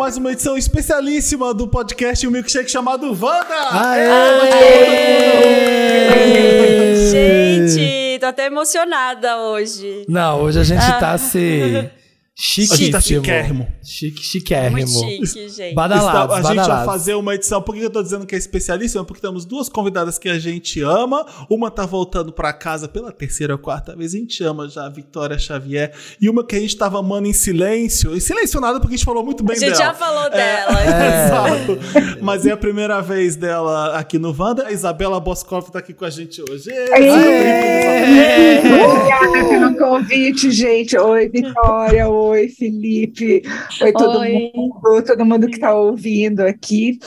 Mais 0.00 0.16
uma 0.16 0.32
edição 0.32 0.56
especialíssima 0.56 1.52
do 1.52 1.68
podcast 1.68 2.26
O 2.26 2.30
Milkshake 2.30 2.70
chamado 2.70 3.08
Wanda! 3.08 3.68
Aê! 3.70 4.08
Aê! 6.08 6.96
Gente, 7.10 8.18
tô 8.18 8.24
até 8.24 8.46
emocionada 8.46 9.36
hoje. 9.36 10.06
Não, 10.08 10.40
hoje 10.40 10.58
a 10.58 10.64
gente 10.64 10.80
tá 10.98 11.18
se 11.18 11.90
Chique, 12.42 12.72
a 12.72 12.76
gente 12.76 12.90
tá 12.92 13.00
chiquérrimo. 13.02 13.68
Chique, 13.84 14.22
chiquérrimo. 14.22 14.76
Muito 14.78 15.26
chique, 15.26 15.48
gente. 15.50 15.74
Badalados, 15.74 16.34
a 16.34 16.38
gente 16.38 16.56
badalados. 16.56 16.86
vai 16.86 16.86
fazer 16.86 17.14
uma 17.14 17.34
edição. 17.34 17.60
Por 17.60 17.74
que 17.74 17.82
eu 17.82 17.90
tô 17.90 18.02
dizendo 18.02 18.24
que 18.24 18.34
é 18.34 18.38
especialíssima? 18.38 19.04
Porque 19.04 19.20
temos 19.20 19.44
duas 19.44 19.68
convidadas 19.68 20.18
que 20.18 20.26
a 20.26 20.38
gente 20.38 20.80
ama. 20.80 21.26
Uma 21.50 21.70
tá 21.70 21.84
voltando 21.84 22.32
pra 22.32 22.50
casa 22.54 22.88
pela 22.88 23.12
terceira 23.12 23.52
ou 23.52 23.58
quarta 23.58 23.94
vez. 23.94 24.14
A 24.14 24.18
gente 24.18 24.42
ama 24.42 24.66
já 24.70 24.86
a 24.86 24.88
Vitória 24.88 25.38
Xavier. 25.38 25.92
E 26.18 26.30
uma 26.30 26.42
que 26.42 26.56
a 26.56 26.60
gente 26.60 26.74
tava 26.78 26.98
amando 26.98 27.28
em 27.28 27.32
silêncio. 27.34 28.16
Em 28.16 28.20
silêncio 28.20 28.58
nada, 28.58 28.80
porque 28.80 28.94
a 28.94 28.96
gente 28.96 29.04
falou 29.04 29.22
muito 29.22 29.44
bem 29.44 29.56
A 29.56 29.60
gente 29.60 29.72
dela. 29.72 29.84
já 29.84 29.92
falou 29.94 30.24
É, 30.24 30.30
dela. 30.30 30.80
Exato. 31.60 31.78
Mas 32.22 32.46
é 32.46 32.52
a 32.52 32.56
primeira 32.56 33.02
vez 33.02 33.36
dela 33.36 33.98
aqui 33.98 34.18
no 34.18 34.34
Wanda. 34.36 34.66
A 34.66 34.72
Isabela 34.72 35.20
Boscov 35.20 35.68
tá 35.70 35.78
aqui 35.80 35.92
com 35.92 36.06
a 36.06 36.10
gente 36.10 36.40
hoje. 36.40 36.70
Obrigada 38.64 39.48
pelo 39.48 39.76
convite, 39.76 40.50
gente. 40.50 40.96
Oi, 40.96 41.28
Vitória. 41.28 42.08
Oi, 42.08 42.29
Felipe. 42.48 43.42
Oi, 43.80 43.92
todo 43.92 44.18
Oi. 44.20 44.52
mundo, 44.54 45.04
todo 45.04 45.26
mundo 45.26 45.46
que 45.46 45.54
está 45.54 45.74
ouvindo 45.74 46.40
aqui. 46.40 46.98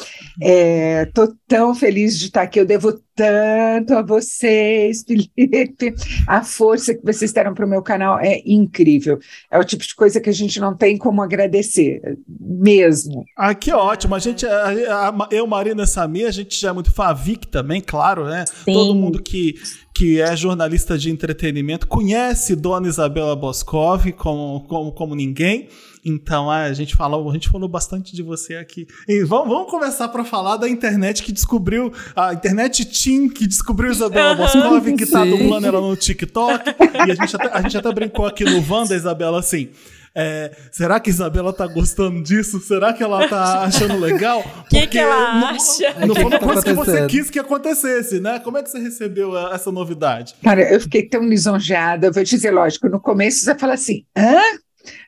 Estou 1.07 1.33
tão 1.47 1.73
feliz 1.73 2.17
de 2.17 2.25
estar 2.25 2.43
aqui. 2.43 2.59
Eu 2.59 2.66
devo 2.66 2.99
tanto 3.16 3.94
a 3.94 4.02
vocês, 4.02 5.03
Felipe. 5.08 5.94
A 6.28 6.44
força 6.44 6.94
que 6.94 7.03
vocês 7.03 7.31
deram 7.31 7.53
para 7.53 7.66
o 7.66 7.69
meu 7.69 7.81
canal 7.81 8.19
é 8.19 8.42
incrível. 8.45 9.19
É 9.52 9.58
o 9.59 9.64
tipo 9.64 9.83
de 9.83 9.95
coisa 9.95 10.19
que 10.19 10.30
a 10.30 10.33
gente 10.33 10.59
não 10.59 10.75
tem 10.75 10.97
como 10.97 11.22
agradecer, 11.22 12.02
mesmo. 12.39 13.23
Ah, 13.38 13.53
que 13.53 13.72
ótimo. 13.72 14.16
A 14.16 14.19
gente, 14.19 14.45
a- 14.45 15.09
a- 15.09 15.28
eu, 15.31 15.45
Marina 15.47 15.84
e 15.84 15.88
Samir, 15.88 16.28
a 16.28 16.31
gente 16.31 16.59
já 16.59 16.69
é 16.69 16.73
muito 16.73 16.91
fã, 16.91 17.06
a 17.06 17.14
Vic 17.14 17.47
também, 17.47 17.81
claro, 17.81 18.25
né? 18.25 18.45
Todo 18.66 18.95
mundo 18.95 19.22
que, 19.22 19.56
que 19.95 20.19
é 20.22 20.36
jornalista 20.36 20.97
de 20.97 21.09
entretenimento 21.11 21.88
conhece 21.88 22.56
Dona 22.56 22.88
Isabela 22.88 23.36
Boscov 23.36 24.11
como, 24.14 24.61
como, 24.67 24.91
como 24.91 25.16
ninguém. 25.16 25.67
Então 26.05 26.49
a 26.51 26.71
gente 26.73 26.95
falou, 26.95 27.29
a 27.29 27.33
gente 27.33 27.49
falou 27.49 27.69
bastante 27.69 28.15
de 28.15 28.21
você 28.21 28.55
aqui. 28.55 28.85
E 29.07 29.23
vamos, 29.23 29.47
vamos 29.47 29.71
começar 29.71 30.07
para 30.09 30.23
falar 30.23 30.57
da 30.57 30.67
internet 30.69 31.23
que 31.23 31.31
descobriu, 31.31 31.93
a 32.15 32.33
internet 32.33 32.85
Team 32.85 33.29
que 33.29 33.47
descobriu 33.47 33.91
Isabela 33.91 34.35
Boscov, 34.35 34.93
que 34.95 35.05
tá 35.05 35.23
Sim. 35.23 35.29
dublando 35.31 35.67
ela 35.67 35.79
no 35.81 35.95
TikTok. 35.95 36.69
E 37.07 37.11
a 37.11 37.15
gente 37.15 37.35
até, 37.35 37.47
a 37.53 37.61
gente 37.61 37.77
até 37.77 37.91
brincou 37.93 38.25
aqui 38.25 38.43
no 38.43 38.63
Wanda, 38.69 38.95
Isabela, 38.95 39.39
assim. 39.39 39.69
é, 40.15 40.55
será 40.71 40.99
que 40.99 41.09
a 41.09 41.13
Isabela 41.13 41.51
tá 41.53 41.65
gostando 41.65 42.21
disso? 42.21 42.59
Será 42.59 42.93
que 42.93 43.01
ela 43.01 43.27
tá 43.27 43.63
achando 43.63 43.97
legal? 43.97 44.43
O 44.63 44.75
que, 44.75 44.88
que 44.88 44.97
ela 44.97 45.35
não- 45.39 45.47
acha? 45.47 45.93
Não 46.05 46.15
foi 46.15 46.23
uma 46.25 46.31
tá 46.31 46.39
coisa 46.39 46.61
que 46.63 46.73
você 46.73 47.05
quis 47.07 47.29
que 47.29 47.38
acontecesse, 47.39 48.19
né? 48.19 48.39
Como 48.39 48.57
é 48.57 48.63
que 48.63 48.69
você 48.71 48.79
recebeu 48.79 49.38
eh, 49.38 49.53
essa 49.53 49.71
novidade? 49.71 50.33
Cara, 50.43 50.61
eu 50.61 50.79
fiquei 50.81 51.07
tão 51.07 51.21
lisonjeada. 51.23 52.07
Eu 52.07 52.13
vou 52.13 52.23
te 52.23 52.31
dizer, 52.31 52.49
lógico, 52.51 52.89
no 52.89 52.99
começo 52.99 53.39
você 53.45 53.55
fala 53.57 53.73
assim, 53.75 54.03
hã? 54.17 54.39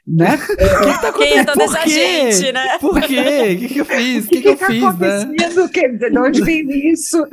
Né? 0.07 0.37
Quem 1.17 1.37
é 1.39 1.43
toda 1.43 1.53
Por 1.53 1.63
essa 1.75 1.83
quê? 1.83 2.31
gente, 2.31 2.51
né? 2.51 2.77
Por 2.79 3.01
quê? 3.01 3.55
O 3.55 3.59
que, 3.59 3.67
que 3.69 3.79
eu 3.81 3.85
fiz? 3.85 4.25
O 4.25 4.29
que, 4.29 4.37
O 4.37 4.41
que 4.41 4.47
eu 4.49 4.57
tá 4.57 4.67
fiz, 4.67 4.81
né? 4.81 4.87
acontecendo? 4.87 5.69
Quer 5.69 5.91
dizer, 5.93 6.11
de 6.11 6.17
onde 6.19 6.41
vem 6.43 6.91
isso? 6.91 7.25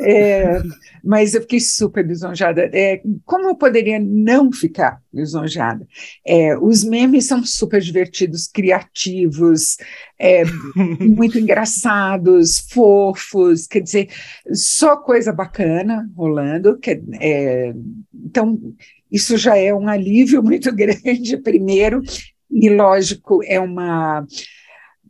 É, 0.00 0.60
mas 1.02 1.34
eu 1.34 1.42
fiquei 1.42 1.60
super 1.60 2.04
lisonjada. 2.06 2.70
É, 2.72 3.00
como 3.24 3.48
eu 3.48 3.54
poderia 3.56 3.98
não 4.00 4.50
ficar 4.50 5.00
lisonjada? 5.12 5.86
É, 6.26 6.56
os 6.58 6.82
memes 6.82 7.26
são 7.26 7.44
super 7.44 7.80
divertidos, 7.80 8.46
criativos, 8.48 9.76
é, 10.18 10.44
muito 11.00 11.38
engraçados, 11.38 12.66
fofos, 12.70 13.66
quer 13.66 13.80
dizer, 13.80 14.08
só 14.52 14.96
coisa 14.96 15.32
bacana 15.32 16.08
rolando. 16.16 16.78
que- 16.78 17.02
é, 17.20 17.74
então, 18.24 18.58
isso 19.14 19.36
já 19.36 19.56
é 19.56 19.72
um 19.72 19.88
alívio 19.88 20.42
muito 20.44 20.74
grande, 20.74 21.36
primeiro, 21.38 22.02
e 22.50 22.68
lógico, 22.70 23.40
é 23.44 23.58
uma. 23.60 24.26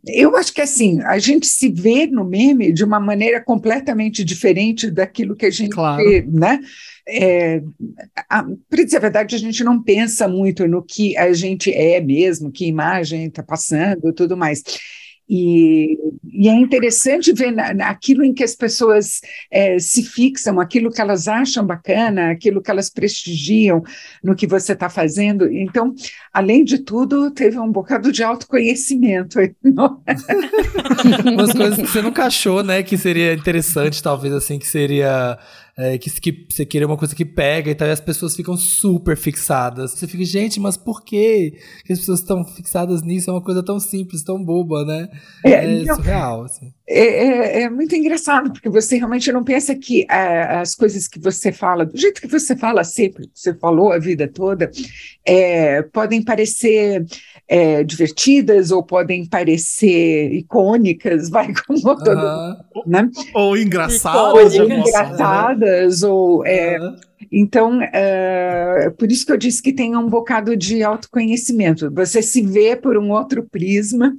Eu 0.07 0.37
acho 0.37 0.53
que 0.53 0.61
assim, 0.61 1.01
a 1.01 1.17
gente 1.17 1.47
se 1.47 1.67
vê 1.67 2.05
no 2.05 2.23
meme 2.23 2.71
de 2.71 2.83
uma 2.83 2.99
maneira 2.99 3.43
completamente 3.43 4.23
diferente 4.23 4.91
daquilo 4.91 5.35
que 5.35 5.47
a 5.47 5.49
gente 5.49 5.71
Claro. 5.71 6.03
vê, 6.03 6.23
né? 6.31 6.59
É, 7.07 7.61
Para 8.69 8.83
dizer 8.83 8.97
a 8.97 8.99
verdade, 8.99 9.35
a 9.35 9.39
gente 9.39 9.63
não 9.63 9.81
pensa 9.81 10.27
muito 10.27 10.67
no 10.67 10.83
que 10.83 11.17
a 11.17 11.33
gente 11.33 11.71
é 11.73 11.99
mesmo, 12.01 12.51
que 12.51 12.65
imagem 12.67 13.25
está 13.25 13.41
passando 13.41 14.09
e 14.09 14.13
tudo 14.13 14.37
mais. 14.37 14.61
E, 15.27 15.97
e 16.31 16.47
é 16.47 16.53
interessante 16.53 17.33
ver 17.33 17.51
na, 17.51 17.73
naquilo 17.73 18.23
em 18.23 18.33
que 18.33 18.43
as 18.43 18.55
pessoas 18.55 19.21
eh, 19.49 19.79
se 19.79 20.03
fixam, 20.03 20.59
aquilo 20.59 20.91
que 20.91 21.01
elas 21.01 21.27
acham 21.27 21.65
bacana, 21.65 22.31
aquilo 22.31 22.61
que 22.61 22.69
elas 22.69 22.89
prestigiam 22.89 23.81
no 24.23 24.35
que 24.35 24.45
você 24.45 24.73
está 24.73 24.87
fazendo. 24.89 25.51
Então, 25.51 25.95
além 26.31 26.63
de 26.63 26.79
tudo, 26.79 27.31
teve 27.31 27.57
um 27.57 27.71
bocado 27.71 28.11
de 28.11 28.23
autoconhecimento. 28.23 29.39
é? 29.41 29.51
Umas 31.29 31.53
coisas 31.53 31.75
que 31.77 31.87
você 31.87 32.01
nunca 32.01 32.25
achou, 32.25 32.63
né? 32.63 32.83
Que 32.83 32.97
seria 32.97 33.33
interessante, 33.33 34.03
talvez, 34.03 34.33
assim, 34.33 34.59
que 34.59 34.67
seria. 34.67 35.37
É, 35.77 35.97
que, 35.97 36.09
que 36.21 36.47
você 36.49 36.65
queria 36.65 36.87
uma 36.87 36.97
coisa 36.97 37.13
que 37.13 37.25
pega 37.25 37.69
e 37.69 37.75
tal, 37.75 37.87
e 37.87 37.91
as 37.91 37.99
pessoas 37.99 38.35
ficam 38.35 38.55
super 38.55 39.17
fixadas. 39.17 39.91
Você 39.91 40.07
fica, 40.07 40.23
gente, 40.23 40.59
mas 40.59 40.77
por 40.77 41.03
que 41.03 41.57
as 41.89 41.99
pessoas 41.99 42.21
estão 42.21 42.45
fixadas 42.45 43.01
nisso? 43.01 43.29
É 43.29 43.33
uma 43.33 43.41
coisa 43.43 43.61
tão 43.63 43.79
simples, 43.79 44.23
tão 44.23 44.41
boba, 44.43 44.85
né? 44.85 45.09
É, 45.43 45.51
É, 45.51 45.83
não, 45.83 45.95
surreal, 45.95 46.43
assim. 46.43 46.73
É, 46.87 46.99
é- 47.01 47.61
é 47.63 47.69
muito 47.69 47.95
engraçado, 47.95 48.51
porque 48.53 48.69
você 48.69 48.97
realmente 48.97 49.31
não 49.31 49.43
pensa 49.43 49.75
que 49.75 50.05
ah, 50.09 50.61
as 50.61 50.75
coisas 50.75 51.07
que 51.07 51.19
você 51.19 51.51
fala, 51.51 51.85
do 51.85 51.97
jeito 51.97 52.21
que 52.21 52.27
você 52.27 52.55
fala 52.55 52.83
sempre, 52.83 53.27
que 53.27 53.37
você 53.39 53.53
falou 53.53 53.91
a 53.91 53.99
vida 53.99 54.27
toda, 54.27 54.71
é, 55.25 55.81
podem 55.81 56.23
parecer 56.23 57.03
é, 57.47 57.83
divertidas 57.83 58.71
ou 58.71 58.83
podem 58.83 59.25
parecer 59.25 60.33
icônicas, 60.33 61.29
vai 61.29 61.53
como 61.53 61.95
todo 61.97 62.19
Aham, 62.19 62.57
né? 62.85 63.09
Ou 63.33 63.57
engraçado? 63.57 64.37
Icônico. 64.37 64.61
Ou 64.61 64.67
forma. 64.67 64.75
engraçadas, 64.75 66.03
ou 66.03 66.45
é, 66.45 66.77
então, 67.31 67.81
é 67.81 68.89
por 68.97 69.11
isso 69.11 69.25
que 69.25 69.31
eu 69.31 69.37
disse 69.37 69.61
que 69.61 69.73
tem 69.73 69.95
um 69.95 70.07
bocado 70.07 70.55
de 70.55 70.83
autoconhecimento. 70.83 71.91
Você 71.93 72.21
se 72.21 72.41
vê 72.41 72.75
por 72.75 72.97
um 72.97 73.11
outro 73.11 73.43
prisma 73.43 74.13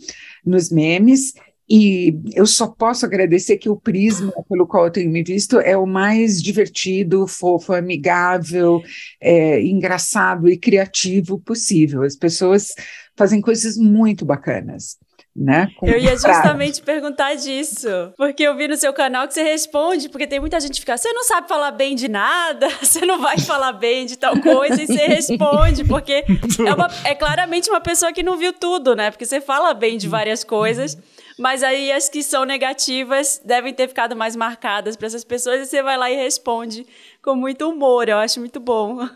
nos 0.45 0.71
memes, 0.71 1.33
e 1.69 2.17
eu 2.33 2.47
só 2.47 2.69
posso 2.69 3.05
agradecer 3.05 3.57
que 3.57 3.69
o 3.69 3.77
prisma 3.77 4.33
pelo 4.49 4.69
qual 4.69 4.85
eu 4.85 4.91
tenho 4.91 5.11
me 5.11 5.23
visto 5.25 5.59
é 5.59 5.77
o 5.77 5.85
mais 5.85 6.41
divertido, 6.41 7.27
fofo, 7.27 7.73
amigável, 7.73 8.81
é, 9.21 9.61
engraçado 9.63 10.49
e 10.49 10.57
criativo 10.57 11.41
possível. 11.41 12.03
As 12.03 12.15
pessoas 12.15 12.69
fazem 13.17 13.41
coisas 13.41 13.77
muito 13.77 14.25
bacanas. 14.25 14.97
Né? 15.39 15.69
Eu 15.83 15.99
ia 15.99 16.13
justamente 16.17 16.81
perguntar 16.81 17.35
disso. 17.35 17.89
Porque 18.17 18.43
eu 18.43 18.57
vi 18.57 18.67
no 18.69 18.77
seu 18.77 18.91
canal 18.95 19.29
que 19.29 19.35
você 19.35 19.43
responde, 19.43 20.09
porque 20.09 20.27
tem 20.27 20.41
muita 20.41 20.59
gente 20.59 20.73
que 20.75 20.81
fica, 20.81 20.97
você 20.97 21.13
não 21.13 21.25
sabe 21.25 21.47
falar 21.47 21.73
bem 21.73 21.95
de 21.95 22.09
nada, 22.09 22.67
você 22.83 23.05
não 23.05 23.21
vai 23.21 23.39
falar 23.39 23.75
bem 23.75 24.07
de 24.07 24.17
tal 24.17 24.41
coisa, 24.41 24.83
e 24.83 24.87
você 24.87 25.05
responde, 25.07 25.85
porque 25.85 26.25
é, 26.67 26.73
uma- 26.75 26.89
é 27.05 27.15
claramente 27.15 27.69
uma 27.69 27.83
pessoa 27.83 28.15
que 28.15 28.23
não 28.23 28.39
viu 28.39 28.51
tudo, 28.55 28.97
né? 28.97 29.11
Porque 29.11 29.27
você 29.27 29.39
fala 29.39 29.75
bem 29.75 29.99
de 29.99 30.09
várias 30.09 30.43
coisas, 30.43 30.97
mas 31.39 31.63
aí 31.63 31.93
as 31.93 32.09
que 32.09 32.23
são 32.23 32.45
negativas 32.45 33.41
devem 33.45 33.75
ter 33.75 33.89
ficado 33.89 34.17
mais 34.17 34.35
marcadas 34.35 34.97
para 34.97 35.07
essas 35.07 35.25
pessoas, 35.25 35.61
e 35.61 35.67
você 35.67 35.83
vai 35.83 35.97
lá 35.97 36.11
e 36.11 36.17
responde 36.17 36.87
com 37.23 37.35
muito 37.35 37.69
humor. 37.69 38.09
Eu 38.09 38.19
acho 38.19 38.39
muito 38.41 38.61
bom. 38.61 39.07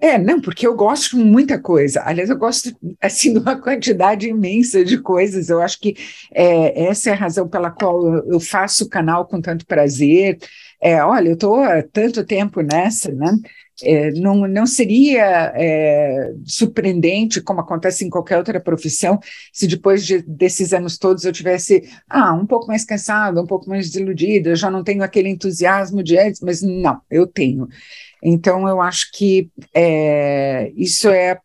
É, 0.00 0.18
não, 0.18 0.40
porque 0.40 0.66
eu 0.66 0.74
gosto 0.74 1.16
de 1.16 1.22
muita 1.22 1.58
coisa. 1.58 2.02
Aliás, 2.04 2.28
eu 2.28 2.36
gosto 2.36 2.74
assim 3.00 3.32
de 3.32 3.38
uma 3.38 3.56
quantidade 3.56 4.28
imensa 4.28 4.84
de 4.84 4.98
coisas. 4.98 5.48
Eu 5.48 5.62
acho 5.62 5.78
que 5.80 5.94
é, 6.32 6.86
essa 6.86 7.10
é 7.10 7.12
a 7.12 7.16
razão 7.16 7.48
pela 7.48 7.70
qual 7.70 8.04
eu, 8.26 8.40
faço 8.40 8.84
o 8.84 8.88
canal 8.88 9.26
com 9.26 9.40
tanto 9.40 9.66
prazer. 9.66 10.38
É, 10.80 11.02
olha, 11.02 11.28
eu 11.28 11.34
estou 11.34 11.56
há 11.62 11.82
tanto 11.82 12.24
tempo 12.24 12.60
nessa, 12.60 13.12
né? 13.12 13.32
É, 13.82 14.12
não, 14.12 14.46
não 14.46 14.66
seria 14.66 15.52
é, 15.56 16.32
surpreendente, 16.44 17.40
como 17.40 17.60
acontece 17.60 18.04
em 18.04 18.10
qualquer 18.10 18.38
outra 18.38 18.60
profissão, 18.60 19.18
se 19.52 19.66
depois 19.66 20.06
de- 20.06 20.22
desses 20.22 20.72
anos 20.72 20.96
todos 20.96 21.24
eu 21.24 21.32
tivesse 21.32 21.82
ah, 22.08 22.32
um 22.34 22.46
pouco 22.46 22.68
mais 22.68 22.84
cansada, 22.84 23.42
um 23.42 23.46
pouco 23.46 23.68
mais 23.68 23.90
desiludida, 23.90 24.54
já 24.54 24.70
não 24.70 24.84
tenho 24.84 25.02
aquele 25.02 25.28
entusiasmo 25.28 26.02
de 26.04 26.16
antes, 26.16 26.40
mas 26.40 26.62
não, 26.62 27.00
eu 27.10 27.26
tenho. 27.26 27.68
Então, 28.22 28.66
eu 28.68 28.80
acho 28.80 29.10
que 29.12 29.50
é, 29.74 30.72
isso, 30.76 31.08
é, 31.10 31.38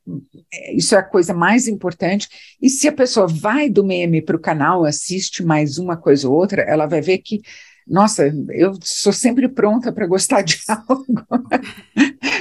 isso 0.74 0.96
é 0.96 1.00
a 1.00 1.04
coisa 1.04 1.34
mais 1.34 1.68
importante. 1.68 2.28
E 2.62 2.70
se 2.70 2.88
a 2.88 2.92
pessoa 2.92 3.28
vai 3.28 3.70
do 3.70 3.84
meme 3.84 4.22
para 4.22 4.36
o 4.36 4.40
canal, 4.40 4.86
assiste 4.86 5.44
mais 5.44 5.78
uma 5.78 5.98
coisa 5.98 6.28
ou 6.30 6.36
outra, 6.36 6.62
ela 6.62 6.86
vai 6.88 7.02
ver 7.02 7.20
que 7.20 7.42
nossa, 7.90 8.32
eu 8.52 8.74
sou 8.84 9.12
sempre 9.12 9.48
pronta 9.48 9.92
para 9.92 10.06
gostar 10.06 10.44
de 10.44 10.60
algo, 10.70 11.06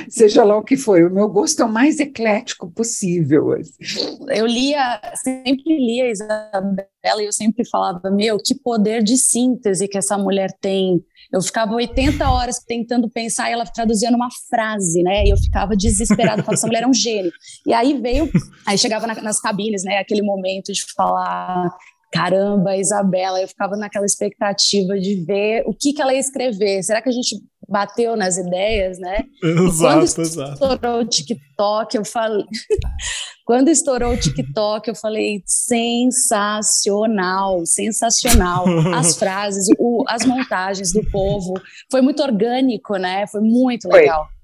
seja 0.08 0.44
lá 0.44 0.56
o 0.56 0.62
que 0.62 0.76
for. 0.76 1.02
O 1.02 1.14
meu 1.14 1.28
gosto 1.28 1.62
é 1.62 1.64
o 1.64 1.72
mais 1.72 1.98
eclético 1.98 2.70
possível. 2.70 3.52
Assim. 3.52 4.18
Eu 4.28 4.46
lia, 4.46 5.00
sempre 5.22 5.76
lia 5.76 6.10
Isabela 6.10 7.22
e 7.22 7.26
eu 7.26 7.32
sempre 7.32 7.66
falava, 7.68 8.10
meu, 8.10 8.36
que 8.36 8.54
poder 8.54 9.02
de 9.02 9.16
síntese 9.16 9.88
que 9.88 9.96
essa 9.96 10.18
mulher 10.18 10.50
tem. 10.60 11.02
Eu 11.32 11.40
ficava 11.42 11.74
80 11.74 12.28
horas 12.28 12.58
tentando 12.58 13.08
pensar 13.08 13.48
e 13.48 13.52
ela 13.52 13.64
traduzia 13.64 14.10
numa 14.10 14.28
frase, 14.50 15.02
né? 15.02 15.24
E 15.24 15.30
eu 15.30 15.36
ficava 15.36 15.74
desesperada, 15.76 16.42
falava, 16.42 16.54
essa 16.54 16.66
mulher 16.66 16.82
é 16.82 16.86
um 16.86 16.94
gênio. 16.94 17.32
E 17.66 17.72
aí 17.72 17.98
veio, 18.00 18.30
aí 18.66 18.76
chegava 18.76 19.06
na, 19.06 19.14
nas 19.22 19.40
cabines, 19.40 19.82
né? 19.84 19.98
Aquele 19.98 20.22
momento 20.22 20.72
de 20.72 20.82
falar, 20.94 21.68
caramba, 22.12 22.76
Isabela, 22.76 23.40
eu 23.40 23.48
ficava 23.48 23.76
naquela 23.76 24.06
expectativa 24.06 24.96
de 24.98 25.24
ver 25.24 25.64
o 25.66 25.74
que, 25.74 25.92
que 25.92 26.00
ela 26.00 26.12
ia 26.12 26.20
escrever. 26.20 26.80
Será 26.82 27.02
que 27.02 27.08
a 27.08 27.12
gente 27.12 27.36
bateu 27.68 28.16
nas 28.16 28.38
ideias, 28.38 28.98
né? 28.98 29.24
Exato, 29.42 29.78
quando 29.78 30.04
estourou 30.22 31.00
o 31.00 31.04
TikTok, 31.04 31.98
eu 31.98 32.04
falei. 32.04 32.44
quando 33.44 33.68
estourou 33.68 34.14
o 34.14 34.18
TikTok, 34.18 34.88
eu 34.88 34.94
falei 34.94 35.42
sensacional, 35.44 37.66
sensacional. 37.66 38.64
As 38.94 39.16
frases, 39.18 39.66
o, 39.78 40.04
as 40.08 40.24
montagens 40.24 40.92
do 40.92 41.02
povo, 41.10 41.60
foi 41.90 42.00
muito 42.00 42.22
orgânico, 42.22 42.96
né? 42.96 43.26
Foi 43.26 43.42
muito 43.42 43.86
legal. 43.88 44.24
Foi. 44.24 44.37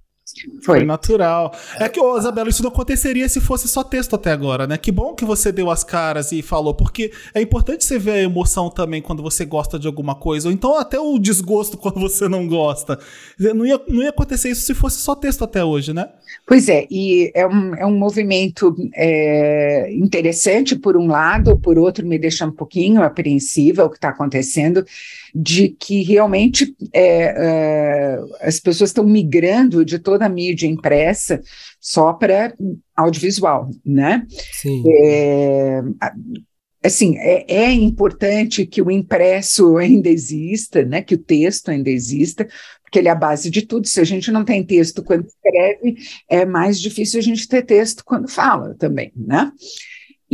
Foi. 0.62 0.78
Foi 0.78 0.84
natural. 0.84 1.52
É 1.78 1.88
que, 1.88 2.00
ô, 2.00 2.18
Isabela, 2.18 2.48
isso 2.48 2.62
não 2.62 2.70
aconteceria 2.70 3.28
se 3.28 3.40
fosse 3.40 3.68
só 3.68 3.84
texto 3.84 4.14
até 4.14 4.32
agora, 4.32 4.66
né? 4.66 4.76
Que 4.76 4.90
bom 4.90 5.14
que 5.14 5.24
você 5.24 5.52
deu 5.52 5.70
as 5.70 5.84
caras 5.84 6.32
e 6.32 6.42
falou, 6.42 6.74
porque 6.74 7.12
é 7.32 7.40
importante 7.40 7.84
você 7.84 7.98
ver 7.98 8.12
a 8.12 8.22
emoção 8.22 8.68
também 8.68 9.00
quando 9.00 9.22
você 9.22 9.44
gosta 9.44 9.78
de 9.78 9.86
alguma 9.86 10.14
coisa, 10.14 10.48
ou 10.48 10.52
então 10.52 10.76
até 10.76 10.98
o 10.98 11.18
desgosto 11.18 11.76
quando 11.78 12.00
você 12.00 12.28
não 12.28 12.46
gosta. 12.48 12.98
Não 13.38 13.64
ia, 13.64 13.80
não 13.88 14.02
ia 14.02 14.10
acontecer 14.10 14.50
isso 14.50 14.62
se 14.62 14.74
fosse 14.74 14.98
só 14.98 15.14
texto 15.14 15.44
até 15.44 15.64
hoje, 15.64 15.92
né? 15.92 16.08
Pois 16.46 16.68
é, 16.68 16.86
e 16.90 17.30
é 17.34 17.46
um, 17.46 17.74
é 17.74 17.86
um 17.86 17.96
movimento 17.96 18.74
é, 18.94 19.92
interessante 19.92 20.76
por 20.76 20.96
um 20.96 21.06
lado, 21.06 21.58
por 21.58 21.78
outro 21.78 22.06
me 22.06 22.18
deixa 22.18 22.44
um 22.44 22.52
pouquinho 22.52 23.02
apreensiva 23.02 23.84
o 23.84 23.90
que 23.90 23.96
está 23.96 24.08
acontecendo, 24.08 24.84
de 25.34 25.68
que 25.68 26.02
realmente 26.02 26.76
é, 26.92 27.34
é, 27.36 28.18
as 28.40 28.60
pessoas 28.60 28.90
estão 28.90 29.04
migrando 29.04 29.84
de 29.84 29.98
toda 29.98 30.26
a 30.26 30.28
mídia 30.28 30.68
impressa 30.68 31.42
só 31.80 32.12
para 32.12 32.54
audiovisual, 32.94 33.68
né? 33.84 34.24
Sim. 34.52 34.84
É, 34.86 35.82
assim, 36.84 37.16
é, 37.18 37.44
é, 37.52 37.72
importante 37.72 38.64
que 38.64 38.80
o 38.80 38.90
impresso 38.90 39.76
ainda 39.76 40.08
exista, 40.08 40.84
né, 40.84 41.02
que 41.02 41.14
o 41.14 41.18
texto 41.18 41.70
ainda 41.70 41.90
exista, 41.90 42.46
porque 42.82 43.00
ele 43.00 43.08
é 43.08 43.10
a 43.10 43.16
base 43.16 43.50
de 43.50 43.62
tudo. 43.62 43.88
Se 43.88 44.00
a 44.00 44.04
gente 44.04 44.30
não 44.30 44.44
tem 44.44 44.62
texto 44.62 45.02
quando 45.02 45.26
escreve, 45.26 45.96
é 46.28 46.44
mais 46.44 46.80
difícil 46.80 47.18
a 47.18 47.22
gente 47.22 47.48
ter 47.48 47.62
texto 47.62 48.04
quando 48.04 48.28
fala 48.28 48.76
também, 48.78 49.10
né? 49.16 49.50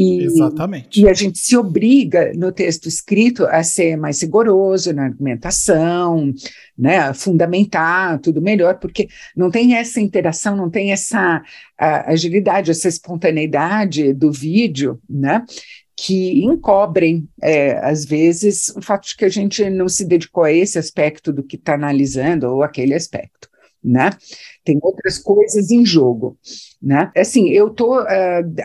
E, 0.00 0.25
Exatamente. 0.25 0.99
E 0.99 1.06
a 1.06 1.12
gente 1.12 1.38
se 1.38 1.55
obriga 1.55 2.32
no 2.35 2.50
texto 2.50 2.88
escrito 2.88 3.44
a 3.44 3.62
ser 3.62 3.99
mais 3.99 4.23
rigoroso 4.23 4.94
na 4.94 5.05
argumentação, 5.05 6.32
né, 6.76 6.97
a 7.00 7.12
fundamentar 7.12 8.19
tudo 8.20 8.41
melhor, 8.41 8.79
porque 8.79 9.08
não 9.37 9.50
tem 9.50 9.75
essa 9.75 10.00
interação, 10.00 10.56
não 10.56 10.70
tem 10.70 10.91
essa 10.91 11.43
agilidade, 11.76 12.70
essa 12.70 12.88
espontaneidade 12.88 14.14
do 14.14 14.32
vídeo, 14.32 14.99
né? 15.08 15.44
que 15.94 16.43
encobrem, 16.47 17.29
é, 17.43 17.73
às 17.87 18.06
vezes, 18.06 18.70
o 18.75 18.81
fato 18.81 19.06
de 19.06 19.14
que 19.14 19.25
a 19.26 19.29
gente 19.29 19.69
não 19.69 19.87
se 19.87 20.06
dedicou 20.06 20.44
a 20.44 20.52
esse 20.52 20.79
aspecto 20.79 21.31
do 21.31 21.43
que 21.43 21.56
está 21.56 21.75
analisando 21.75 22.47
ou 22.47 22.62
aquele 22.62 22.94
aspecto, 22.94 23.50
né? 23.82 24.11
Tem 24.65 24.79
outras 24.82 25.19
coisas 25.19 25.71
em 25.71 25.85
jogo, 25.85 26.38
né? 26.81 27.11
Assim, 27.17 27.49
eu 27.49 27.71
tô, 27.71 28.00
uh, 28.00 28.06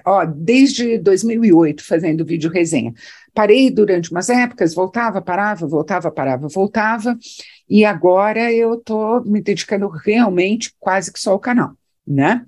ó, 0.06 0.26
desde 0.26 0.98
2008 0.98 1.84
fazendo 1.84 2.26
vídeo 2.26 2.50
resenha. 2.50 2.94
Parei 3.34 3.70
durante 3.70 4.12
umas 4.12 4.30
épocas, 4.30 4.74
voltava, 4.74 5.22
parava, 5.22 5.68
voltava, 5.68 6.12
parava, 6.12 6.48
voltava, 6.48 7.18
e 7.70 7.84
agora 7.84 8.52
eu 8.52 8.78
tô 8.78 9.22
me 9.22 9.42
dedicando 9.42 9.88
realmente 9.88 10.74
quase 10.80 11.12
que 11.12 11.20
só 11.20 11.32
ao 11.32 11.40
canal, 11.40 11.72
né? 12.08 12.46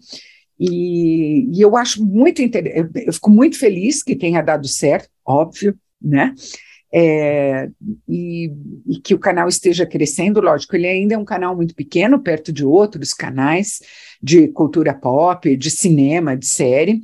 E, 0.59 1.49
e 1.53 1.61
eu 1.61 1.77
acho 1.77 2.03
muito 2.03 2.41
interessante, 2.41 3.05
eu 3.05 3.13
fico 3.13 3.29
muito 3.29 3.59
feliz 3.59 4.01
que 4.01 4.15
tenha 4.15 4.41
dado 4.41 4.67
certo, 4.67 5.09
óbvio, 5.25 5.77
né? 6.01 6.33
É, 6.93 7.69
e, 8.07 8.49
e, 8.87 8.99
que 9.01 9.13
o 9.13 9.19
canal 9.19 9.49
esteja 9.49 9.85
crescendo, 9.85 10.39
lógico, 10.39 10.75
ele 10.75 10.87
ainda 10.87 11.15
é 11.15 11.17
um 11.17 11.25
canal 11.25 11.55
muito 11.55 11.75
pequeno, 11.75 12.19
perto 12.19 12.51
de 12.51 12.65
outros 12.65 13.13
canais 13.13 13.81
de 14.23 14.47
cultura 14.47 14.93
pop, 14.93 15.55
de 15.55 15.69
cinema, 15.69 16.35
de 16.35 16.47
série, 16.47 17.01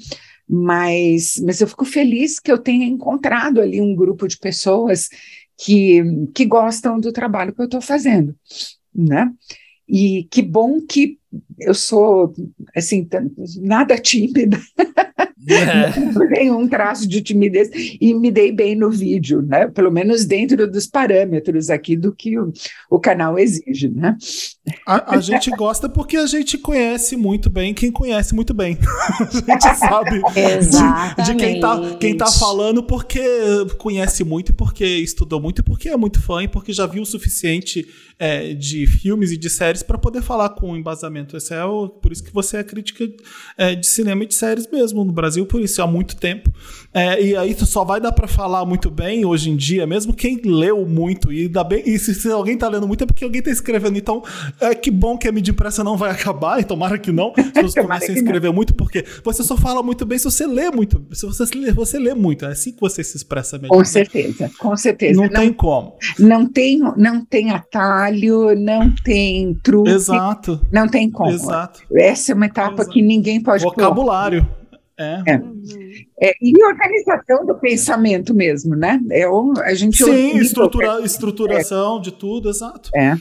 mas, 0.47 1.35
mas 1.43 1.59
eu 1.59 1.67
fico 1.67 1.85
feliz 1.85 2.39
que 2.39 2.51
eu 2.51 2.57
tenha 2.57 2.85
encontrado 2.85 3.59
ali 3.59 3.81
um 3.81 3.95
grupo 3.95 4.27
de 4.27 4.37
pessoas 4.37 5.09
que, 5.57 6.01
que 6.33 6.45
gostam 6.45 6.99
do 6.99 7.11
trabalho 7.11 7.53
que 7.53 7.61
eu 7.61 7.65
estou 7.65 7.81
fazendo, 7.81 8.35
né? 8.93 9.31
E 9.87 10.27
que 10.31 10.41
bom 10.41 10.79
que 10.81 11.19
eu 11.59 11.73
sou, 11.73 12.33
assim, 12.75 13.07
nada 13.61 13.97
tímida. 13.97 14.59
É. 15.47 15.99
Nenhum 16.29 16.67
traço 16.67 17.07
de 17.07 17.21
timidez 17.21 17.69
e 17.99 18.13
me 18.13 18.31
dei 18.31 18.51
bem 18.51 18.75
no 18.75 18.89
vídeo, 18.89 19.41
né? 19.41 19.67
Pelo 19.67 19.91
menos 19.91 20.25
dentro 20.25 20.69
dos 20.69 20.87
parâmetros 20.87 21.69
aqui 21.69 21.95
do 21.95 22.13
que 22.13 22.39
o, 22.39 22.51
o 22.89 22.99
canal 22.99 23.37
exige, 23.37 23.89
né? 23.89 24.15
A, 24.87 25.15
a, 25.15 25.19
gente 25.19 25.49
gosta 25.51 25.89
porque 25.89 26.15
a 26.15 26.25
gente 26.25 26.57
conhece 26.57 27.17
muito 27.17 27.49
bem 27.49 27.73
quem 27.73 27.91
conhece 27.91 28.33
muito 28.33 28.53
bem. 28.53 28.77
a 29.19 29.51
gente 29.51 29.77
sabe 29.77 30.21
de, 30.21 31.23
de, 31.25 31.35
quem, 31.35 31.59
tá, 31.59 31.97
quem 31.99 32.17
tá 32.17 32.27
falando 32.27 32.83
porque 32.83 33.21
conhece 33.77 34.23
muito 34.23 34.49
e 34.49 34.53
porque 34.53 34.85
estudou 34.85 35.41
muito 35.41 35.59
e 35.59 35.63
porque 35.63 35.89
é 35.89 35.97
muito 35.97 36.21
fã 36.21 36.43
e 36.43 36.47
porque 36.47 36.71
já 36.71 36.85
viu 36.85 37.03
o 37.03 37.05
suficiente 37.05 37.85
é, 38.17 38.53
de 38.53 38.87
filmes 38.87 39.31
e 39.31 39.37
de 39.37 39.49
séries 39.49 39.83
para 39.83 39.97
poder 39.97 40.21
falar 40.21 40.49
com 40.49 40.75
embasamento. 40.77 41.22
Esse 41.35 41.53
é 41.53 41.63
o, 41.63 41.89
por 41.89 42.11
isso 42.11 42.23
que 42.23 42.33
você 42.33 42.57
é 42.57 42.63
crítica 42.63 43.05
é, 43.57 43.75
de 43.75 43.85
cinema 43.85 44.23
e 44.23 44.27
de 44.27 44.35
séries 44.35 44.67
mesmo 44.71 45.03
no 45.03 45.11
Brasil, 45.11 45.45
por 45.45 45.61
isso 45.61 45.81
há 45.81 45.87
muito 45.87 46.15
tempo. 46.15 46.51
É, 46.93 47.21
e 47.23 47.35
aí 47.35 47.55
tu 47.55 47.65
só 47.65 47.83
vai 47.83 47.99
dar 47.99 48.11
para 48.11 48.27
falar 48.27 48.65
muito 48.65 48.91
bem 48.91 49.25
hoje 49.25 49.49
em 49.49 49.55
dia, 49.55 49.87
mesmo 49.87 50.13
quem 50.13 50.39
leu 50.43 50.85
muito 50.85 51.33
e 51.33 51.47
dá 51.47 51.63
bem. 51.63 51.83
E 51.85 51.97
se, 51.97 52.13
se, 52.13 52.29
alguém 52.29 52.57
tá 52.57 52.67
lendo 52.69 52.87
muito 52.87 53.03
é 53.03 53.07
porque 53.07 53.23
alguém 53.23 53.41
tá 53.41 53.49
escrevendo. 53.49 53.97
Então, 53.97 54.23
é 54.59 54.75
que 54.75 54.91
bom 54.91 55.17
que 55.17 55.27
a 55.27 55.31
mídia 55.31 55.51
impressa 55.51 55.83
não 55.83 55.97
vai 55.97 56.11
acabar, 56.13 56.59
e 56.59 56.63
tomara 56.63 56.97
que 56.97 57.11
não. 57.11 57.33
Se 57.35 57.61
você 57.61 57.81
comecem 57.81 58.11
a 58.11 58.17
escrever 58.17 58.47
não. 58.47 58.53
muito, 58.53 58.73
porque 58.73 59.03
você 59.23 59.43
só 59.43 59.57
fala 59.57 59.81
muito 59.81 60.05
bem 60.05 60.17
se 60.17 60.25
você 60.25 60.45
lê 60.45 60.69
muito. 60.69 61.03
Se 61.11 61.25
você 61.25 61.45
lê, 61.55 61.71
você 61.71 61.97
lê 61.97 62.13
muito. 62.13 62.45
É 62.45 62.49
assim 62.49 62.71
que 62.71 62.79
você 62.79 63.03
se 63.03 63.17
expressa 63.17 63.57
melhor. 63.57 63.75
Com 63.75 63.85
certeza, 63.85 64.51
com 64.59 64.77
certeza. 64.77 65.19
Não, 65.19 65.27
não 65.27 65.33
tem 65.33 65.53
como. 65.53 65.97
Não 66.19 66.47
tem, 66.47 66.79
não 66.97 67.25
tem 67.25 67.51
atalho, 67.51 68.55
não 68.55 68.93
tem 69.03 69.53
truque. 69.63 69.89
Exato. 69.89 70.61
Não 70.71 70.87
tem 70.87 71.09
como. 71.13 71.31
Exato. 71.31 71.81
Essa 71.95 72.33
é 72.33 72.35
uma 72.35 72.47
etapa 72.47 72.81
Exato. 72.81 72.89
que 72.89 73.01
ninguém 73.01 73.41
pode. 73.41 73.63
Vocabulário. 73.63 74.45
É. 74.99 75.23
é. 75.25 75.41
é. 76.21 76.33
E 76.41 76.63
organização 76.63 77.45
do 77.45 77.55
pensamento 77.55 78.33
mesmo, 78.33 78.75
né? 78.75 78.99
É 79.11 79.25
a 79.25 79.73
gente 79.73 80.03
Sim, 80.03 80.37
estrutura, 80.37 81.01
estruturação 81.01 81.97
é. 81.97 82.01
de 82.01 82.11
tudo, 82.11 82.49
exato. 82.49 82.89
É. 82.95 83.17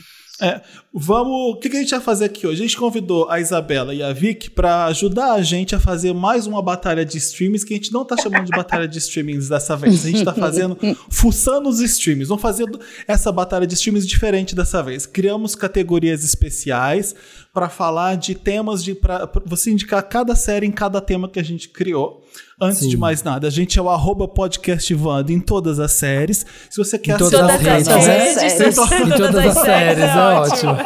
Vamos. 0.95 1.55
O 1.55 1.55
que, 1.55 1.69
que, 1.69 1.77
a 1.77 1.79
gente 1.79 1.89
vai 1.89 1.99
fazer 1.99 2.25
aqui 2.25 2.45
hoje? 2.45 2.61
A 2.61 2.67
gente 2.67 2.77
convidou 2.77 3.27
a 3.27 3.39
Isabela 3.39 3.95
e 3.95 4.03
a 4.03 4.13
Vic 4.13 4.51
para 4.51 4.85
ajudar 4.85 5.33
a 5.33 5.41
gente 5.41 5.73
a 5.73 5.79
fazer 5.79 6.13
mais 6.13 6.45
uma 6.45 6.61
batalha 6.61 7.03
de 7.03 7.17
streams 7.17 7.65
que 7.65 7.73
a 7.73 7.77
gente 7.77 7.91
não 7.91 8.05
tá 8.05 8.15
chamando 8.15 8.45
de 8.45 8.51
batalha 8.51 8.87
de 8.87 8.99
streamings 8.99 9.49
dessa 9.49 9.75
vez. 9.75 10.05
A 10.05 10.09
gente 10.11 10.23
tá 10.23 10.35
fazendo 10.35 10.77
fuçando 11.09 11.67
os 11.67 11.79
streams. 11.79 12.27
Vamos 12.27 12.43
fazer 12.43 12.69
essa 13.07 13.31
batalha 13.31 13.65
de 13.65 13.73
streams 13.73 14.07
diferente 14.07 14.53
dessa 14.53 14.83
vez. 14.83 15.07
Criamos 15.07 15.55
categorias 15.55 16.23
especiais 16.23 17.15
para 17.51 17.69
falar 17.69 18.15
de 18.15 18.35
temas 18.35 18.83
de 18.83 18.93
para 18.93 19.27
você 19.45 19.71
indicar 19.71 20.01
cada 20.03 20.35
série 20.35 20.67
em 20.67 20.71
cada 20.71 21.01
tema 21.01 21.27
que 21.27 21.39
a 21.39 21.43
gente 21.43 21.69
criou. 21.69 22.23
Antes 22.61 22.79
Sim. 22.79 22.89
de 22.89 22.97
mais 22.97 23.23
nada, 23.23 23.47
a 23.47 23.49
gente 23.49 23.77
é 23.77 23.81
o 23.81 23.89
arroba 23.89 24.27
podcastvando 24.27 25.31
em 25.31 25.39
todas 25.39 25.79
as 25.79 25.91
séries. 25.91 26.45
Se 26.69 26.77
você 26.77 26.97
quer 26.97 27.15
em 27.15 27.17
todas 27.17 27.39
as 27.39 27.61
redes, 27.61 27.87
né? 28.07 28.31
Em 28.31 29.09
todas 29.09 29.57
as 29.57 29.63
séries, 29.63 30.03
é 30.03 30.17
ótimo. 30.17 30.82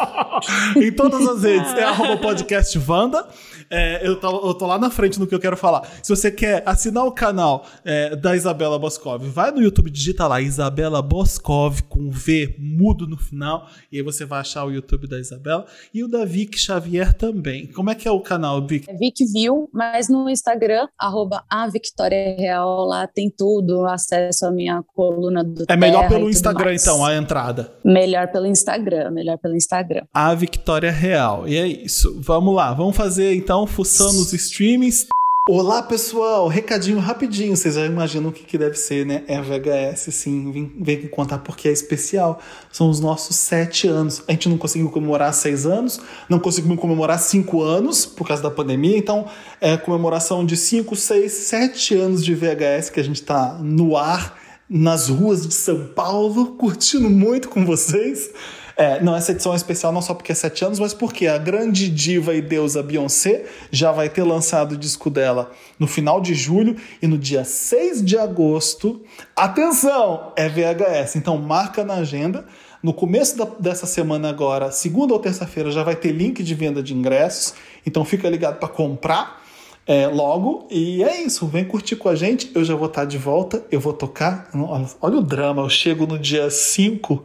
Em 0.76 0.92
todas 0.92 1.26
as 1.26 1.42
redes 1.42 1.74
é 1.74 1.84
arroba 1.84 2.16
podcastvanda. 2.16 3.26
É, 3.70 4.06
eu, 4.06 4.18
tô, 4.18 4.48
eu 4.48 4.54
tô 4.54 4.66
lá 4.66 4.78
na 4.78 4.90
frente 4.90 5.18
no 5.18 5.26
que 5.26 5.34
eu 5.34 5.40
quero 5.40 5.56
falar. 5.56 5.86
Se 6.02 6.14
você 6.14 6.30
quer 6.30 6.62
assinar 6.64 7.04
o 7.04 7.12
canal 7.12 7.66
é, 7.84 8.16
da 8.16 8.34
Isabela 8.34 8.78
Boscov, 8.78 9.24
vai 9.28 9.50
no 9.50 9.60
YouTube, 9.60 9.90
digita 9.90 10.26
lá 10.26 10.40
Isabela 10.40 11.02
Boscov 11.02 11.82
com 11.88 12.10
V 12.10 12.56
mudo 12.58 13.06
no 13.06 13.16
final, 13.16 13.68
e 13.90 13.98
aí 13.98 14.02
você 14.02 14.24
vai 14.24 14.40
achar 14.40 14.64
o 14.64 14.70
YouTube 14.70 15.06
da 15.06 15.18
Isabela 15.18 15.66
e 15.92 16.02
o 16.02 16.08
da 16.08 16.24
Vic 16.24 16.58
Xavier 16.58 17.12
também. 17.14 17.66
Como 17.66 17.90
é 17.90 17.94
que 17.94 18.08
é 18.08 18.10
o 18.10 18.20
canal, 18.20 18.66
Vic? 18.66 18.88
É 18.88 18.94
Vic 18.94 19.24
Viu, 19.32 19.68
mas 19.72 20.08
no 20.08 20.28
Instagram, 20.28 20.88
arroba 20.98 21.44
a 21.50 21.66
Victoria 21.68 22.36
Real, 22.36 22.86
lá 22.86 23.06
tem 23.06 23.30
tudo, 23.30 23.84
acesso 23.86 24.46
à 24.46 24.50
minha 24.50 24.82
coluna 24.94 25.44
do 25.44 25.64
É 25.68 25.76
melhor 25.76 26.08
pelo 26.08 26.30
Instagram, 26.30 26.74
então, 26.74 27.04
a 27.04 27.14
entrada. 27.14 27.72
Melhor 27.84 28.28
pelo 28.28 28.46
Instagram, 28.46 29.10
melhor 29.10 29.38
pelo 29.38 29.54
Instagram. 29.54 30.04
A 30.12 30.34
Victoria 30.34 30.90
Real. 30.90 31.46
E 31.46 31.56
é 31.56 31.66
isso. 31.66 32.20
Vamos 32.20 32.54
lá, 32.54 32.72
vamos 32.72 32.96
fazer 32.96 33.34
então, 33.34 33.57
fuçando 33.66 34.20
os 34.20 34.32
streamings. 34.32 35.06
Olá 35.50 35.82
pessoal, 35.82 36.46
recadinho 36.46 36.98
rapidinho, 36.98 37.56
vocês 37.56 37.74
já 37.74 37.86
imaginam 37.86 38.28
o 38.28 38.32
que, 38.32 38.44
que 38.44 38.58
deve 38.58 38.74
ser, 38.74 39.06
né? 39.06 39.24
É 39.26 39.40
VHS, 39.40 40.14
sim, 40.14 40.52
vem, 40.52 40.70
vem 40.78 41.08
contar 41.08 41.38
porque 41.38 41.68
é 41.68 41.72
especial. 41.72 42.38
São 42.70 42.90
os 42.90 43.00
nossos 43.00 43.34
sete 43.36 43.88
anos. 43.88 44.22
A 44.28 44.32
gente 44.32 44.46
não 44.46 44.58
conseguiu 44.58 44.90
comemorar 44.90 45.32
seis 45.32 45.64
anos, 45.64 46.02
não 46.28 46.38
conseguimos 46.38 46.78
comemorar 46.78 47.18
cinco 47.18 47.62
anos 47.62 48.04
por 48.04 48.28
causa 48.28 48.42
da 48.42 48.50
pandemia, 48.50 48.98
então 48.98 49.24
é 49.58 49.74
comemoração 49.78 50.44
de 50.44 50.54
cinco, 50.54 50.94
seis, 50.94 51.32
sete 51.32 51.94
anos 51.94 52.22
de 52.22 52.34
VHS 52.34 52.90
que 52.90 53.00
a 53.00 53.04
gente 53.04 53.22
tá 53.22 53.58
no 53.58 53.96
ar, 53.96 54.38
nas 54.68 55.08
ruas 55.08 55.46
de 55.46 55.54
São 55.54 55.86
Paulo, 55.94 56.56
curtindo 56.56 57.08
muito 57.08 57.48
com 57.48 57.64
vocês. 57.64 58.30
É, 58.80 59.02
não, 59.02 59.16
essa 59.16 59.32
edição 59.32 59.52
é 59.52 59.56
especial 59.56 59.90
não 59.90 60.00
só 60.00 60.14
porque 60.14 60.30
é 60.30 60.34
sete 60.36 60.64
anos, 60.64 60.78
mas 60.78 60.94
porque 60.94 61.26
a 61.26 61.36
grande 61.36 61.90
diva 61.90 62.32
e 62.32 62.40
deusa 62.40 62.80
Beyoncé 62.80 63.44
já 63.72 63.90
vai 63.90 64.08
ter 64.08 64.22
lançado 64.22 64.72
o 64.72 64.76
disco 64.76 65.10
dela 65.10 65.50
no 65.80 65.88
final 65.88 66.20
de 66.20 66.32
julho 66.32 66.76
e 67.02 67.08
no 67.08 67.18
dia 67.18 67.42
6 67.42 68.04
de 68.04 68.16
agosto. 68.16 69.02
Atenção! 69.34 70.32
É 70.36 70.48
VHS, 70.48 71.16
então 71.16 71.36
marca 71.38 71.82
na 71.82 71.94
agenda. 71.94 72.46
No 72.80 72.94
começo 72.94 73.36
da, 73.36 73.46
dessa 73.58 73.84
semana 73.84 74.28
agora, 74.28 74.70
segunda 74.70 75.12
ou 75.12 75.18
terça-feira, 75.18 75.72
já 75.72 75.82
vai 75.82 75.96
ter 75.96 76.12
link 76.12 76.40
de 76.44 76.54
venda 76.54 76.80
de 76.80 76.94
ingressos, 76.94 77.54
então 77.84 78.04
fica 78.04 78.30
ligado 78.30 78.60
para 78.60 78.68
comprar. 78.68 79.42
É, 79.88 80.06
logo, 80.06 80.68
e 80.70 81.02
é 81.02 81.22
isso, 81.22 81.48
vem 81.48 81.64
curtir 81.64 81.96
com 81.96 82.10
a 82.10 82.14
gente, 82.14 82.52
eu 82.54 82.62
já 82.62 82.76
vou 82.76 82.86
estar 82.86 83.06
de 83.06 83.18
volta, 83.18 83.64
eu 83.72 83.80
vou 83.80 83.92
tocar, 83.92 84.48
olha, 84.54 84.86
olha 85.00 85.16
o 85.16 85.22
drama, 85.22 85.62
eu 85.62 85.68
chego 85.68 86.06
no 86.06 86.18
dia 86.18 86.48
5 86.50 87.24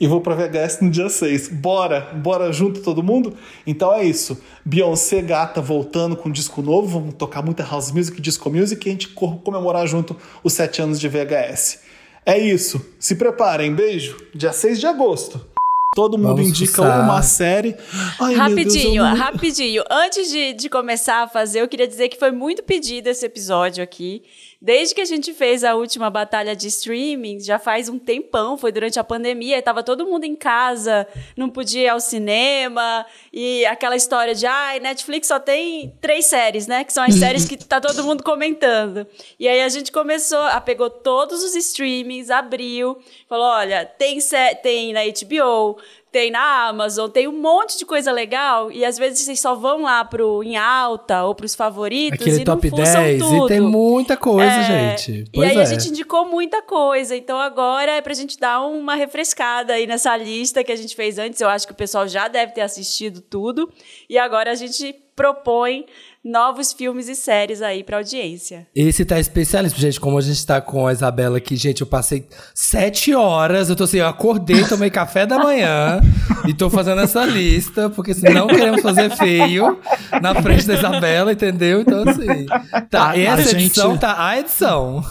e 0.00 0.06
vou 0.06 0.20
para 0.20 0.34
VHS 0.34 0.80
no 0.80 0.90
dia 0.90 1.08
6. 1.08 1.48
Bora, 1.48 2.12
bora 2.14 2.52
junto 2.52 2.80
todo 2.80 3.02
mundo? 3.02 3.34
Então 3.66 3.92
é 3.92 4.04
isso. 4.04 4.40
Beyoncé 4.64 5.22
gata 5.22 5.60
voltando 5.60 6.16
com 6.16 6.28
um 6.28 6.32
disco 6.32 6.62
novo, 6.62 7.00
vamos 7.00 7.14
tocar 7.14 7.42
muita 7.42 7.62
house 7.62 7.90
music, 7.90 8.20
disco 8.20 8.50
music 8.50 8.86
e 8.86 8.88
a 8.88 8.92
gente 8.92 9.08
comemorar 9.08 9.86
junto 9.86 10.16
os 10.42 10.52
7 10.52 10.82
anos 10.82 11.00
de 11.00 11.08
VHS. 11.08 11.80
É 12.26 12.38
isso. 12.38 12.84
Se 12.98 13.16
preparem, 13.16 13.74
beijo. 13.74 14.16
Dia 14.34 14.52
6 14.52 14.80
de 14.80 14.86
agosto. 14.86 15.54
Todo 15.94 16.18
mundo 16.18 16.36
Vamos 16.36 16.48
indica 16.48 16.82
uma 16.82 17.22
série. 17.22 17.76
Ai, 18.20 18.34
rapidinho, 18.34 19.04
Deus, 19.04 19.18
rapidinho. 19.18 19.84
Antes 19.88 20.28
de, 20.28 20.52
de 20.52 20.68
começar 20.68 21.22
a 21.22 21.28
fazer, 21.28 21.60
eu 21.60 21.68
queria 21.68 21.86
dizer 21.86 22.08
que 22.08 22.18
foi 22.18 22.32
muito 22.32 22.64
pedido 22.64 23.06
esse 23.06 23.24
episódio 23.24 23.82
aqui. 23.82 24.22
Desde 24.64 24.94
que 24.94 25.02
a 25.02 25.04
gente 25.04 25.34
fez 25.34 25.62
a 25.62 25.74
última 25.74 26.08
batalha 26.08 26.56
de 26.56 26.68
streaming, 26.68 27.38
já 27.38 27.58
faz 27.58 27.90
um 27.90 27.98
tempão, 27.98 28.56
foi 28.56 28.72
durante 28.72 28.98
a 28.98 29.04
pandemia, 29.04 29.58
estava 29.58 29.82
todo 29.82 30.06
mundo 30.06 30.24
em 30.24 30.34
casa, 30.34 31.06
não 31.36 31.50
podia 31.50 31.82
ir 31.82 31.88
ao 31.88 32.00
cinema, 32.00 33.04
e 33.30 33.66
aquela 33.66 33.94
história 33.94 34.34
de, 34.34 34.46
ai, 34.46 34.78
ah, 34.78 34.80
Netflix 34.80 35.28
só 35.28 35.38
tem 35.38 35.94
três 36.00 36.24
séries, 36.24 36.66
né? 36.66 36.82
Que 36.82 36.94
são 36.94 37.04
as 37.04 37.14
séries 37.14 37.46
que 37.46 37.58
tá 37.58 37.78
todo 37.78 38.04
mundo 38.04 38.22
comentando. 38.22 39.06
E 39.38 39.46
aí 39.46 39.60
a 39.60 39.68
gente 39.68 39.92
começou, 39.92 40.40
a 40.40 40.58
pegou 40.62 40.88
todos 40.88 41.44
os 41.44 41.54
streamings, 41.54 42.30
abriu, 42.30 42.96
falou, 43.28 43.44
olha, 43.44 43.84
tem, 43.84 44.18
tem 44.62 44.94
na 44.94 45.00
HBO, 45.02 45.76
tem 46.14 46.30
na 46.30 46.68
Amazon, 46.68 47.10
tem 47.10 47.26
um 47.26 47.36
monte 47.36 47.76
de 47.76 47.84
coisa 47.84 48.12
legal 48.12 48.70
e 48.70 48.84
às 48.84 48.96
vezes 48.96 49.18
vocês 49.18 49.40
só 49.40 49.56
vão 49.56 49.82
lá 49.82 50.04
pro 50.04 50.44
em 50.44 50.56
alta 50.56 51.24
ou 51.24 51.34
pros 51.34 51.56
favoritos 51.56 52.20
Aquele 52.20 52.42
e 52.42 52.44
top 52.44 52.70
não 52.70 52.76
10 52.76 53.18
tudo. 53.18 53.46
e 53.46 53.48
tem 53.48 53.60
muita 53.60 54.16
coisa, 54.16 54.52
é, 54.52 54.96
gente. 54.96 55.24
Pois 55.34 55.48
e 55.48 55.50
aí 55.50 55.58
é. 55.58 55.60
a 55.60 55.64
gente 55.64 55.88
indicou 55.88 56.24
muita 56.24 56.62
coisa, 56.62 57.16
então 57.16 57.40
agora 57.40 57.90
é 57.90 58.00
pra 58.00 58.14
gente 58.14 58.38
dar 58.38 58.64
uma 58.64 58.94
refrescada 58.94 59.72
aí 59.72 59.88
nessa 59.88 60.16
lista 60.16 60.62
que 60.62 60.70
a 60.70 60.76
gente 60.76 60.94
fez 60.94 61.18
antes. 61.18 61.40
Eu 61.40 61.48
acho 61.48 61.66
que 61.66 61.72
o 61.72 61.76
pessoal 61.76 62.06
já 62.06 62.28
deve 62.28 62.52
ter 62.52 62.60
assistido 62.60 63.20
tudo 63.20 63.68
e 64.08 64.16
agora 64.16 64.52
a 64.52 64.54
gente 64.54 64.94
propõe 65.16 65.84
novos 66.24 66.72
filmes 66.72 67.06
e 67.06 67.14
séries 67.14 67.60
aí 67.60 67.84
pra 67.84 67.98
audiência. 67.98 68.66
Esse 68.74 69.04
tá 69.04 69.20
especialista, 69.20 69.78
gente, 69.78 70.00
como 70.00 70.16
a 70.16 70.22
gente 70.22 70.44
tá 70.46 70.58
com 70.58 70.86
a 70.86 70.92
Isabela 70.92 71.36
aqui, 71.36 71.54
gente, 71.54 71.82
eu 71.82 71.86
passei 71.86 72.26
sete 72.54 73.14
horas, 73.14 73.68
eu 73.68 73.76
tô 73.76 73.84
assim, 73.84 73.98
eu 73.98 74.06
acordei, 74.06 74.64
tomei 74.64 74.88
café 74.88 75.26
da 75.26 75.38
manhã 75.38 76.00
e 76.48 76.54
tô 76.54 76.70
fazendo 76.70 77.02
essa 77.02 77.26
lista, 77.26 77.90
porque 77.90 78.14
se 78.14 78.26
não 78.30 78.46
queremos 78.46 78.80
fazer 78.80 79.10
feio 79.10 79.78
na 80.22 80.34
frente 80.40 80.66
da 80.66 80.74
Isabela, 80.74 81.32
entendeu? 81.32 81.82
Então, 81.82 82.08
assim, 82.08 82.46
tá, 82.88 83.10
a, 83.10 83.18
essa 83.18 83.50
a 83.50 83.60
edição 83.60 83.90
gente, 83.90 84.00
tá 84.00 84.26
a 84.26 84.38
edição. 84.38 85.04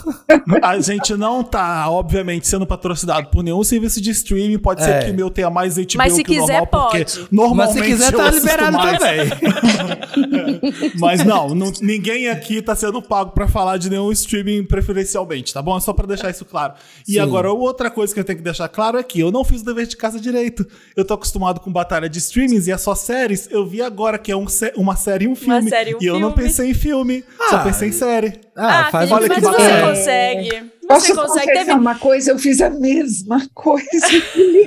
A 0.64 0.80
gente 0.80 1.16
não 1.16 1.44
tá, 1.44 1.90
obviamente, 1.92 2.48
sendo 2.48 2.66
patrocinado 2.66 3.30
por 3.30 3.44
nenhum 3.44 3.64
serviço 3.64 4.02
de 4.02 4.10
streaming, 4.10 4.58
pode 4.58 4.82
é. 4.82 4.86
ser 4.86 5.06
que 5.06 5.12
o 5.12 5.14
meu 5.14 5.30
tenha 5.30 5.52
mais 5.52 5.76
HBO 5.78 5.86
Mas 5.96 6.14
se 6.14 6.24
que 6.24 6.34
quiser, 6.34 6.62
normal, 6.62 6.90
pode. 6.90 7.06
porque 7.06 7.28
normalmente 7.32 7.78
Mas 7.78 7.86
se 7.86 7.92
quiser, 7.92 8.12
tá 8.12 8.32
liberado 8.32 8.78
mais. 8.78 8.98
também. 8.98 9.30
Mas 11.06 11.24
não, 11.26 11.50
não, 11.54 11.72
ninguém 11.82 12.30
aqui 12.30 12.62
tá 12.62 12.76
sendo 12.76 13.02
pago 13.02 13.32
para 13.32 13.48
falar 13.48 13.78
de 13.78 13.90
nenhum 13.90 14.12
streaming 14.12 14.64
preferencialmente, 14.64 15.54
tá 15.54 15.62
bom? 15.62 15.78
É 15.78 15.80
só 15.80 15.94
para 15.94 16.08
deixar 16.08 16.30
isso 16.30 16.46
claro. 16.46 16.74
E 17.08 17.14
Sim. 17.14 17.20
agora, 17.20 17.52
outra 17.52 17.90
coisa 17.90 18.14
que 18.14 18.20
eu 18.20 18.24
tenho 18.24 18.38
que 18.38 18.44
deixar 18.44 18.68
claro 18.70 18.98
é 18.98 19.04
que 19.04 19.20
eu 19.20 19.32
não 19.32 19.44
fiz 19.44 19.62
o 19.62 19.66
dever 19.66 19.88
de 19.88 19.98
casa 19.98 20.20
direito. 20.20 20.66
Eu 20.96 21.06
tô 21.06 21.14
acostumado 21.14 21.60
com 21.60 21.72
batalha 21.72 22.10
de 22.10 22.20
streamings 22.20 22.68
e 22.68 22.72
é 22.72 22.78
só 22.78 22.96
séries. 22.96 23.48
Eu 23.52 23.66
vi 23.66 23.82
agora 23.82 24.18
que 24.18 24.32
é 24.32 24.36
um, 24.36 24.46
uma 24.76 24.96
série 24.96 25.26
e 25.26 25.28
um 25.28 25.36
filme. 25.36 25.70
Série, 25.70 25.96
um 25.96 25.98
e 26.02 26.06
eu 26.06 26.20
não 26.20 26.32
pensei 26.32 26.72
em 26.72 26.74
filme, 26.74 27.24
ah, 27.40 27.50
só 27.50 27.64
pensei 27.64 27.90
em 27.90 27.92
série. 27.92 28.40
Ah, 28.56 28.88
ah 28.88 28.92
faz 28.92 29.10
Felipe, 29.10 29.26
olha 29.26 29.36
que 29.36 29.42
mas 29.42 29.56
você 29.56 29.82
consegue. 29.82 30.73
Posso 30.88 31.08
você 31.08 31.14
consegue 31.14 31.48
confessar 31.48 31.66
teve... 31.66 31.80
uma 31.80 31.96
coisa? 31.96 32.32
Eu 32.32 32.40
fiz 32.40 32.62
a 32.62 32.70
mesma 32.70 33.42
coisa. 33.54 33.88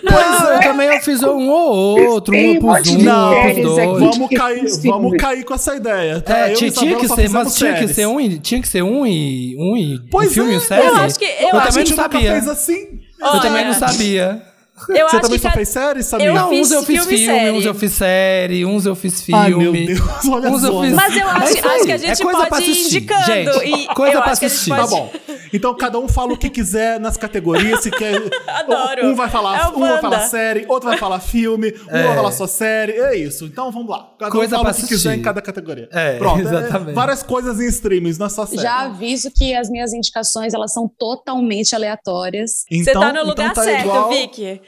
Não, 0.02 0.52
eu 0.52 0.60
também 0.60 0.88
eu 0.88 1.00
fiz 1.00 1.22
um 1.22 1.48
ou 1.48 2.00
outro, 2.12 2.34
um 2.34 2.56
opus 2.56 2.88
um, 2.88 2.98
não, 2.98 3.62
dois. 3.62 3.98
Vamos 3.98 4.30
cair, 4.30 4.64
vamos 4.84 5.16
cair 5.16 5.44
com 5.44 5.54
essa 5.54 5.76
ideia. 5.76 6.20
Tá? 6.20 6.36
É, 6.38 6.52
tinha, 6.52 6.70
tinha 6.70 6.96
que 6.96 7.08
ser, 7.08 7.28
mas 7.30 7.54
tinha 7.54 7.74
que 7.74 7.88
ser 7.88 8.06
um 8.06 8.20
e 8.20 8.38
tinha 8.38 8.60
que 8.60 8.68
ser 8.68 8.82
um 8.82 9.06
e 9.06 9.56
um 9.58 9.76
e 9.76 10.00
pois 10.10 10.30
um 10.30 10.34
filme 10.34 10.54
é, 10.54 10.56
e 10.56 10.60
série. 10.60 10.86
Eu 10.86 10.96
acho 10.96 11.18
que 11.18 11.24
eu, 11.24 11.48
eu 11.48 11.58
acho 11.58 11.68
também 11.68 11.84
que 11.84 11.90
não 11.90 11.96
sabia. 11.96 12.32
fez 12.32 12.48
assim. 12.48 13.00
Eu 13.20 13.40
também 13.40 13.64
não 13.64 13.74
sabia. 13.74 14.55
Eu 14.88 14.94
Você 15.08 15.16
acho 15.16 15.20
também 15.20 15.38
que 15.38 15.42
só 15.48 15.50
fez 15.52 15.68
série, 15.70 16.02
sabia? 16.02 16.26
Eu 16.26 16.34
não, 16.34 16.50
uns 16.52 16.70
eu 16.70 16.82
fiz 16.82 17.02
filme, 17.04 17.16
filme, 17.18 17.50
uns 17.50 17.64
eu 17.64 17.74
fiz 17.74 17.92
série, 17.92 18.66
uns 18.66 18.84
eu 18.84 18.94
fiz 18.94 19.22
filme. 19.22 19.42
Ai, 19.42 19.50
meu 19.54 19.72
Deus, 19.72 20.00
olha 20.30 20.50
uns 20.50 20.64
eu 20.64 20.82
fiz... 20.82 20.92
Mas 20.92 21.16
eu 21.16 21.28
acho, 21.28 21.56
é 21.56 21.60
acho 21.76 21.84
que 21.86 21.92
a 21.92 21.96
gente 21.96 22.20
é 22.20 22.24
coisa 22.24 22.46
pode 22.46 22.64
ir 22.64 22.86
indicando. 22.86 23.24
Gente, 23.24 23.64
e 23.64 23.86
coisa 23.94 24.20
pra 24.20 24.30
a 24.30 24.32
assistir. 24.32 24.68
pode... 24.70 24.82
Tá 24.82 24.86
bom. 24.86 25.12
Então 25.52 25.74
cada 25.74 25.98
um 25.98 26.06
fala 26.06 26.34
o 26.34 26.36
que 26.36 26.50
quiser 26.50 27.00
nas 27.00 27.16
categorias, 27.16 27.80
se 27.80 27.90
quer. 27.90 28.20
Adoro. 28.46 29.06
Um 29.06 29.14
vai 29.14 29.30
falar, 29.30 29.58
é 29.60 29.66
um 29.68 29.80
vai 29.80 30.00
falar 30.00 30.20
série, 30.28 30.66
outro 30.68 30.88
vai 30.90 30.98
falar 30.98 31.20
filme, 31.20 31.72
um 31.90 31.96
É. 31.96 32.02
vai 32.02 32.14
falar 32.16 32.32
só 32.32 32.46
série. 32.46 32.92
É 32.92 33.16
isso. 33.16 33.46
Então 33.46 33.72
vamos 33.72 33.88
lá. 33.88 34.10
Cada 34.18 34.30
Coisa 34.30 34.56
um 34.56 34.58
fala 34.58 34.70
o 34.72 34.74
que 34.74 34.82
quiser 34.82 34.94
assistir. 34.94 35.18
em 35.18 35.22
cada 35.22 35.40
categoria. 35.40 35.88
É, 35.90 36.18
Pronto. 36.18 36.40
exatamente. 36.40 36.94
várias 36.94 37.22
coisas 37.22 37.58
em 37.60 37.66
streamings, 37.68 38.18
não 38.18 38.26
é 38.26 38.28
só 38.28 38.44
série. 38.44 38.60
Já 38.60 38.80
aviso 38.80 39.30
que 39.34 39.54
as 39.54 39.70
minhas 39.70 39.94
indicações 39.94 40.52
elas 40.52 40.72
são 40.72 40.86
totalmente 40.98 41.74
aleatórias. 41.74 42.64
Você 42.70 42.90
Então, 42.90 43.00
tá 43.00 43.12
no 43.12 43.24
lugar 43.24 43.50
então 43.52 43.54
tá 43.54 43.62
certo, 43.62 44.08
Vicky. 44.10 44.60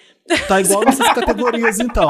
Tá 0.46 0.60
igual 0.60 0.84
nessas 0.84 1.12
categorias, 1.12 1.80
então. 1.80 2.08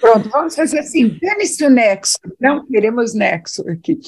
Pronto, 0.00 0.28
vamos 0.30 0.54
fazer 0.54 0.78
assim: 0.78 1.18
dane-se 1.20 1.64
o 1.64 1.70
nexo. 1.70 2.18
Não 2.40 2.64
queremos 2.66 3.14
nexo 3.14 3.68
aqui. 3.68 3.98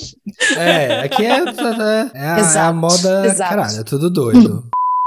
É, 0.56 1.00
aqui 1.00 1.24
é, 1.24 1.30
é, 1.30 2.10
é 2.14 2.28
a, 2.28 2.38
Exato, 2.38 2.58
é 2.58 2.60
a 2.60 2.72
moda. 2.72 3.26
exato. 3.26 3.50
Caralho, 3.50 3.80
é 3.80 3.84
tudo 3.84 4.10
doido. 4.10 4.64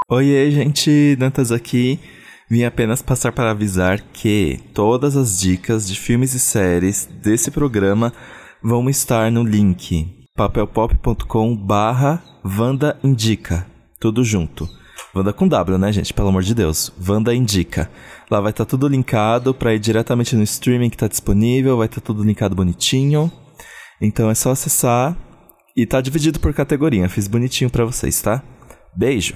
Oiê, 0.10 0.52
gente, 0.52 1.16
Dantas 1.16 1.52
aqui. 1.52 2.00
Vim 2.48 2.64
apenas 2.64 3.02
passar 3.02 3.32
para 3.32 3.50
avisar 3.50 4.00
que 4.14 4.60
todas 4.72 5.18
as 5.18 5.40
dicas 5.40 5.88
de 5.88 6.00
filmes 6.00 6.36
e 6.36 6.40
séries 6.40 7.10
desse 7.24 7.50
programa 7.50 8.14
vão 8.62 8.88
estar 8.88 9.32
no 9.32 9.44
link 9.44 10.08
papelpop.com 10.36 11.56
barra 11.56 12.22
Vanda 12.44 13.00
Indica. 13.04 13.66
Tudo 14.00 14.24
junto. 14.24 14.70
Vanda 15.16 15.32
com 15.32 15.48
W, 15.48 15.78
né, 15.78 15.94
gente? 15.94 16.14
Pelo 16.14 16.28
amor 16.28 16.44
de 16.44 16.54
Deus. 16.54 16.92
Vanda 16.98 17.34
Indica. 17.34 17.90
Lá 18.30 18.42
vai 18.42 18.52
estar 18.52 18.66
tudo 18.66 18.86
linkado 18.86 19.54
para 19.54 19.74
ir 19.74 19.80
diretamente 19.80 20.36
no 20.36 20.44
streaming 20.44 20.90
que 20.90 20.98
tá 20.98 21.08
disponível, 21.08 21.78
vai 21.78 21.86
estar 21.86 22.02
tudo 22.02 22.22
linkado 22.22 22.54
bonitinho. 22.54 23.32
Então 24.02 24.30
é 24.30 24.36
só 24.36 24.52
acessar 24.52 25.18
e 25.76 25.86
tá 25.86 26.02
dividido 26.02 26.38
por 26.38 26.54
categoria. 26.54 27.08
Fiz 27.08 27.30
bonitinho 27.30 27.70
para 27.70 27.86
vocês, 27.86 28.22
tá? 28.22 28.44
Beijo. 28.94 29.36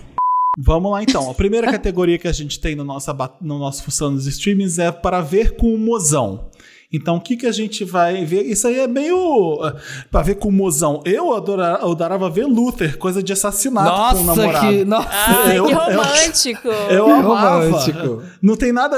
Vamos 0.58 0.92
lá 0.92 1.02
então. 1.02 1.32
A 1.32 1.34
primeira 1.34 1.72
categoria 1.72 2.18
que 2.18 2.28
a 2.28 2.34
gente 2.34 2.60
tem 2.60 2.76
no, 2.76 2.84
nossa, 2.84 3.14
ba- 3.14 3.38
no 3.40 3.58
nosso 3.58 3.82
Função 3.82 4.14
dos 4.14 4.28
Streamings 4.28 4.80
é 4.80 4.92
para 4.92 5.22
ver 5.22 5.56
com 5.56 5.74
o 5.74 5.78
mozão. 5.78 6.50
Então, 6.91 7.17
o 7.17 7.22
que, 7.22 7.38
que 7.38 7.46
a 7.46 7.51
gente 7.51 7.86
vai 7.86 8.25
ver? 8.25 8.41
Isso 8.48 8.67
aí 8.67 8.79
é 8.79 8.88
meio. 8.88 9.60
eh, 9.63 9.75
pra 10.10 10.24
ver 10.24 10.36
com 10.36 10.50
o 10.50 10.51
mozão. 10.51 11.03
Eu 11.05 11.36
adorava, 11.36 11.84
eu 11.84 11.91
adorava 11.91 12.29
ver 12.31 12.46
Luther, 12.48 12.98
coisa 12.98 13.22
de 13.22 13.31
assassinato 13.31 14.15
com 14.15 14.22
o 14.22 14.25
Nossa, 14.25 14.41
namorado. 14.41 14.67
que. 14.67 14.86
Nossa, 14.86 15.10
Ai, 15.12 15.60
Eu- 15.60 15.65
que 15.65 15.72
eu- 15.72 15.77
romântico. 15.77 16.67
Eu 16.89 17.05
amava. 17.13 17.65
romântico. 17.65 18.24
Não 18.41 18.55
tem 18.55 18.72
nada. 18.72 18.98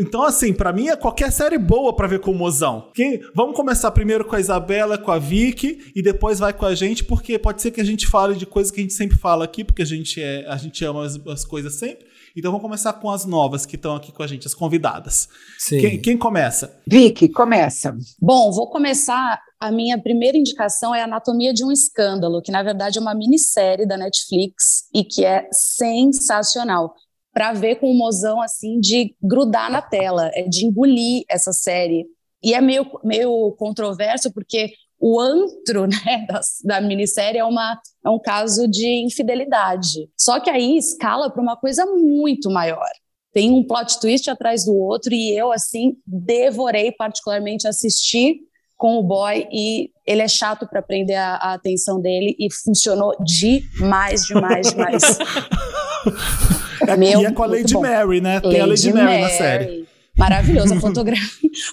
Então, 0.00 0.22
assim, 0.22 0.54
pra 0.54 0.72
mim 0.72 0.88
é 0.88 0.96
qualquer 0.96 1.30
série 1.30 1.58
boa 1.58 1.94
pra 1.94 2.06
ver 2.06 2.20
com 2.20 2.30
o 2.30 2.34
mozão. 2.34 2.90
Quem... 2.94 3.20
Vamos 3.34 3.54
começar 3.54 3.90
primeiro 3.90 4.24
com 4.24 4.34
a 4.34 4.40
Isabela, 4.40 4.96
com 4.96 5.10
a 5.12 5.18
Vicky, 5.18 5.92
e 5.94 6.00
depois 6.02 6.38
vai 6.38 6.54
com 6.54 6.64
a 6.64 6.74
gente, 6.74 7.04
porque 7.04 7.38
pode 7.38 7.60
ser 7.60 7.70
que 7.70 7.80
a 7.82 7.84
gente 7.84 8.06
fale 8.06 8.34
de 8.34 8.46
coisas 8.46 8.70
que 8.72 8.80
a 8.80 8.82
gente 8.82 8.94
sempre 8.94 9.18
fala 9.18 9.44
aqui, 9.44 9.62
porque 9.62 9.82
a 9.82 9.86
gente, 9.86 10.22
é, 10.22 10.46
a 10.48 10.56
gente 10.56 10.82
ama 10.84 11.04
as, 11.04 11.20
as 11.28 11.44
coisas 11.44 11.74
sempre. 11.74 12.06
Então 12.36 12.52
vamos 12.52 12.62
começar 12.62 12.92
com 12.92 13.10
as 13.10 13.24
novas 13.24 13.64
que 13.64 13.76
estão 13.76 13.96
aqui 13.96 14.12
com 14.12 14.22
a 14.22 14.26
gente, 14.26 14.46
as 14.46 14.54
convidadas. 14.54 15.26
Sim. 15.58 15.80
Quem, 15.80 16.02
quem 16.02 16.18
começa? 16.18 16.78
Vicky, 16.86 17.30
começa. 17.30 17.96
Bom, 18.20 18.52
vou 18.52 18.68
começar. 18.68 19.40
A 19.58 19.72
minha 19.72 19.98
primeira 19.98 20.36
indicação 20.36 20.94
é 20.94 21.02
Anatomia 21.02 21.54
de 21.54 21.64
um 21.64 21.72
Escândalo, 21.72 22.42
que 22.42 22.52
na 22.52 22.62
verdade 22.62 22.98
é 22.98 23.00
uma 23.00 23.14
minissérie 23.14 23.86
da 23.86 23.96
Netflix 23.96 24.86
e 24.94 25.02
que 25.02 25.24
é 25.24 25.48
sensacional. 25.50 26.94
Para 27.32 27.54
ver 27.54 27.76
com 27.76 27.90
o 27.90 27.96
mozão 27.96 28.40
assim 28.42 28.78
de 28.80 29.16
grudar 29.22 29.70
na 29.70 29.80
tela, 29.80 30.30
é 30.34 30.42
de 30.42 30.66
engolir 30.66 31.24
essa 31.30 31.54
série. 31.54 32.04
E 32.42 32.52
é 32.52 32.60
meio, 32.60 32.86
meio 33.02 33.56
controverso 33.58 34.30
porque 34.30 34.72
o 35.08 35.20
antro 35.20 35.86
né, 35.86 36.26
da, 36.28 36.40
da 36.64 36.80
minissérie 36.80 37.38
é, 37.38 37.44
uma, 37.44 37.80
é 38.04 38.10
um 38.10 38.18
caso 38.18 38.66
de 38.66 38.86
infidelidade. 38.86 40.08
Só 40.18 40.40
que 40.40 40.50
aí 40.50 40.76
escala 40.76 41.30
para 41.30 41.42
uma 41.42 41.56
coisa 41.56 41.86
muito 41.86 42.50
maior 42.50 42.88
tem 43.32 43.52
um 43.52 43.62
plot 43.62 44.00
twist 44.00 44.30
atrás 44.30 44.64
do 44.64 44.74
outro 44.74 45.12
e 45.12 45.36
eu 45.36 45.52
assim 45.52 45.98
devorei 46.06 46.90
particularmente 46.90 47.68
assistir 47.68 48.36
com 48.78 48.96
o 48.96 49.02
boy 49.02 49.46
e 49.52 49.90
ele 50.06 50.22
é 50.22 50.28
chato 50.28 50.66
para 50.66 50.80
prender 50.80 51.18
a, 51.18 51.34
a 51.34 51.52
atenção 51.52 52.00
dele 52.00 52.34
e 52.38 52.48
funcionou 52.50 53.14
demais, 53.22 54.24
demais, 54.24 54.70
demais. 54.70 55.18
É, 56.86 56.96
Meu, 56.96 57.22
e 57.22 57.24
é 57.24 57.32
com 57.32 57.42
a 57.42 57.46
Lady 57.46 57.72
bom. 57.72 57.80
Mary, 57.80 58.20
né? 58.20 58.38
Tem 58.38 58.60
a 58.60 58.66
Lady 58.66 58.92
Mary, 58.92 59.22
na 59.22 59.28
série. 59.30 59.88
Maravilhoso, 60.18 60.74
a 60.74 60.80
fotogra 60.80 61.16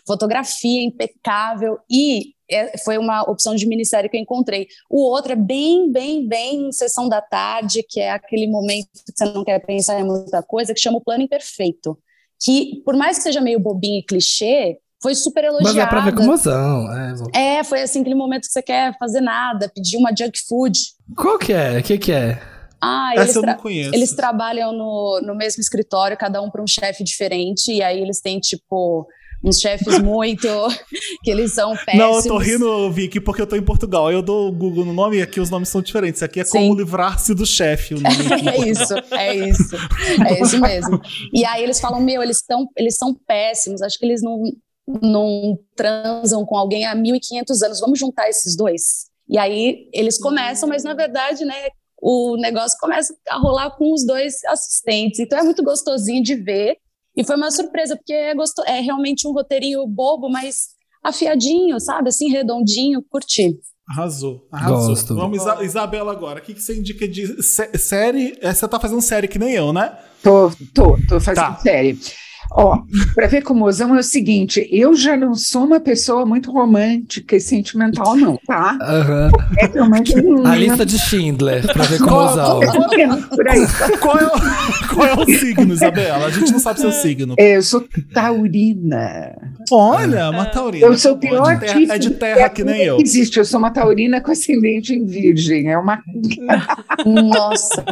fotografia 0.05 0.81
impecável 0.83 1.77
e 1.89 2.33
é- 2.49 2.77
foi 2.77 2.97
uma 2.97 3.21
opção 3.23 3.55
de 3.55 3.65
minissérie 3.65 4.09
que 4.09 4.17
eu 4.17 4.21
encontrei. 4.21 4.67
O 4.89 5.01
outro 5.09 5.31
é 5.31 5.35
bem, 5.35 5.91
bem, 5.91 6.27
bem 6.27 6.71
sessão 6.71 7.07
da 7.07 7.21
tarde, 7.21 7.83
que 7.87 7.99
é 7.99 8.11
aquele 8.11 8.47
momento 8.47 8.87
que 9.05 9.11
você 9.15 9.25
não 9.25 9.43
quer 9.43 9.59
pensar 9.59 9.99
em 9.99 10.03
muita 10.03 10.43
coisa, 10.43 10.73
que 10.73 10.79
chama 10.79 10.97
o 10.97 11.01
Plano 11.03 11.23
Imperfeito. 11.23 11.97
Que, 12.43 12.81
por 12.83 12.95
mais 12.95 13.17
que 13.17 13.23
seja 13.23 13.39
meio 13.39 13.59
bobinho 13.59 13.99
e 13.99 14.03
clichê, 14.05 14.77
foi 15.01 15.15
super 15.15 15.45
elogiada. 15.45 15.73
Mas 15.73 15.77
é 15.77 15.85
pra 15.85 16.01
ver 16.01 16.13
com 16.13 16.23
mozão. 16.23 16.85
É, 17.33 17.57
É, 17.59 17.63
foi 17.63 17.81
assim, 17.81 18.01
aquele 18.01 18.15
momento 18.15 18.41
que 18.41 18.51
você 18.51 18.61
quer 18.61 18.97
fazer 18.97 19.21
nada, 19.21 19.71
pedir 19.73 19.97
uma 19.97 20.11
junk 20.17 20.37
food. 20.47 20.77
Qual 21.15 21.37
que 21.39 21.53
é? 21.53 21.79
O 21.79 21.83
que 21.83 21.97
que 21.97 22.11
é? 22.11 22.41
Ah, 22.83 23.11
Essa 23.13 23.23
eles, 23.23 23.35
eu 23.35 23.41
não 23.43 23.53
conheço. 23.55 23.95
eles 23.95 24.13
trabalham 24.13 24.73
no, 24.73 25.21
no 25.23 25.35
mesmo 25.35 25.61
escritório, 25.61 26.17
cada 26.17 26.41
um 26.41 26.49
para 26.49 26.61
um 26.61 26.67
chefe 26.67 27.03
diferente, 27.03 27.71
e 27.71 27.81
aí 27.81 27.99
eles 28.01 28.19
têm, 28.19 28.39
tipo, 28.39 29.07
uns 29.43 29.59
chefes 29.59 29.99
muito. 30.03 30.47
que 31.23 31.29
eles 31.29 31.53
são 31.53 31.75
péssimos. 31.75 31.97
Não, 31.97 32.15
eu 32.15 32.23
tô 32.23 32.37
rindo, 32.37 32.91
Vicky, 32.91 33.19
porque 33.19 33.41
eu 33.41 33.47
tô 33.47 33.55
em 33.55 33.61
Portugal. 33.63 34.11
Eu 34.11 34.21
dou 34.21 34.47
o 34.47 34.51
Google 34.51 34.85
no 34.85 34.93
nome 34.93 35.17
e 35.17 35.21
aqui 35.21 35.39
os 35.39 35.49
nomes 35.49 35.69
são 35.69 35.81
diferentes. 35.81 36.23
Aqui 36.23 36.39
é 36.39 36.45
Sim. 36.45 36.59
como 36.59 36.75
livrar-se 36.75 37.33
do 37.33 37.45
chefe. 37.45 37.95
É 38.53 38.69
isso, 38.69 38.93
é 39.11 39.35
isso. 39.35 39.75
É 40.27 40.39
isso 40.41 40.59
mesmo. 40.59 40.99
E 41.33 41.45
aí 41.45 41.63
eles 41.63 41.79
falam, 41.79 41.99
meu, 41.99 42.21
eles, 42.21 42.41
tão, 42.41 42.67
eles 42.77 42.95
são 42.95 43.13
péssimos, 43.27 43.81
acho 43.81 43.97
que 43.99 44.05
eles 44.05 44.21
não, 44.21 44.41
não 45.01 45.57
transam 45.75 46.45
com 46.45 46.57
alguém 46.57 46.85
há 46.85 46.95
1.500 46.95 47.65
anos, 47.65 47.79
vamos 47.79 47.99
juntar 47.99 48.29
esses 48.29 48.55
dois? 48.55 49.11
E 49.27 49.37
aí 49.37 49.89
eles 49.93 50.17
começam, 50.17 50.67
mas 50.67 50.83
na 50.83 50.93
verdade, 50.93 51.45
né, 51.45 51.69
o 52.05 52.35
negócio 52.35 52.77
começa 52.81 53.15
a 53.29 53.37
rolar 53.37 53.71
com 53.77 53.93
os 53.93 54.05
dois 54.05 54.43
assistentes. 54.45 55.19
Então 55.21 55.39
é 55.39 55.43
muito 55.43 55.63
gostosinho 55.63 56.21
de 56.21 56.35
ver. 56.35 56.75
E 57.15 57.23
foi 57.23 57.35
uma 57.37 57.49
surpresa, 57.51 57.95
porque 57.95 58.11
é, 58.11 58.35
gosto, 58.35 58.61
é 58.65 58.81
realmente 58.81 59.25
um 59.27 59.31
roteirinho 59.31 59.87
bobo, 59.87 60.29
mas 60.29 60.69
afiadinho, 61.03 61.79
sabe? 61.79 62.09
Assim, 62.09 62.29
redondinho, 62.29 63.01
curti. 63.09 63.55
Arrasou, 63.87 64.47
arrasou. 64.51 64.87
Gosto. 64.89 65.15
Vamos, 65.15 65.41
Isa- 65.41 65.63
Isabela, 65.63 66.11
agora. 66.11 66.39
O 66.39 66.43
que, 66.43 66.53
que 66.53 66.61
você 66.61 66.77
indica 66.77 67.07
de 67.07 67.41
sé- 67.43 67.71
série? 67.77 68.37
É, 68.41 68.53
Você 68.53 68.67
tá 68.67 68.79
fazendo 68.79 69.01
série 69.01 69.27
que 69.27 69.37
nem 69.39 69.53
eu, 69.53 69.71
né? 69.73 69.97
Tô, 70.23 70.49
tô, 70.73 70.97
tô 71.07 71.19
fazendo 71.19 71.35
Tá. 71.45 71.55
série. 71.59 71.97
Ó, 72.55 72.83
para 73.15 73.27
ver 73.27 73.41
com 73.41 73.53
o 73.53 73.57
mozão 73.57 73.95
é 73.95 73.99
o 73.99 74.03
seguinte, 74.03 74.67
eu 74.71 74.95
já 74.95 75.17
não 75.17 75.33
sou 75.33 75.63
uma 75.65 75.79
pessoa 75.79 76.23
muito 76.25 76.51
romântica 76.51 77.35
e 77.35 77.39
sentimental, 77.39 78.15
não, 78.15 78.37
tá? 78.45 78.77
Aham. 78.81 79.31
É 79.57 79.65
realmente 79.65 80.13
A 80.45 80.55
lista 80.55 80.85
de 80.85 80.99
Schindler, 80.99 81.65
pra 81.73 81.83
ver 81.85 81.99
com 81.99 82.11
mozão. 82.11 82.59
por 83.29 83.47
aí. 83.47 83.59
Qual 83.99 84.19
é, 84.19 84.25
o, 84.25 84.31
qual 84.93 85.07
é 85.07 85.13
o 85.15 85.25
signo, 85.25 85.73
Isabela? 85.73 86.25
A 86.25 86.29
gente 86.29 86.51
não 86.51 86.59
sabe 86.59 86.79
seu 86.79 86.91
signo. 86.91 87.33
É, 87.37 87.57
Eu 87.57 87.63
sou 87.63 87.83
taurina. 88.13 89.35
Olha, 89.71 90.29
uma 90.29 90.45
taurina. 90.45 90.85
Eu 90.85 90.97
sou 90.97 91.13
o 91.13 91.17
pior 91.17 91.53
é 91.53 91.55
de 91.55 91.59
terra, 91.65 91.79
tipo 91.79 91.91
é 91.93 91.97
de 91.97 92.09
terra 92.11 92.49
que 92.49 92.63
nem 92.63 92.83
eu. 92.83 92.99
Existe, 92.99 93.37
eu 93.39 93.45
sou 93.45 93.59
uma 93.59 93.71
taurina 93.71 94.21
com 94.21 94.31
ascendente 94.31 94.93
em 94.93 95.05
virgem. 95.05 95.69
É 95.71 95.77
uma. 95.77 95.99
Nossa, 97.05 97.83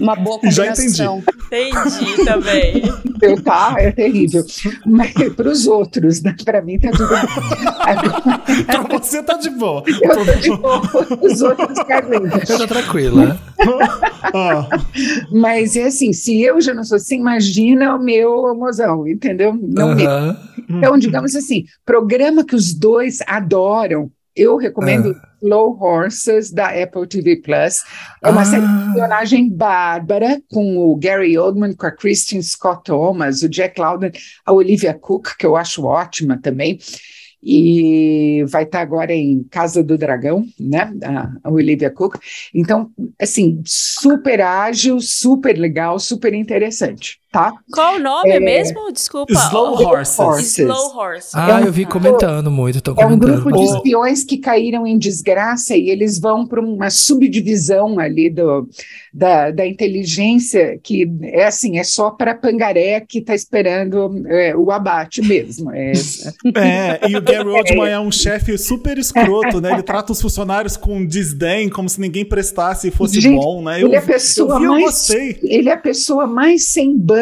uma 0.00 0.16
boa 0.16 0.40
Já 0.50 0.66
combinação. 0.68 1.22
Entendi 1.46 2.24
também. 2.24 2.82
Eu, 3.22 3.40
tá, 3.42 3.74
é 3.78 3.92
terrível. 4.00 4.44
Mas 4.86 5.12
para 5.12 5.48
os 5.48 5.66
outros, 5.66 6.22
né? 6.22 6.34
Para 6.42 6.62
mim 6.62 6.78
tá 6.78 6.90
tudo 6.90 7.08
bem. 7.08 8.64
Pra 8.66 8.98
você 8.98 9.22
tá 9.22 9.36
de 9.36 9.50
boa. 9.50 9.82
eu 9.86 10.24
tô 10.24 10.34
de 10.40 10.56
boa, 10.56 10.82
os 11.20 11.42
outros 11.42 11.78
carlinhos. 11.80 12.48
Eu 12.48 12.58
tô 12.58 12.66
tranquila. 12.66 13.38
Ah, 14.32 14.68
Mas 15.32 15.76
é 15.76 15.84
assim, 15.86 16.12
se 16.12 16.40
eu 16.40 16.60
já 16.60 16.72
não 16.72 16.84
sou 16.84 16.96
assim, 16.96 17.16
imagina 17.16 17.96
o 17.96 17.98
meu 17.98 18.54
mozão, 18.54 19.08
entendeu? 19.08 19.58
Não. 19.60 19.96
Então, 20.68 20.96
digamos 20.98 21.34
assim, 21.34 21.64
programa 21.84 22.44
que 22.44 22.54
os 22.54 22.72
dois 22.72 23.18
adoram, 23.26 24.10
eu 24.36 24.56
recomendo 24.56 25.16
Slow 25.42 25.78
Horses, 25.80 26.50
da 26.52 26.68
Apple 26.68 27.06
TV 27.06 27.36
Plus. 27.36 27.82
É 28.22 28.28
uma 28.30 28.42
Ah. 28.42 28.44
série 28.44 28.66
de 28.66 28.86
espionagem 28.88 29.48
bárbara, 29.48 30.40
com 30.52 30.78
o 30.78 30.96
Gary 30.96 31.36
Oldman, 31.38 31.74
com 31.74 31.86
a 31.86 31.90
Kristen 31.90 32.42
Scott 32.42 32.82
Thomas, 32.84 33.42
o 33.42 33.48
Jack 33.48 33.80
Lowden, 33.80 34.12
a 34.44 34.52
Olivia 34.52 34.94
Cook, 34.94 35.36
que 35.38 35.46
eu 35.46 35.56
acho 35.56 35.84
ótima 35.84 36.38
também. 36.40 36.78
E 37.42 38.44
vai 38.48 38.64
estar 38.64 38.80
agora 38.80 39.14
em 39.14 39.42
Casa 39.44 39.82
do 39.82 39.96
Dragão, 39.96 40.44
né? 40.58 40.92
A 41.42 41.50
Olivia 41.50 41.90
Cook. 41.90 42.16
Então, 42.54 42.90
assim, 43.18 43.62
super 43.64 44.42
ágil, 44.42 45.00
super 45.00 45.56
legal, 45.58 45.98
super 45.98 46.34
interessante, 46.34 47.18
tá? 47.32 47.52
Qual 47.72 47.96
o 47.96 47.98
nome 47.98 48.40
mesmo? 48.40 48.92
Desculpa. 48.92 49.32
Slow 49.32 49.76
Oh, 49.80 49.82
Horses. 49.88 50.18
Horses. 50.18 50.58
Slow 50.58 50.96
Horse. 50.96 51.28
Ah, 51.34 51.60
eu 51.64 51.72
vi 51.72 51.84
comentando 51.86 52.50
muito, 52.50 52.78
estão 52.78 52.94
É 52.98 53.06
um 53.06 53.10
comentando. 53.18 53.42
grupo 53.42 53.56
de 53.56 53.64
espiões 53.64 54.24
que 54.24 54.38
caíram 54.38 54.86
em 54.86 54.98
desgraça 54.98 55.76
e 55.76 55.90
eles 55.90 56.18
vão 56.18 56.46
para 56.46 56.60
uma 56.60 56.90
subdivisão 56.90 57.98
ali 57.98 58.28
do, 58.30 58.68
da, 59.12 59.50
da 59.50 59.66
inteligência 59.66 60.78
que 60.82 61.08
é 61.22 61.44
assim, 61.46 61.78
é 61.78 61.84
só 61.84 62.10
para 62.10 62.34
pangaré 62.34 63.00
que 63.00 63.18
está 63.18 63.34
esperando 63.34 64.22
é, 64.28 64.56
o 64.56 64.70
abate 64.70 65.22
mesmo. 65.22 65.70
É, 65.72 65.92
é, 66.56 67.08
e 67.08 67.16
o 67.16 67.22
Gary 67.22 67.48
Oldman 67.48 67.88
é 67.90 68.00
um 68.00 68.10
chefe 68.10 68.56
super 68.58 68.98
escroto, 68.98 69.60
né? 69.60 69.72
Ele 69.72 69.82
trata 69.82 70.12
os 70.12 70.20
funcionários 70.20 70.76
com 70.76 71.04
desdém, 71.06 71.68
como 71.68 71.88
se 71.88 72.00
ninguém 72.00 72.24
prestasse 72.24 72.88
e 72.88 72.90
fosse 72.90 73.20
Gente, 73.20 73.36
bom, 73.36 73.62
né? 73.62 73.80
ele 73.80 73.94
é 73.94 73.98
a 73.98 74.00
eu 74.00 74.06
pessoa 74.06 74.58
vi, 74.58 74.64
eu 74.64 74.72
mais 74.72 74.84
gostei. 74.84 75.38
ele 75.42 75.68
é 75.68 75.72
a 75.72 75.76
pessoa 75.78 76.26
mais 76.26 76.68
sem 76.70 76.96
banho. 76.98 77.19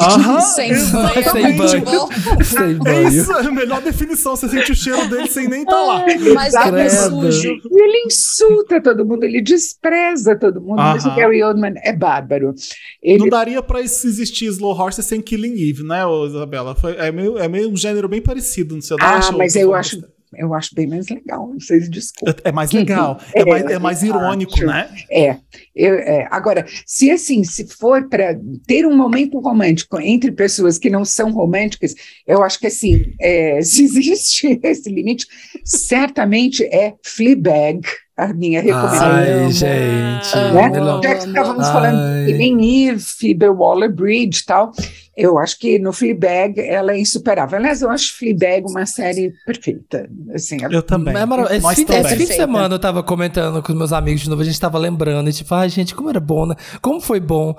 Aham, 0.00 0.40
Sem 0.54 0.70
exatamente. 0.70 1.32
banho, 1.32 1.68
Sem 1.68 1.80
banho. 1.80 1.84
Bom, 1.84 2.08
Sem 2.44 2.70
É 2.70 2.74
banho. 2.74 3.08
isso, 3.08 3.32
é 3.32 3.40
a 3.46 3.50
melhor 3.50 3.80
definição. 3.82 4.34
Você 4.36 4.48
sente 4.48 4.72
o 4.72 4.74
cheiro 4.74 5.08
dele 5.08 5.26
sem 5.28 5.48
nem 5.48 5.62
estar 5.62 5.80
lá. 5.82 6.04
mas 6.34 6.54
é 6.54 6.88
sujo. 6.88 7.48
E 7.70 7.82
ele 7.82 8.04
insulta 8.06 8.80
todo 8.82 9.04
mundo, 9.04 9.24
ele 9.24 9.40
despreza 9.40 10.36
todo 10.36 10.60
mundo, 10.60 10.76
mas 10.76 11.04
o 11.04 11.08
Aham. 11.08 11.16
Gary 11.16 11.42
Oldman 11.42 11.74
é 11.82 11.92
bárbaro. 11.92 12.54
Ele 13.02 13.18
Não 13.18 13.28
daria 13.28 13.62
pra 13.62 13.80
existir 13.80 14.46
Slow 14.46 14.74
Horse 14.78 15.02
sem 15.02 15.20
Killing 15.20 15.54
Eve, 15.68 15.82
né, 15.82 16.00
Isabela? 16.26 16.74
Foi, 16.74 16.92
é, 16.96 17.10
meio, 17.12 17.38
é 17.38 17.48
meio 17.48 17.70
um 17.70 17.76
gênero 17.76 18.08
bem 18.08 18.22
parecido, 18.22 18.74
não 18.74 18.82
sei. 18.82 18.96
não 18.96 19.06
Ah, 19.06 19.32
mas 19.32 19.54
eu 19.56 19.74
acho, 19.74 20.02
eu 20.36 20.54
acho 20.54 20.74
bem 20.74 20.86
mais 20.86 21.08
legal, 21.08 21.52
vocês 21.58 21.88
desculpem. 21.90 22.34
É 22.44 22.52
mais 22.52 22.70
legal, 22.72 23.18
é, 23.34 23.40
É, 23.40 23.44
mais, 23.44 23.64
é 23.66 23.78
mais 23.78 24.02
eu 24.02 24.08
irônico, 24.10 24.52
acho. 24.54 24.66
né? 24.66 24.88
É, 25.10 25.36
eu- 25.74 25.94
é, 25.98 26.28
agora, 26.30 26.64
se 26.86 27.10
assim, 27.10 27.42
se 27.44 27.66
for 27.66 28.08
para 28.08 28.38
ter 28.66 28.86
um 28.86 28.96
momento 28.96 29.38
romântico 29.40 30.00
entre 30.00 30.30
pessoas 30.32 30.78
que 30.78 30.88
não 30.90 31.04
são 31.04 31.32
românticas, 31.32 31.94
eu 32.26 32.42
acho 32.42 32.58
que 32.60 32.66
assim, 32.68 33.02
é, 33.20 33.60
se 33.62 33.82
existe 33.84 34.60
esse 34.62 34.88
limite, 34.90 35.26
certamente 35.64 36.64
é 36.64 36.94
Fleabag, 37.04 37.80
a 38.16 38.34
minha 38.34 38.60
recomendação. 38.60 39.06
Ai, 39.12 39.50
gente. 39.50 40.36
Né? 40.36 41.00
Já 41.02 41.14
que 41.16 41.26
estávamos 41.28 41.66
Ai. 41.66 41.72
falando 41.72 42.26
de 42.26 42.32
Killing 42.32 42.88
Eve, 42.88 43.00
Phoebe 43.00 43.48
Waller-Bridge 43.48 44.40
e 44.42 44.44
tal, 44.44 44.72
Eu 45.20 45.38
acho 45.38 45.58
que 45.58 45.78
no 45.78 45.92
Fleabag 45.92 46.58
ela 46.60 46.92
é 46.92 46.98
insuperável. 47.00 47.58
Aliás, 47.58 47.82
eu 47.82 47.90
acho 47.90 48.16
Fleabag 48.16 48.64
uma 48.68 48.86
série 48.86 49.32
perfeita. 49.44 50.08
Assim, 50.34 50.56
eu 50.70 50.82
também. 50.82 51.14
É 51.14 51.56
esse, 51.56 51.74
fim, 51.74 51.84
também. 51.84 52.00
esse 52.02 52.16
fim 52.16 52.24
de 52.26 52.34
semana 52.34 52.74
eu 52.74 52.78
tava 52.78 53.02
comentando 53.02 53.62
com 53.62 53.72
os 53.72 53.78
meus 53.78 53.92
amigos 53.92 54.20
de 54.22 54.30
novo, 54.30 54.42
a 54.42 54.44
gente 54.44 54.58
tava 54.60 54.78
lembrando, 54.78 55.28
e 55.28 55.32
tipo, 55.32 55.54
ai 55.54 55.68
gente, 55.68 55.94
como 55.94 56.10
era 56.10 56.20
bom, 56.20 56.46
né? 56.46 56.54
Como 56.80 57.00
foi 57.00 57.20
bom 57.20 57.54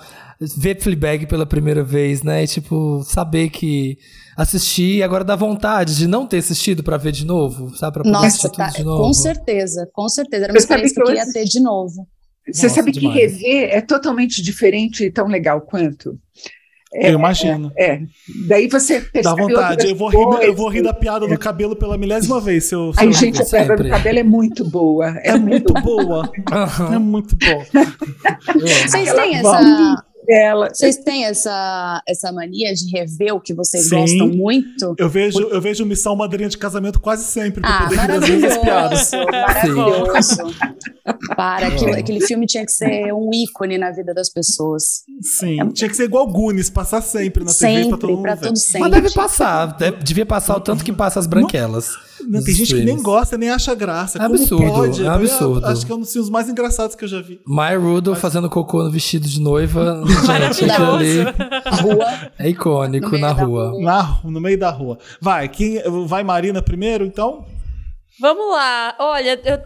ver 0.58 0.80
Fleabag 0.82 1.28
pela 1.28 1.46
primeira 1.46 1.84
vez, 1.84 2.24
né? 2.24 2.44
E 2.44 2.48
tipo, 2.48 3.04
saber 3.04 3.50
que 3.50 3.98
assisti 4.36 4.96
e 4.98 5.04
agora 5.04 5.24
dá 5.24 5.36
vontade 5.36 5.96
de 5.96 6.08
não 6.08 6.26
ter 6.26 6.38
assistido 6.38 6.84
pra 6.84 6.98
ver 6.98 7.12
de 7.12 7.26
novo, 7.26 7.76
sabe? 7.76 7.94
Pra 7.94 8.04
poder 8.04 8.14
Nossa, 8.14 8.28
assistir 8.28 8.48
tudo 8.50 8.58
tá- 8.58 8.68
de 8.70 8.84
novo. 8.84 9.04
com 9.04 9.14
certeza, 9.14 9.90
com 9.94 10.10
certeza. 10.10 10.46
Era 10.46 10.54
uma 10.54 10.60
Você 10.60 10.64
experiência 10.66 10.96
que 10.96 11.02
eu 11.02 11.06
que 11.06 11.12
queria 11.14 11.34
ter 11.34 11.46
de 11.46 11.60
novo. 11.60 12.08
Você 12.52 12.64
Nossa, 12.64 12.76
sabe 12.76 12.92
que 12.92 13.00
demais. 13.02 13.20
rever 13.34 13.70
é 13.72 13.82
totalmente 13.82 14.42
diferente 14.42 15.06
e 15.06 15.12
tão 15.12 15.28
legal 15.28 15.62
quanto. 15.62 16.18
Eu 16.94 17.14
imagino. 17.14 17.72
É. 17.78 18.02
Daí 18.48 18.68
você 18.68 19.06
Dá 19.24 19.34
vontade. 19.34 19.88
Eu 19.90 19.96
vou, 19.96 20.10
rir, 20.10 20.46
eu 20.46 20.54
vou 20.54 20.68
rir 20.68 20.82
da 20.82 20.94
piada 20.94 21.26
do 21.26 21.38
cabelo 21.40 21.74
pela 21.76 21.98
milésima 21.98 22.40
vez. 22.42 22.66
Se 22.66 22.76
eu, 22.76 22.94
se 22.94 23.00
Ai, 23.00 23.08
eu- 23.08 23.14
gente, 23.14 23.42
a 23.42 23.46
sempre. 23.46 23.78
do 23.78 23.90
cabelo 23.90 24.20
é 24.20 24.24
muito 24.24 24.66
boa. 24.66 25.18
É, 25.20 25.30
é 25.30 25.38
muito 25.38 25.74
boa. 25.74 26.30
É 26.94 26.98
muito 27.00 27.36
boa. 27.38 27.64
Vocês 28.88 29.14
têm 29.14 29.42
volta. 29.42 29.60
essa, 29.60 30.06
dela. 30.26 30.70
vocês 30.74 30.98
têm 30.98 31.26
essa, 31.26 32.02
essa 32.08 32.32
mania 32.32 32.74
de 32.74 32.90
rever 32.96 33.34
o 33.36 33.40
que 33.40 33.54
vocês 33.54 33.90
Sim. 33.90 33.96
gostam 34.00 34.28
muito? 34.30 34.96
Eu 34.98 35.10
vejo, 35.10 35.40
eu 35.40 35.62
vejo 35.62 35.86
missão 35.86 36.16
madrinha 36.16 36.50
de 36.50 36.58
casamento 36.58 37.00
quase 37.00 37.26
sempre 37.26 37.62
Ah, 37.66 37.90
maravilhoso, 37.96 38.60
maravilhoso. 39.32 40.38
Para, 41.36 41.68
aquilo, 41.68 41.94
aquele 41.94 42.22
filme 42.22 42.46
tinha 42.46 42.66
que 42.66 42.72
ser 42.72 43.14
um 43.14 43.30
ícone 43.34 43.78
na 43.78 43.92
vida 43.92 44.14
das 44.14 44.30
pessoas. 44.30 45.02
Sim. 45.22 45.58
Tinha 45.74 45.90
que 45.90 45.96
ser 45.96 46.04
igual 46.06 46.28
Goonies, 46.28 46.70
passar 46.70 47.02
sempre 47.02 47.44
na 47.44 47.52
TV 47.54 47.88
pra 47.88 47.98
todo 47.98 48.02
Sempre, 48.02 48.08
mundo 48.12 48.22
pra 48.22 48.38
todo 48.38 48.56
sempre. 48.58 48.80
Mas 48.82 48.92
deve 48.92 49.14
passar, 49.14 49.66
deve- 49.78 49.98
devia 50.04 50.26
passar 50.26 50.58
o 50.58 50.60
tanto 50.62 50.84
que 50.84 50.94
passa 50.94 51.20
as 51.20 51.28
branquelas. 51.28 51.90
Não, 51.90 52.11
tem 52.44 52.54
gente 52.56 52.74
que 52.76 52.84
nem 52.84 53.02
gosta, 53.02 53.38
nem 53.38 53.50
acha 53.50 53.74
graça. 53.76 54.18
É 54.18 54.22
Como 54.22 54.36
absurdo, 54.36 54.72
pode? 54.72 55.02
é 55.04 55.08
Eu- 55.08 55.12
absurdo. 55.12 55.66
Acho 55.66 55.86
que 55.86 55.92
é 55.92 55.96
um 55.96 56.00
dos 56.00 56.12
filmes 56.12 56.30
mais 56.30 56.50
engraçados 56.50 56.96
que 56.96 57.04
eu 57.04 57.08
já 57.10 57.22
vi. 57.22 57.40
Maya 57.46 57.78
Rudolph 57.80 58.20
fazendo 58.20 58.50
cocô 58.50 58.84
no 58.84 58.92
vestido 58.92 59.28
de 59.28 59.40
noiva. 59.42 60.04
Gente, 60.52 60.70
ali 60.72 61.24
Rua. 61.82 62.06
é 62.40 62.50
icônico 62.50 63.18
na 63.18 63.32
rua. 63.32 63.70
rua. 63.72 63.82
Na, 63.82 64.20
no 64.24 64.40
meio 64.42 64.58
da 64.60 64.70
rua. 64.70 64.98
Vai, 65.20 65.48
quem, 65.50 65.82
vai 66.08 66.24
Marina 66.24 66.62
primeiro, 66.62 67.06
então? 67.06 67.46
Vamos 68.20 68.52
lá. 68.52 68.96
Olha, 69.00 69.40
eu 69.44 69.60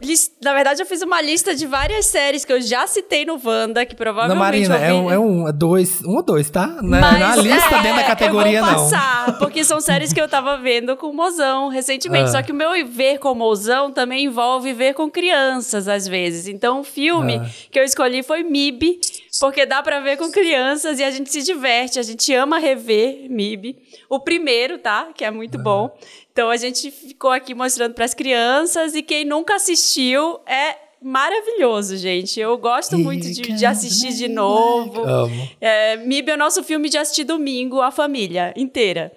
na 0.44 0.54
verdade 0.54 0.82
eu 0.82 0.86
fiz 0.86 1.02
uma 1.02 1.22
lista 1.22 1.56
de 1.56 1.66
várias 1.66 2.06
séries 2.06 2.46
que 2.46 2.54
eu 2.54 2.62
já 2.62 2.86
citei 2.88 3.26
no 3.26 3.40
Wanda, 3.44 3.86
que 3.86 3.96
provavelmente 3.96 4.36
Não, 4.38 4.46
Marina, 4.46 4.78
é 4.78 4.88
vi- 4.88 4.94
um, 4.94 5.12
é 5.12 5.20
um, 5.20 5.48
é 5.48 5.52
dois, 5.52 6.02
um 6.06 6.16
ou 6.18 6.24
dois, 6.24 6.50
tá? 6.50 6.68
Não 6.82 6.98
é 6.98 7.02
Mas, 7.02 7.20
na 7.20 7.36
lista 7.38 7.76
é, 7.76 7.82
dentro 7.82 7.98
da 7.98 8.04
categoria, 8.04 8.60
eu 8.60 8.64
vou 8.66 8.74
não. 8.74 8.84
passar, 8.84 9.38
porque 9.40 9.64
são 9.64 9.82
séries 9.82 10.14
que 10.14 10.22
eu 10.22 10.30
tava 10.30 10.58
vendo 10.58 10.96
com 10.96 11.08
o 11.08 11.14
mozão 11.14 11.68
recentemente. 11.70 12.26
Ah. 12.30 12.32
Só 12.34 12.42
que 12.42 12.52
o 12.52 12.56
meu 12.56 12.72
ver 12.88 13.18
com 13.20 13.32
o 13.32 13.36
mozão 13.36 13.92
também 13.92 14.26
envolve 14.26 14.72
ver 14.74 14.94
com 14.94 15.10
crianças, 15.10 15.88
às 15.88 16.08
vezes. 16.08 16.48
Então, 16.48 16.80
o 16.82 16.84
filme 16.84 17.38
Ah. 17.44 17.46
que 17.72 17.80
eu 17.80 17.84
escolhi 17.84 18.22
foi 18.24 18.44
MIB, 18.44 19.00
porque 19.40 19.66
dá 19.66 19.84
pra 19.84 20.00
ver 20.00 20.18
com 20.18 20.32
crianças 20.32 21.00
e 21.00 21.04
a 21.04 21.12
gente 21.12 21.32
se 21.32 21.42
diverte, 21.42 22.00
a 22.00 22.04
gente 22.04 22.34
ama 22.34 22.58
rever 22.58 23.30
MIB. 23.30 23.78
O 24.10 24.20
primeiro, 24.20 24.78
tá? 24.78 25.12
Que 25.16 25.26
é 25.26 25.32
muito 25.32 25.58
bom. 25.58 25.96
Então, 26.32 26.50
a 26.50 26.58
gente 26.58 26.92
ficou 26.92 27.32
aqui 27.32 27.54
mostrando 27.54 27.94
pras 27.94 28.14
crianças 28.14 28.96
e 28.96 29.02
quem 29.02 29.26
nunca 29.26 29.56
assistiu 29.56 30.40
é 30.46 30.78
maravilhoso, 31.02 31.98
gente. 31.98 32.40
Eu 32.40 32.58
gosto 32.58 32.98
muito 32.98 33.32
de, 33.32 33.42
de 33.42 33.66
assistir 33.66 34.14
de 34.14 34.28
novo. 34.28 35.04
Amo. 35.04 35.50
É, 35.62 35.98
MIB 35.98 36.32
é 36.32 36.34
o 36.34 36.38
nosso 36.38 36.64
filme 36.64 36.90
de 36.90 36.98
assistir 36.98 37.24
domingo, 37.26 37.82
a 37.82 37.92
família 37.92 38.54
inteira. 38.56 39.12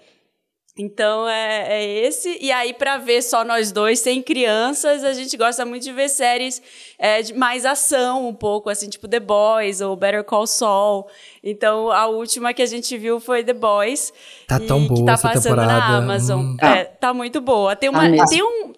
Então 0.79 1.29
é, 1.29 1.67
é 1.69 2.07
esse. 2.07 2.39
E 2.41 2.53
aí, 2.53 2.73
pra 2.73 2.99
ver 2.99 3.21
só 3.21 3.45
nós 3.45 3.73
dois, 3.73 3.99
sem 3.99 4.23
crianças, 4.23 5.03
a 5.03 5.13
gente 5.13 5.37
gosta 5.37 5.65
muito 5.65 5.83
de 5.83 5.93
ver 5.93 6.09
séries 6.09 6.63
é, 6.97 7.21
de 7.21 7.35
mais 7.35 7.67
ação, 7.67 8.29
um 8.29 8.35
pouco, 8.35 8.71
assim, 8.71 8.89
tipo 8.89 9.09
The 9.09 9.19
Boys 9.19 9.81
ou 9.81 9.97
Better 9.97 10.23
Call 10.23 10.47
Saul. 10.47 11.09
Então, 11.43 11.91
a 11.91 12.07
última 12.07 12.55
que 12.55 12.63
a 12.63 12.67
gente 12.67 12.97
viu 12.97 13.19
foi 13.19 13.43
The 13.43 13.55
Boys. 13.55 14.13
Tá 14.47 14.59
e 14.59 14.67
tão 14.67 14.87
boa 14.87 15.01
que 15.01 15.07
tá 15.07 15.13
essa 15.15 15.29
passando 15.29 15.43
temporada. 15.43 15.73
na 15.73 15.97
Amazon. 15.99 16.41
Hum. 16.41 16.57
É, 16.61 16.85
tá 16.85 17.13
muito 17.13 17.41
boa. 17.41 17.75
Tem, 17.75 17.89
uma, 17.89 18.09
mesmo. 18.09 18.27
tem 18.29 18.43
um. 18.43 18.73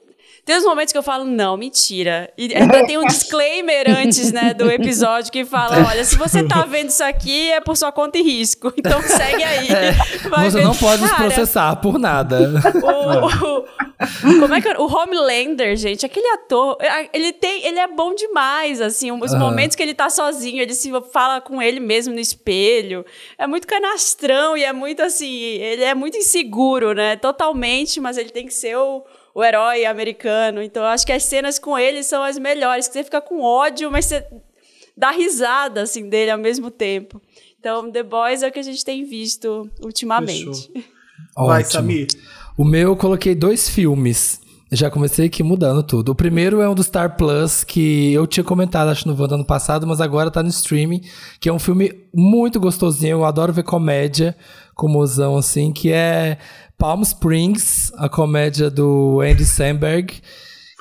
Tem 0.45 0.57
uns 0.57 0.65
momentos 0.65 0.91
que 0.93 0.99
eu 0.99 1.03
falo, 1.03 1.25
não, 1.25 1.57
mentira. 1.57 2.33
E 2.37 2.55
ainda 2.55 2.85
tem 2.87 2.99
um 2.99 3.05
disclaimer 3.09 3.85
antes, 3.89 4.33
né, 4.33 4.53
do 4.55 4.71
episódio 4.71 5.31
que 5.31 5.45
fala: 5.45 5.87
olha, 5.89 6.05
se 6.05 6.17
você 6.17 6.43
tá 6.43 6.63
vendo 6.65 6.89
isso 6.89 7.05
aqui, 7.05 7.51
é 7.53 7.61
por 7.61 7.77
sua 7.77 7.93
conta 7.93 8.19
e 8.19 8.23
risco. 8.23 8.73
Então 8.81 9.01
segue 9.03 9.45
aí. 9.45 9.69
É, 9.69 9.93
Você 10.51 10.63
não 10.63 10.75
pode 10.75 11.03
Cara, 11.03 11.17
processar 11.17 11.77
por 11.77 11.99
nada. 11.99 12.39
o, 12.83 13.27
o- 13.59 13.65
como 14.41 14.55
é 14.55 14.61
que 14.61 14.69
é? 14.69 14.79
o 14.79 14.87
Homelander, 14.87 15.77
gente, 15.77 16.07
aquele 16.07 16.27
ator, 16.29 16.79
ele 17.13 17.33
tem, 17.35 17.67
ele 17.67 17.79
é 17.79 17.87
bom 17.87 18.15
demais, 18.15 18.81
assim, 18.81 19.13
os 19.13 19.35
momentos 19.35 19.77
que 19.77 19.83
ele 19.83 19.93
tá 19.93 20.09
sozinho, 20.09 20.61
ele 20.63 20.75
se 20.75 20.91
fala 21.13 21.41
com 21.41 21.61
ele 21.61 21.79
mesmo 21.81 22.15
no 22.15 22.21
espelho. 22.21 23.05
É 23.37 23.47
muito 23.47 23.67
canastrão 23.67 24.57
e 24.57 24.65
é 24.65 24.73
muito 24.73 25.03
assim, 25.03 25.31
ele 25.31 25.83
é 25.85 25.95
muito 25.95 26.17
inseguro, 26.17 26.95
né? 26.95 27.17
Totalmente, 27.17 28.01
mas 28.01 28.17
ele 28.17 28.31
tem 28.31 28.47
que 28.47 28.55
ser 28.55 28.77
o 28.77 29.05
o 29.35 29.43
herói 29.43 29.85
americano. 29.85 30.63
Então, 30.63 30.83
eu 30.83 30.89
acho 30.89 31.07
que 31.07 31.13
as 31.13 31.25
cenas 31.25 31.59
com 31.59 31.79
ele 31.79 32.03
são 32.03 32.23
as 32.23 32.39
melhores, 32.39 32.89
que 32.89 32.95
você 32.95 33.05
fica 33.05 33.21
com 33.21 33.43
ódio, 33.43 33.91
mas 33.91 34.07
você 34.07 34.27
dá 34.97 35.11
risada 35.11 35.83
assim 35.83 36.09
dele 36.09 36.31
ao 36.31 36.39
mesmo 36.39 36.71
tempo. 36.71 37.21
Então, 37.59 37.91
The 37.91 38.03
Boys 38.03 38.43
é 38.43 38.49
o 38.49 38.53
que 38.53 38.59
a 38.59 38.63
gente 38.65 38.85
tem 38.85 39.05
visto 39.05 39.71
ultimamente. 39.83 40.71
Vai, 41.37 41.61
Ótimo. 41.61 41.73
Samir. 41.73 42.07
O 42.57 42.65
meu 42.65 42.89
eu 42.89 42.97
coloquei 42.97 43.35
dois 43.35 43.69
filmes. 43.69 44.41
Já 44.73 44.89
comecei 44.89 45.27
aqui 45.27 45.43
mudando 45.43 45.83
tudo. 45.83 46.11
O 46.13 46.15
primeiro 46.15 46.61
é 46.61 46.69
um 46.69 46.75
do 46.75 46.83
Star 46.83 47.17
Plus, 47.17 47.65
que 47.65 48.13
eu 48.13 48.25
tinha 48.25 48.45
comentado, 48.45 48.89
acho, 48.89 49.09
no 49.09 49.21
Wanda 49.21 49.35
ano 49.35 49.45
passado, 49.45 49.85
mas 49.85 50.01
agora 50.01 50.31
tá 50.31 50.45
no 50.45 50.49
streaming, 50.49 51.01
que 51.41 51.49
é 51.49 51.53
um 51.53 51.59
filme 51.59 51.93
muito 52.15 52.61
gostosinho. 52.61 53.13
Eu 53.13 53.25
adoro 53.25 53.53
ver 53.53 53.65
comédia 53.65 54.37
com 54.77 54.87
mozão, 54.87 55.37
assim, 55.37 55.73
que 55.73 55.91
é 55.91 56.39
Palm 56.81 57.03
Springs, 57.03 57.93
a 57.97 58.09
comédia 58.09 58.71
do 58.71 59.21
Andy 59.21 59.45
Samberg, 59.45 60.15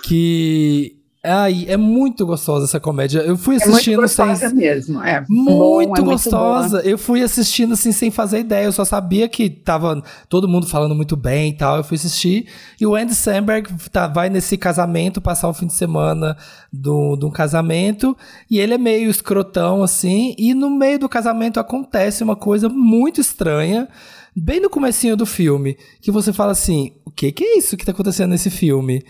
que. 0.03 0.95
Ai, 1.21 1.65
é 1.67 1.75
muito 1.75 2.25
gostosa 2.25 2.63
essa 2.63 2.79
comédia. 2.79 3.19
Eu 3.19 3.35
fui 3.35 3.57
É 3.57 3.59
muito 3.59 3.71
assistindo 3.73 4.07
sem. 4.07 4.25
gostosa 4.25 4.55
mesmo. 4.55 5.03
É. 5.03 5.25
Muito 5.27 5.59
Bom, 5.59 5.81
é 5.81 5.85
muito 5.87 6.03
gostosa. 6.05 6.79
eu 6.85 6.97
fui 6.97 7.21
assistindo 7.21 7.73
assim 7.73 7.91
sem 7.91 8.09
fazer 8.09 8.39
ideia. 8.39 8.63
Eu 8.63 8.71
só 8.71 8.85
sabia 8.85 9.27
que 9.27 9.49
tava 9.49 10.01
todo 10.29 10.47
mundo 10.47 10.65
falando 10.65 10.95
muito 10.95 11.17
bem 11.17 11.49
e 11.49 11.53
tal. 11.57 11.75
Eu 11.75 11.83
fui 11.83 11.95
assistir. 11.97 12.47
E 12.79 12.85
o 12.87 12.95
Andy 12.95 13.13
Samberg 13.13 13.67
tá, 13.91 14.07
vai 14.07 14.29
nesse 14.29 14.55
casamento, 14.57 15.19
passar 15.19 15.49
um 15.49 15.53
fim 15.53 15.67
de 15.67 15.73
semana 15.73 16.37
do- 16.71 17.17
de 17.17 17.25
um 17.25 17.31
casamento. 17.31 18.15
E 18.49 18.57
ele 18.57 18.75
é 18.75 18.77
meio 18.77 19.09
escrotão, 19.09 19.83
assim. 19.83 20.33
E 20.37 20.53
no 20.53 20.69
meio 20.69 20.99
do 20.99 21.09
casamento 21.09 21.59
acontece 21.59 22.23
uma 22.23 22.37
coisa 22.37 22.69
muito 22.69 23.19
estranha. 23.19 23.89
Bem 24.35 24.59
no 24.59 24.69
comecinho 24.69 25.17
do 25.17 25.25
filme. 25.25 25.77
Que 26.01 26.11
você 26.11 26.31
fala 26.31 26.51
assim, 26.51 26.93
o 27.05 27.11
que, 27.11 27.31
que 27.31 27.43
é 27.43 27.57
isso 27.57 27.77
que 27.77 27.85
tá 27.85 27.91
acontecendo 27.91 28.31
nesse 28.31 28.49
filme? 28.49 29.03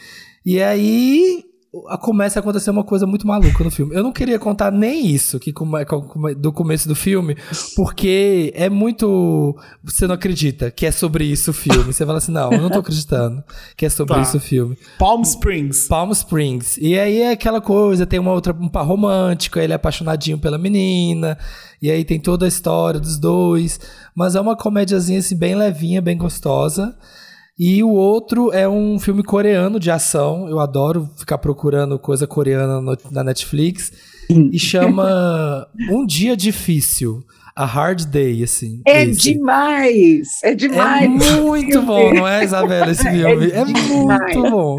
E 0.46 0.62
aí 0.62 1.44
começa 2.02 2.40
a 2.40 2.42
acontecer 2.42 2.72
uma 2.72 2.84
coisa 2.84 3.06
muito 3.06 3.28
maluca 3.28 3.64
no 3.64 3.70
filme. 3.70 3.96
Eu 3.96 4.02
não 4.02 4.12
queria 4.12 4.40
contar 4.40 4.72
nem 4.72 5.08
isso 5.08 5.40
que 5.40 5.54
do 6.38 6.52
começo 6.52 6.88
do 6.88 6.96
filme, 6.96 7.36
porque 7.76 8.52
é 8.56 8.70
muito. 8.70 9.56
Você 9.84 10.08
não 10.08 10.16
acredita 10.16 10.72
que 10.72 10.86
é 10.86 10.92
sobre 10.92 11.26
isso 11.26 11.52
o 11.52 11.54
filme. 11.54 11.94
Você 11.94 12.06
fala 12.06 12.18
assim: 12.18 12.32
não, 12.32 12.52
eu 12.52 12.62
não 12.62 12.70
tô 12.70 12.80
acreditando 12.80 13.44
que 13.78 13.86
é 13.86 13.90
sobre 13.90 14.16
Tá. 14.16 14.22
isso 14.22 14.38
o 14.38 14.40
filme. 14.40 14.78
Palm 14.98 15.22
Springs. 15.22 15.88
Palm 15.88 16.12
Springs. 16.12 16.78
E 16.82 16.98
aí 16.98 17.22
é 17.22 17.32
aquela 17.32 17.62
coisa, 17.62 18.06
tem 18.06 18.20
uma 18.20 18.32
outra, 18.34 18.54
um 18.54 18.68
par 18.68 18.86
romântico, 18.86 19.60
ele 19.60 19.74
é 19.74 19.76
apaixonadinho 19.76 20.40
pela 20.40 20.58
menina, 20.58 21.38
e 21.82 21.92
aí 21.92 22.04
tem 22.04 22.20
toda 22.20 22.46
a 22.46 22.48
história 22.48 23.00
dos 23.00 23.18
dois, 23.18 23.80
mas 24.16 24.36
é 24.36 24.42
uma 24.42 24.56
comédiazinha 24.56 25.20
assim 25.20 25.36
bem 25.36 25.56
levinha, 25.56 26.02
bem 26.02 26.18
gostosa. 26.18 26.96
E 27.60 27.84
o 27.84 27.90
outro 27.90 28.54
é 28.54 28.68
um 28.70 28.98
filme 28.98 29.22
coreano 29.22 29.80
de 29.80 29.92
ação. 29.92 30.48
Eu 30.48 30.60
adoro 30.60 31.10
ficar 31.18 31.38
procurando 31.38 32.00
coisa 32.00 32.26
coreana 32.26 32.80
no- 32.80 32.98
na 33.12 33.24
Netflix. 33.24 33.92
E 34.30 34.58
chama 34.58 35.68
Um 35.92 36.06
Dia 36.06 36.38
Difícil. 36.38 37.22
A 37.56 37.66
Hard 37.66 38.06
Day, 38.06 38.42
assim. 38.42 38.82
É 38.88 39.04
esse. 39.04 39.20
demais! 39.34 40.30
É 40.42 40.56
demais! 40.56 41.04
É 41.04 41.42
muito 41.42 41.82
bom, 41.82 42.14
não 42.14 42.26
é, 42.26 42.42
Isabela, 42.46 42.90
esse 42.90 43.04
filme? 43.12 43.48
É, 43.52 43.66
demais. 43.66 44.34
muito 44.36 44.50
bom. 44.50 44.78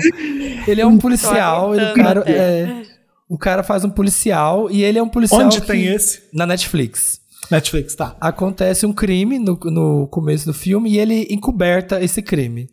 Ele 0.66 0.80
é 0.80 0.86
um 0.86 0.96
policial, 0.96 1.74
ele, 1.74 1.84
o, 1.84 1.94
cara, 1.94 2.20
é, 2.26 2.82
o 3.28 3.36
cara 3.36 3.62
faz 3.62 3.84
um 3.84 3.90
policial 3.90 4.70
e 4.70 4.82
ele 4.82 4.98
é 4.98 5.02
um 5.02 5.08
policial 5.10 5.42
Onde 5.42 5.60
que- 5.60 5.66
tem 5.66 5.88
esse? 5.88 6.22
Na 6.32 6.46
Netflix. 6.46 7.19
Netflix, 7.50 7.94
tá. 7.94 8.16
Acontece 8.20 8.86
um 8.86 8.92
crime 8.92 9.38
no, 9.38 9.58
no 9.64 10.06
começo 10.08 10.46
do 10.46 10.54
filme 10.54 10.90
e 10.90 10.98
ele 10.98 11.26
encoberta 11.30 12.02
esse 12.02 12.22
crime. 12.22 12.68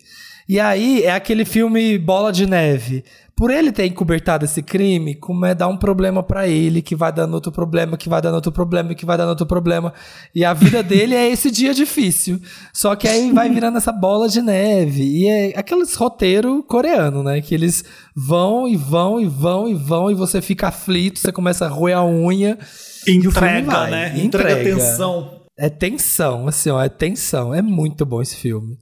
E 0.48 0.60
aí 0.60 1.04
é 1.04 1.12
aquele 1.12 1.44
filme 1.44 1.98
Bola 1.98 2.32
de 2.32 2.46
Neve. 2.46 3.04
Por 3.38 3.52
ele 3.52 3.72
ter 3.72 3.86
encobertado 3.86 4.46
esse 4.46 4.64
crime, 4.64 5.14
como 5.14 5.46
é 5.46 5.54
dar 5.54 5.68
um 5.68 5.78
problema 5.78 6.24
para 6.24 6.48
ele, 6.48 6.82
que 6.82 6.96
vai 6.96 7.14
dando 7.14 7.36
outro 7.36 7.52
problema, 7.52 7.96
que 7.96 8.10
vai 8.10 8.20
dando 8.20 8.34
outro 8.34 8.52
problema, 8.52 8.96
que 8.96 9.06
vai 9.06 9.16
dando 9.16 9.30
outro 9.30 9.46
problema. 9.46 9.94
E 10.34 10.44
a 10.44 10.56
vida 10.56 10.82
dele 10.84 11.14
é 11.14 11.30
esse 11.30 11.52
dia 11.52 11.72
difícil. 11.72 12.42
Só 12.74 12.96
que 12.96 13.08
aí 13.08 13.32
vai 13.32 13.48
virando 13.48 13.78
essa 13.78 13.92
bola 13.92 14.28
de 14.28 14.42
neve. 14.42 15.04
E 15.04 15.28
é 15.28 15.54
aqueles 15.56 15.94
roteiro 15.94 16.64
coreano, 16.64 17.22
né? 17.22 17.40
Que 17.40 17.54
eles 17.54 17.86
vão 18.16 18.68
e 18.68 18.76
vão 18.76 19.22
e 19.22 19.28
vão 19.28 19.68
e 19.68 19.76
vão, 19.76 20.10
e 20.10 20.16
você 20.16 20.42
fica 20.42 20.70
aflito, 20.70 21.20
você 21.20 21.32
começa 21.32 21.66
a 21.66 21.70
roer 21.70 21.96
a 21.96 22.04
unha. 22.04 22.58
Entrega, 23.08 23.86
né? 23.86 24.18
Entrega, 24.18 24.52
entrega 24.52 24.64
tensão. 24.64 25.42
É 25.56 25.70
tensão, 25.70 26.48
assim, 26.48 26.72
ó, 26.72 26.82
é 26.82 26.90
tensão. 26.90 27.54
É 27.54 27.62
muito 27.62 28.04
bom 28.04 28.20
esse 28.20 28.36
filme. 28.36 28.80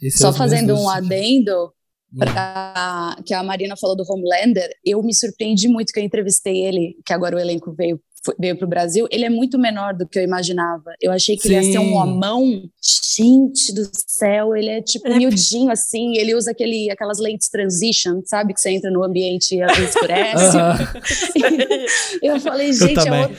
Esse 0.00 0.18
Só 0.18 0.30
é 0.30 0.32
fazendo 0.32 0.78
um 0.78 0.88
adendo, 0.88 1.72
pra, 2.16 3.16
que 3.24 3.34
a 3.34 3.42
Marina 3.42 3.76
falou 3.76 3.96
do 3.96 4.04
Homelander, 4.08 4.68
eu 4.84 5.02
me 5.02 5.14
surpreendi 5.14 5.68
muito 5.68 5.92
que 5.92 6.00
eu 6.00 6.04
entrevistei 6.04 6.64
ele, 6.64 6.96
que 7.04 7.12
agora 7.12 7.36
o 7.36 7.40
elenco 7.40 7.72
veio 7.72 8.00
veio 8.38 8.56
para 8.56 8.66
o 8.66 8.68
Brasil, 8.68 9.06
ele 9.10 9.24
é 9.24 9.30
muito 9.30 9.58
menor 9.58 9.94
do 9.94 10.06
que 10.06 10.18
eu 10.18 10.22
imaginava. 10.22 10.94
Eu 11.00 11.12
achei 11.12 11.36
que 11.36 11.42
Sim. 11.42 11.54
ele 11.54 11.66
ia 11.66 11.72
ser 11.72 11.78
um 11.78 11.94
homão. 11.94 12.62
Gente 12.82 13.72
do 13.72 13.88
céu, 13.94 14.56
ele 14.56 14.68
é 14.68 14.82
tipo 14.82 15.06
é 15.06 15.16
miudinho 15.16 15.70
assim. 15.70 16.16
Ele 16.18 16.34
usa 16.34 16.50
aquele, 16.50 16.90
aquelas 16.90 17.18
lentes 17.18 17.48
transition, 17.48 18.20
sabe? 18.24 18.52
Que 18.52 18.60
você 18.60 18.70
entra 18.70 18.90
no 18.90 19.04
ambiente 19.04 19.54
e 19.54 19.60
escurece. 19.84 20.56
eu 22.22 22.40
falei, 22.40 22.72
gente, 22.72 23.06
eu 23.06 23.14
é 23.14 23.30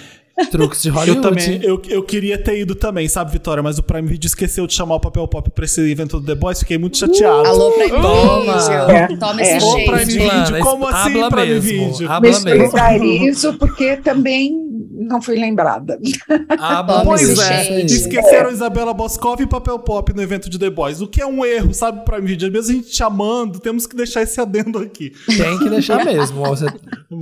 Truques 0.45 0.83
de 0.83 0.89
Hollywood. 0.89 1.17
Eu 1.17 1.21
também, 1.21 1.59
eu, 1.63 1.81
eu 1.89 2.03
queria 2.03 2.37
ter 2.37 2.59
ido 2.59 2.75
também, 2.75 3.07
sabe, 3.07 3.31
Vitória? 3.31 3.63
Mas 3.63 3.79
o 3.79 3.83
Prime 3.83 4.07
Video 4.07 4.27
esqueceu 4.27 4.67
de 4.67 4.73
chamar 4.73 4.95
o 4.95 4.99
Papel 4.99 5.27
Pop 5.27 5.49
pra 5.49 5.65
esse 5.65 5.81
evento 5.89 6.19
do 6.19 6.25
The 6.25 6.35
Boys, 6.35 6.59
fiquei 6.59 6.77
muito 6.77 6.97
chateado. 6.97 7.43
Uh, 7.43 7.47
alô, 7.47 7.71
Prime 7.71 7.89
Video. 7.89 8.91
É. 8.91 9.07
Toma 9.17 9.41
esse 9.41 9.65
é. 9.65 9.85
Prime 9.85 10.05
Video, 10.05 10.59
como 10.61 10.87
assim, 10.87 11.29
Prime 11.29 11.45
mesmo. 11.45 11.61
Video? 11.61 12.11
Habla 12.11 12.39
mesmo. 12.39 13.29
isso 13.29 13.53
porque 13.55 13.97
também 13.97 14.66
não 14.97 15.21
fui 15.21 15.35
lembrada. 15.35 15.99
Ah, 16.59 17.03
pois 17.03 17.37
é. 17.39 17.81
Esqueceram 17.81 18.49
Isabela 18.49 18.93
Boscov 18.93 19.39
e 19.41 19.47
Papel 19.47 19.77
Pop 19.79 20.13
no 20.13 20.21
evento 20.21 20.49
de 20.49 20.57
The 20.57 20.69
Boys. 20.69 21.01
O 21.01 21.07
que 21.07 21.21
é 21.21 21.25
um 21.25 21.45
erro, 21.45 21.73
sabe, 21.73 22.03
Prime 22.03 22.27
Video? 22.27 22.51
Mesmo 22.51 22.71
a 22.71 22.75
gente 22.75 22.95
chamando, 22.95 23.59
temos 23.59 23.85
que 23.85 23.95
deixar 23.95 24.23
esse 24.23 24.41
adendo 24.41 24.79
aqui. 24.79 25.11
Tem 25.25 25.59
que 25.59 25.69
deixar 25.69 26.03
mesmo. 26.03 26.43
Você... 26.45 26.65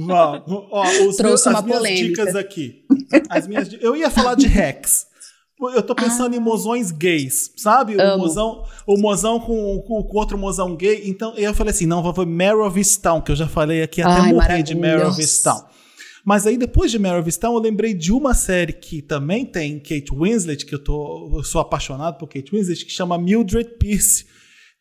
Ó, 0.09 0.41
ó, 0.71 0.83
os 1.07 1.17
Trouxe 1.17 1.23
meus, 1.23 1.45
uma 1.45 1.59
as 1.59 1.65
minhas 1.65 1.79
polêmica. 1.79 2.07
dicas 2.07 2.35
aqui. 2.35 2.85
As 3.29 3.47
minhas, 3.47 3.69
eu 3.81 3.95
ia 3.95 4.09
falar 4.09 4.35
de 4.35 4.47
Rex. 4.47 5.07
Eu 5.73 5.81
tô 5.81 5.95
pensando 5.95 6.33
ah. 6.33 6.37
em 6.37 6.39
mozões 6.39 6.91
gays, 6.91 7.51
sabe? 7.55 7.95
O 7.95 8.17
mozão, 8.17 8.63
o 8.85 8.97
mozão 8.97 9.39
com, 9.39 9.81
com, 9.87 10.03
com, 10.03 10.17
outro 10.17 10.37
mozão 10.37 10.75
gay. 10.75 11.03
Então 11.05 11.33
eu 11.37 11.53
falei 11.53 11.71
assim: 11.71 11.85
não, 11.85 12.03
vou 12.03 12.11
ver 12.11 12.25
Mare 12.25 12.59
of 12.59 12.77
Easttown, 12.77 13.21
que 13.21 13.31
eu 13.31 13.35
já 13.35 13.47
falei 13.47 13.81
aqui 13.81 14.01
até 14.01 14.21
Ai, 14.21 14.33
morrer 14.33 14.63
de 14.63 14.77
Easttown. 14.77 15.63
Mas 16.25 16.47
aí 16.47 16.57
depois 16.57 16.89
de 16.89 16.97
Mare 16.97 17.19
of 17.19 17.27
Easttown, 17.27 17.53
eu 17.53 17.61
lembrei 17.61 17.93
de 17.93 18.11
uma 18.11 18.33
série 18.33 18.73
que 18.73 19.01
também 19.01 19.45
tem 19.45 19.79
Kate 19.79 20.11
Winslet, 20.11 20.65
que 20.65 20.73
eu, 20.73 20.83
tô, 20.83 21.31
eu 21.37 21.43
sou 21.43 21.61
apaixonado 21.61 22.17
por 22.17 22.27
Kate 22.27 22.51
Winslet, 22.51 22.83
que 22.83 22.91
chama 22.91 23.17
Mildred 23.17 23.77
Pierce 23.77 24.25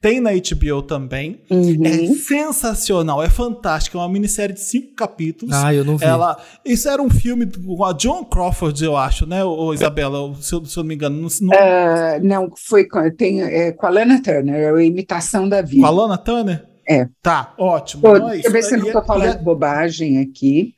tem 0.04 0.20
na 0.20 0.32
HBO 0.32 0.82
também. 0.82 1.40
Uhum. 1.50 1.82
É 1.82 2.06
sensacional, 2.14 3.22
é 3.22 3.30
fantástico. 3.30 3.96
É 3.96 4.00
uma 4.02 4.08
minissérie 4.10 4.54
de 4.54 4.60
cinco 4.60 4.94
capítulos. 4.94 5.54
Ah, 5.56 5.72
eu 5.72 5.82
não 5.82 5.96
vi. 5.96 6.04
Ela, 6.04 6.36
isso 6.62 6.90
era 6.90 7.00
um 7.00 7.08
filme 7.08 7.46
com 7.46 7.82
a 7.82 7.94
John 7.94 8.22
Crawford, 8.22 8.84
eu 8.84 8.98
acho, 8.98 9.24
né, 9.24 9.42
ô, 9.42 9.72
Isabela? 9.72 10.34
Se 10.42 10.54
eu, 10.54 10.62
se 10.66 10.76
eu 10.76 10.82
não 10.82 10.88
me 10.88 10.94
engano. 10.94 11.16
Não, 11.16 11.28
não... 11.40 11.56
Uh, 11.56 12.22
não 12.22 12.52
foi 12.54 12.84
com, 12.86 13.10
tem, 13.16 13.40
é, 13.40 13.72
com 13.72 13.86
a 13.86 13.88
Lana 13.88 14.22
Turner, 14.22 14.54
é 14.54 14.70
a 14.70 14.84
imitação 14.84 15.48
da 15.48 15.62
vida. 15.62 15.80
Com 15.80 15.86
a 15.86 15.90
Lana 15.90 16.18
Turner? 16.18 16.66
É. 16.86 17.08
Tá, 17.22 17.54
ótimo. 17.56 18.02
Pô, 18.02 18.14
então 18.14 18.28
é 18.28 18.32
deixa 18.32 18.48
eu 18.48 18.52
ver 18.52 18.62
se 18.62 18.74
eu 18.74 18.78
não 18.80 18.86
estou 18.88 19.02
é- 19.02 19.06
falando 19.06 19.36
é... 19.36 19.42
bobagem 19.42 20.18
aqui. 20.18 20.74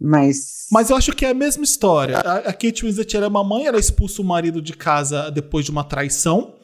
Mas... 0.00 0.66
Mas 0.70 0.90
eu 0.90 0.96
acho 0.96 1.12
que 1.12 1.24
é 1.24 1.30
a 1.30 1.34
mesma 1.34 1.64
história. 1.64 2.18
A, 2.18 2.52
Kate 2.52 2.84
Winslet 2.84 3.16
era 3.16 3.30
mamãe, 3.30 3.66
ela 3.66 3.78
expulsa 3.78 4.20
o 4.20 4.24
marido 4.24 4.60
de 4.60 4.72
casa 4.72 5.30
depois 5.30 5.64
de 5.64 5.70
uma 5.70 5.84
traição 5.84 6.54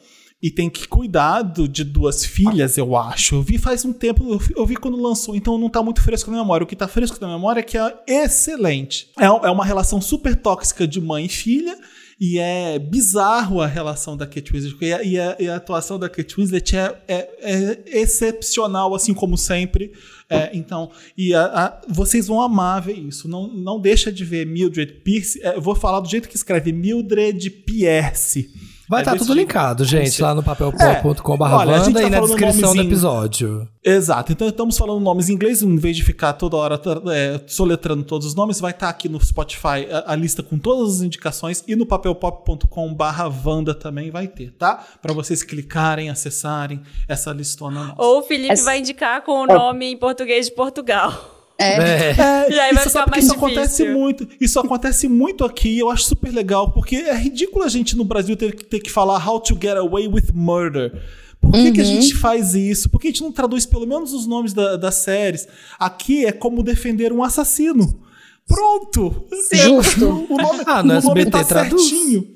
e 0.43 0.51
tem 0.51 0.69
que 0.69 0.85
cuidar 0.85 1.41
de 1.41 1.85
duas 1.85 2.25
filhas, 2.25 2.77
eu 2.77 2.97
acho. 2.97 3.35
Eu 3.35 3.41
vi 3.41 3.57
faz 3.57 3.85
um 3.85 3.93
tempo, 3.93 4.29
eu 4.29 4.37
vi, 4.37 4.53
eu 4.57 4.65
vi, 4.65 4.75
quando 4.75 5.01
lançou, 5.01 5.37
então 5.37 5.57
não 5.57 5.69
tá 5.69 5.81
muito 5.81 6.01
fresco 6.01 6.29
na 6.29 6.37
memória. 6.37 6.65
O 6.65 6.67
que 6.67 6.75
tá 6.75 6.85
fresco 6.85 7.17
na 7.21 7.29
memória 7.29 7.61
é 7.61 7.63
que 7.63 7.77
é 7.77 7.93
excelente. 8.07 9.09
É, 9.17 9.23
é 9.23 9.49
uma 9.49 9.63
relação 9.63 10.01
super 10.01 10.35
tóxica 10.35 10.85
de 10.85 10.99
mãe 10.99 11.27
e 11.27 11.29
filha. 11.29 11.77
E 12.19 12.39
é 12.39 12.79
bizarro 12.79 13.61
a 13.61 13.67
relação 13.67 14.15
da 14.15 14.25
Kate 14.25 14.51
Winslet. 14.51 14.77
E 14.83 14.93
a, 14.93 15.03
e 15.03 15.19
a, 15.19 15.37
e 15.39 15.49
a 15.49 15.55
atuação 15.55 15.99
da 15.99 16.09
Kate 16.09 16.35
Winslet 16.35 16.75
é, 16.75 17.03
é, 17.07 17.17
é 17.41 18.01
excepcional, 18.01 18.93
assim 18.95 19.13
como 19.13 19.37
sempre. 19.37 19.91
É, 20.29 20.49
então, 20.53 20.89
e 21.17 21.33
a, 21.33 21.81
vocês 21.87 22.27
vão 22.27 22.41
amar 22.41 22.81
ver 22.81 22.97
isso. 22.97 23.27
Não, 23.27 23.47
não 23.47 23.79
deixa 23.79 24.11
de 24.11 24.25
ver 24.25 24.45
Mildred 24.45 24.93
Pierce. 25.03 25.39
É, 25.43 25.59
vou 25.59 25.75
falar 25.75 25.99
do 25.99 26.09
jeito 26.09 26.27
que 26.27 26.35
escreve 26.35 26.71
Mildred 26.71 27.49
Pierce 27.49 28.49
Vai 28.93 29.01
estar 29.01 29.13
tá 29.13 29.17
tudo 29.17 29.33
linkado, 29.33 29.83
gente, 29.83 30.21
lá 30.21 30.35
no 30.35 30.43
papelpop.com.br 30.43 31.43
é, 31.43 31.93
tá 31.93 32.03
e 32.03 32.09
na 32.09 32.19
descrição 32.19 32.75
do 32.75 32.81
episódio. 32.81 33.67
Exato. 33.83 34.31
Então 34.31 34.47
estamos 34.47 34.77
falando 34.77 34.99
nomes 34.99 35.29
em 35.29 35.33
inglês, 35.33 35.63
em 35.63 35.75
vez 35.75 35.97
de 35.97 36.03
ficar 36.03 36.33
toda 36.33 36.55
hora 36.57 36.79
é, 37.11 37.41
soletrando 37.47 38.03
todos 38.03 38.27
os 38.27 38.35
nomes, 38.35 38.59
vai 38.59 38.69
estar 38.71 38.85
tá 38.85 38.89
aqui 38.91 39.09
no 39.09 39.19
Spotify 39.19 39.87
a, 39.91 40.13
a, 40.13 40.15
lista 40.15 40.43
com 40.43 40.59
todas 40.59 40.97
as 40.97 41.01
indicações 41.01 41.63
e 41.67 41.75
no 41.75 41.87
papelpop.com/vanda 41.87 43.73
também 43.73 44.11
vai 44.11 44.27
ter, 44.27 44.51
tá? 44.51 44.83
Para 45.01 45.11
vocês 45.11 45.41
clicarem, 45.41 46.09
acessarem 46.09 46.81
essa 47.07 47.31
listona 47.31 47.85
nossa. 47.85 48.01
Ou 48.01 48.19
o 48.19 48.21
Felipe 48.21 48.61
vai 48.61 48.77
indicar 48.77 49.23
com 49.23 49.41
o 49.41 49.47
nome 49.47 49.87
em 49.87 49.97
português 49.97 50.45
de 50.45 50.53
Portugal. 50.53 51.32
É. 51.57 51.73
é. 51.73 52.51
E 52.51 52.59
aí 52.59 52.73
vai 52.73 52.83
ficar 52.83 53.09
mais 53.09 53.23
isso 53.23 53.33
acontece 53.33 53.85
muito. 53.89 54.27
Isso 54.39 54.59
acontece 54.59 55.07
muito 55.07 55.45
aqui. 55.45 55.77
Eu 55.77 55.89
acho 55.89 56.03
super 56.03 56.33
legal, 56.33 56.71
porque 56.71 56.95
é 56.95 57.15
ridículo 57.15 57.63
a 57.63 57.69
gente 57.69 57.95
no 57.95 58.03
Brasil 58.03 58.35
ter 58.35 58.55
que, 58.55 58.65
ter 58.65 58.79
que 58.79 58.89
falar 58.89 59.25
How 59.25 59.39
to 59.39 59.57
Get 59.61 59.77
Away 59.77 60.07
with 60.07 60.31
Murder. 60.33 60.91
Por 61.39 61.51
que, 61.51 61.57
uhum. 61.59 61.73
que 61.73 61.81
a 61.81 61.83
uhum. 61.83 62.01
gente 62.01 62.15
faz 62.15 62.55
isso? 62.55 62.89
Por 62.89 63.01
que 63.01 63.07
a 63.07 63.11
gente 63.11 63.21
não 63.21 63.31
traduz 63.31 63.65
pelo 63.65 63.85
menos 63.85 64.13
os 64.13 64.25
nomes 64.25 64.53
da, 64.53 64.77
das 64.77 64.95
séries? 64.95 65.45
Aqui 65.77 66.25
é 66.25 66.31
como 66.31 66.63
defender 66.63 67.11
um 67.11 67.21
assassino. 67.21 68.01
Pronto! 68.47 69.27
Justo. 69.51 70.27
O 70.29 70.37
nome, 70.37 70.63
ah, 70.65 70.81
no 70.81 70.99
o 70.99 71.01
nome 71.01 71.25
tá 71.25 71.43
traduz. 71.43 71.81
certinho. 71.81 72.27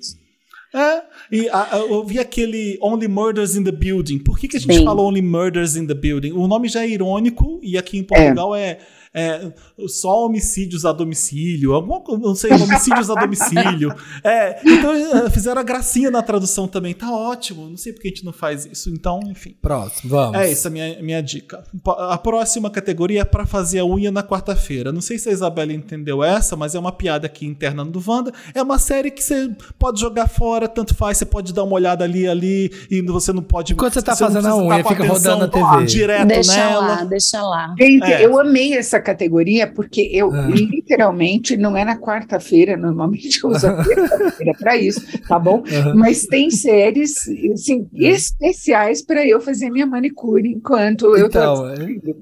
É, 0.74 1.02
e 1.32 1.50
a, 1.50 1.76
a, 1.76 1.80
eu 1.80 2.04
vi 2.04 2.20
aquele 2.20 2.78
Only 2.82 3.08
Murders 3.08 3.56
in 3.56 3.64
the 3.64 3.72
Building. 3.72 4.20
Por 4.20 4.38
que, 4.38 4.48
que 4.48 4.58
a 4.58 4.60
gente 4.60 4.76
Sim. 4.76 4.86
fala 4.86 5.02
Only 5.02 5.22
Murders 5.22 5.76
in 5.76 5.88
the 5.88 5.94
Building? 5.94 6.34
O 6.34 6.48
nome 6.48 6.68
já 6.68 6.84
é 6.84 6.90
irônico 6.90 7.60
e 7.64 7.78
aqui 7.78 7.98
em 7.98 8.04
Portugal 8.04 8.54
é, 8.54 8.62
é 8.62 8.80
é, 9.18 9.52
só 9.88 10.26
homicídios 10.26 10.86
a 10.86 10.92
domicílio, 10.92 11.74
alguma, 11.74 12.04
não 12.20 12.36
sei, 12.36 12.52
homicídios 12.54 13.10
a 13.10 13.16
domicílio. 13.16 13.94
É, 14.24 14.60
então 14.64 14.92
é, 14.94 15.30
fizeram 15.30 15.60
a 15.60 15.64
gracinha 15.64 16.12
na 16.12 16.22
tradução 16.22 16.68
também. 16.68 16.94
Tá 16.94 17.12
ótimo, 17.12 17.68
não 17.68 17.78
sei 17.78 17.94
porque 17.94 18.10
a 18.10 18.12
gente 18.12 18.24
não 18.24 18.34
faz 18.34 18.66
isso. 18.66 18.90
Então, 18.90 19.20
enfim. 19.26 19.56
Próximo, 19.62 20.12
vamos. 20.12 20.38
É 20.38 20.52
essa 20.52 20.68
a 20.68 20.72
minha, 20.72 21.02
minha 21.02 21.22
dica. 21.22 21.64
A 21.86 22.18
próxima 22.18 22.70
categoria 22.70 23.22
é 23.22 23.26
para 23.26 23.46
fazer 23.46 23.80
a 23.80 23.86
unha 23.86 24.12
na 24.12 24.22
quarta-feira. 24.22 24.92
Não 24.92 25.02
sei 25.02 25.18
se 25.18 25.30
a 25.30 25.32
Isabela 25.32 25.74
entendeu 25.74 26.24
essa, 26.24 26.56
mas 26.56 26.76
é 26.76 26.80
uma 26.80 26.92
piada 26.92 27.26
aqui 27.26 27.46
interna 27.46 27.84
do 27.84 28.04
Wanda. 28.06 28.32
É 28.54 28.62
uma 28.62 28.78
série 28.78 29.10
que 29.10 29.24
você 29.24 29.50
pode 29.80 30.00
jogar 30.00 30.28
fora, 30.28 30.68
tanto 30.68 30.94
faz, 30.94 31.18
você 31.18 31.26
pode 31.26 31.54
dar 31.54 31.64
uma 31.64 31.74
olhada 31.74 32.04
ali, 32.04 32.28
ali, 32.28 32.72
e 32.92 33.02
você 33.02 33.34
não 33.34 33.42
pode. 33.42 33.74
Enquanto 33.74 33.94
você 33.94 34.02
tá 34.02 34.16
fazendo 34.16 34.48
a 34.48 34.56
unha, 34.56 34.84
fica 34.84 35.06
rodando 35.06 35.46
a 35.46 35.48
TV. 35.48 35.86
Direto 35.86 36.28
deixa 36.28 36.56
nela. 36.56 36.80
lá, 36.80 37.04
deixa 37.04 37.42
lá. 37.42 37.76
Gente, 37.80 38.12
é. 38.12 38.26
eu 38.26 38.40
amei 38.40 38.74
essa 38.74 39.00
categoria 39.08 39.66
porque 39.68 40.10
eu 40.12 40.34
ah. 40.34 40.48
literalmente 40.48 41.56
não 41.56 41.78
é 41.78 41.86
na 41.86 41.98
quarta-feira, 41.98 42.76
normalmente 42.76 43.42
eu 43.42 43.50
uso 43.50 43.68
a 43.68 43.74
quarta-feira 43.84 44.54
para 44.60 44.76
isso, 44.76 45.02
tá 45.28 45.40
bom? 45.40 45.60
Uhum. 45.60 45.96
Mas 45.96 46.26
tem 46.26 46.50
séries 46.50 47.28
assim, 47.54 47.80
uhum. 47.80 47.88
especiais 47.94 49.02
para 49.02 49.26
eu 49.26 49.40
fazer 49.40 49.70
minha 49.70 49.86
manicure 49.86 50.50
enquanto 50.50 51.16
eu 51.16 51.28
então, 51.28 51.56
tô 51.56 51.76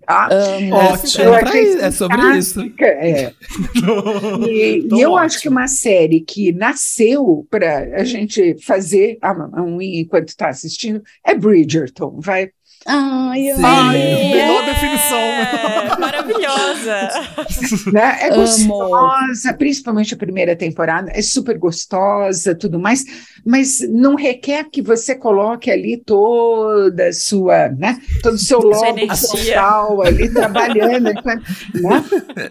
tá? 0.05 0.27
Ótimo. 0.27 0.75
É, 1.55 1.85
é, 1.85 1.91
sobre 1.91 2.37
isso. 2.37 2.61
É. 2.79 3.31
e, 4.47 4.87
e 4.93 5.01
eu 5.01 5.17
acho 5.17 5.41
que 5.41 5.49
uma 5.49 5.67
série 5.67 6.19
que 6.19 6.51
nasceu 6.51 7.47
para 7.49 7.99
a 7.99 8.03
gente 8.03 8.55
fazer 8.63 9.17
a, 9.21 9.31
a 9.31 9.63
unha 9.63 10.01
enquanto 10.01 10.29
está 10.29 10.49
assistindo 10.49 11.01
é 11.25 11.33
Bridgerton, 11.33 12.19
vai 12.19 12.49
Ai, 12.87 13.49
eu 13.49 13.57
Ai, 13.63 13.97
melhor 13.97 14.63
é, 14.63 14.65
definição. 14.67 15.19
Maravilhosa. 15.99 17.09
né? 17.91 18.17
É 18.21 18.29
gostosa, 18.29 19.49
Amo. 19.49 19.57
principalmente 19.57 20.13
a 20.13 20.17
primeira 20.17 20.55
temporada, 20.55 21.11
é 21.11 21.21
super 21.21 21.57
gostosa, 21.57 22.53
tudo 22.53 22.77
mais, 22.77 23.03
mas 23.43 23.79
não 23.89 24.13
requer 24.13 24.65
que 24.71 24.83
você 24.83 25.15
coloque 25.15 25.71
ali 25.71 25.97
toda 25.97 27.07
a 27.07 27.13
sua, 27.13 27.69
né? 27.69 27.99
Todo 28.21 28.35
o 28.35 28.39
seu 28.39 28.59
logo 28.59 29.15
social 29.15 30.03
ali 30.03 30.31
trabalhando, 30.31 31.11
né? 31.25 31.41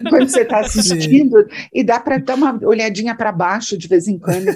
quando 0.09 0.29
você 0.29 0.41
está 0.41 0.59
assistindo, 0.59 1.39
Sim. 1.43 1.67
e 1.73 1.81
dá 1.81 1.97
para 1.97 2.17
dar 2.17 2.35
uma 2.35 2.59
olhadinha 2.63 3.15
para 3.15 3.31
baixo 3.31 3.77
de 3.77 3.87
vez 3.87 4.05
em 4.05 4.19
quando. 4.19 4.47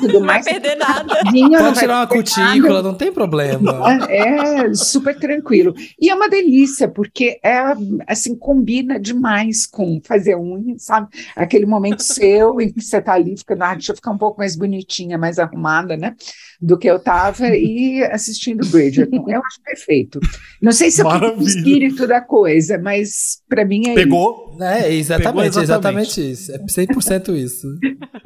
Tudo 0.00 0.20
mais. 0.20 0.44
Não 0.44 0.52
vai 0.52 0.60
perder 0.60 0.76
nada. 0.76 1.20
Pode 1.62 1.78
tirar 1.78 1.98
uma 1.98 2.06
cutícula, 2.08 2.82
não 2.82 2.94
tem 2.94 3.12
problema. 3.12 3.72
É, 4.08 4.31
é 4.32 4.74
super 4.74 5.18
tranquilo. 5.18 5.74
E 6.00 6.10
é 6.10 6.14
uma 6.14 6.28
delícia, 6.28 6.88
porque 6.88 7.38
é 7.42 7.58
assim, 8.06 8.36
combina 8.36 8.98
demais 8.98 9.66
com 9.66 10.00
fazer 10.04 10.36
unha, 10.36 10.74
sabe? 10.78 11.08
Aquele 11.36 11.66
momento 11.66 12.02
seu 12.02 12.60
em 12.60 12.72
que 12.72 12.80
você 12.80 12.98
está 12.98 13.14
ali, 13.14 13.36
ficando, 13.36 13.62
ah, 13.62 13.74
deixa 13.74 13.92
eu 13.92 13.96
ficar 13.96 14.10
um 14.10 14.18
pouco 14.18 14.38
mais 14.38 14.56
bonitinha, 14.56 15.18
mais 15.18 15.38
arrumada, 15.38 15.96
né? 15.96 16.14
Do 16.60 16.78
que 16.78 16.88
eu 16.88 16.96
estava, 16.96 17.48
e 17.48 18.02
assistindo 18.04 18.66
Bridgerton. 18.68 19.24
Eu 19.28 19.40
acho 19.40 19.62
perfeito. 19.62 20.20
Não 20.60 20.72
sei 20.72 20.90
se 20.90 21.00
é 21.00 21.04
o 21.04 21.42
espírito 21.42 22.06
da 22.06 22.20
coisa, 22.20 22.78
mas 22.78 23.42
para 23.48 23.64
mim 23.64 23.88
é 23.88 23.94
Pegou? 23.94 24.52
Isso. 24.54 24.62
É, 24.62 24.92
exatamente, 24.92 25.50
Pegou 25.50 25.62
exatamente. 25.62 26.20
exatamente 26.20 26.30
isso. 26.30 26.52
É 26.52 26.58
100% 26.58 27.36
isso. 27.36 27.78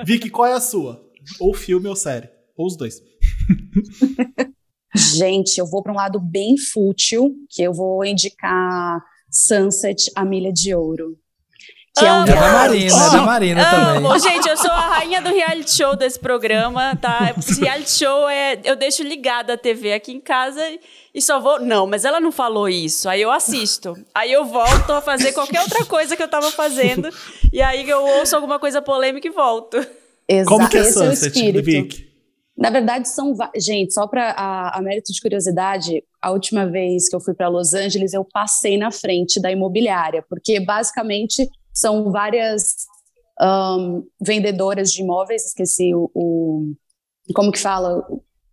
Vicky, 0.05 0.31
qual 0.31 0.47
é 0.47 0.55
a 0.55 0.61
sua? 0.61 1.03
Ou 1.41 1.55
filme 1.55 1.89
ou 1.89 1.97
série? 1.97 2.29
Ou 2.57 2.67
os 2.67 2.77
dois? 2.77 3.01
Gente, 4.97 5.59
eu 5.59 5.67
vou 5.67 5.83
para 5.83 5.93
um 5.93 5.97
lado 5.97 6.19
bem 6.21 6.57
fútil, 6.57 7.35
que 7.51 7.63
eu 7.63 7.73
vou 7.73 8.05
indicar 8.05 9.01
Sunset, 9.31 10.11
A 10.15 10.25
Milha 10.25 10.53
de 10.53 10.75
Ouro. 10.75 11.19
Que 11.99 12.05
é, 12.05 12.13
um 12.13 12.25
é 12.25 12.27
da 12.27 12.35
Marina, 12.35 12.95
oh, 12.95 13.07
é 13.07 13.11
da 13.11 13.23
Marina 13.23 13.71
também. 13.71 14.21
Gente, 14.21 14.49
eu 14.51 14.57
sou 14.59 14.71
a 14.71 14.99
rainha 14.99 15.23
do 15.23 15.31
reality 15.31 15.71
show 15.71 15.97
desse 15.97 16.19
programa, 16.19 16.95
tá? 16.97 17.35
Esse 17.39 17.59
reality 17.59 17.91
show 17.91 18.29
é. 18.29 18.61
Eu 18.65 18.77
deixo 18.77 19.03
ligada 19.03 19.55
a 19.55 19.57
TV 19.57 19.95
aqui 19.95 20.13
em 20.13 20.21
casa 20.21 20.61
e 21.15 21.23
só 21.23 21.41
vou. 21.41 21.59
Não, 21.59 21.87
mas 21.87 22.05
ela 22.05 22.21
não 22.21 22.31
falou 22.31 22.69
isso. 22.69 23.09
Aí 23.09 23.23
eu 23.23 23.31
assisto. 23.31 23.97
Aí 24.15 24.31
eu 24.31 24.45
volto 24.45 24.93
a 24.93 25.01
fazer 25.01 25.33
qualquer 25.33 25.63
outra 25.63 25.87
coisa 25.87 26.15
que 26.15 26.23
eu 26.23 26.29
tava 26.29 26.51
fazendo. 26.51 27.09
E 27.51 27.63
aí 27.63 27.89
eu 27.89 28.05
ouço 28.05 28.37
alguma 28.37 28.59
coisa 28.59 28.83
polêmica 28.83 29.27
e 29.27 29.31
volto. 29.31 29.79
Exato. 30.29 30.49
Como 30.51 30.69
que 30.69 30.77
é 30.77 30.81
Esse 30.81 30.93
Sunset, 30.93 31.49
é 31.49 31.63
Vic? 31.63 32.06
Na 32.57 32.71
verdade, 32.71 33.09
são. 33.09 33.35
Gente, 33.57 33.93
só 33.93 34.07
para 34.07 34.31
a, 34.31 34.79
a, 34.79 34.83
mérito 34.83 35.13
de 35.13 35.21
curiosidade, 35.21 36.03
a 36.23 36.31
última 36.31 36.67
vez 36.67 37.09
que 37.09 37.15
eu 37.15 37.21
fui 37.21 37.35
para 37.35 37.49
Los 37.49 37.75
Angeles, 37.75 38.15
eu 38.15 38.25
passei 38.25 38.79
na 38.79 38.91
frente 38.91 39.41
da 39.41 39.53
imobiliária, 39.53 40.25
porque 40.29 40.59
basicamente 40.59 41.49
são 41.73 42.11
várias 42.11 42.87
um, 43.41 44.07
vendedoras 44.21 44.91
de 44.91 45.03
imóveis, 45.03 45.47
esqueci 45.47 45.95
o, 45.95 46.11
o. 46.15 46.73
Como 47.35 47.53
que 47.53 47.59
fala? 47.59 48.03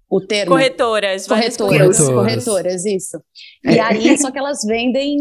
O 0.10 0.20
termo. 0.20 0.52
Corretoras. 0.52 1.26
Corretoras, 1.26 1.98
corretoras, 1.98 2.10
corretoras 2.10 2.86
isso. 2.86 3.22
E 3.64 3.80
aí, 3.80 4.18
só 4.18 4.30
que 4.30 4.38
elas 4.38 4.60
vendem 4.66 5.18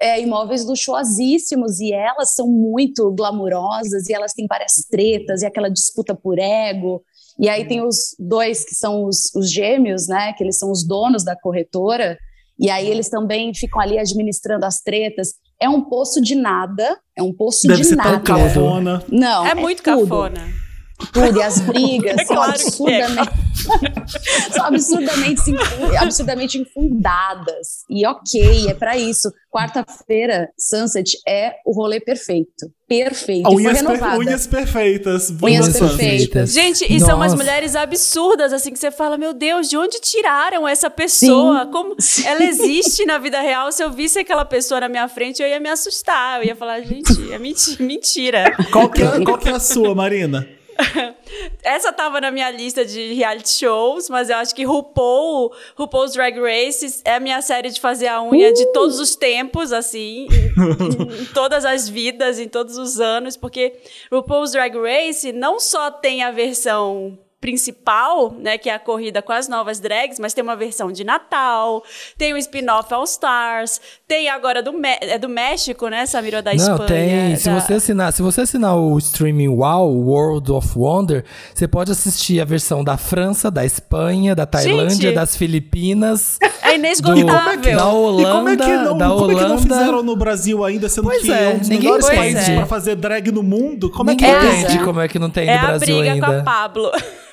é, 0.00 0.20
imóveis 0.20 0.64
luxuosíssimos 0.64 1.80
e 1.80 1.92
elas 1.92 2.34
são 2.34 2.46
muito 2.46 3.10
glamurosas 3.12 4.08
e 4.08 4.12
elas 4.12 4.32
têm 4.32 4.46
várias 4.46 4.74
tretas 4.90 5.42
e 5.42 5.46
aquela 5.46 5.68
disputa 5.68 6.14
por 6.14 6.38
ego. 6.38 7.02
E 7.40 7.48
aí 7.48 7.66
tem 7.66 7.82
os 7.82 8.14
dois 8.18 8.64
que 8.64 8.74
são 8.74 9.04
os, 9.06 9.34
os 9.34 9.50
gêmeos, 9.50 10.06
né? 10.06 10.34
Que 10.34 10.44
eles 10.44 10.58
são 10.58 10.70
os 10.70 10.86
donos 10.86 11.24
da 11.24 11.34
corretora. 11.34 12.18
E 12.58 12.68
aí 12.68 12.86
eles 12.86 13.08
também 13.08 13.54
ficam 13.54 13.80
ali 13.80 13.98
administrando 13.98 14.66
as 14.66 14.80
tretas. 14.82 15.32
É 15.58 15.66
um 15.66 15.80
poço 15.80 16.20
de 16.20 16.34
nada. 16.34 16.98
É 17.16 17.22
um 17.22 17.32
poço 17.32 17.66
Deve 17.66 17.80
de 17.80 17.88
ser 17.88 17.96
nada. 17.96 18.20
Tão 18.20 18.36
cafona. 18.36 19.02
Não. 19.08 19.46
É, 19.46 19.52
é 19.52 19.54
muito 19.54 19.82
tudo. 19.82 20.06
cafona. 20.06 20.69
Tudo. 21.12 21.38
E 21.38 21.42
as 21.42 21.60
brigas 21.66 22.16
é 22.18 22.24
são 22.24 22.36
claro 22.36 22.52
é. 22.52 22.54
absurdamente. 22.54 23.30
É. 23.30 23.50
são 24.52 24.64
absurdamente, 24.64 25.42
absurdamente 25.98 26.58
infundadas. 26.58 27.84
E 27.88 28.06
ok, 28.06 28.68
é 28.68 28.74
para 28.74 28.96
isso. 28.96 29.30
Quarta-feira, 29.50 30.48
Sunset 30.56 31.18
é 31.26 31.54
o 31.66 31.72
rolê 31.72 31.98
perfeito. 31.98 32.70
Perfeito. 32.86 33.48
Unhas, 33.50 33.82
per 33.82 34.18
unhas 34.18 34.46
perfeitas. 34.46 35.30
Unhas 35.42 35.76
perfeitas. 35.76 36.52
Gente, 36.52 36.84
e 36.84 36.94
Nossa. 36.94 37.06
são 37.06 37.16
umas 37.16 37.34
mulheres 37.34 37.74
absurdas, 37.74 38.52
assim, 38.52 38.72
que 38.72 38.78
você 38.78 38.92
fala, 38.92 39.18
meu 39.18 39.32
Deus, 39.32 39.68
de 39.68 39.76
onde 39.76 40.00
tiraram 40.00 40.68
essa 40.68 40.88
pessoa? 40.88 41.64
Sim. 41.64 41.70
Como 41.70 41.96
ela 42.24 42.44
existe 42.44 43.04
na 43.04 43.18
vida 43.18 43.40
real? 43.40 43.72
Se 43.72 43.82
eu 43.82 43.90
visse 43.90 44.20
aquela 44.20 44.44
pessoa 44.44 44.80
na 44.80 44.88
minha 44.88 45.08
frente, 45.08 45.42
eu 45.42 45.48
ia 45.48 45.58
me 45.58 45.68
assustar. 45.68 46.40
Eu 46.40 46.46
ia 46.46 46.56
falar, 46.56 46.80
gente, 46.82 47.32
é 47.32 47.38
mentira. 47.38 47.84
mentira. 47.84 48.56
Qual 48.72 48.88
que 48.88 49.02
é, 49.02 49.24
qual 49.24 49.38
que 49.38 49.48
é 49.48 49.52
a 49.52 49.60
sua, 49.60 49.94
Marina? 49.94 50.46
Essa 51.62 51.92
tava 51.92 52.20
na 52.20 52.30
minha 52.30 52.50
lista 52.50 52.84
de 52.84 53.14
reality 53.14 53.50
shows, 53.50 54.08
mas 54.08 54.30
eu 54.30 54.36
acho 54.36 54.54
que 54.54 54.64
RuPaul, 54.64 55.52
RuPaul's 55.76 56.12
Drag 56.12 56.38
Race 56.38 57.02
é 57.04 57.14
a 57.14 57.20
minha 57.20 57.40
série 57.42 57.70
de 57.70 57.80
fazer 57.80 58.08
a 58.08 58.22
unha 58.22 58.50
uh! 58.50 58.54
de 58.54 58.66
todos 58.72 58.98
os 58.98 59.14
tempos, 59.14 59.72
assim, 59.72 60.26
em, 60.28 61.22
em, 61.22 61.24
todas 61.26 61.64
as 61.64 61.88
vidas, 61.88 62.38
em 62.38 62.48
todos 62.48 62.76
os 62.76 63.00
anos, 63.00 63.36
porque 63.36 63.74
RuPaul's 64.10 64.52
Drag 64.52 64.76
Race 64.76 65.32
não 65.32 65.60
só 65.60 65.90
tem 65.90 66.22
a 66.22 66.30
versão 66.30 67.18
principal, 67.40 68.34
né, 68.38 68.58
que 68.58 68.68
é 68.68 68.74
a 68.74 68.78
corrida 68.78 69.22
com 69.22 69.32
as 69.32 69.48
novas 69.48 69.80
drags, 69.80 70.18
mas 70.18 70.34
tem 70.34 70.44
uma 70.44 70.54
versão 70.54 70.92
de 70.92 71.02
Natal, 71.02 71.82
tem 72.18 72.34
o 72.34 72.36
spin-off 72.36 72.92
All 72.92 73.04
Stars, 73.04 73.80
tem 74.06 74.28
agora 74.28 74.62
do, 74.62 74.74
é 74.84 75.18
do 75.18 75.28
México, 75.28 75.88
né, 75.88 76.04
Samira, 76.04 76.42
da 76.42 76.52
Espanha. 76.52 76.78
Não, 76.78 76.86
tem. 76.86 77.36
Se, 77.36 77.48
você 77.48 77.74
assinar, 77.74 78.12
se 78.12 78.20
você 78.20 78.42
assinar 78.42 78.76
o 78.76 78.98
streaming 78.98 79.48
Wow, 79.48 79.90
World 79.90 80.52
of 80.52 80.68
Wonder, 80.76 81.24
você 81.54 81.66
pode 81.66 81.90
assistir 81.90 82.40
a 82.40 82.44
versão 82.44 82.84
da 82.84 82.98
França, 82.98 83.50
da 83.50 83.64
Espanha, 83.64 84.34
da 84.34 84.44
Tailândia, 84.44 85.08
Gente, 85.08 85.14
das 85.14 85.34
Filipinas. 85.34 86.38
É 86.62 86.74
inesgotável. 86.74 87.72
Do, 87.72 87.76
da 87.76 87.86
Holanda, 87.86 88.22
e 88.22 88.32
como 88.32 88.48
é 88.50 88.56
que 88.56 88.76
não, 88.76 88.98
da 88.98 89.08
como 89.08 89.22
Holanda. 89.22 89.32
é 89.32 89.42
que 89.42 89.48
não 89.48 89.58
fizeram 89.58 90.02
no 90.02 90.14
Brasil 90.14 90.62
ainda, 90.62 90.88
sendo 90.88 91.04
pois 91.08 91.22
que 91.22 91.32
é, 91.32 91.44
é 91.44 91.48
um 91.48 91.58
dos 91.58 91.68
melhores 91.68 92.06
países 92.06 92.48
é. 92.48 92.54
pra 92.54 92.66
fazer 92.66 92.94
drag 92.96 93.32
no 93.32 93.42
mundo? 93.42 93.90
Como 93.90 94.10
ninguém 94.10 94.30
é 94.30 94.38
que 94.38 94.46
entende 94.46 94.76
é. 94.76 94.84
como 94.84 95.00
é 95.00 95.08
que 95.08 95.18
não 95.18 95.30
tem 95.30 95.48
é 95.48 95.54
no 95.54 95.66
Brasil 95.66 96.00
ainda. 96.00 96.06
É 96.06 96.10
a 96.10 96.14
briga 96.14 96.26
ainda. 96.26 96.26
com 96.26 96.32
a 96.32 96.52
Pablo. 96.52 96.90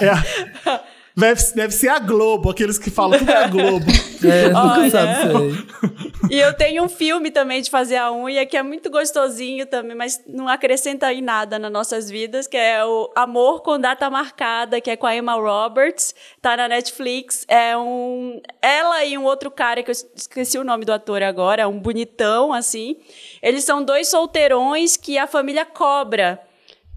É. 0.00 0.06
é. 0.06 0.94
Deve, 1.16 1.40
deve 1.54 1.72
ser 1.72 1.88
a 1.88 2.00
Globo, 2.00 2.50
aqueles 2.50 2.76
que 2.76 2.90
falam 2.90 3.24
que 3.24 3.30
é 3.30 3.36
a 3.36 3.46
Globo. 3.46 3.86
É, 4.24 4.48
nunca 4.48 4.90
sabe 4.90 5.14
sei. 5.22 6.30
E 6.30 6.40
eu 6.40 6.52
tenho 6.54 6.82
um 6.82 6.88
filme 6.88 7.30
também 7.30 7.62
de 7.62 7.70
fazer 7.70 7.96
a 7.96 8.10
unha 8.10 8.44
que 8.44 8.56
é 8.56 8.62
muito 8.62 8.90
gostosinho 8.90 9.64
também, 9.66 9.96
mas 9.96 10.20
não 10.26 10.48
acrescenta 10.48 11.06
aí 11.06 11.20
nada 11.20 11.56
nas 11.58 11.70
nossas 11.70 12.10
vidas, 12.10 12.48
que 12.48 12.56
é 12.56 12.84
o 12.84 13.12
Amor 13.14 13.62
com 13.62 13.78
Data 13.78 14.10
Marcada, 14.10 14.80
que 14.80 14.90
é 14.90 14.96
com 14.96 15.06
a 15.06 15.14
Emma 15.14 15.34
Roberts, 15.34 16.14
tá 16.42 16.56
na 16.56 16.66
Netflix. 16.66 17.44
É 17.46 17.76
um 17.76 18.40
ela 18.60 19.04
e 19.04 19.16
um 19.16 19.24
outro 19.24 19.52
cara 19.52 19.84
que 19.84 19.90
eu 19.90 19.96
esqueci 20.16 20.58
o 20.58 20.64
nome 20.64 20.84
do 20.84 20.92
ator 20.92 21.22
agora, 21.22 21.62
é 21.62 21.66
um 21.66 21.78
bonitão 21.78 22.52
assim. 22.52 22.96
Eles 23.40 23.62
são 23.62 23.84
dois 23.84 24.08
solteirões 24.08 24.96
que 24.96 25.16
a 25.16 25.28
família 25.28 25.64
cobra 25.64 26.40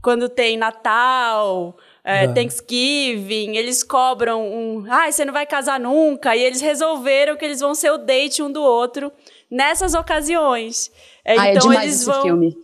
quando 0.07 0.29
tem 0.29 0.55
Natal, 0.55 1.75
é, 2.01 2.23
ah. 2.23 2.33
Thanksgiving, 2.33 3.57
eles 3.57 3.83
cobram 3.83 4.41
um. 4.41 4.85
Ai, 4.87 5.09
ah, 5.09 5.11
você 5.11 5.25
não 5.25 5.33
vai 5.33 5.45
casar 5.45 5.77
nunca. 5.77 6.33
E 6.33 6.41
eles 6.41 6.61
resolveram 6.61 7.35
que 7.35 7.43
eles 7.43 7.59
vão 7.59 7.75
ser 7.75 7.91
o 7.91 7.97
date 7.97 8.41
um 8.41 8.49
do 8.49 8.63
outro 8.63 9.11
nessas 9.51 9.93
ocasiões. 9.93 10.89
É, 11.25 11.37
ah, 11.37 11.47
é 11.47 11.55
então 11.55 11.73
é 11.73 11.83
eles 11.83 12.05
vão. 12.05 12.21
Filme. 12.21 12.55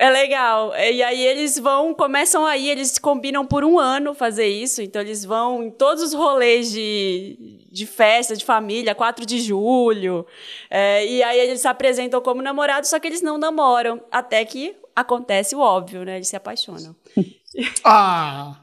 É 0.00 0.10
legal. 0.10 0.74
E 0.74 1.00
aí 1.00 1.24
eles 1.24 1.60
vão, 1.60 1.94
começam 1.94 2.44
aí, 2.44 2.68
eles 2.68 2.98
combinam 2.98 3.46
por 3.46 3.62
um 3.62 3.78
ano 3.78 4.12
fazer 4.12 4.48
isso. 4.48 4.82
Então 4.82 5.00
eles 5.00 5.24
vão 5.24 5.62
em 5.62 5.70
todos 5.70 6.02
os 6.02 6.12
rolês 6.12 6.72
de, 6.72 7.68
de 7.70 7.86
festa, 7.86 8.34
de 8.34 8.44
família, 8.44 8.96
4 8.96 9.24
de 9.24 9.38
julho. 9.38 10.26
É, 10.68 11.06
e 11.06 11.22
aí 11.22 11.38
eles 11.38 11.60
se 11.60 11.68
apresentam 11.68 12.20
como 12.20 12.42
namorados, 12.42 12.90
só 12.90 12.98
que 12.98 13.06
eles 13.06 13.22
não 13.22 13.38
namoram. 13.38 14.00
Até 14.10 14.44
que 14.44 14.74
acontece 15.00 15.54
o 15.54 15.60
óbvio, 15.60 16.04
né? 16.04 16.16
Eles 16.16 16.28
se 16.28 16.36
apaixonam. 16.36 16.94
ah! 17.84 18.56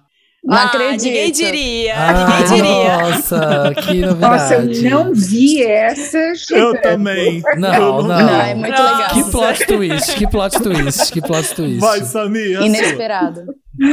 Não 0.44 0.56
ah, 0.56 0.64
acredito. 0.64 1.04
Ninguém 1.04 1.32
diria. 1.32 1.94
Ah, 1.98 2.14
ninguém 2.14 2.56
diria. 2.56 2.98
Nossa, 3.02 3.74
que 3.76 4.00
novidade. 4.00 4.22
Nossa, 4.22 4.54
eu 4.56 4.90
não 4.92 5.14
vi 5.14 5.64
essa. 5.64 6.34
Eu 6.52 6.82
também. 6.82 7.44
Não, 7.58 8.02
não. 8.02 8.04
não. 8.04 8.42
é 8.42 8.56
muito 8.56 8.82
legal. 8.82 9.10
Que 9.10 9.24
plot 9.30 9.66
twist, 9.68 10.16
que 10.16 10.28
plot 10.28 10.64
twist, 10.64 11.12
que 11.12 11.22
plot 11.22 11.54
twist. 11.54 11.80
Vai, 11.80 12.02
Samir. 12.02 12.62
Inesperado. 12.62 13.46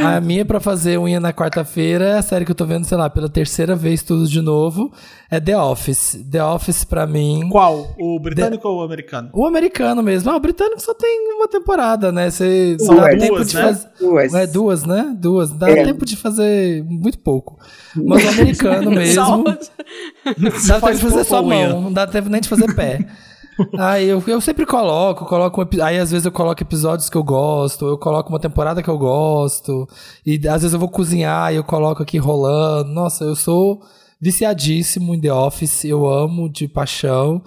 A 0.03 0.19
minha 0.19 0.43
pra 0.43 0.59
fazer 0.59 0.97
unha 0.97 1.19
na 1.19 1.31
quarta-feira 1.31 2.05
é 2.05 2.17
a 2.17 2.21
série 2.21 2.43
que 2.43 2.51
eu 2.51 2.55
tô 2.55 2.65
vendo, 2.65 2.85
sei 2.85 2.97
lá, 2.97 3.09
pela 3.09 3.29
terceira 3.29 3.75
vez 3.75 4.01
tudo 4.01 4.27
de 4.27 4.41
novo. 4.41 4.91
É 5.29 5.39
The 5.39 5.57
Office. 5.57 6.25
The 6.29 6.43
Office 6.43 6.83
pra 6.83 7.05
mim. 7.05 7.47
Qual? 7.51 7.93
O 7.99 8.19
britânico 8.19 8.63
The... 8.63 8.67
ou 8.67 8.79
o 8.79 8.83
americano? 8.83 9.29
O 9.33 9.45
americano 9.45 10.01
mesmo. 10.01 10.31
Ah, 10.31 10.37
o 10.37 10.39
britânico 10.39 10.81
só 10.81 10.93
tem 10.93 11.35
uma 11.35 11.47
temporada, 11.47 12.11
né? 12.11 12.31
Você 12.31 12.77
São 12.79 12.95
dá 12.95 13.09
duas, 13.09 13.21
tempo 13.21 13.45
de 13.45 13.55
né? 13.55 13.61
fazer. 13.61 13.87
Duas. 13.99 14.33
É, 14.33 14.47
duas, 14.47 14.83
né? 14.83 15.15
Duas. 15.17 15.51
Dá 15.51 15.69
é. 15.69 15.83
tempo 15.83 16.05
de 16.05 16.15
fazer 16.15 16.83
muito 16.83 17.19
pouco. 17.19 17.59
Mas 17.95 18.25
o 18.25 18.29
americano 18.29 18.89
mesmo. 18.91 19.43
dá 20.67 20.81
tempo 20.81 20.93
de 20.93 21.01
fazer 21.01 21.23
só 21.25 21.43
mão. 21.43 21.81
Não 21.81 21.93
dá 21.93 22.07
tempo 22.07 22.29
nem 22.29 22.41
de 22.41 22.49
fazer 22.49 22.73
pé. 22.73 23.05
Aí 23.77 24.07
eu, 24.07 24.21
eu 24.27 24.41
sempre 24.41 24.65
coloco, 24.65 25.25
coloco 25.25 25.65
aí 25.81 25.97
às 25.97 26.11
vezes 26.11 26.25
eu 26.25 26.31
coloco 26.31 26.61
episódios 26.61 27.09
que 27.09 27.17
eu 27.17 27.23
gosto, 27.23 27.85
eu 27.85 27.97
coloco 27.97 28.29
uma 28.29 28.39
temporada 28.39 28.83
que 28.83 28.89
eu 28.89 28.97
gosto, 28.97 29.87
e 30.25 30.35
às 30.47 30.61
vezes 30.61 30.73
eu 30.73 30.79
vou 30.79 30.89
cozinhar 30.89 31.53
e 31.53 31.55
eu 31.55 31.63
coloco 31.63 32.03
aqui 32.03 32.17
rolando. 32.17 32.91
Nossa, 32.91 33.23
eu 33.23 33.35
sou 33.35 33.81
viciadíssimo 34.19 35.13
em 35.13 35.21
The 35.21 35.33
Office, 35.33 35.85
eu 35.85 36.05
amo 36.05 36.49
de 36.49 36.67
paixão. 36.67 37.41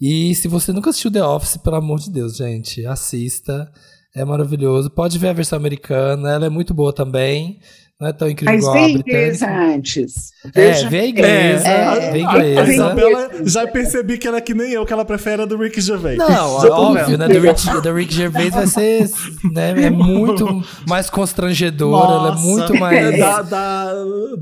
E 0.00 0.34
se 0.34 0.48
você 0.48 0.72
nunca 0.72 0.90
assistiu 0.90 1.10
The 1.10 1.22
Office, 1.22 1.56
pelo 1.58 1.76
amor 1.76 1.98
de 1.98 2.10
Deus, 2.10 2.36
gente, 2.36 2.86
assista. 2.86 3.70
É 4.14 4.24
maravilhoso. 4.24 4.90
Pode 4.90 5.18
ver 5.18 5.28
a 5.28 5.32
versão 5.32 5.56
americana, 5.56 6.30
ela 6.30 6.46
é 6.46 6.50
muito 6.50 6.74
boa 6.74 6.92
também. 6.92 7.60
Não 8.00 8.08
é 8.08 8.12
tão 8.14 8.28
incrível 8.30 8.54
Mas 8.54 8.62
igual 8.64 8.74
vê 8.74 8.80
a 8.80 8.84
a 8.86 8.90
inglesa 8.90 9.46
britânica. 9.46 9.74
antes. 9.74 10.30
É, 10.54 10.70
a 10.72 11.06
inglesa, 11.06 11.68
É, 11.68 12.10
vê 12.10 12.22
a 12.22 12.28
A, 12.28 12.32
a 12.32 12.38
inglesa. 12.38 12.72
Isabela 12.72 13.30
já 13.44 13.66
percebi 13.66 14.16
que 14.16 14.26
ela 14.26 14.38
é 14.38 14.40
que 14.40 14.54
nem 14.54 14.70
eu, 14.72 14.86
que 14.86 14.92
ela 14.94 15.04
prefere 15.04 15.42
a 15.42 15.44
do 15.44 15.58
Rick 15.58 15.78
Gervais. 15.82 16.16
Não, 16.16 16.62
Já 16.62 16.68
tô 16.68 16.74
óbvio, 16.74 17.18
né? 17.18 17.28
Do 17.28 17.40
Rick, 17.40 17.80
do 17.82 17.92
Rick 17.94 18.14
Gervais 18.14 18.54
vai 18.54 18.66
ser. 18.66 19.10
Né, 19.52 19.74
é 19.84 19.90
muito 19.90 20.64
mais 20.88 21.10
constrangedora, 21.10 22.10
ela 22.12 22.28
é 22.28 22.30
Nossa, 22.30 22.42
muito 22.42 22.74
mais. 22.78 23.18
Dá, 23.18 23.42
dá, 23.42 23.92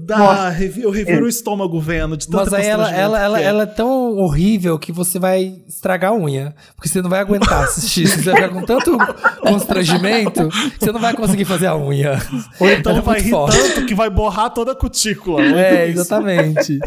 dá, 0.05 0.19
Nossa. 0.19 0.49
revi- 0.51 0.83
eu 0.83 0.91
reviro 0.91 1.25
o 1.25 1.29
estômago 1.29 1.81
vendo, 1.81 2.17
de 2.17 2.29
tanto 2.29 2.45
Mas 2.45 2.53
aí 2.55 2.67
ela, 2.67 2.91
ela, 2.95 3.21
ela, 3.21 3.41
ela 3.41 3.63
é 3.65 3.67
tão 3.67 4.17
horrível 4.19 4.79
que 4.79 4.93
você 4.93 5.19
vai 5.19 5.57
estragar 5.69 6.13
a 6.13 6.15
unha. 6.15 6.55
Porque 6.77 6.89
você 6.89 7.03
não 7.03 7.11
vai 7.11 7.19
aguentar 7.21 7.65
assistir. 7.65 8.07
Você 8.07 8.23
vai 8.31 8.35
ficar 8.37 8.49
com 8.51 8.63
tanto 8.65 8.97
constrangimento 9.41 10.49
que 10.79 10.85
você 10.85 10.93
não 10.93 11.01
vai 11.01 11.15
conseguir 11.15 11.45
fazer 11.45 11.67
a 11.67 11.77
unha. 11.77 12.21
Ou 12.61 12.69
então 12.71 12.93
Ela 12.93 13.01
é 13.01 13.05
vai 13.05 13.21
rir. 13.21 13.31
Tanto 13.51 13.87
que 13.87 13.95
vai 13.95 14.09
borrar 14.11 14.51
toda 14.53 14.73
a 14.73 14.75
cutícula. 14.75 15.41
É, 15.43 15.89
exatamente. 15.89 16.79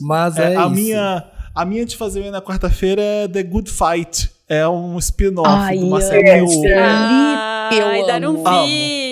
Mas 0.00 0.36
é, 0.36 0.52
É, 0.54 0.56
a, 0.56 0.60
isso. 0.62 0.70
minha, 0.70 1.24
a 1.54 1.64
minha 1.64 1.84
de 1.86 1.96
fazer 1.96 2.30
na 2.30 2.40
quarta-feira 2.40 3.00
é 3.02 3.28
The 3.28 3.42
Good 3.42 3.70
Fight. 3.70 4.30
É 4.48 4.66
um 4.68 4.96
spin-off 4.98 5.72
de 5.76 5.84
uma 5.84 5.98
eu 5.98 6.00
série 6.00 6.22
que 6.22 6.30
eu, 6.30 6.44
amo. 6.46 6.64
Ah, 6.78 7.70
Eu 7.72 7.88
ainda 7.88 8.16
amo. 8.16 8.20
não 8.44 8.64
vi. 8.64 9.05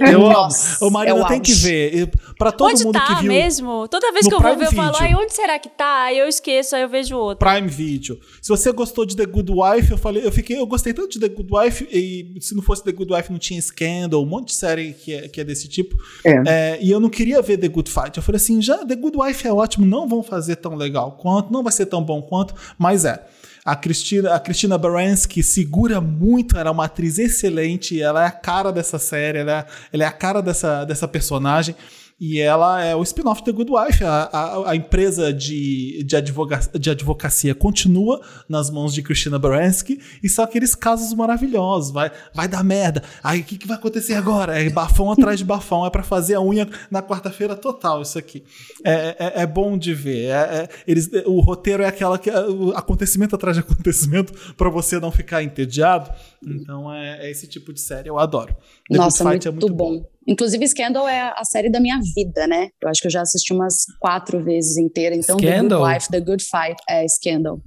Eu 0.00 0.26
amo. 0.26 0.32
Nossa, 0.32 0.84
O 0.84 0.90
Marina 0.90 1.18
é 1.18 1.22
o 1.22 1.26
tem 1.26 1.40
que 1.40 1.52
ver. 1.52 2.10
Pra 2.38 2.52
todo 2.52 2.70
onde 2.70 2.84
mundo 2.84 2.94
tá 2.94 3.06
que 3.06 3.22
viu 3.22 3.32
mesmo? 3.32 3.88
Toda 3.88 4.12
vez 4.12 4.26
que 4.26 4.34
eu 4.34 4.40
vou 4.40 4.50
Prime 4.50 4.66
ver, 4.66 4.72
eu 4.72 4.72
falo, 4.72 4.96
ai, 5.00 5.14
onde 5.14 5.34
será 5.34 5.58
que 5.58 5.68
tá? 5.68 6.04
Aí 6.04 6.18
eu 6.18 6.28
esqueço, 6.28 6.76
aí 6.76 6.82
eu 6.82 6.88
vejo 6.88 7.16
outro. 7.16 7.48
Prime 7.48 7.68
Video. 7.68 8.18
Se 8.40 8.48
você 8.48 8.70
gostou 8.72 9.04
de 9.04 9.16
The 9.16 9.26
Good 9.26 9.52
Wife, 9.52 9.90
eu 9.90 9.98
falei, 9.98 10.24
eu 10.24 10.32
fiquei, 10.32 10.58
eu 10.58 10.66
gostei 10.66 10.92
tanto 10.92 11.10
de 11.10 11.20
The 11.20 11.28
Good 11.28 11.48
Wife 11.52 11.88
e 11.90 12.34
se 12.40 12.54
não 12.54 12.62
fosse 12.62 12.84
The 12.84 12.92
Good 12.92 13.12
Wife 13.12 13.30
não 13.30 13.38
tinha 13.38 13.60
Scandal, 13.60 14.22
um 14.22 14.26
monte 14.26 14.48
de 14.48 14.54
série 14.54 14.92
que 14.92 15.14
é, 15.14 15.28
que 15.28 15.40
é 15.40 15.44
desse 15.44 15.68
tipo. 15.68 15.96
É. 16.24 16.42
É, 16.46 16.78
e 16.80 16.90
eu 16.90 17.00
não 17.00 17.08
queria 17.08 17.42
ver 17.42 17.58
The 17.58 17.68
Good 17.68 17.90
Fight. 17.90 18.16
Eu 18.16 18.22
falei 18.22 18.36
assim, 18.36 18.60
já 18.62 18.84
The 18.84 18.94
Good 18.94 19.16
Wife 19.18 19.46
é 19.46 19.52
ótimo, 19.52 19.84
não 19.84 20.08
vão 20.08 20.22
fazer 20.22 20.56
tão 20.56 20.74
legal 20.74 21.12
quanto, 21.12 21.52
não 21.52 21.62
vai 21.62 21.72
ser 21.72 21.86
tão 21.86 22.02
bom 22.02 22.22
quanto, 22.22 22.54
mas 22.78 23.04
é. 23.04 23.24
A 23.68 23.76
Cristina, 23.76 24.34
a 24.34 24.40
Cristina 24.40 24.78
Baranski 24.78 25.42
segura 25.42 26.00
muito, 26.00 26.56
ela 26.56 26.70
é 26.70 26.72
uma 26.72 26.86
atriz 26.86 27.18
excelente, 27.18 28.00
ela 28.00 28.24
é 28.24 28.26
a 28.26 28.30
cara 28.30 28.72
dessa 28.72 28.98
série, 28.98 29.40
ela 29.40 29.52
é, 29.52 29.66
ela 29.92 30.04
é 30.04 30.06
a 30.06 30.10
cara 30.10 30.40
dessa, 30.40 30.86
dessa 30.86 31.06
personagem. 31.06 31.76
E 32.20 32.40
ela 32.40 32.82
é 32.82 32.96
o 32.96 33.02
spin-off 33.02 33.44
The 33.44 33.52
Good 33.52 33.70
Wife. 33.70 34.02
A, 34.02 34.24
a, 34.24 34.70
a 34.70 34.76
empresa 34.76 35.32
de, 35.32 36.02
de, 36.02 36.16
advoga, 36.16 36.58
de 36.78 36.90
advocacia 36.90 37.54
continua 37.54 38.20
nas 38.48 38.70
mãos 38.70 38.92
de 38.92 39.02
Christina 39.02 39.38
Baranski 39.38 40.00
e 40.20 40.28
são 40.28 40.44
aqueles 40.44 40.74
casos 40.74 41.14
maravilhosos. 41.14 41.92
Vai, 41.92 42.10
vai 42.34 42.48
dar 42.48 42.64
merda. 42.64 43.04
Aí 43.22 43.40
o 43.40 43.44
que, 43.44 43.56
que 43.56 43.68
vai 43.68 43.76
acontecer 43.76 44.14
agora? 44.14 44.60
É 44.60 44.68
bafão 44.68 45.12
atrás 45.12 45.38
de 45.38 45.44
bafão. 45.44 45.86
É 45.86 45.90
pra 45.90 46.02
fazer 46.02 46.34
a 46.34 46.40
unha 46.42 46.68
na 46.90 47.00
quarta-feira 47.00 47.54
total, 47.54 48.02
isso 48.02 48.18
aqui. 48.18 48.42
É, 48.84 49.16
é, 49.18 49.42
é 49.42 49.46
bom 49.46 49.78
de 49.78 49.94
ver. 49.94 50.30
É, 50.30 50.32
é- 50.32 50.68
eles, 50.88 51.08
o 51.24 51.40
roteiro 51.40 51.84
é 51.84 51.86
aquela 51.86 52.18
que. 52.18 52.30
o 52.30 52.72
acontecimento 52.76 53.36
atrás 53.36 53.56
de 53.56 53.62
acontecimento 53.62 54.32
pra 54.58 54.68
você 54.68 54.98
não 54.98 55.12
ficar 55.12 55.44
entediado. 55.44 56.10
Então 56.44 56.92
é, 56.92 57.26
é 57.26 57.30
esse 57.30 57.46
tipo 57.46 57.72
de 57.72 57.80
série. 57.80 58.08
Eu 58.08 58.18
adoro. 58.18 58.54
The 58.54 58.96
Good 58.96 58.98
Nossa, 58.98 59.30
Fight 59.30 59.50
muito, 59.50 59.66
é 59.68 59.70
bom. 59.70 60.04
Inclusive, 60.28 60.68
Scandal 60.68 61.08
é 61.08 61.32
a 61.34 61.44
série 61.44 61.70
da 61.70 61.80
minha 61.80 61.98
vida, 62.14 62.46
né? 62.46 62.68
Eu 62.82 62.88
acho 62.88 63.00
que 63.00 63.06
eu 63.06 63.10
já 63.10 63.22
assisti 63.22 63.52
umas 63.52 63.86
quatro 63.98 64.44
vezes 64.44 64.76
inteira. 64.76 65.14
Então, 65.16 65.36
The 65.38 65.50
Scandal? 65.56 65.80
Good 65.80 65.94
Wife, 65.94 66.08
The 66.10 66.20
Good 66.20 66.44
Fight 66.44 66.76
é 66.88 67.08
Scandal. 67.08 67.60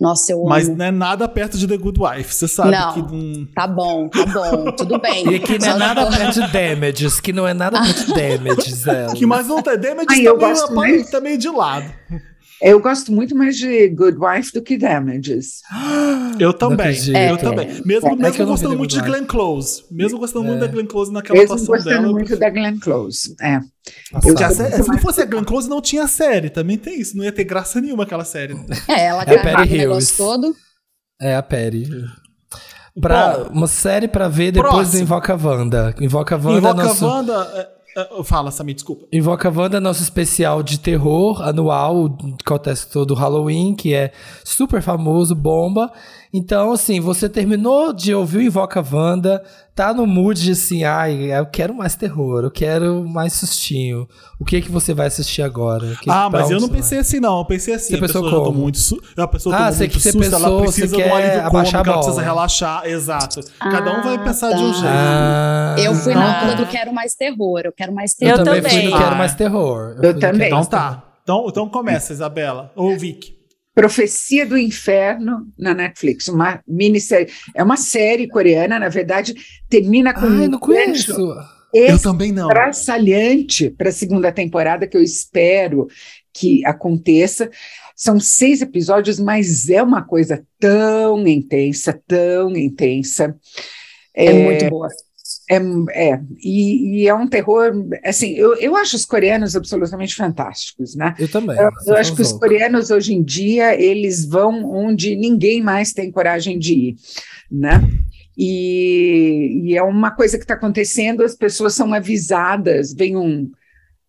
Nossa, 0.00 0.32
eu 0.32 0.42
Mas 0.44 0.66
amo. 0.66 0.78
não 0.78 0.84
é 0.86 0.90
nada 0.90 1.28
perto 1.28 1.58
de 1.58 1.68
The 1.68 1.76
Good 1.76 2.00
Wife. 2.00 2.34
Você 2.34 2.48
sabe 2.48 2.70
Não. 2.70 2.94
que 2.94 3.02
não. 3.02 3.46
Tá 3.54 3.66
bom, 3.66 4.08
tá 4.08 4.24
bom, 4.24 4.72
tudo 4.72 4.98
bem. 4.98 5.28
E 5.34 5.38
que 5.40 5.58
não 5.58 5.68
é 5.74 5.76
nada 5.78 6.06
tô- 6.06 6.16
perto 6.16 6.40
de 6.40 6.50
damages, 6.52 7.20
que 7.20 7.32
não 7.34 7.46
é 7.46 7.52
nada 7.52 7.78
perto 7.82 8.06
de 8.06 8.14
damages, 8.16 8.86
ela. 8.86 9.14
Que 9.14 9.26
mais 9.26 9.46
não 9.46 9.60
tem. 9.60 9.76
Damage 9.78 10.06
Ai, 10.08 10.16
tá, 10.16 10.22
eu 10.22 10.38
meio, 10.38 10.70
mais. 10.74 11.10
tá 11.10 11.20
meio 11.20 11.36
de 11.36 11.50
lado. 11.50 11.92
Eu 12.62 12.78
gosto 12.80 13.10
muito 13.10 13.34
mais 13.34 13.56
de 13.56 13.88
Good 13.88 14.18
Wife 14.18 14.52
do 14.52 14.60
que 14.62 14.76
Damages. 14.76 15.62
Eu 16.38 16.52
também. 16.52 16.86
acredito. 16.88 17.16
Eu 17.16 17.34
É. 17.34 17.36
também. 17.36 17.66
Mesmo, 17.84 18.08
É 18.08 18.14
mesmo 18.16 18.26
eu 18.26 18.32
vi 18.32 18.44
gostando 18.44 18.70
The 18.72 18.76
muito 18.78 18.90
de 18.90 19.00
Glenn 19.00 19.24
Close. 19.26 19.84
Mesmo 19.90 20.18
gostando 20.18 20.44
muito 20.44 20.58
É. 20.64 20.66
da 20.66 20.72
Glenn 20.72 20.86
Close 20.86 21.12
naquela 21.12 21.38
Mesmo 21.38 21.54
atuação 21.54 21.74
gostando 21.74 22.00
dela. 22.00 22.12
muito 22.12 22.36
da 22.36 22.50
Glenn 22.50 22.78
Close. 22.78 23.34
É. 23.40 23.60
Sé- 24.52 24.82
se 24.82 24.88
não 24.88 24.98
fosse 24.98 25.20
a 25.22 25.24
Glenn 25.26 25.44
Close, 25.44 25.68
não 25.68 25.80
tinha 25.80 26.06
série. 26.06 26.50
Também 26.50 26.76
tem 26.78 27.00
isso. 27.00 27.16
Não 27.16 27.24
ia 27.24 27.32
ter 27.32 27.44
graça 27.44 27.80
nenhuma 27.80 28.04
aquela 28.04 28.24
série. 28.24 28.54
É, 28.88 29.06
ela 29.06 29.22
É 29.22 29.22
a 29.22 29.42
carrega 29.42 29.56
Perry 29.56 29.74
o 29.74 29.78
negócio 29.78 30.16
todo. 30.16 30.54
É 31.20 31.34
a 31.36 31.42
Perry. 31.42 31.88
Pra, 33.00 33.38
Bom, 33.38 33.50
uma 33.52 33.66
série 33.66 34.08
pra 34.08 34.28
ver 34.28 34.50
depois 34.52 34.72
próximo. 34.72 34.92
do 34.98 35.02
Invoca 35.02 35.34
Wanda. 35.36 35.94
Invoca 36.00 36.36
Wanda 36.36 36.52
é 36.54 36.58
Invoca 36.58 36.82
nosso... 36.84 37.06
Wanda. 37.06 37.68
É- 37.96 38.20
é- 38.20 38.24
fala, 38.24 38.50
Samir, 38.50 38.74
desculpa. 38.74 39.06
Invoca 39.12 39.50
Wanda 39.50 39.80
nosso 39.80 40.02
especial 40.02 40.62
de 40.62 40.78
terror 40.78 41.42
anual, 41.42 42.10
que 42.10 42.44
acontece 42.44 42.90
todo 42.90 43.14
Halloween, 43.14 43.74
que 43.74 43.94
é 43.94 44.12
super 44.44 44.82
famoso, 44.82 45.34
bomba. 45.34 45.92
Então, 46.32 46.72
assim, 46.72 47.00
você 47.00 47.28
terminou 47.28 47.92
de 47.92 48.14
ouvir 48.14 48.38
o 48.38 48.42
Invoca 48.42 48.84
Wanda, 48.92 49.42
tá 49.80 49.94
no 49.94 50.06
mood 50.06 50.42
de 50.42 50.50
assim, 50.52 50.84
ai, 50.84 51.32
eu 51.32 51.46
quero 51.46 51.74
mais 51.74 51.94
terror, 51.94 52.44
eu 52.44 52.50
quero 52.50 53.02
mais 53.08 53.32
sustinho. 53.32 54.06
O 54.38 54.44
que 54.44 54.60
que 54.60 54.70
você 54.70 54.92
vai 54.92 55.06
assistir 55.06 55.40
agora? 55.42 55.96
Que- 56.02 56.10
ah, 56.10 56.28
mas 56.30 56.50
eu 56.50 56.60
não 56.60 56.68
pensei 56.68 56.98
assim, 56.98 57.18
não. 57.18 57.38
Eu 57.38 57.44
pensei 57.46 57.74
assim. 57.74 57.88
Você 57.90 57.96
a 57.96 58.00
pessoa 58.00 58.24
como? 58.30 58.44
tomou 58.44 58.52
muito 58.62 58.78
su- 58.78 59.00
A 59.16 59.26
pessoa 59.26 59.54
Ah, 59.54 59.58
tomou 59.58 59.72
você 59.72 59.84
muito 59.84 60.00
susto, 60.00 60.16
ela 60.34 60.38
pensou, 60.44 60.60
precisa 60.62 60.86
você 60.88 60.96
de 61.02 61.08
um 61.08 61.14
alívio 61.14 61.50
cômico, 61.50 61.76
ela 61.76 61.98
precisa 61.98 62.22
relaxar. 62.22 62.86
Exato. 62.86 63.40
Cada 63.58 63.98
um 63.98 64.02
vai 64.02 64.16
Ah, 64.16 64.18
pensar 64.18 64.52
de 64.52 64.62
um 64.62 64.68
tá. 64.72 64.78
jeito. 64.78 64.86
Ah, 64.92 65.76
Eu 65.78 65.94
fui 65.94 66.14
na 66.14 66.40
Ah. 66.40 66.44
onda 66.44 66.54
do 66.56 66.66
quero 66.66 66.92
mais 66.92 67.14
terror. 67.14 67.60
Eu 67.64 67.72
quero 67.72 67.92
mais 67.94 68.12
eu 68.12 68.18
terror. 68.18 68.38
Eu 68.38 68.44
também, 68.44 68.62
fui 68.70 68.82
no 68.90 68.90
Quero 68.98 69.12
Ah. 69.12 69.14
Mais 69.14 69.34
Terror. 69.34 69.94
Eu 69.96 70.00
Quero 70.14 70.20
também. 70.20 70.46
Então 70.48 70.64
tá. 70.64 71.02
Então, 71.22 71.46
então 71.48 71.68
começa, 71.68 72.12
Isabela. 72.12 72.70
Ou 72.76 72.96
Vic. 72.98 73.39
Profecia 73.74 74.44
do 74.44 74.58
Inferno 74.58 75.46
na 75.58 75.72
Netflix, 75.72 76.28
uma 76.28 76.60
minissérie. 76.66 77.32
É 77.54 77.62
uma 77.62 77.76
série 77.76 78.28
coreana, 78.28 78.78
na 78.78 78.88
verdade, 78.88 79.34
termina 79.68 80.12
com 80.12 80.26
Ai, 80.26 80.48
não 80.48 80.58
um 80.58 80.60
gancho 80.60 81.14
conheço. 81.14 81.60
Eu 81.72 81.98
também 82.00 82.32
não. 82.32 82.48
estraçalhante 82.48 83.70
para 83.70 83.90
a 83.90 83.92
segunda 83.92 84.32
temporada, 84.32 84.86
que 84.86 84.96
eu 84.96 85.02
espero 85.02 85.86
que 86.34 86.64
aconteça. 86.66 87.48
São 87.94 88.18
seis 88.18 88.60
episódios, 88.60 89.20
mas 89.20 89.68
é 89.68 89.82
uma 89.82 90.02
coisa 90.02 90.44
tão 90.58 91.26
intensa, 91.26 92.00
tão 92.06 92.56
intensa. 92.56 93.36
É 94.14 94.32
muito 94.32 94.68
boa. 94.68 94.88
É, 95.50 95.56
é, 95.56 96.20
e, 96.38 97.00
e 97.00 97.08
é 97.08 97.14
um 97.14 97.26
terror, 97.26 97.72
assim, 98.04 98.34
eu, 98.34 98.54
eu 98.54 98.76
acho 98.76 98.94
os 98.94 99.04
coreanos 99.04 99.56
absolutamente 99.56 100.14
fantásticos, 100.14 100.94
né? 100.94 101.12
Eu 101.18 101.28
também. 101.28 101.58
Eu, 101.58 101.70
eu 101.88 101.96
acho 101.96 102.14
que 102.14 102.22
os 102.22 102.32
coreanos 102.32 102.92
hoje 102.92 103.12
em 103.12 103.20
dia 103.20 103.74
eles 103.74 104.24
vão 104.24 104.64
onde 104.72 105.16
ninguém 105.16 105.60
mais 105.60 105.92
tem 105.92 106.12
coragem 106.12 106.56
de 106.56 106.74
ir, 106.74 106.96
né? 107.50 107.80
E, 108.38 109.64
e 109.64 109.76
é 109.76 109.82
uma 109.82 110.12
coisa 110.12 110.38
que 110.38 110.44
está 110.44 110.54
acontecendo, 110.54 111.24
as 111.24 111.34
pessoas 111.34 111.74
são 111.74 111.92
avisadas, 111.92 112.94
vem 112.94 113.16
um, 113.16 113.50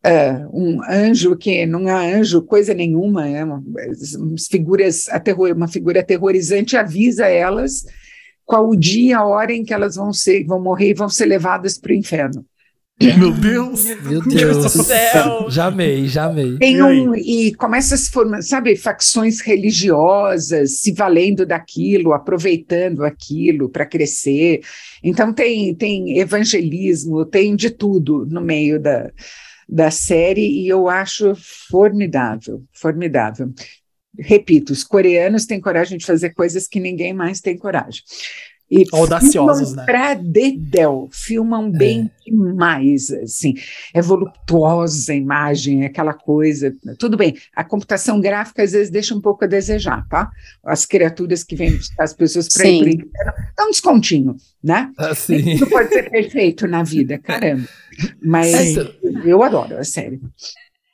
ah, 0.04 0.48
um 0.54 0.80
anjo 0.88 1.36
que 1.36 1.66
não 1.66 1.90
é 1.90 2.14
anjo, 2.14 2.44
coisa 2.44 2.72
nenhuma, 2.76 3.28
é 3.28 3.44
uma, 3.44 3.64
umas 4.20 4.46
figuras 4.46 5.10
aterror, 5.10 5.56
uma 5.56 5.68
figura 5.68 6.02
aterrorizante 6.02 6.78
avisa 6.78 7.26
elas 7.26 7.84
qual 8.52 8.68
o 8.68 8.76
dia, 8.76 9.20
a 9.20 9.26
hora 9.26 9.54
em 9.54 9.64
que 9.64 9.74
elas 9.74 9.96
vão 9.96 10.12
ser, 10.12 10.44
vão 10.44 10.62
morrer 10.62 10.90
e 10.90 10.94
vão 10.94 11.08
ser 11.08 11.26
levadas 11.26 11.78
para 11.78 11.94
o 11.94 11.96
inferno. 11.96 12.46
Meu 13.00 13.32
Deus. 13.32 13.86
Meu 13.86 14.22
Deus 14.22 14.74
do 14.74 14.84
céu. 14.84 15.50
Já 15.50 15.68
amei, 15.68 16.06
já 16.06 16.26
amei. 16.26 16.58
Tem 16.58 16.76
E 16.76 16.84
um, 16.84 17.16
e 17.16 17.56
começa 17.56 17.96
a 17.96 17.98
se 17.98 18.12
formar, 18.12 18.42
sabe, 18.42 18.76
facções 18.76 19.40
religiosas 19.40 20.82
se 20.82 20.92
valendo 20.92 21.46
daquilo, 21.46 22.12
aproveitando 22.12 23.06
aquilo 23.06 23.70
para 23.70 23.86
crescer. 23.86 24.60
Então 25.02 25.32
tem, 25.32 25.74
tem 25.74 26.20
evangelismo, 26.20 27.26
tem 27.26 27.56
de 27.56 27.70
tudo 27.70 28.28
no 28.30 28.42
meio 28.42 28.82
da, 28.82 29.10
da 29.68 29.90
série, 29.90 30.46
e 30.46 30.68
eu 30.68 30.90
acho 30.90 31.34
formidável, 31.70 32.62
formidável. 32.74 33.50
Repito, 34.18 34.74
os 34.74 34.84
coreanos 34.84 35.46
têm 35.46 35.62
coragem 35.62 35.98
de 35.98 36.06
fazer 36.06 36.32
coisas 36.32 36.68
que 36.68 36.80
ninguém 36.80 37.14
mais 37.14 37.40
tem 37.40 37.58
coragem. 37.58 38.02
E 38.72 38.86
Audaciosos, 38.94 39.72
filmam 39.72 39.76
né? 39.76 39.86
Pra 39.86 40.14
dedéu, 40.14 41.10
filmam 41.12 41.70
bem 41.70 42.10
demais, 42.26 43.12
assim, 43.12 43.54
é 43.94 44.02
voluptuosa 44.02 45.12
a 45.12 45.16
imagem, 45.16 45.84
é 45.84 45.88
aquela 45.88 46.14
coisa, 46.14 46.74
tudo 46.98 47.18
bem, 47.18 47.36
a 47.54 47.66
computação 47.66 48.22
gráfica 48.22 48.64
às 48.64 48.72
vezes 48.72 48.90
deixa 48.90 49.14
um 49.14 49.20
pouco 49.20 49.44
a 49.44 49.48
desejar, 49.48 50.08
tá? 50.08 50.32
As 50.64 50.86
criaturas 50.86 51.44
que 51.44 51.54
vêm 51.54 51.76
buscar 51.76 52.06
as 52.06 52.14
pessoas 52.14 52.48
para 52.48 52.66
ir 52.66 52.72
Sim. 52.72 52.80
para 52.80 52.88
o 52.88 52.94
inferno, 52.94 53.34
dá 53.58 53.66
um 53.66 53.72
descontinho, 53.72 54.38
né? 54.64 54.90
Assim. 54.98 55.58
Tudo 55.58 55.70
pode 55.70 55.90
ser 55.90 56.10
perfeito 56.10 56.66
na 56.66 56.82
vida, 56.82 57.18
caramba. 57.18 57.68
Mas 58.24 58.56
Sim. 58.56 58.88
eu 59.26 59.44
adoro 59.44 59.78
a 59.78 59.84
série. 59.84 60.22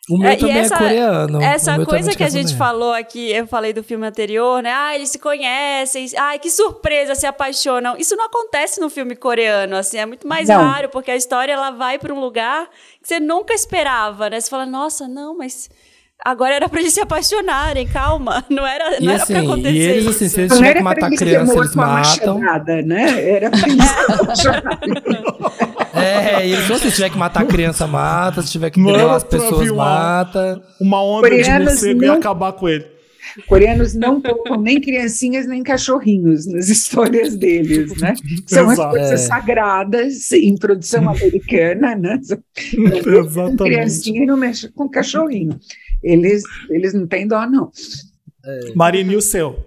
O 0.10 0.18
meu 0.18 0.30
é, 0.30 0.36
também 0.38 0.56
é 0.56 0.60
essa, 0.60 0.76
é 0.76 0.78
coreano. 0.78 1.42
Essa 1.42 1.86
coisa 1.86 2.16
que 2.16 2.24
a 2.24 2.30
gente 2.30 2.56
falou 2.56 2.94
aqui, 2.94 3.30
eu 3.32 3.46
falei 3.46 3.74
do 3.74 3.84
filme 3.84 4.08
anterior, 4.08 4.64
né? 4.64 4.72
Ah, 4.72 4.96
eles 4.96 5.10
se 5.10 5.20
conhecem. 5.20 6.08
Ai, 6.18 6.40
que 6.40 6.50
surpresa, 6.50 7.14
se 7.14 7.26
apaixonam. 7.26 7.98
Isso 7.98 8.16
não 8.16 8.26
acontece 8.26 8.80
no 8.80 8.90
filme 8.90 9.16
coreano, 9.16 9.76
assim, 9.76 9.98
é 9.98 10.06
muito 10.06 10.26
mais 10.26 10.48
não. 10.48 10.62
raro, 10.62 10.88
porque 10.90 11.12
a 11.12 11.16
história 11.16 11.52
ela 11.52 11.72
vai 11.72 12.00
para 12.00 12.14
um 12.14 12.20
lugar 12.20 12.70
que 13.02 13.08
você 13.08 13.20
nunca 13.20 13.54
esperava, 13.54 14.30
né? 14.30 14.40
Você 14.40 14.50
fala, 14.50 14.66
nossa, 14.66 15.08
não, 15.10 15.38
mas 15.38 15.70
Agora 16.26 16.56
era 16.56 16.68
pra 16.68 16.80
eles 16.80 16.94
se 16.94 17.00
apaixonarem, 17.00 17.88
calma. 17.88 18.44
Não 18.50 18.66
era, 18.66 19.00
não 19.00 19.12
era 19.12 19.26
pra 19.26 19.38
assim, 19.38 19.48
acontecer. 19.48 19.72
E 19.72 19.82
eles, 19.82 20.08
assim, 20.08 20.28
se 20.28 20.42
eles 20.42 20.54
tiverem 20.54 20.78
que 20.78 20.84
matar 20.84 21.12
criança, 21.12 21.54
eles 21.54 21.76
matam. 21.76 22.40
Nada, 22.40 22.82
né? 22.82 23.30
Era 23.30 23.50
pra 23.50 23.60
eles 23.60 23.78
É, 25.94 26.48
eles, 26.48 26.66
se 26.66 26.92
tiver 26.92 27.10
que 27.10 27.18
matar 27.18 27.46
criança, 27.46 27.88
mata. 27.88 28.42
Se 28.42 28.52
tiver 28.52 28.70
que 28.70 28.82
driblar 28.82 29.16
as 29.16 29.24
pessoas, 29.24 29.70
uma, 29.70 29.86
mata. 29.86 30.62
Uma 30.82 31.04
onda 31.04 31.30
Coreanos 31.30 31.48
de 31.48 31.64
morcego 31.72 32.02
não... 32.02 32.16
e 32.16 32.18
acabar 32.18 32.54
com 32.54 32.70
ele. 32.70 32.98
Coreanos 33.46 33.94
não 33.94 34.20
poupam 34.22 34.58
nem 34.58 34.82
criancinhas 34.82 35.46
nem 35.46 35.62
cachorrinhos 35.62 36.48
nas 36.48 36.70
histórias 36.70 37.36
deles, 37.36 37.96
né? 38.02 38.14
São 38.48 38.70
as 38.70 38.78
coisas 38.78 39.12
é. 39.12 39.18
sagradas 39.18 40.32
em 40.32 40.56
produção 40.56 41.10
americana, 41.10 41.96
né? 41.96 42.20
Exatamente. 42.26 43.64
Criancinha 43.64 44.26
não 44.26 44.38
mexe 44.38 44.70
com 44.70 44.90
cachorrinho. 44.90 45.60
Eles, 46.04 46.44
eles 46.70 46.94
não 46.94 47.08
têm 47.08 47.28
dó, 47.28 47.46
não. 47.46 47.72
É. 48.46 48.74
Marina, 48.76 49.14
e 49.14 49.16
o 49.16 49.22
seu? 49.22 49.66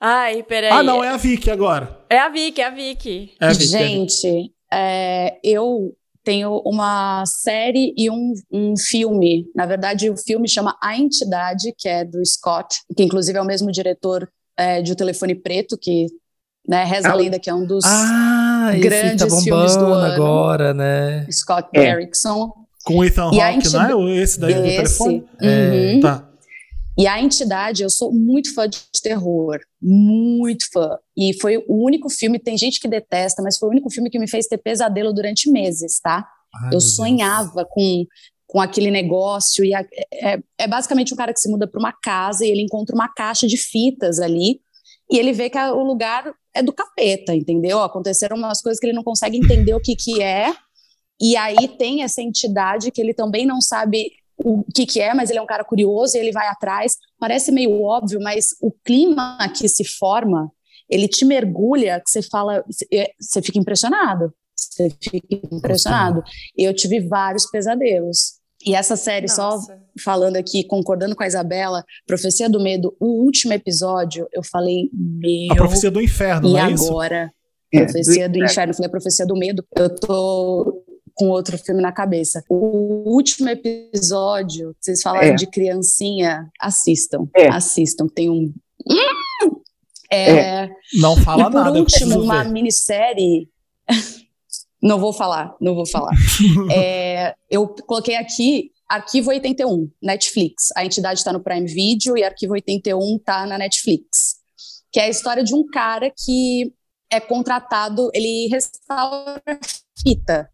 Ai, 0.00 0.42
peraí. 0.42 0.70
Ah, 0.70 0.82
não, 0.82 1.02
é 1.02 1.08
a 1.08 1.16
Vicky 1.16 1.50
agora. 1.50 1.98
É 2.10 2.18
a 2.18 2.28
Vicky, 2.28 2.60
é 2.60 2.66
a 2.66 2.70
Vicky. 2.70 3.34
É 3.40 3.46
a 3.46 3.52
Vicky 3.52 3.66
Gente, 3.66 4.52
é, 4.72 5.38
eu 5.42 5.96
tenho 6.22 6.60
uma 6.66 7.24
série 7.24 7.94
e 7.96 8.10
um, 8.10 8.34
um 8.52 8.76
filme. 8.76 9.46
Na 9.54 9.64
verdade, 9.64 10.10
o 10.10 10.16
filme 10.16 10.48
chama 10.48 10.76
A 10.82 10.98
Entidade, 10.98 11.72
que 11.78 11.88
é 11.88 12.04
do 12.04 12.24
Scott, 12.26 12.80
que 12.96 13.04
inclusive 13.04 13.38
é 13.38 13.40
o 13.40 13.46
mesmo 13.46 13.70
diretor 13.70 14.28
é, 14.56 14.82
de 14.82 14.92
O 14.92 14.96
Telefone 14.96 15.36
Preto, 15.36 15.78
que 15.78 16.06
né, 16.68 16.82
Reza 16.82 17.10
a 17.10 17.14
Lenda, 17.14 17.38
que 17.38 17.48
é 17.48 17.54
um 17.54 17.64
dos 17.64 17.84
ah, 17.84 18.72
grandes 18.80 19.24
tá 19.24 19.40
filmes 19.40 19.76
do 19.76 19.86
ano. 19.86 20.12
agora, 20.12 20.74
né? 20.74 21.26
Scott 21.30 21.68
é. 21.72 21.80
Derrickson. 21.80 22.65
Com 22.86 23.04
Ethan 23.04 23.24
Hawke, 23.24 23.68
não 23.72 24.08
é? 24.08 24.16
Esse 24.16 24.38
daí 24.38 24.52
esse, 24.52 24.62
do 24.62 24.68
telefone? 24.68 25.16
Uhum. 25.42 25.48
É, 25.48 26.00
tá. 26.00 26.28
E 26.96 27.06
a 27.06 27.20
entidade, 27.20 27.82
eu 27.82 27.90
sou 27.90 28.12
muito 28.12 28.54
fã 28.54 28.68
de 28.68 28.78
terror, 29.02 29.58
muito 29.82 30.64
fã. 30.72 30.96
E 31.16 31.38
foi 31.40 31.58
o 31.68 31.84
único 31.84 32.08
filme, 32.08 32.38
tem 32.38 32.56
gente 32.56 32.80
que 32.80 32.86
detesta, 32.86 33.42
mas 33.42 33.58
foi 33.58 33.68
o 33.68 33.72
único 33.72 33.90
filme 33.90 34.08
que 34.08 34.20
me 34.20 34.28
fez 34.28 34.46
ter 34.46 34.58
pesadelo 34.58 35.12
durante 35.12 35.50
meses, 35.50 35.98
tá? 36.00 36.24
Ai, 36.54 36.70
eu 36.72 36.80
sonhava 36.80 37.66
com, 37.68 38.04
com 38.46 38.60
aquele 38.60 38.92
negócio. 38.92 39.64
E 39.64 39.74
a, 39.74 39.84
é, 40.14 40.38
é, 40.56 40.68
basicamente 40.68 41.12
um 41.12 41.16
cara 41.16 41.34
que 41.34 41.40
se 41.40 41.50
muda 41.50 41.66
para 41.66 41.80
uma 41.80 41.92
casa 41.92 42.46
e 42.46 42.50
ele 42.50 42.62
encontra 42.62 42.94
uma 42.94 43.12
caixa 43.12 43.48
de 43.48 43.56
fitas 43.56 44.20
ali. 44.20 44.60
E 45.10 45.18
ele 45.18 45.32
vê 45.32 45.50
que 45.50 45.58
a, 45.58 45.74
o 45.74 45.82
lugar 45.82 46.32
é 46.54 46.62
do 46.62 46.72
capeta, 46.72 47.34
entendeu? 47.34 47.82
Aconteceram 47.82 48.36
umas 48.36 48.62
coisas 48.62 48.78
que 48.78 48.86
ele 48.86 48.96
não 48.96 49.04
consegue 49.04 49.36
entender 49.36 49.74
o 49.74 49.80
que, 49.80 49.96
que 49.96 50.22
é. 50.22 50.54
E 51.20 51.36
aí 51.36 51.68
tem 51.78 52.02
essa 52.02 52.22
entidade 52.22 52.90
que 52.90 53.00
ele 53.00 53.14
também 53.14 53.46
não 53.46 53.60
sabe 53.60 54.10
o 54.36 54.62
que, 54.74 54.84
que 54.84 55.00
é, 55.00 55.14
mas 55.14 55.30
ele 55.30 55.38
é 55.38 55.42
um 55.42 55.46
cara 55.46 55.64
curioso 55.64 56.16
e 56.16 56.20
ele 56.20 56.32
vai 56.32 56.46
atrás. 56.48 56.96
Parece 57.18 57.50
meio 57.50 57.82
óbvio, 57.82 58.20
mas 58.20 58.50
o 58.60 58.70
clima 58.84 59.38
que 59.56 59.66
se 59.68 59.84
forma, 59.84 60.50
ele 60.90 61.08
te 61.08 61.24
mergulha, 61.24 62.00
que 62.00 62.10
você 62.10 62.22
fala, 62.22 62.62
você 63.18 63.42
fica 63.42 63.58
impressionado. 63.58 64.32
Você 64.54 64.90
fica 65.02 65.40
impressionado. 65.52 66.22
Eu 66.56 66.74
tive 66.74 67.00
vários 67.00 67.46
pesadelos. 67.46 68.36
E 68.64 68.74
essa 68.74 68.96
série, 68.96 69.26
Nossa. 69.28 69.36
só 69.36 69.74
falando 70.02 70.36
aqui, 70.36 70.64
concordando 70.64 71.14
com 71.14 71.22
a 71.22 71.26
Isabela, 71.26 71.84
Profecia 72.06 72.48
do 72.48 72.60
Medo, 72.60 72.94
o 72.98 73.22
último 73.24 73.52
episódio, 73.52 74.26
eu 74.32 74.42
falei, 74.42 74.90
meu. 74.92 75.52
A 75.52 75.56
Profecia 75.56 75.90
do 75.90 76.00
Inferno, 76.00 76.48
e 76.48 76.52
não 76.52 76.58
é 76.58 76.62
agora? 76.62 77.30
É, 77.72 77.84
profecia 77.84 78.28
do, 78.28 78.38
do 78.38 78.44
Inferno, 78.44 78.74
falei 78.74 78.86
a 78.86 78.90
Profecia 78.90 79.26
do 79.26 79.36
Medo. 79.36 79.64
Eu 79.76 79.94
tô 79.94 80.84
com 81.16 81.30
outro 81.30 81.56
filme 81.58 81.80
na 81.80 81.90
cabeça. 81.90 82.44
O 82.48 83.10
último 83.10 83.48
episódio, 83.48 84.76
vocês 84.78 85.00
falaram 85.00 85.28
é. 85.28 85.34
de 85.34 85.46
criancinha, 85.46 86.48
assistam, 86.60 87.26
é. 87.34 87.48
assistam. 87.48 88.06
Tem 88.06 88.30
um. 88.30 88.54
É, 90.10 90.30
é. 90.30 90.70
Não 91.00 91.16
fala 91.16 91.42
e 91.42 91.44
por 91.44 91.54
nada. 91.54 91.78
último, 91.78 92.22
uma 92.22 92.44
ver. 92.44 92.50
minissérie. 92.52 93.48
não 94.80 95.00
vou 95.00 95.12
falar, 95.12 95.56
não 95.58 95.74
vou 95.74 95.86
falar. 95.86 96.12
é, 96.70 97.34
eu 97.50 97.66
coloquei 97.66 98.16
aqui 98.16 98.70
Arquivo 98.86 99.30
81, 99.30 99.90
Netflix. 100.02 100.68
A 100.76 100.84
entidade 100.84 101.18
está 101.18 101.32
no 101.32 101.42
Prime 101.42 101.66
Video 101.66 102.16
e 102.16 102.22
Arquivo 102.22 102.52
81 102.52 103.16
está 103.16 103.46
na 103.46 103.56
Netflix. 103.56 104.36
Que 104.92 105.00
é 105.00 105.04
a 105.04 105.08
história 105.08 105.42
de 105.42 105.54
um 105.54 105.66
cara 105.66 106.12
que 106.14 106.72
é 107.10 107.20
contratado, 107.20 108.10
ele 108.12 108.48
restaura 108.48 109.40
fita 109.98 110.50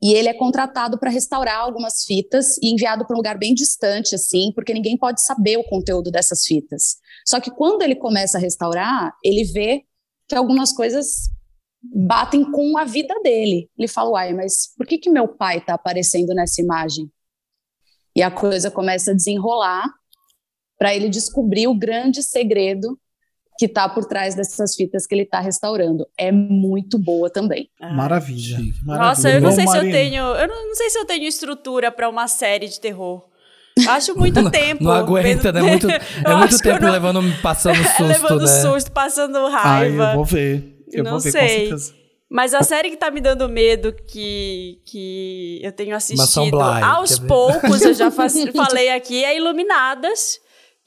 e 0.00 0.14
ele 0.14 0.28
é 0.28 0.34
contratado 0.34 0.98
para 0.98 1.10
restaurar 1.10 1.58
algumas 1.58 2.04
fitas 2.04 2.56
e 2.58 2.72
enviado 2.72 3.04
para 3.04 3.14
um 3.14 3.18
lugar 3.18 3.36
bem 3.36 3.52
distante, 3.52 4.14
assim, 4.14 4.52
porque 4.54 4.72
ninguém 4.72 4.96
pode 4.96 5.24
saber 5.24 5.56
o 5.56 5.64
conteúdo 5.64 6.10
dessas 6.10 6.44
fitas. 6.44 6.96
Só 7.26 7.40
que 7.40 7.50
quando 7.50 7.82
ele 7.82 7.96
começa 7.96 8.38
a 8.38 8.40
restaurar, 8.40 9.12
ele 9.24 9.44
vê 9.44 9.82
que 10.28 10.36
algumas 10.36 10.72
coisas 10.72 11.28
batem 11.82 12.48
com 12.50 12.78
a 12.78 12.84
vida 12.84 13.14
dele. 13.22 13.68
Ele 13.76 13.88
fala, 13.88 14.10
uai, 14.10 14.34
mas 14.34 14.72
por 14.76 14.86
que, 14.86 14.98
que 14.98 15.10
meu 15.10 15.26
pai 15.26 15.58
está 15.58 15.74
aparecendo 15.74 16.32
nessa 16.34 16.60
imagem? 16.60 17.10
E 18.14 18.22
a 18.22 18.30
coisa 18.30 18.70
começa 18.70 19.10
a 19.10 19.14
desenrolar 19.14 19.84
para 20.78 20.94
ele 20.94 21.08
descobrir 21.08 21.66
o 21.66 21.76
grande 21.76 22.22
segredo 22.22 22.98
que 23.58 23.66
está 23.66 23.88
por 23.88 24.04
trás 24.04 24.36
dessas 24.36 24.76
fitas 24.76 25.04
que 25.04 25.12
ele 25.16 25.22
está 25.22 25.40
restaurando. 25.40 26.06
É 26.16 26.30
muito 26.30 26.96
boa 26.96 27.28
também. 27.28 27.68
Ah. 27.80 27.92
Maravilha, 27.92 28.56
maravilha. 28.84 29.08
Nossa, 29.08 29.30
eu 29.30 29.40
não 29.40 29.50
sei 29.50 29.66
se 29.66 29.76
eu 29.76 29.82
tenho, 29.82 30.22
eu 30.22 30.48
não, 30.48 30.68
não 30.68 30.74
sei 30.76 30.88
se 30.88 30.98
eu 30.98 31.04
tenho 31.04 31.24
estrutura 31.24 31.90
para 31.90 32.08
uma 32.08 32.28
série 32.28 32.68
de 32.68 32.78
terror. 32.80 33.24
Acho 33.88 34.16
muito 34.16 34.40
não, 34.40 34.50
tempo. 34.50 34.84
Não 34.84 34.92
aguenta, 34.92 35.50
né? 35.50 35.60
Muito, 35.60 35.90
é 35.90 36.36
muito 36.36 36.58
tempo 36.62 36.82
não... 36.82 36.92
levando, 36.92 37.20
passando 37.42 37.82
susto, 37.82 38.04
levando 38.04 38.40
né? 38.42 38.46
susto, 38.46 38.92
passando 38.92 39.48
raiva. 39.48 40.08
Ah, 40.08 40.12
eu 40.12 40.16
vou 40.16 40.24
ver. 40.24 40.84
Eu 40.92 41.02
não 41.02 41.10
vou 41.12 41.20
ver, 41.20 41.32
sei. 41.32 41.74
Mas 42.30 42.54
a 42.54 42.62
série 42.62 42.90
que 42.90 42.96
tá 42.96 43.10
me 43.10 43.20
dando 43.20 43.48
medo, 43.48 43.92
que, 44.06 44.78
que 44.84 45.60
eu 45.64 45.72
tenho 45.72 45.96
assistido 45.96 46.60
aos 46.60 47.18
poucos, 47.18 47.82
eu 47.82 47.94
já 47.94 48.10
falei 48.10 48.90
aqui, 48.90 49.24
é 49.24 49.36
Iluminadas 49.36 50.38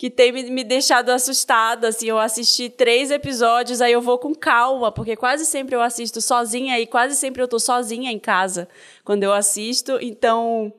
que 0.02 0.10
tem 0.10 0.32
me, 0.32 0.64
deixado 0.64 1.12
assustada, 1.12 1.90
assim, 1.90 2.08
eu 2.08 2.18
assisti 2.18 2.72
três 2.72 3.12
episódios, 3.12 3.82
aí 3.82 3.92
eu 3.92 4.02
vou 4.02 4.18
com 4.18 4.34
calma, 4.34 4.92
porque 4.92 5.16
quase 5.16 5.46
sempre 5.46 5.76
eu 5.76 5.82
assisto 5.84 6.20
sozinha 6.20 6.80
e 6.80 6.88
quase 6.88 7.16
sempre 7.16 7.40
eu 7.40 7.48
tô 7.48 7.60
sozinha 7.60 8.12
em 8.12 8.18
casa 8.18 8.68
quando 9.06 9.22
eu 9.22 9.32
assisto, 9.32 10.00
então 10.02 10.74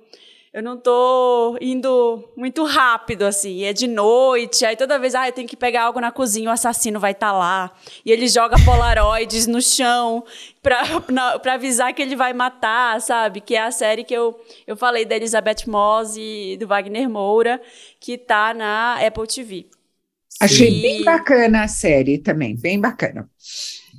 eu 0.53 0.62
não 0.62 0.76
tô 0.76 1.57
indo 1.62 2.30
muito 2.36 2.62
rápido, 2.64 3.22
assim. 3.22 3.64
É 3.64 3.72
de 3.72 3.86
noite, 3.86 4.66
aí 4.66 4.76
toda 4.76 4.98
vez, 4.98 5.14
ah, 5.14 5.26
eu 5.26 5.32
tenho 5.32 5.48
que 5.48 5.57
pegar 5.57 5.84
algo 5.84 5.98
na 5.98 6.12
cozinha, 6.12 6.50
o 6.50 6.53
assassino 6.53 7.00
vai 7.00 7.12
estar 7.12 7.28
tá 7.28 7.32
lá. 7.32 7.72
E 8.05 8.12
ele 8.12 8.28
joga 8.28 8.57
polaroids 8.62 9.46
no 9.46 9.62
chão 9.62 10.22
pra, 10.62 10.82
pra 11.40 11.55
avisar 11.55 11.94
que 11.94 12.03
ele 12.03 12.14
vai 12.14 12.34
matar, 12.34 13.00
sabe? 13.00 13.40
Que 13.40 13.55
é 13.55 13.62
a 13.62 13.70
série 13.70 14.05
que 14.05 14.12
eu, 14.12 14.38
eu 14.66 14.76
falei 14.76 15.07
da 15.07 15.16
Elizabeth 15.16 15.66
Moss 15.66 16.16
e 16.18 16.59
do 16.61 16.66
Wagner 16.66 17.09
Moura, 17.09 17.59
que 17.98 18.18
tá 18.18 18.53
na 18.53 18.96
Apple 19.07 19.26
TV. 19.26 19.66
Achei 20.38 20.68
e... 20.68 20.82
bem 20.82 21.05
bacana 21.05 21.62
a 21.62 21.68
série 21.68 22.18
também, 22.18 22.57
bem 22.57 22.78
bacana. 22.78 23.26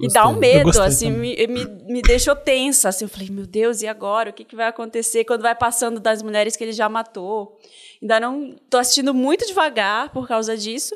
E 0.01 0.07
dá 0.07 0.27
um 0.27 0.37
medo, 0.37 0.69
assim, 0.81 1.11
me, 1.11 1.35
me, 1.47 1.65
me, 1.65 2.01
deixou 2.01 2.35
tensa, 2.35 2.89
assim, 2.89 3.05
eu 3.05 3.09
falei, 3.09 3.29
meu 3.29 3.45
Deus, 3.45 3.81
e 3.81 3.87
agora? 3.87 4.31
O 4.31 4.33
que, 4.33 4.43
que 4.43 4.55
vai 4.55 4.67
acontecer 4.67 5.23
quando 5.23 5.41
vai 5.41 5.53
passando 5.53 5.99
das 5.99 6.23
mulheres 6.23 6.55
que 6.55 6.63
ele 6.63 6.73
já 6.73 6.89
matou? 6.89 7.59
Ainda 8.01 8.19
não, 8.19 8.55
tô 8.69 8.77
assistindo 8.77 9.13
muito 9.13 9.45
devagar 9.45 10.09
por 10.09 10.27
causa 10.27 10.57
disso. 10.57 10.95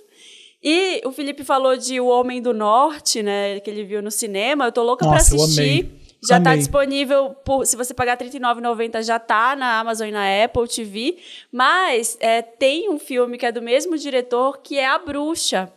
E 0.64 1.02
o 1.06 1.12
Felipe 1.12 1.44
falou 1.44 1.78
de 1.78 2.00
O 2.00 2.08
Homem 2.08 2.42
do 2.42 2.54
Norte, 2.54 3.22
né, 3.22 3.60
que 3.60 3.70
ele 3.70 3.84
viu 3.84 4.02
no 4.02 4.10
cinema, 4.10 4.66
eu 4.66 4.72
tô 4.72 4.84
louca 4.84 5.08
para 5.08 5.18
assistir. 5.18 5.92
Já 6.28 6.40
está 6.40 6.56
disponível, 6.56 7.36
por, 7.46 7.64
se 7.64 7.76
você 7.76 7.94
pagar 7.94 8.18
R$39,90 8.20 9.04
já 9.04 9.18
está 9.18 9.56
na 9.56 9.80
Amazon 9.80 10.08
e 10.08 10.12
na 10.12 10.26
Apple 10.44 10.68
TV. 10.68 11.18
Mas 11.52 12.18
é, 12.20 12.42
tem 12.42 12.90
um 12.90 12.98
filme 12.98 13.38
que 13.38 13.46
é 13.46 13.52
do 13.52 13.62
mesmo 13.62 13.96
diretor, 13.96 14.58
que 14.58 14.80
é 14.80 14.88
A 14.88 14.98
Bruxa 14.98 15.72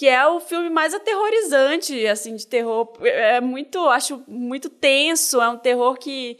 que 0.00 0.08
é 0.08 0.26
o 0.26 0.40
filme 0.40 0.70
mais 0.70 0.94
aterrorizante, 0.94 2.06
assim, 2.06 2.34
de 2.34 2.46
terror. 2.46 2.90
É, 3.02 3.38
muito, 3.38 3.78
acho 3.80 4.22
muito 4.26 4.70
tenso, 4.70 5.42
é 5.42 5.48
um 5.50 5.58
terror 5.58 5.98
que 5.98 6.38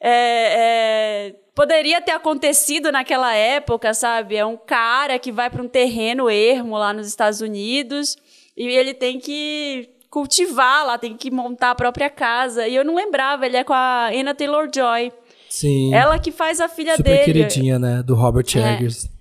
é, 0.00 1.28
é, 1.28 1.34
poderia 1.54 2.00
ter 2.00 2.12
acontecido 2.12 2.90
naquela 2.90 3.34
época, 3.34 3.92
sabe? 3.92 4.36
É 4.36 4.46
um 4.46 4.56
cara 4.56 5.18
que 5.18 5.30
vai 5.30 5.50
para 5.50 5.62
um 5.62 5.68
terreno 5.68 6.30
ermo 6.30 6.78
lá 6.78 6.94
nos 6.94 7.06
Estados 7.06 7.42
Unidos 7.42 8.16
e 8.56 8.66
ele 8.66 8.94
tem 8.94 9.20
que 9.20 9.90
cultivar 10.08 10.86
lá, 10.86 10.96
tem 10.96 11.18
que 11.18 11.30
montar 11.30 11.72
a 11.72 11.74
própria 11.74 12.08
casa. 12.08 12.66
E 12.66 12.74
eu 12.74 12.82
não 12.82 12.94
lembrava, 12.94 13.44
ele 13.44 13.58
é 13.58 13.62
com 13.64 13.74
a 13.74 14.08
Anna 14.08 14.34
Taylor-Joy. 14.34 15.12
Sim. 15.50 15.92
Ela 15.92 16.18
que 16.18 16.32
faz 16.32 16.62
a 16.62 16.68
filha 16.68 16.96
Super 16.96 17.10
dele. 17.10 17.24
queridinha, 17.26 17.78
né? 17.78 18.02
Do 18.02 18.14
Robert 18.14 18.46
É. 18.56 18.72
Eggers. 18.72 19.14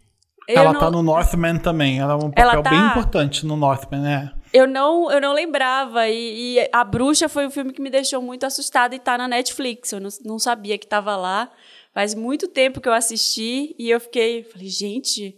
Ela 0.47 0.73
não- 0.73 0.79
tá 0.79 0.91
no 0.91 1.01
Northman 1.01 1.57
também. 1.57 1.99
Ela 1.99 2.13
é 2.13 2.15
um 2.15 2.31
papel 2.31 2.63
tá- 2.63 2.69
bem 2.69 2.79
importante 2.79 3.45
no 3.45 3.55
Northman, 3.55 4.01
né? 4.01 4.31
Eu 4.53 4.67
não, 4.67 5.11
eu 5.11 5.19
não 5.19 5.33
lembrava. 5.33 6.07
E, 6.07 6.57
e 6.57 6.69
A 6.71 6.83
Bruxa 6.83 7.27
foi 7.27 7.45
um 7.45 7.51
filme 7.51 7.73
que 7.73 7.81
me 7.81 7.89
deixou 7.89 8.21
muito 8.21 8.45
assustada 8.45 8.95
e 8.95 8.99
tá 8.99 9.17
na 9.17 9.27
Netflix. 9.27 9.91
Eu 9.91 9.99
não, 9.99 10.09
não 10.23 10.39
sabia 10.39 10.77
que 10.77 10.87
tava 10.87 11.15
lá. 11.15 11.49
Faz 11.93 12.13
muito 12.13 12.47
tempo 12.47 12.79
que 12.79 12.87
eu 12.87 12.93
assisti 12.93 13.75
e 13.77 13.89
eu 13.89 13.99
fiquei. 13.99 14.43
Falei, 14.43 14.67
gente, 14.69 15.35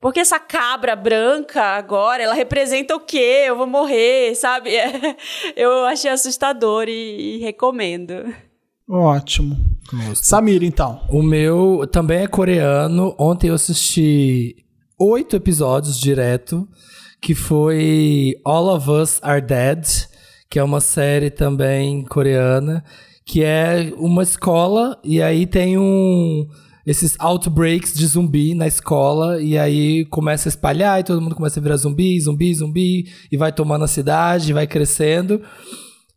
por 0.00 0.12
que 0.12 0.20
essa 0.20 0.38
cabra 0.38 0.94
branca 0.94 1.62
agora? 1.62 2.22
Ela 2.22 2.34
representa 2.34 2.94
o 2.94 3.00
quê? 3.00 3.44
Eu 3.46 3.56
vou 3.56 3.66
morrer, 3.66 4.34
sabe? 4.34 4.70
eu 5.56 5.84
achei 5.86 6.10
assustador 6.10 6.88
e, 6.88 7.36
e 7.36 7.38
recomendo. 7.38 8.32
Ótimo. 8.88 9.56
Samir, 10.14 10.62
então. 10.62 11.00
O 11.08 11.22
meu 11.22 11.86
também 11.90 12.20
é 12.20 12.26
coreano. 12.26 13.14
Ontem 13.18 13.48
eu 13.48 13.54
assisti 13.54 14.56
oito 14.98 15.36
episódios 15.36 15.98
direto, 15.98 16.68
que 17.20 17.34
foi 17.34 18.34
All 18.44 18.74
of 18.74 18.90
Us 18.90 19.20
Are 19.22 19.40
Dead, 19.40 19.84
que 20.48 20.58
é 20.58 20.62
uma 20.64 20.80
série 20.80 21.30
também 21.30 22.04
coreana, 22.04 22.84
que 23.24 23.42
é 23.42 23.92
uma 23.96 24.22
escola 24.22 24.98
e 25.02 25.22
aí 25.22 25.46
tem 25.46 25.78
um 25.78 26.46
esses 26.86 27.16
outbreaks 27.18 27.94
de 27.94 28.06
zumbi 28.06 28.54
na 28.54 28.66
escola 28.66 29.40
e 29.40 29.56
aí 29.56 30.04
começa 30.06 30.48
a 30.48 30.50
espalhar 30.50 31.00
e 31.00 31.04
todo 31.04 31.20
mundo 31.20 31.34
começa 31.34 31.58
a 31.58 31.62
virar 31.62 31.76
zumbi, 31.76 32.20
zumbi, 32.20 32.54
zumbi 32.54 33.08
e 33.32 33.36
vai 33.36 33.50
tomando 33.52 33.84
a 33.84 33.88
cidade, 33.88 34.52
vai 34.52 34.66
crescendo. 34.66 35.40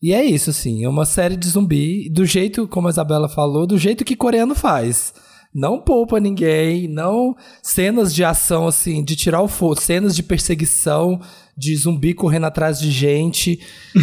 E 0.01 0.13
é 0.13 0.23
isso, 0.23 0.51
assim, 0.51 0.83
é 0.83 0.89
uma 0.89 1.05
série 1.05 1.35
de 1.35 1.47
zumbi, 1.47 2.09
do 2.09 2.23
jeito, 2.25 2.67
como 2.67 2.87
a 2.87 2.91
Isabela 2.91 3.27
falou, 3.27 3.65
do 3.65 3.77
jeito 3.77 4.05
que 4.05 4.15
coreano 4.15 4.53
faz. 4.53 5.13
Não 5.53 5.79
poupa 5.79 6.19
ninguém, 6.19 6.87
não 6.87 7.35
cenas 7.63 8.13
de 8.13 8.23
ação, 8.23 8.67
assim, 8.67 9.03
de 9.03 9.15
tirar 9.15 9.41
o 9.41 9.47
fogo, 9.47 9.81
cenas 9.81 10.15
de 10.15 10.21
perseguição, 10.21 11.19
de 11.57 11.75
zumbi 11.75 12.13
correndo 12.13 12.45
atrás 12.45 12.79
de 12.79 12.91
gente. 12.91 13.59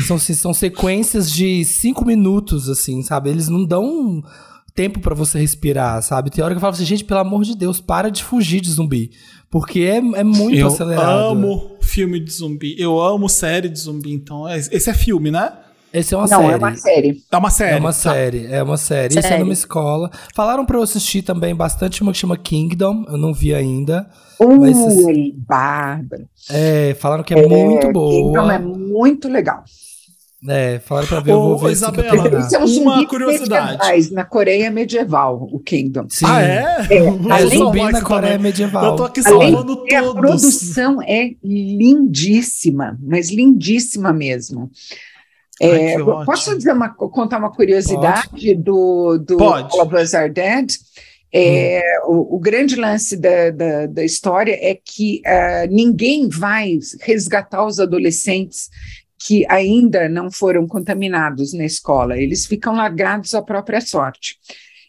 são, 0.06 0.16
assim, 0.16 0.34
são 0.34 0.52
sequências 0.52 1.30
de 1.30 1.64
cinco 1.64 2.04
minutos, 2.04 2.68
assim, 2.68 3.02
sabe? 3.02 3.30
Eles 3.30 3.48
não 3.48 3.64
dão 3.64 4.20
tempo 4.74 4.98
pra 4.98 5.14
você 5.14 5.38
respirar, 5.38 6.02
sabe? 6.02 6.30
Tem 6.30 6.42
hora 6.42 6.52
que 6.52 6.56
eu 6.56 6.60
falo 6.60 6.72
assim, 6.72 6.84
gente, 6.84 7.04
pelo 7.04 7.20
amor 7.20 7.44
de 7.44 7.56
Deus, 7.56 7.80
para 7.80 8.10
de 8.10 8.24
fugir 8.24 8.60
de 8.60 8.70
zumbi. 8.70 9.12
Porque 9.48 9.80
é, 9.80 9.98
é 9.98 10.24
muito 10.24 10.58
eu 10.58 10.66
acelerado. 10.66 11.30
amo 11.30 11.76
filme 11.80 12.18
de 12.18 12.32
zumbi. 12.32 12.74
Eu 12.76 13.00
amo 13.00 13.28
série 13.28 13.68
de 13.68 13.78
zumbi. 13.78 14.12
Então, 14.12 14.48
esse 14.48 14.90
é 14.90 14.94
filme, 14.94 15.30
né? 15.30 15.52
Esse 15.94 16.12
é 16.12 16.16
uma 16.16 16.26
Não, 16.26 16.40
série. 16.40 16.52
é 16.52 16.56
uma 16.56 16.76
série. 16.76 17.22
É 17.30 17.36
uma 17.38 17.50
série. 17.50 17.72
É 17.74 17.78
uma 17.78 17.88
tá. 17.88 17.92
série, 17.92 18.46
é 18.46 18.62
uma 18.64 18.76
série. 18.76 19.18
Isso 19.20 19.28
é 19.28 19.38
numa 19.38 19.52
escola. 19.52 20.10
Falaram 20.34 20.66
pra 20.66 20.76
eu 20.76 20.82
assistir 20.82 21.22
também 21.22 21.54
bastante 21.54 22.02
uma 22.02 22.10
que 22.10 22.18
chama 22.18 22.36
Kingdom, 22.36 23.04
eu 23.08 23.16
não 23.16 23.32
vi 23.32 23.54
ainda. 23.54 24.04
Uh, 24.40 24.60
Mas 24.60 24.76
Bárbara. 25.46 26.24
É, 26.50 26.94
falaram 26.98 27.22
que 27.22 27.32
é, 27.32 27.36
muito 27.46 27.86
Kingdom 27.86 28.50
é 28.50 28.58
boa. 28.58 28.58
muito 28.58 29.28
legal. 29.28 29.62
É, 30.46 30.78
falaram 30.80 31.06
pra 31.08 31.20
ver, 31.20 31.30
eu 31.30 31.38
Ô, 31.38 31.56
vou 31.56 31.58
ver 31.58 31.72
assim 31.72 31.90
que 31.92 32.00
eu 32.00 32.04
Isabela, 32.04 32.22
terminar. 32.22 32.46
Isso 32.46 32.56
é 32.56 32.58
um 32.58 32.62
Uma 32.82 32.94
zumbi 32.96 33.06
curiosidade. 33.06 33.66
medievais, 33.70 34.10
na 34.10 34.24
Coreia 34.24 34.70
medieval, 34.70 35.48
o 35.50 35.58
Kingdom. 35.58 36.06
Sim. 36.10 36.26
Ah, 36.28 36.42
é? 36.42 36.86
É 36.90 37.00
Vou 37.02 37.48
zumbi 37.48 37.82
na 37.82 38.02
Coreia 38.02 38.32
também. 38.32 38.38
medieval. 38.50 38.84
Eu 38.84 38.96
tô 38.96 39.04
aqui 39.04 39.20
Além 39.24 39.52
salvando 39.52 39.84
E 39.88 39.94
a 39.94 40.02
todos. 40.02 40.20
produção 40.20 41.00
é 41.02 41.30
lindíssima, 41.42 42.98
mas 43.00 43.30
lindíssima 43.30 44.12
mesmo. 44.12 44.70
Ai, 45.62 45.92
É, 45.94 46.02
ótimo. 46.02 46.24
posso 46.24 46.56
dizer 46.56 46.72
uma, 46.72 46.88
contar 46.94 47.38
uma 47.38 47.50
curiosidade 47.52 48.54
do, 48.54 49.18
do 49.18 49.36
Pode. 49.36 49.78
All 49.78 49.86
of 49.86 49.94
Us 49.94 50.14
Are 50.14 50.30
Dead? 50.30 50.72
É, 51.36 51.80
o, 52.04 52.36
o 52.36 52.38
grande 52.38 52.76
lance 52.76 53.16
da, 53.16 53.50
da, 53.50 53.86
da 53.86 54.04
história 54.04 54.56
é 54.60 54.78
que 54.82 55.20
ah, 55.26 55.66
ninguém 55.68 56.28
vai 56.28 56.78
resgatar 57.00 57.66
os 57.66 57.80
adolescentes 57.80 58.70
que 59.26 59.44
ainda 59.48 60.08
não 60.08 60.30
foram 60.30 60.66
contaminados 60.68 61.52
na 61.52 61.64
escola. 61.64 62.16
Eles 62.16 62.46
ficam 62.46 62.76
largados 62.76 63.34
à 63.34 63.42
própria 63.42 63.80
sorte. 63.80 64.38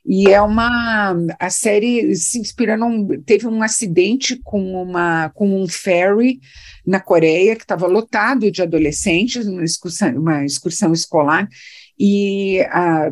E 0.06 0.30
é 0.30 0.39
uma. 0.39 1.16
A 1.39 1.49
série 1.49 2.16
se 2.16 2.39
inspira 2.39 2.78
num. 2.78 3.08
Teve 3.24 3.47
um 3.47 3.64
acidente 3.64 4.39
com, 4.43 4.82
uma, 4.84 5.30
com 5.30 5.64
um 5.64 5.68
ferry 5.68 6.39
na 6.86 6.99
Coreia, 6.99 7.56
que 7.56 7.64
estava 7.64 7.88
lotado 7.88 8.51
de 8.51 8.62
adolescentes, 8.62 9.47
uma 9.47 9.64
excursão, 9.64 10.16
uma 10.16 10.45
excursão 10.45 10.93
escolar, 10.93 11.49
e. 11.99 12.62
ah, 12.70 13.12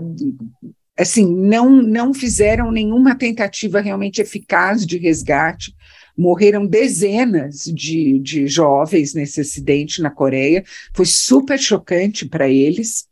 assim, 0.98 1.26
não, 1.26 1.82
não 1.82 2.14
fizeram 2.14 2.72
nenhuma 2.72 3.16
tentativa 3.16 3.82
realmente 3.82 4.22
eficaz 4.22 4.86
de 4.86 4.98
resgate. 4.98 5.74
Morreram 6.16 6.68
dezenas 6.68 7.64
de, 7.64 8.20
de 8.20 8.46
jovens 8.46 9.16
nesse 9.16 9.42
acidente 9.42 10.00
na 10.00 10.12
Coreia. 10.12 10.64
Foi 10.94 11.06
super 11.06 11.58
chocante 11.58 12.28
para 12.28 12.48
eles. 12.48 13.08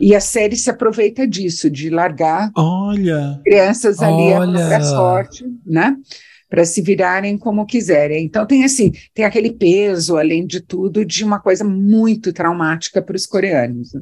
E 0.00 0.14
a 0.14 0.20
série 0.20 0.56
se 0.56 0.70
aproveita 0.70 1.26
disso, 1.26 1.68
de 1.70 1.90
largar 1.90 2.50
Olha. 2.56 3.40
crianças 3.44 4.00
ali 4.00 4.32
à 4.32 4.40
Olha. 4.40 4.58
própria 4.58 4.82
sorte, 4.82 5.44
né? 5.66 5.96
Para 6.48 6.64
se 6.64 6.80
virarem 6.80 7.36
como 7.36 7.66
quiserem. 7.66 8.24
Então 8.24 8.46
tem 8.46 8.64
assim, 8.64 8.92
tem 9.14 9.24
aquele 9.24 9.52
peso, 9.52 10.16
além 10.16 10.46
de 10.46 10.60
tudo, 10.60 11.04
de 11.04 11.22
uma 11.24 11.38
coisa 11.40 11.62
muito 11.64 12.32
traumática 12.32 13.02
para 13.02 13.16
os 13.16 13.26
coreanos. 13.26 13.92
né? 13.92 14.00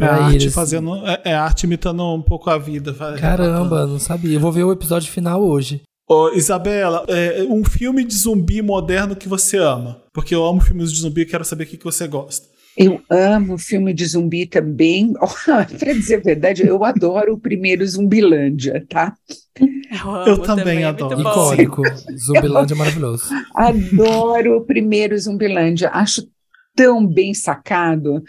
É 0.00 0.04
a 0.06 0.14
arte 0.24 0.36
eles. 0.44 0.54
fazendo. 0.54 0.96
É, 1.06 1.20
é 1.26 1.34
arte 1.34 1.64
imitando 1.64 2.02
um 2.14 2.22
pouco 2.22 2.48
a 2.50 2.56
vida. 2.58 2.92
vai- 2.92 3.18
Caramba, 3.18 3.86
não 3.86 3.98
sabia. 3.98 4.34
Eu 4.36 4.40
vou 4.40 4.50
ver 4.50 4.64
o 4.64 4.72
episódio 4.72 5.10
final 5.12 5.42
hoje. 5.42 5.82
Ô, 6.08 6.30
Isabela, 6.30 7.04
é, 7.08 7.42
um 7.48 7.62
filme 7.64 8.02
de 8.04 8.14
zumbi 8.14 8.60
moderno 8.60 9.14
que 9.14 9.28
você 9.28 9.56
ama. 9.58 10.02
Porque 10.12 10.34
eu 10.34 10.44
amo 10.44 10.60
filmes 10.60 10.90
de 10.92 10.98
zumbi 11.00 11.20
e 11.22 11.26
quero 11.26 11.44
saber 11.44 11.64
o 11.64 11.66
que, 11.66 11.76
que 11.76 11.84
você 11.84 12.08
gosta. 12.08 12.46
Eu 12.76 13.02
amo 13.10 13.58
filme 13.58 13.92
de 13.92 14.06
zumbi 14.06 14.46
também. 14.46 15.12
Para 15.78 15.92
dizer 15.92 16.16
a 16.16 16.20
verdade, 16.20 16.66
eu 16.66 16.82
adoro 16.84 17.34
o 17.34 17.40
primeiro 17.40 17.86
Zumbilândia, 17.86 18.84
tá? 18.88 19.14
Eu 19.60 20.10
amo 20.10 20.42
também 20.42 20.82
é 20.82 20.86
adoro. 20.86 21.22
bom. 21.22 21.52
Icônico. 21.54 21.82
Zumbilândia 22.16 22.74
é 22.74 22.78
maravilhoso. 22.78 23.24
Adoro 23.54 24.58
o 24.58 24.64
primeiro 24.64 25.18
Zumbilândia. 25.18 25.90
Acho 25.92 26.26
tão 26.74 27.06
bem 27.06 27.34
sacado, 27.34 28.22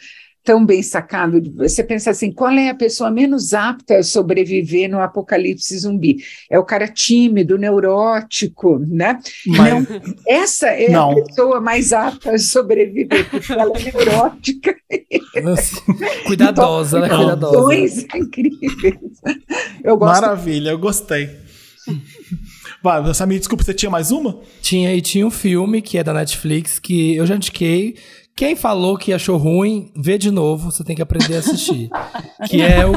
tão 0.44 0.66
bem 0.66 0.84
sacado. 0.84 1.42
Você 1.58 1.84
pensa 1.84 2.12
assim, 2.12 2.32
qual 2.32 2.52
é 2.52 2.70
a 2.70 2.76
pessoa 2.76 3.10
menos 3.10 3.54
apta 3.54 3.98
a 3.98 4.04
sobreviver 4.04 4.90
no 4.90 5.00
apocalipse 5.00 5.78
zumbi? 5.78 6.18
É 6.50 6.60
o 6.60 6.66
cara 6.66 6.88
tímido, 6.88 7.58
neurótico, 7.58 8.78
né? 8.80 9.20
Mas, 9.48 9.74
Não, 9.74 9.88
essa 10.28 10.68
é 10.68 10.90
Não. 10.90 11.12
a 11.12 11.24
pessoa 11.24 11.62
mais 11.62 11.94
apta 11.94 12.32
a 12.32 12.38
sobreviver, 12.38 13.30
porque 13.30 13.54
ela 13.54 13.72
é 13.76 13.84
neurótica. 13.84 14.76
Nossa, 15.42 15.82
Cuidadosa, 16.28 17.00
né? 17.00 17.06
Então, 17.08 17.18
Cuidadosa. 17.20 17.58
Coisas 17.58 18.06
incríveis. 18.14 19.22
Eu 19.84 19.98
gosto 19.98 20.22
maravilha, 20.22 20.72
eu 20.72 20.78
gostei. 20.78 21.30
Vai, 22.82 23.14
Samir, 23.14 23.40
desculpa, 23.40 23.64
você 23.64 23.74
tinha 23.74 23.90
mais 23.90 24.12
uma? 24.12 24.42
Tinha 24.62 24.94
e 24.94 25.02
tinha 25.02 25.26
um 25.26 25.32
filme 25.32 25.82
que 25.82 25.98
é 25.98 26.04
da 26.04 26.14
Netflix 26.14 26.80
que 26.80 27.16
eu 27.16 27.26
já 27.26 27.36
indiquei. 27.36 27.96
Quem 28.36 28.56
falou 28.56 28.98
que 28.98 29.14
achou 29.14 29.38
ruim, 29.38 29.92
vê 29.96 30.18
de 30.18 30.32
novo, 30.32 30.72
você 30.72 30.84
tem 30.84 30.96
que 30.96 31.02
aprender 31.02 31.36
a 31.36 31.40
assistir. 31.40 31.90
que 32.50 32.62
é 32.62 32.84
o, 32.86 32.94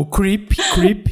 o 0.00 0.06
Creep, 0.06 0.52
Creep, 0.74 1.08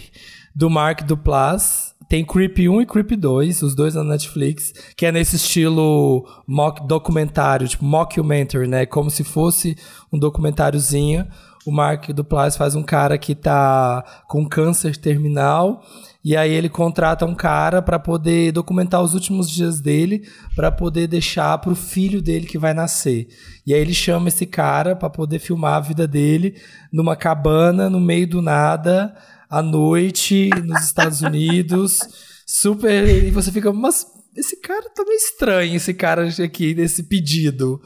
do 0.55 0.71
Mark 0.71 1.03
Duplass. 1.03 1.91
Tem 2.09 2.25
Creep 2.25 2.59
1 2.59 2.81
e 2.81 2.87
Creep 2.87 3.13
2, 3.13 3.63
os 3.63 3.75
dois 3.75 3.95
na 3.95 4.03
Netflix, 4.03 4.73
que 4.97 5.07
é 5.07 5.13
nesse 5.13 5.37
estilo 5.37 6.27
mock 6.45 6.85
documentário, 6.85 7.69
tipo 7.69 7.85
mockumentary, 7.85 8.67
né? 8.67 8.85
Como 8.85 9.09
se 9.11 9.23
fosse 9.23 9.77
um 10.13 10.19
documentáriozinho. 10.19 11.29
O 11.65 11.71
Mark 11.71 12.09
Duplass 12.11 12.57
faz 12.57 12.75
um 12.75 12.83
cara 12.83 13.17
que 13.17 13.35
tá 13.35 14.25
com 14.27 14.49
câncer 14.49 14.97
terminal 14.97 15.85
e 16.23 16.37
aí 16.37 16.53
ele 16.53 16.69
contrata 16.69 17.25
um 17.25 17.35
cara 17.35 17.81
pra 17.81 17.99
poder 17.99 18.53
documentar 18.53 19.03
os 19.03 19.15
últimos 19.15 19.51
dias 19.51 19.81
dele, 19.81 20.29
pra 20.55 20.71
poder 20.71 21.07
deixar 21.07 21.57
pro 21.59 21.75
filho 21.75 22.21
dele 22.21 22.47
que 22.47 22.59
vai 22.59 22.75
nascer. 22.75 23.29
E 23.67 23.73
aí 23.73 23.81
ele 23.81 23.95
chama 23.95 24.29
esse 24.29 24.45
cara 24.45 24.95
pra 24.95 25.09
poder 25.09 25.39
filmar 25.39 25.75
a 25.75 25.81
vida 25.81 26.07
dele 26.07 26.57
numa 26.93 27.17
cabana 27.17 27.89
no 27.89 27.99
meio 27.99 28.29
do 28.29 28.43
nada, 28.43 29.17
à 29.49 29.63
noite, 29.63 30.51
nos 30.63 30.85
Estados 30.85 31.23
Unidos. 31.23 32.01
Super. 32.47 33.25
E 33.27 33.31
você 33.31 33.51
fica, 33.51 33.73
mas 33.73 34.07
esse 34.37 34.61
cara 34.61 34.91
tá 34.91 35.03
meio 35.05 35.17
estranho, 35.17 35.75
esse 35.75 35.95
cara 35.95 36.29
aqui, 36.29 36.75
desse 36.75 37.05
pedido. 37.05 37.81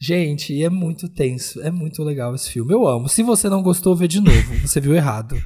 Gente, 0.00 0.62
é 0.62 0.68
muito 0.68 1.08
tenso, 1.08 1.60
é 1.62 1.70
muito 1.70 2.02
legal 2.02 2.34
esse 2.34 2.50
filme. 2.50 2.72
Eu 2.72 2.86
amo. 2.86 3.08
Se 3.08 3.22
você 3.22 3.48
não 3.48 3.62
gostou, 3.62 3.94
vê 3.94 4.08
de 4.08 4.20
novo. 4.20 4.58
Você 4.60 4.80
viu 4.80 4.94
errado. 4.94 5.36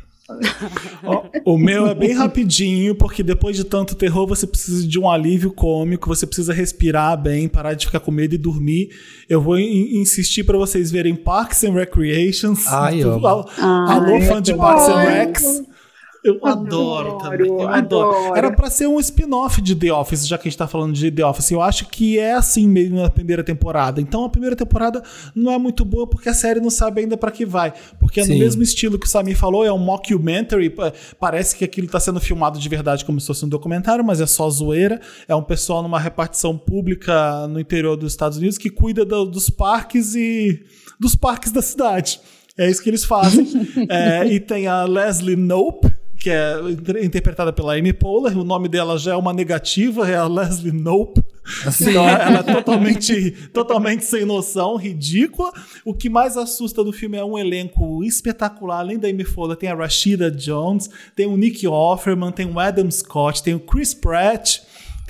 O 1.45 1.57
meu 1.59 1.87
é 1.87 1.95
bem 1.95 2.13
rapidinho, 2.13 2.95
porque 2.95 3.23
depois 3.23 3.57
de 3.57 3.65
tanto 3.65 3.95
terror 3.95 4.27
você 4.27 4.47
precisa 4.47 4.87
de 4.87 4.99
um 4.99 5.09
alívio 5.11 5.51
cômico, 5.53 6.09
você 6.09 6.27
precisa 6.27 6.53
respirar 6.53 7.21
bem, 7.21 7.49
parar 7.49 7.75
de 7.75 7.87
ficar 7.87 8.01
com 8.01 8.11
medo 8.11 8.35
e 8.35 8.39
dormir. 8.39 8.91
Eu 9.29 9.41
vou 9.41 9.59
in- 9.59 10.01
insistir 10.01 10.45
pra 10.45 10.57
vocês 10.59 10.91
verem 10.91 11.15
Parks 11.15 11.65
and 11.65 11.73
Recreations. 11.73 12.67
Ai. 12.67 13.03
Al- 13.03 13.49
Alô, 13.59 14.21
fã 14.23 14.41
de 14.43 14.55
Parks 14.55 14.89
and 14.89 15.01
Recs. 15.01 15.63
Eu 16.23 16.39
adoro, 16.43 17.17
adoro 17.17 17.19
também. 17.19 17.47
Eu 17.47 17.69
adoro. 17.69 18.17
adoro. 18.17 18.37
Era 18.37 18.53
para 18.53 18.69
ser 18.69 18.87
um 18.87 19.01
spin-off 19.01 19.61
de 19.63 19.75
The 19.75 19.93
Office, 19.93 20.27
já 20.27 20.37
que 20.37 20.49
a 20.49 20.51
gente 20.51 20.59
tá 20.59 20.69
falando 20.69 20.93
de 20.93 21.11
The 21.11 21.25
Office. 21.25 21.51
Eu 21.51 21.63
acho 21.63 21.87
que 21.89 22.19
é 22.19 22.35
assim 22.35 22.69
mesmo 22.69 23.01
na 23.01 23.09
primeira 23.09 23.43
temporada. 23.43 24.01
Então 24.01 24.25
a 24.25 24.29
primeira 24.29 24.55
temporada 24.55 25.03
não 25.35 25.53
é 25.53 25.59
muito 25.59 25.85
boa 25.85 26.07
porque 26.07 26.29
a 26.29 26.35
série 26.35 26.61
não 26.61 26.69
sabe 26.71 27.01
ainda 27.01 27.17
para 27.17 27.31
que 27.31 27.47
vai. 27.47 27.73
Porque 27.99 28.21
é 28.21 28.25
Sim. 28.25 28.35
no 28.35 28.39
mesmo 28.39 28.63
estilo 28.63 28.99
que 28.99 29.07
o 29.07 29.09
Samir 29.09 29.37
falou, 29.37 29.65
é 29.65 29.73
um 29.73 29.79
mockumentary. 29.79 30.75
Parece 31.19 31.57
que 31.57 31.65
aquilo 31.65 31.89
tá 31.89 31.99
sendo 31.99 32.21
filmado 32.21 32.59
de 32.59 32.69
verdade 32.69 33.05
como 33.05 33.19
se 33.19 33.27
fosse 33.27 33.45
um 33.45 33.49
documentário, 33.49 34.05
mas 34.05 34.21
é 34.21 34.27
só 34.27 34.49
zoeira. 34.51 35.01
É 35.27 35.35
um 35.35 35.43
pessoal 35.43 35.83
numa 35.83 35.99
repartição 35.99 36.57
pública 36.57 37.47
no 37.49 37.59
interior 37.59 37.97
dos 37.97 38.13
Estados 38.13 38.37
Unidos 38.37 38.59
que 38.59 38.69
cuida 38.69 39.07
do, 39.07 39.25
dos 39.25 39.49
parques 39.49 40.15
e 40.15 40.63
dos 40.99 41.17
parques 41.17 41.51
da 41.51 41.63
cidade. 41.63 42.21
É 42.59 42.71
isso 42.71 42.83
que 42.83 42.91
eles 42.91 43.05
fazem. 43.05 43.47
é, 43.89 44.27
e 44.27 44.39
tem 44.39 44.67
a 44.67 44.85
Leslie 44.85 45.37
Nope, 45.37 45.91
que 46.21 46.29
é 46.29 46.61
interpretada 47.03 47.51
pela 47.51 47.75
Amy 47.75 47.95
Poehler. 47.95 48.39
O 48.39 48.45
nome 48.45 48.69
dela 48.69 48.99
já 48.99 49.13
é 49.13 49.17
uma 49.17 49.33
negativa, 49.33 50.09
é 50.09 50.17
a 50.17 50.27
Leslie 50.27 50.71
Nope. 50.71 51.25
Assim, 51.65 51.91
então, 51.91 52.07
ela 52.07 52.41
é 52.41 52.43
totalmente, 52.43 53.31
totalmente 53.53 54.05
sem 54.05 54.27
noção, 54.27 54.77
ridícula. 54.77 55.51
O 55.83 55.95
que 55.95 56.11
mais 56.11 56.37
assusta 56.37 56.85
do 56.85 56.93
filme 56.93 57.17
é 57.17 57.25
um 57.25 57.39
elenco 57.39 58.05
espetacular. 58.05 58.81
Além 58.81 58.99
da 58.99 59.09
Amy 59.09 59.25
Poehler, 59.25 59.57
tem 59.57 59.71
a 59.71 59.75
Rashida 59.75 60.31
Jones, 60.31 60.91
tem 61.17 61.27
o 61.27 61.37
Nick 61.39 61.67
Offerman, 61.67 62.31
tem 62.31 62.47
o 62.47 62.61
Adam 62.61 62.91
Scott, 62.91 63.43
tem 63.43 63.55
o 63.55 63.61
Chris 63.61 63.95
Pratt 63.95 64.61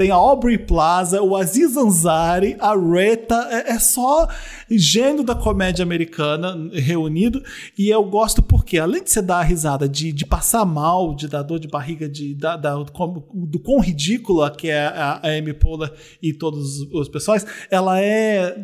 tem 0.00 0.10
a 0.10 0.14
Aubrey 0.14 0.56
Plaza, 0.56 1.20
o 1.20 1.36
Aziz 1.36 1.76
Ansari, 1.76 2.56
a 2.58 2.74
Reta, 2.74 3.48
é, 3.50 3.72
é 3.72 3.78
só 3.78 4.26
gênio 4.70 5.22
da 5.22 5.34
comédia 5.34 5.82
americana 5.82 6.56
reunido. 6.72 7.42
E 7.76 7.90
eu 7.90 8.02
gosto 8.04 8.42
porque, 8.42 8.78
além 8.78 9.04
de 9.04 9.10
você 9.10 9.20
dar 9.20 9.40
a 9.40 9.42
risada 9.42 9.86
de, 9.86 10.10
de 10.10 10.24
passar 10.24 10.64
mal, 10.64 11.14
de 11.14 11.28
dar 11.28 11.42
dor 11.42 11.60
de 11.60 11.68
barriga, 11.68 12.08
de, 12.08 12.34
da, 12.34 12.56
da, 12.56 12.76
do, 12.76 12.86
do 13.30 13.58
quão 13.58 13.78
ridícula 13.78 14.50
que 14.50 14.70
é 14.70 14.86
a, 14.86 15.20
a 15.22 15.36
Amy 15.36 15.52
Poehler 15.52 15.92
e 16.22 16.32
todos 16.32 16.80
os 16.80 17.06
pessoais, 17.10 17.44
ela 17.70 18.00
é 18.00 18.56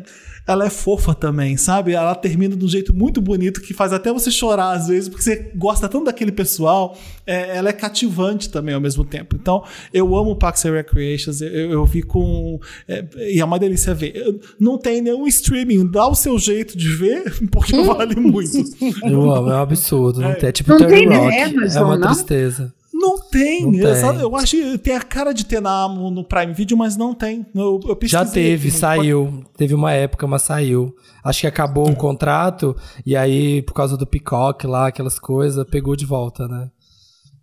ela 0.47 0.65
é 0.65 0.69
fofa 0.69 1.13
também, 1.13 1.57
sabe? 1.57 1.91
Ela 1.91 2.15
termina 2.15 2.55
de 2.55 2.63
um 2.63 2.67
jeito 2.69 2.93
muito 2.93 3.21
bonito 3.21 3.59
que 3.59 3.73
faz 3.73 3.91
até 3.91 4.11
você 4.13 4.31
chorar 4.31 4.71
às 4.71 4.87
vezes, 4.87 5.09
porque 5.09 5.23
você 5.23 5.51
gosta 5.53 5.89
tanto 5.89 6.05
daquele 6.05 6.31
pessoal. 6.31 6.97
É, 7.25 7.57
ela 7.57 7.67
é 7.67 7.73
cativante 7.73 8.49
também 8.49 8.73
ao 8.73 8.79
mesmo 8.79 9.03
tempo. 9.03 9.35
Então, 9.35 9.61
eu 9.93 10.15
amo 10.15 10.35
Parks 10.37 10.63
and 10.65 10.71
Recreations, 10.71 11.41
eu, 11.41 11.71
eu 11.71 11.85
vi 11.85 12.01
com. 12.01 12.59
É, 12.87 13.03
e 13.33 13.41
é 13.41 13.45
uma 13.45 13.59
delícia 13.59 13.93
ver. 13.93 14.39
Não 14.57 14.77
tem 14.77 15.01
nenhum 15.01 15.27
streaming, 15.27 15.85
dá 15.91 16.07
o 16.07 16.15
seu 16.15 16.39
jeito 16.39 16.77
de 16.77 16.87
ver, 16.95 17.35
porque 17.51 17.75
vale 17.81 18.15
muito. 18.15 18.57
Eu 19.03 19.29
amo, 19.29 19.49
é 19.49 19.55
um 19.55 19.61
absurdo. 19.61 20.21
Não 20.21 20.29
é. 20.29 20.35
tem, 20.35 20.49
é 20.49 20.51
tipo 20.53 20.71
não 20.71 20.77
Terry 20.77 21.05
Rock. 21.05 21.37
Amazon, 21.37 21.81
é 21.81 21.85
uma 21.85 21.97
não? 21.97 22.07
tristeza. 22.07 22.73
Não 22.99 23.19
tem. 23.19 23.63
Não 23.63 23.71
tem. 23.71 24.21
Eu 24.21 24.35
acho 24.35 24.57
que 24.57 24.77
tem 24.79 24.95
a 24.95 25.01
cara 25.01 25.31
de 25.31 25.45
ter 25.45 25.61
na, 25.61 25.87
no 25.87 26.23
Prime 26.23 26.53
Video, 26.53 26.75
mas 26.75 26.97
não 26.97 27.13
tem. 27.13 27.45
Eu, 27.53 27.79
eu 27.87 27.97
Já 28.03 28.25
teve, 28.25 28.69
aqui, 28.69 28.77
saiu. 28.77 29.25
Pode... 29.25 29.53
Teve 29.55 29.75
uma 29.75 29.91
época, 29.91 30.25
mas 30.25 30.41
saiu. 30.41 30.93
Acho 31.23 31.41
que 31.41 31.47
acabou 31.47 31.89
o 31.89 31.95
contrato 31.95 32.75
e 33.05 33.15
aí, 33.15 33.61
por 33.61 33.73
causa 33.73 33.95
do 33.95 34.07
Peacock 34.07 34.65
lá, 34.65 34.87
aquelas 34.87 35.19
coisas, 35.19 35.63
pegou 35.69 35.95
de 35.95 36.05
volta, 36.05 36.47
né? 36.47 36.69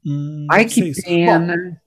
Hum, 0.05 0.47
Ai, 0.51 0.65
que 0.65 0.93
pena. 1.03 1.57
Bom, 1.57 1.84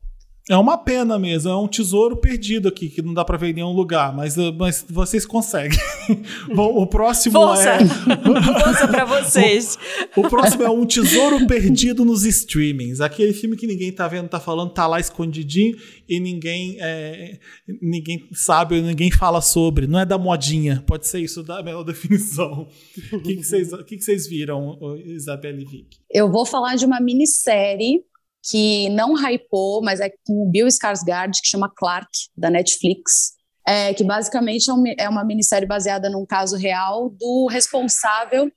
é 0.50 0.56
uma 0.56 0.78
pena 0.78 1.20
mesmo, 1.20 1.52
é 1.52 1.58
um 1.58 1.68
tesouro 1.68 2.16
perdido 2.16 2.70
aqui, 2.70 2.90
que 2.90 3.02
não 3.02 3.14
dá 3.14 3.26
pra 3.26 3.38
ver 3.38 3.50
em 3.50 3.54
nenhum 3.54 3.74
lugar, 3.74 4.16
mas, 4.16 4.38
eh, 4.38 4.52
mas 4.58 4.86
vocês 4.90 5.26
conseguem. 5.26 5.78
Bom, 6.56 6.82
o 6.82 6.88
próximo 6.88 7.34
Força. 7.34 7.72
é. 7.72 7.80
Força 8.64 8.88
pra 8.88 9.04
vocês. 9.04 9.78
O, 10.16 10.22
o, 10.22 10.30
próximo 10.30 10.64
é 10.64 10.70
um 10.70 10.86
tesouro 10.86 11.46
perdido 11.46 12.06
nos 12.06 12.26
streamings. 12.26 13.02
Aquele 13.02 13.34
filme 13.34 13.58
que 13.58 13.68
ninguém 13.68 13.92
tá 13.92 14.08
vendo, 14.08 14.30
tá 14.30 14.40
falando, 14.40 14.72
tá 14.72 14.88
lá 14.88 15.02
escondidinho 15.02 15.76
e 16.08 16.18
ninguém, 16.18 16.78
é, 16.80 17.40
ninguém 17.82 18.30
sabe, 18.32 18.82
ninguém 18.82 19.12
fala 19.12 19.42
sobre. 19.42 19.86
Não 19.86 20.00
é 20.00 20.06
da 20.06 20.18
modinha, 20.18 20.82
pode 20.88 21.08
ser 21.08 21.20
isso 21.20 21.44
da 21.44 21.62
melhor 21.62 21.84
definição. 21.86 22.70
O 23.12 23.20
que, 23.20 23.36
que, 23.36 23.44
vocês, 23.44 23.70
que, 23.86 23.98
que 23.98 24.02
vocês 24.02 24.28
viram, 24.28 24.78
Isabelle 25.06 25.62
e 25.62 25.66
Vic? 25.66 25.98
Eu 26.10 26.32
vou 26.32 26.46
falar 26.46 26.76
de 26.76 26.86
uma 26.86 27.02
minissérie 27.02 28.02
que 28.50 28.90
não 28.90 29.14
hypou, 29.14 29.82
mas 29.82 30.00
é 30.00 30.10
com 30.26 30.44
o 30.44 30.50
Bill 30.50 30.68
Skarsgård, 30.68 31.32
que 31.42 31.48
chama 31.48 31.72
Clark, 31.76 32.10
da 32.36 32.50
Netflix, 32.50 33.34
é, 33.68 33.94
que 33.94 34.04
basicamente 34.04 34.70
é, 34.70 34.74
um, 34.74 34.84
é 34.98 35.10
uma 35.10 35.24
minissérie 35.26 35.68
baseada 35.68 36.10
num 36.10 36.26
caso 36.26 36.56
real 36.56 37.10
do 37.10 37.48
responsável 37.48 38.52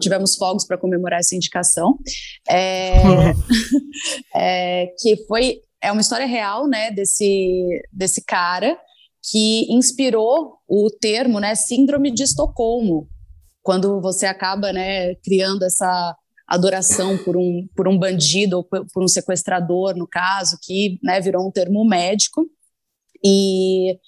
tivemos 0.00 0.34
fogos 0.36 0.64
para 0.64 0.78
comemorar 0.78 1.20
essa 1.20 1.36
indicação, 1.36 1.96
é, 2.48 2.94
é, 4.34 4.86
que 4.98 5.16
foi 5.26 5.60
é 5.80 5.90
uma 5.90 6.00
história 6.00 6.26
real, 6.26 6.66
né, 6.66 6.90
desse 6.90 7.82
desse 7.92 8.24
cara 8.24 8.78
que 9.30 9.72
inspirou 9.72 10.56
o 10.68 10.88
termo, 11.00 11.38
né, 11.38 11.54
síndrome 11.54 12.10
de 12.12 12.24
Estocolmo, 12.24 13.08
quando 13.62 14.00
você 14.00 14.26
acaba, 14.26 14.72
né, 14.72 15.14
criando 15.16 15.64
essa 15.64 16.16
adoração 16.46 17.16
por 17.18 17.36
um, 17.36 17.66
por 17.74 17.88
um 17.88 17.98
bandido 17.98 18.58
ou 18.58 18.64
por 18.64 19.02
um 19.02 19.08
sequestrador, 19.08 19.96
no 19.96 20.06
caso, 20.06 20.58
que 20.62 20.98
né, 21.02 21.20
virou 21.20 21.46
um 21.46 21.50
termo 21.50 21.84
médico. 21.84 22.46
E 23.24 23.98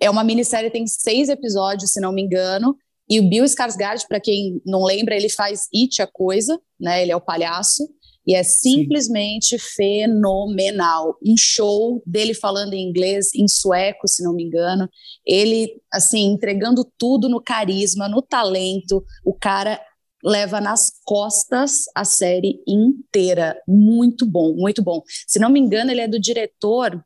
é 0.00 0.10
uma 0.10 0.24
minissérie, 0.24 0.70
tem 0.70 0.86
seis 0.86 1.28
episódios, 1.28 1.92
se 1.92 2.00
não 2.00 2.12
me 2.12 2.22
engano, 2.22 2.76
e 3.08 3.20
o 3.20 3.28
Bill 3.28 3.44
Skarsgård, 3.44 4.06
para 4.08 4.20
quem 4.20 4.60
não 4.64 4.82
lembra, 4.82 5.14
ele 5.14 5.28
faz 5.28 5.68
It, 5.74 6.00
a 6.00 6.06
Coisa, 6.06 6.58
né, 6.80 7.02
ele 7.02 7.12
é 7.12 7.16
o 7.16 7.20
palhaço, 7.20 7.86
e 8.26 8.34
é 8.34 8.42
simplesmente 8.42 9.58
Sim. 9.58 9.64
fenomenal. 9.76 11.18
Um 11.24 11.34
show 11.36 12.02
dele 12.06 12.34
falando 12.34 12.72
em 12.72 12.88
inglês, 12.88 13.34
em 13.34 13.48
sueco, 13.48 14.06
se 14.06 14.22
não 14.22 14.32
me 14.32 14.44
engano. 14.44 14.88
Ele, 15.26 15.68
assim, 15.92 16.26
entregando 16.26 16.88
tudo 16.96 17.28
no 17.28 17.42
carisma, 17.42 18.08
no 18.08 18.22
talento. 18.22 19.04
O 19.24 19.34
cara 19.34 19.80
leva 20.22 20.60
nas 20.60 20.92
costas 21.04 21.84
a 21.94 22.04
série 22.04 22.62
inteira. 22.66 23.60
Muito 23.66 24.24
bom, 24.24 24.54
muito 24.54 24.82
bom. 24.82 25.02
Se 25.26 25.38
não 25.38 25.50
me 25.50 25.58
engano, 25.58 25.90
ele 25.90 26.00
é 26.00 26.08
do 26.08 26.20
diretor 26.20 27.02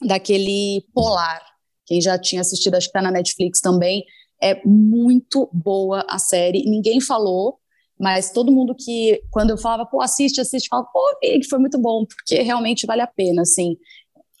daquele 0.00 0.84
Polar. 0.94 1.42
Quem 1.84 2.00
já 2.00 2.18
tinha 2.18 2.40
assistido, 2.40 2.74
acho 2.74 2.86
que 2.86 2.98
está 2.98 3.02
na 3.02 3.12
Netflix 3.12 3.60
também. 3.60 4.04
É 4.42 4.60
muito 4.64 5.48
boa 5.52 6.04
a 6.08 6.18
série. 6.18 6.64
Ninguém 6.68 7.00
falou, 7.00 7.58
mas 7.98 8.30
todo 8.30 8.52
mundo 8.52 8.74
que, 8.74 9.22
quando 9.30 9.50
eu 9.50 9.58
falava, 9.58 9.86
pô, 9.86 10.02
assiste, 10.02 10.40
assiste, 10.40 10.68
falava, 10.68 10.88
pô, 10.92 11.00
que 11.20 11.48
foi 11.48 11.58
muito 11.58 11.78
bom, 11.78 12.04
porque 12.04 12.42
realmente 12.42 12.86
vale 12.86 13.02
a 13.02 13.06
pena, 13.06 13.42
assim. 13.42 13.76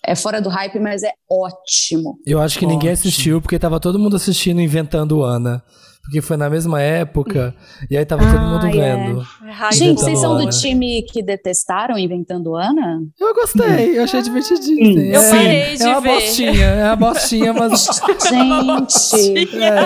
É 0.04 0.14
fora 0.14 0.40
do 0.40 0.48
hype, 0.48 0.78
mas 0.78 1.02
é 1.02 1.12
ótimo. 1.30 2.18
Eu 2.24 2.40
acho 2.40 2.58
que 2.58 2.64
ótimo. 2.64 2.78
ninguém 2.78 2.92
assistiu, 2.92 3.40
porque 3.40 3.58
tava 3.58 3.80
todo 3.80 3.98
mundo 3.98 4.16
assistindo 4.16 4.60
Inventando 4.60 5.22
Ana. 5.22 5.64
Porque 6.06 6.20
foi 6.20 6.36
na 6.36 6.48
mesma 6.48 6.80
época, 6.80 7.52
e 7.90 7.96
aí 7.96 8.04
tava 8.04 8.22
todo 8.24 8.40
mundo 8.40 8.64
ah, 8.64 8.68
é. 8.68 8.96
vendo. 8.96 9.26
É. 9.44 9.72
Gente, 9.72 10.00
vocês 10.00 10.20
são 10.20 10.38
do 10.38 10.48
time 10.50 11.02
que 11.02 11.20
detestaram 11.20 11.98
Inventando 11.98 12.54
Ana? 12.54 13.02
Eu 13.20 13.34
gostei, 13.34 13.98
eu 13.98 14.04
achei 14.04 14.22
divertidinho. 14.22 15.00
Eu 15.02 15.20
é, 15.20 15.30
parei 15.30 15.76
de 15.76 15.82
é 15.82 15.88
uma 15.88 16.00
ver. 16.00 16.14
bostinha, 16.14 16.64
é 16.64 16.84
uma 16.84 16.96
bostinha, 16.96 17.52
mas... 17.52 17.86
Gente... 19.10 19.56
É. 19.56 19.80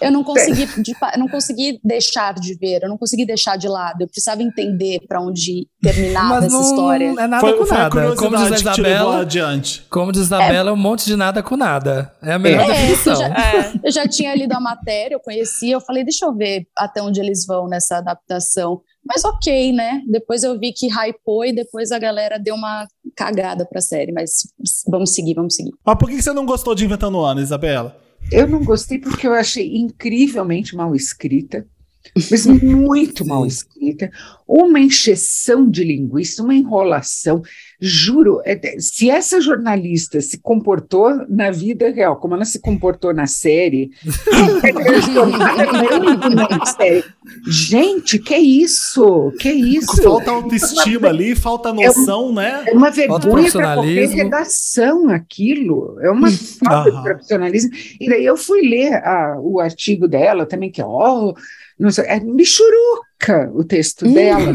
Eu 0.00 0.10
não 0.10 0.22
consegui, 0.22 0.66
de, 0.82 0.94
não 1.16 1.28
consegui 1.28 1.80
deixar 1.82 2.34
de 2.34 2.54
ver, 2.54 2.82
eu 2.82 2.88
não 2.88 2.98
consegui 2.98 3.24
deixar 3.24 3.56
de 3.56 3.68
lado. 3.68 4.02
Eu 4.02 4.06
precisava 4.06 4.42
entender 4.42 5.00
para 5.08 5.20
onde 5.20 5.66
terminava 5.80 6.44
essa 6.44 6.60
história. 6.60 7.12
Não 7.12 7.22
é 7.22 7.26
nada 7.26 7.40
foi, 7.40 7.56
com 7.56 7.66
foi 7.66 7.76
nada. 7.76 8.16
Como 8.16 8.36
diz 8.36 8.52
a 8.52 8.54
Isabela, 8.54 9.20
adiante. 9.20 9.86
Como 9.88 10.12
diz 10.12 10.22
a 10.22 10.24
Isabela, 10.24 10.70
é 10.70 10.72
um 10.72 10.76
monte 10.76 11.06
de 11.06 11.16
nada 11.16 11.42
com 11.42 11.56
nada. 11.56 12.12
É 12.22 12.32
a 12.32 12.38
melhor 12.38 12.68
é, 12.70 12.74
definição. 12.74 13.14
Eu 13.14 13.18
já, 13.18 13.26
é. 13.26 13.72
eu 13.84 13.92
já 13.92 14.08
tinha 14.08 14.34
lido 14.34 14.52
a 14.52 14.60
matéria, 14.60 15.14
eu 15.14 15.20
conhecia, 15.20 15.74
eu 15.74 15.80
falei, 15.80 16.04
deixa 16.04 16.26
eu 16.26 16.34
ver 16.34 16.66
até 16.76 17.02
onde 17.02 17.20
eles 17.20 17.46
vão 17.46 17.68
nessa 17.68 17.98
adaptação. 17.98 18.80
Mas 19.04 19.24
ok, 19.24 19.72
né? 19.72 20.02
Depois 20.08 20.42
eu 20.42 20.58
vi 20.58 20.72
que 20.72 20.88
hypou 20.88 21.44
e 21.44 21.54
depois 21.54 21.92
a 21.92 21.98
galera 21.98 22.38
deu 22.38 22.54
uma 22.54 22.86
cagada 23.14 23.64
pra 23.64 23.80
série. 23.80 24.12
Mas 24.12 24.52
vamos 24.88 25.14
seguir, 25.14 25.34
vamos 25.34 25.54
seguir. 25.54 25.72
Mas 25.84 25.96
por 25.96 26.08
que 26.08 26.20
você 26.20 26.32
não 26.32 26.44
gostou 26.44 26.74
de 26.74 26.84
Inventando 26.84 27.24
Ana, 27.24 27.40
Isabela? 27.40 28.05
Eu 28.30 28.48
não 28.48 28.64
gostei 28.64 28.98
porque 28.98 29.26
eu 29.26 29.32
achei 29.32 29.76
incrivelmente 29.76 30.74
mal 30.74 30.94
escrita, 30.94 31.66
mas 32.14 32.46
muito 32.62 33.26
mal 33.26 33.46
escrita, 33.46 34.10
uma 34.46 34.78
encheção 34.78 35.68
de 35.68 35.82
linguiça, 35.82 36.42
uma 36.42 36.54
enrolação. 36.54 37.42
Juro, 37.80 38.40
é, 38.44 38.76
se 38.78 39.10
essa 39.10 39.40
jornalista 39.40 40.20
se 40.20 40.38
comportou 40.38 41.26
na 41.28 41.50
vida 41.50 41.90
real, 41.90 42.16
como 42.16 42.34
ela 42.34 42.44
se 42.44 42.60
comportou 42.60 43.12
na 43.12 43.26
série, 43.26 43.90
gente, 47.46 48.18
que 48.18 48.36
isso? 48.36 49.32
Que 49.38 49.50
isso? 49.50 50.02
Falta 50.02 50.30
autoestima 50.30 51.08
ali, 51.08 51.34
falta 51.34 51.72
noção, 51.72 52.30
é 52.30 52.34
né? 52.34 52.64
É 52.68 52.72
uma 52.72 52.90
vergonha 52.90 53.52
para 53.52 53.74
qualquer 53.74 54.08
redação 54.08 55.08
aquilo. 55.08 55.98
É 56.00 56.10
uma 56.10 56.30
falta 56.30 56.92
de 56.92 57.02
profissionalismo. 57.02 57.70
E 58.00 58.08
daí 58.08 58.24
eu 58.24 58.36
fui 58.36 58.62
ler 58.62 58.94
a, 58.94 59.38
o 59.40 59.60
artigo 59.60 60.08
dela 60.08 60.46
também, 60.46 60.70
que, 60.70 60.80
ó, 60.80 60.86
oh, 60.86 61.26
não 61.26 61.34
sei, 61.90 62.04
é 62.06 62.20
Michuru, 62.20 63.04
Michuruca 63.16 63.50
o 63.54 63.64
texto 63.64 64.04
dela. 64.12 64.52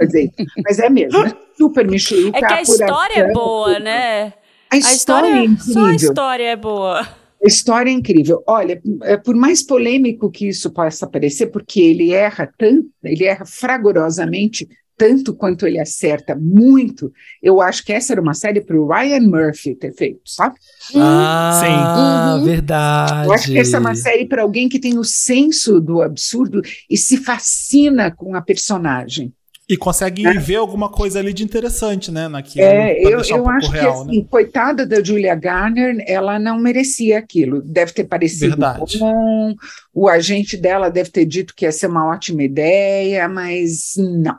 dizer, 0.00 0.30
mas 0.64 0.78
é 0.78 0.88
mesmo, 0.88 1.18
é 1.24 1.36
super 1.56 1.86
Michuruca. 1.88 2.38
É 2.38 2.40
que 2.40 2.52
a 2.52 2.62
história 2.62 3.20
é 3.20 3.32
boa, 3.32 3.78
né? 3.78 4.32
A 4.70 4.76
história, 4.76 4.88
a 4.88 4.94
história 4.94 5.28
é 5.28 5.44
incrível. 5.44 5.72
Só 5.72 5.84
a 5.84 5.94
história 5.94 6.44
é 6.44 6.56
boa. 6.56 7.00
A 7.00 7.46
história 7.46 7.90
é 7.90 7.92
incrível. 7.92 8.42
Olha, 8.46 8.80
é, 9.02 9.16
por 9.16 9.34
mais 9.34 9.62
polêmico 9.62 10.30
que 10.30 10.48
isso 10.48 10.70
possa 10.70 11.06
parecer, 11.06 11.46
porque 11.46 11.80
ele 11.80 12.12
erra 12.12 12.48
tanto, 12.58 12.88
ele 13.02 13.24
erra 13.24 13.44
fragorosamente 13.46 14.68
tanto 15.00 15.32
quanto 15.32 15.66
ele 15.66 15.80
acerta 15.80 16.36
muito, 16.36 17.10
eu 17.42 17.62
acho 17.62 17.82
que 17.82 17.90
essa 17.90 18.12
era 18.12 18.20
uma 18.20 18.34
série 18.34 18.60
para 18.60 18.78
o 18.78 18.86
Ryan 18.86 19.20
Murphy 19.20 19.74
ter 19.74 19.94
feito, 19.94 20.20
sabe? 20.26 20.56
Ah, 20.94 21.58
sim. 21.64 22.40
Uhum. 22.40 22.44
verdade. 22.44 23.26
Eu 23.26 23.32
acho 23.32 23.46
que 23.46 23.58
essa 23.58 23.78
é 23.78 23.80
uma 23.80 23.94
série 23.94 24.26
para 24.26 24.42
alguém 24.42 24.68
que 24.68 24.78
tem 24.78 24.98
o 24.98 25.04
senso 25.04 25.80
do 25.80 26.02
absurdo 26.02 26.60
e 26.88 26.98
se 26.98 27.16
fascina 27.16 28.10
com 28.10 28.36
a 28.36 28.42
personagem. 28.42 29.32
E 29.66 29.74
consegue 29.74 30.26
é. 30.26 30.34
ver 30.34 30.56
alguma 30.56 30.90
coisa 30.90 31.18
ali 31.18 31.32
de 31.32 31.44
interessante, 31.44 32.10
né, 32.10 32.28
naquilo. 32.28 32.66
É, 32.66 33.00
eu, 33.00 33.22
eu 33.22 33.44
um 33.44 33.48
acho 33.48 33.70
real, 33.70 34.04
que, 34.04 34.10
assim, 34.10 34.20
né? 34.20 34.26
coitada 34.28 34.84
da 34.84 35.02
Julia 35.02 35.34
Garner, 35.34 36.04
ela 36.06 36.38
não 36.38 36.58
merecia 36.58 37.18
aquilo. 37.18 37.62
Deve 37.62 37.92
ter 37.92 38.04
parecido 38.04 38.50
Verdade. 38.50 38.98
bom, 38.98 39.54
o 39.94 40.10
agente 40.10 40.58
dela 40.58 40.90
deve 40.90 41.08
ter 41.08 41.24
dito 41.24 41.54
que 41.54 41.64
ia 41.64 41.72
ser 41.72 41.86
uma 41.86 42.06
ótima 42.06 42.42
ideia, 42.42 43.26
mas 43.28 43.94
não. 43.96 44.36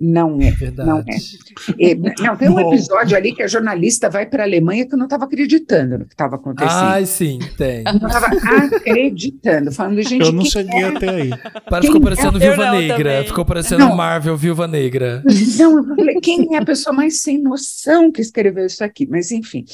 Não 0.00 0.40
é. 0.40 0.50
Verdade. 0.50 0.88
Não 0.88 0.98
é. 0.98 1.92
é 1.92 1.94
não, 1.94 2.36
tem 2.36 2.48
um 2.48 2.58
episódio 2.58 3.16
ali 3.16 3.32
que 3.32 3.42
a 3.42 3.46
jornalista 3.46 4.10
vai 4.10 4.26
para 4.26 4.42
a 4.42 4.46
Alemanha 4.46 4.86
que 4.86 4.94
eu 4.94 4.98
não 4.98 5.06
estava 5.06 5.24
acreditando 5.24 5.98
no 5.98 6.04
que 6.04 6.14
estava 6.14 6.34
acontecendo. 6.34 6.72
Ai, 6.72 7.06
sim, 7.06 7.38
tem. 7.56 7.84
Eu 7.86 8.00
não 8.00 8.08
estava 8.08 8.26
acreditando, 8.26 9.70
falando, 9.70 10.02
gente. 10.02 10.26
Eu 10.26 10.32
não 10.32 10.44
cheguei 10.44 10.82
é? 10.82 10.88
até 10.88 11.08
aí. 11.08 11.30
Para, 11.70 11.82
ficou 11.82 12.00
parecendo 12.00 12.38
é? 12.38 12.40
Viúva 12.40 12.70
Negra. 12.72 13.10
Também. 13.10 13.26
Ficou 13.26 13.44
parecendo 13.44 13.80
não. 13.80 13.96
Marvel 13.96 14.36
Viúva 14.36 14.66
Negra. 14.66 15.22
Não, 15.58 15.78
eu 15.78 15.96
falei, 15.96 16.20
quem 16.20 16.54
é 16.54 16.58
a 16.58 16.64
pessoa 16.64 16.94
mais 16.94 17.20
sem 17.20 17.40
noção 17.40 18.10
que 18.10 18.20
escreveu 18.20 18.66
isso 18.66 18.82
aqui? 18.82 19.06
Mas, 19.06 19.30
enfim. 19.30 19.64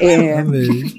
É, 0.00 0.44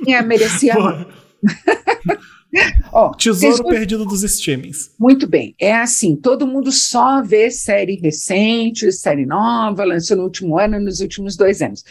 quem 0.04 0.16
é, 0.16 0.22
merecia. 0.22 0.76
Ó, 2.92 3.12
Tesouro 3.14 3.58
vocês... 3.58 3.70
perdido 3.70 4.06
dos 4.06 4.24
streamings. 4.24 4.92
Muito 5.00 5.28
bem. 5.28 5.56
É 5.60 5.76
assim, 5.76 6.16
todo 6.16 6.48
mundo 6.48 6.72
só 6.72 7.22
vê 7.22 7.52
série 7.52 7.96
recente, 7.96 8.92
série 8.92 9.26
nova, 9.26 9.84
lançou 9.84 10.18
no 10.18 10.24
último 10.24 10.58
ano, 10.58 10.80
nos 10.80 11.00
últimos 11.00 11.36
dois 11.36 11.62
anos. 11.62 11.84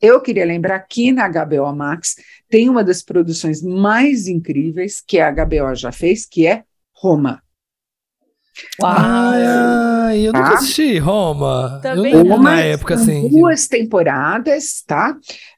Eu 0.00 0.20
queria 0.20 0.44
lembrar 0.44 0.78
que 0.80 1.12
na 1.12 1.28
HBO 1.28 1.74
Max 1.74 2.16
tem 2.48 2.68
uma 2.68 2.84
das 2.84 3.02
produções 3.02 3.62
mais 3.62 4.26
incríveis 4.28 5.02
que 5.04 5.18
a 5.18 5.30
HBO 5.30 5.74
já 5.74 5.90
fez, 5.90 6.26
que 6.26 6.46
é 6.46 6.62
Roma. 6.92 7.42
Ah, 8.82 10.10
eu 10.14 10.32
nunca 10.32 10.50
tá? 10.50 10.54
assisti 10.54 10.98
Roma. 10.98 11.80
Também 11.82 12.12
eu, 12.12 12.22
Roma, 12.22 12.50
na 12.50 12.60
época, 12.60 12.94
assim. 12.94 13.28
Duas 13.28 13.66
temporadas, 13.66 14.82
tá? 14.86 15.16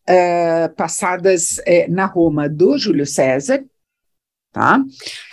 Uh, 0.08 0.74
passadas 0.74 1.58
uh, 1.58 1.92
na 1.92 2.06
Roma 2.06 2.48
do 2.48 2.78
Júlio 2.78 3.04
César, 3.04 3.62
tá? 4.56 4.82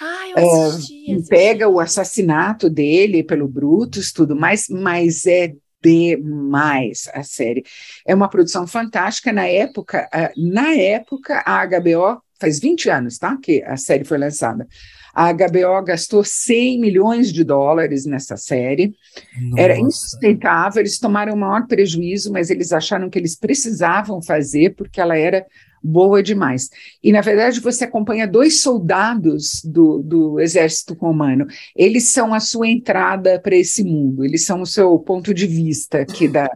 Ah, 0.02 0.30
eu 0.36 0.68
assisti, 0.68 1.14
é, 1.14 1.18
pega 1.30 1.70
o 1.70 1.80
assassinato 1.80 2.70
dele 2.70 3.24
pelo 3.24 3.48
Brutus, 3.48 4.12
tudo 4.12 4.36
mais, 4.36 4.68
mas 4.68 5.26
é 5.26 5.54
demais 5.82 7.10
a 7.14 7.24
série. 7.24 7.64
É 8.06 8.14
uma 8.14 8.28
produção 8.28 8.68
fantástica 8.68 9.32
na 9.32 9.48
época, 9.48 10.10
na 10.36 10.74
época 10.74 11.42
a 11.46 11.66
HBO 11.66 12.22
faz 12.38 12.60
20 12.60 12.90
anos, 12.90 13.18
tá? 13.18 13.38
Que 13.42 13.64
a 13.64 13.78
série 13.78 14.04
foi 14.04 14.18
lançada. 14.18 14.68
A 15.16 15.32
HBO 15.32 15.82
gastou 15.86 16.22
100 16.22 16.82
milhões 16.82 17.32
de 17.32 17.46
dólares 17.46 18.06
nessa 18.06 18.36
série. 18.36 18.94
Nossa. 19.40 19.62
Era 19.62 19.80
insustentável, 19.80 20.82
eles 20.82 21.00
tomaram 21.00 21.34
o 21.34 21.38
maior 21.38 21.66
prejuízo, 21.66 22.30
mas 22.30 22.50
eles 22.50 22.74
acharam 22.74 23.10
que 23.10 23.20
eles 23.20 23.38
precisavam 23.38 24.22
fazer 24.22 24.76
porque 24.76 25.00
ela 25.00 25.18
era 25.18 25.46
boa 25.84 26.24
demais. 26.24 26.70
E, 27.04 27.12
na 27.12 27.22
verdade, 27.22 27.60
você 27.60 27.84
acompanha 27.84 28.26
dois 28.26 28.62
soldados 28.62 29.62
do, 29.64 30.02
do 30.02 30.40
exército 30.40 30.94
romano. 30.94 31.46
Eles 31.76 32.10
são 32.10 32.34
a 32.34 32.40
sua 32.40 32.68
entrada 32.68 33.40
para 33.40 33.56
esse 33.56 33.84
mundo, 33.84 34.24
eles 34.24 34.46
são 34.46 34.62
o 34.62 34.66
seu 34.66 34.98
ponto 35.00 35.34
de 35.34 35.46
vista 35.46 36.00
aqui 36.00 36.28
da, 36.28 36.50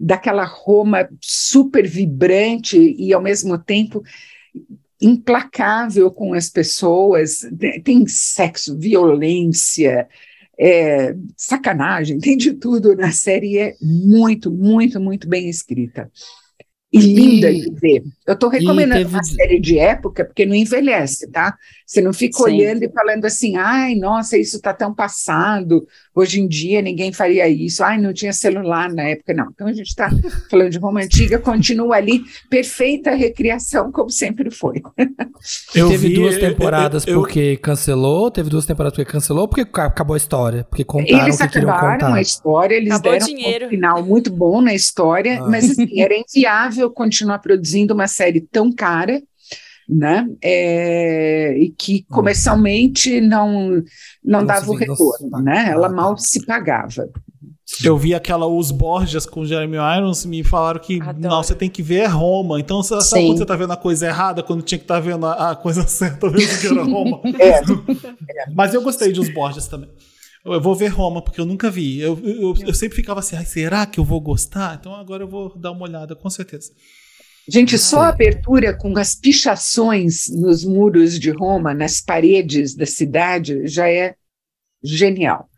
daquela 0.00 0.44
Roma 0.44 1.08
super 1.20 1.86
vibrante 1.86 2.78
e, 2.78 3.12
ao 3.12 3.20
mesmo 3.20 3.58
tempo, 3.58 4.02
implacável 5.00 6.10
com 6.10 6.32
as 6.32 6.48
pessoas. 6.48 7.40
Tem 7.84 8.06
sexo, 8.06 8.78
violência. 8.78 10.08
É, 10.56 11.16
sacanagem, 11.36 12.16
tem 12.22 12.36
de 12.36 12.52
tudo 12.52 12.94
na 12.94 13.10
série, 13.10 13.58
é 13.58 13.74
muito, 13.82 14.52
muito, 14.52 15.00
muito 15.00 15.28
bem 15.28 15.48
escrita 15.48 16.08
e 16.94 17.12
linda 17.12 17.50
e, 17.50 17.62
de 17.62 17.70
ver. 17.80 18.04
Eu 18.24 18.34
estou 18.34 18.48
recomendando 18.48 19.02
teve... 19.02 19.14
uma 19.14 19.24
série 19.24 19.58
de 19.58 19.78
época, 19.78 20.24
porque 20.24 20.46
não 20.46 20.54
envelhece, 20.54 21.28
tá? 21.30 21.56
Você 21.86 22.00
não 22.00 22.12
fica 22.12 22.38
Sim. 22.38 22.44
olhando 22.44 22.82
e 22.82 22.90
falando 22.90 23.24
assim, 23.26 23.56
ai, 23.56 23.94
nossa, 23.94 24.38
isso 24.38 24.56
está 24.56 24.72
tão 24.72 24.94
passado, 24.94 25.86
hoje 26.14 26.40
em 26.40 26.48
dia 26.48 26.80
ninguém 26.80 27.12
faria 27.12 27.46
isso, 27.46 27.84
ai, 27.84 28.00
não 28.00 28.12
tinha 28.12 28.32
celular 28.32 28.90
na 28.90 29.02
época, 29.02 29.34
não. 29.34 29.48
Então 29.52 29.66
a 29.66 29.72
gente 29.72 29.88
está 29.88 30.10
falando 30.50 30.70
de 30.70 30.78
Roma 30.78 31.02
Antiga, 31.02 31.38
continua 31.38 31.96
ali, 31.96 32.22
perfeita 32.48 33.14
recriação, 33.14 33.92
como 33.92 34.08
sempre 34.08 34.50
foi. 34.50 34.80
Eu 35.74 35.88
teve 35.88 36.08
vi, 36.08 36.14
duas 36.14 36.38
temporadas 36.38 37.06
eu, 37.06 37.14
eu, 37.14 37.20
porque 37.20 37.56
cancelou, 37.58 38.30
teve 38.30 38.48
duas 38.48 38.64
temporadas 38.64 38.96
porque 38.96 39.10
cancelou, 39.10 39.46
porque 39.46 39.62
acabou 39.74 40.14
a 40.14 40.16
história, 40.16 40.64
porque 40.64 40.84
contaram 40.84 41.24
eles 41.24 41.36
que 41.36 41.48
queriam 41.48 41.78
contar. 41.78 42.14
a 42.14 42.20
história, 42.20 42.74
eles 42.76 42.92
acabou 42.92 43.12
deram 43.12 43.66
um 43.66 43.68
final 43.68 44.02
muito 44.02 44.30
bom 44.30 44.62
na 44.62 44.74
história, 44.74 45.40
ah. 45.40 45.48
mas 45.48 45.70
assim, 45.70 46.00
era 46.00 46.14
inviável 46.16 46.90
continuar 46.90 47.40
produzindo 47.40 47.92
uma 47.92 48.08
série 48.08 48.40
tão 48.40 48.72
cara, 48.72 49.22
né? 49.88 50.26
É, 50.42 51.56
e 51.58 51.70
que 51.70 52.02
comercialmente 52.04 53.20
não, 53.20 53.82
não 54.24 54.44
dava 54.44 54.70
o 54.70 54.74
retorno, 54.74 55.42
né? 55.42 55.68
Ela 55.70 55.88
mal 55.88 56.16
se 56.16 56.44
pagava. 56.44 57.08
Eu 57.82 57.96
vi 57.96 58.14
aquela 58.14 58.46
Os 58.46 58.70
Borges 58.70 59.26
com 59.26 59.44
Jeremy 59.44 59.76
Irons 59.76 60.24
me 60.26 60.44
falaram 60.44 60.78
que 60.78 60.98
não, 61.18 61.42
você 61.42 61.54
tem 61.54 61.68
que 61.68 61.82
ver 61.82 62.06
Roma. 62.06 62.60
Então, 62.60 62.82
sabe 62.82 63.02
Sim. 63.02 63.26
quando 63.26 63.38
você 63.38 63.46
tá 63.46 63.56
vendo 63.56 63.72
a 63.72 63.76
coisa 63.76 64.06
errada, 64.06 64.42
quando 64.42 64.62
tinha 64.62 64.78
que 64.78 64.84
estar 64.84 64.96
tá 64.96 65.00
vendo 65.00 65.26
a, 65.26 65.50
a, 65.50 65.56
coisa 65.56 65.82
certa, 65.88 66.28
vendo 66.28 66.60
que 66.60 66.66
era 66.66 66.82
Roma? 66.84 67.20
é. 67.40 67.62
Mas 68.54 68.74
eu 68.74 68.82
gostei 68.82 69.12
de 69.12 69.20
Os 69.20 69.32
Borges 69.32 69.66
também. 69.66 69.90
Eu 70.44 70.60
vou 70.60 70.74
ver 70.74 70.88
Roma, 70.88 71.22
porque 71.22 71.40
eu 71.40 71.46
nunca 71.46 71.70
vi. 71.70 71.98
Eu, 71.98 72.18
eu, 72.22 72.54
eu 72.66 72.74
sempre 72.74 72.96
ficava 72.96 73.20
assim, 73.20 73.42
será 73.44 73.86
que 73.86 73.98
eu 73.98 74.04
vou 74.04 74.20
gostar? 74.20 74.76
Então 74.78 74.94
agora 74.94 75.22
eu 75.22 75.28
vou 75.28 75.56
dar 75.56 75.70
uma 75.70 75.84
olhada, 75.84 76.14
com 76.14 76.28
certeza. 76.28 76.70
Gente, 77.48 77.78
só 77.78 78.02
a 78.02 78.08
abertura 78.08 78.74
com 78.74 78.96
as 78.98 79.14
pichações 79.14 80.28
nos 80.30 80.64
muros 80.64 81.18
de 81.18 81.30
Roma, 81.30 81.74
nas 81.74 82.00
paredes 82.00 82.74
da 82.74 82.86
cidade, 82.86 83.66
já 83.66 83.88
é 83.88 84.14
genial. 84.82 85.48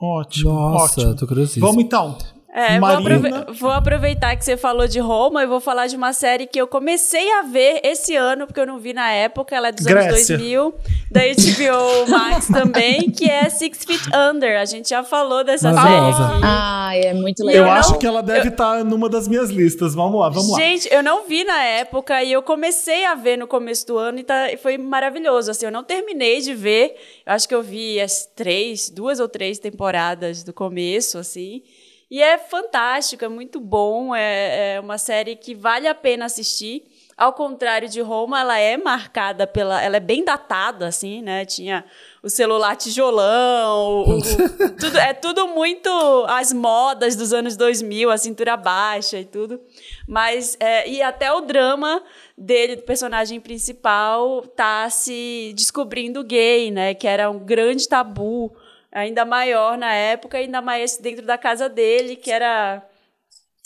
Ótimo. 0.00 0.50
Nossa, 0.50 1.00
ótimo. 1.00 1.16
tô 1.16 1.26
curioso. 1.26 1.60
Vamos 1.60 1.84
então. 1.84 2.16
É, 2.52 2.80
vou, 2.80 2.88
aprove 2.88 3.30
vou, 3.52 3.70
aproveitar 3.70 4.34
que 4.34 4.44
você 4.44 4.56
falou 4.56 4.88
de 4.88 4.98
Roma 4.98 5.44
e 5.44 5.46
vou 5.46 5.60
falar 5.60 5.86
de 5.86 5.94
uma 5.94 6.12
série 6.12 6.48
que 6.48 6.60
eu 6.60 6.66
comecei 6.66 7.30
a 7.34 7.42
ver 7.42 7.80
esse 7.84 8.16
ano, 8.16 8.44
porque 8.44 8.58
eu 8.58 8.66
não 8.66 8.76
vi 8.76 8.92
na 8.92 9.08
época, 9.12 9.54
ela 9.54 9.68
é 9.68 9.72
dos 9.72 9.86
Grécia. 9.86 10.10
anos 10.10 10.26
2000, 10.26 10.74
da 11.12 11.20
HBO 11.20 12.10
Max 12.10 12.48
também, 12.52 13.08
que 13.08 13.30
é 13.30 13.48
Six 13.48 13.84
Feet 13.84 14.02
Under. 14.12 14.60
A 14.60 14.64
gente 14.64 14.88
já 14.88 15.04
falou 15.04 15.44
dessa 15.44 15.72
série. 15.72 16.40
Ah, 16.42 16.90
é 16.92 17.14
muito 17.14 17.44
legal. 17.44 17.66
Eu, 17.66 17.68
eu 17.68 17.72
acho 17.72 17.96
que 17.98 18.06
ela 18.06 18.20
deve 18.20 18.48
estar 18.48 18.78
tá 18.78 18.84
numa 18.84 19.08
das 19.08 19.28
minhas 19.28 19.50
listas. 19.50 19.94
Vamos 19.94 20.20
lá, 20.20 20.28
vamos 20.28 20.48
gente, 20.48 20.58
lá. 20.58 20.60
Gente, 20.60 20.92
eu 20.92 21.04
não 21.04 21.28
vi 21.28 21.44
na 21.44 21.62
época 21.62 22.20
e 22.24 22.32
eu 22.32 22.42
comecei 22.42 23.04
a 23.04 23.14
ver 23.14 23.36
no 23.36 23.46
começo 23.46 23.86
do 23.86 23.96
ano 23.96 24.18
e 24.18 24.24
tá, 24.24 24.48
foi 24.60 24.76
maravilhoso. 24.76 25.52
Assim, 25.52 25.66
eu 25.66 25.72
não 25.72 25.84
terminei 25.84 26.40
de 26.40 26.52
ver, 26.52 26.96
eu 27.24 27.32
acho 27.32 27.46
que 27.46 27.54
eu 27.54 27.62
vi 27.62 28.00
as 28.00 28.26
três, 28.34 28.90
duas 28.90 29.20
ou 29.20 29.28
três 29.28 29.60
temporadas 29.60 30.42
do 30.42 30.52
começo, 30.52 31.16
assim. 31.16 31.62
E 32.10 32.20
é 32.20 32.36
fantástico, 32.36 33.24
é 33.24 33.28
muito 33.28 33.60
bom, 33.60 34.12
é, 34.12 34.74
é 34.74 34.80
uma 34.80 34.98
série 34.98 35.36
que 35.36 35.54
vale 35.54 35.86
a 35.86 35.94
pena 35.94 36.24
assistir. 36.24 36.82
Ao 37.16 37.32
contrário 37.32 37.88
de 37.88 38.00
Roma, 38.00 38.40
ela 38.40 38.58
é 38.58 38.76
marcada 38.76 39.46
pela. 39.46 39.80
Ela 39.80 39.98
é 39.98 40.00
bem 40.00 40.24
datada, 40.24 40.88
assim, 40.88 41.22
né? 41.22 41.44
Tinha 41.44 41.84
o 42.22 42.30
celular 42.30 42.74
tijolão, 42.76 44.04
o, 44.06 44.18
o, 44.18 44.20
tudo, 44.80 44.98
é 44.98 45.12
tudo 45.12 45.46
muito 45.48 45.90
as 46.28 46.52
modas 46.52 47.14
dos 47.14 47.34
anos 47.34 47.56
2000, 47.56 48.10
a 48.10 48.16
cintura 48.16 48.56
baixa 48.56 49.18
e 49.18 49.24
tudo. 49.24 49.60
Mas. 50.08 50.56
É, 50.58 50.88
e 50.88 51.02
até 51.02 51.30
o 51.30 51.42
drama 51.42 52.02
dele, 52.36 52.76
do 52.76 52.82
personagem 52.82 53.38
principal, 53.38 54.42
tá 54.42 54.88
se 54.88 55.52
descobrindo 55.54 56.24
gay, 56.24 56.70
né? 56.70 56.94
Que 56.94 57.06
era 57.06 57.30
um 57.30 57.38
grande 57.38 57.86
tabu 57.86 58.50
ainda 58.92 59.24
maior 59.24 59.78
na 59.78 59.92
época, 59.92 60.38
ainda 60.38 60.60
mais 60.60 60.96
dentro 60.98 61.24
da 61.24 61.38
casa 61.38 61.68
dele, 61.68 62.16
que 62.16 62.30
era 62.30 62.82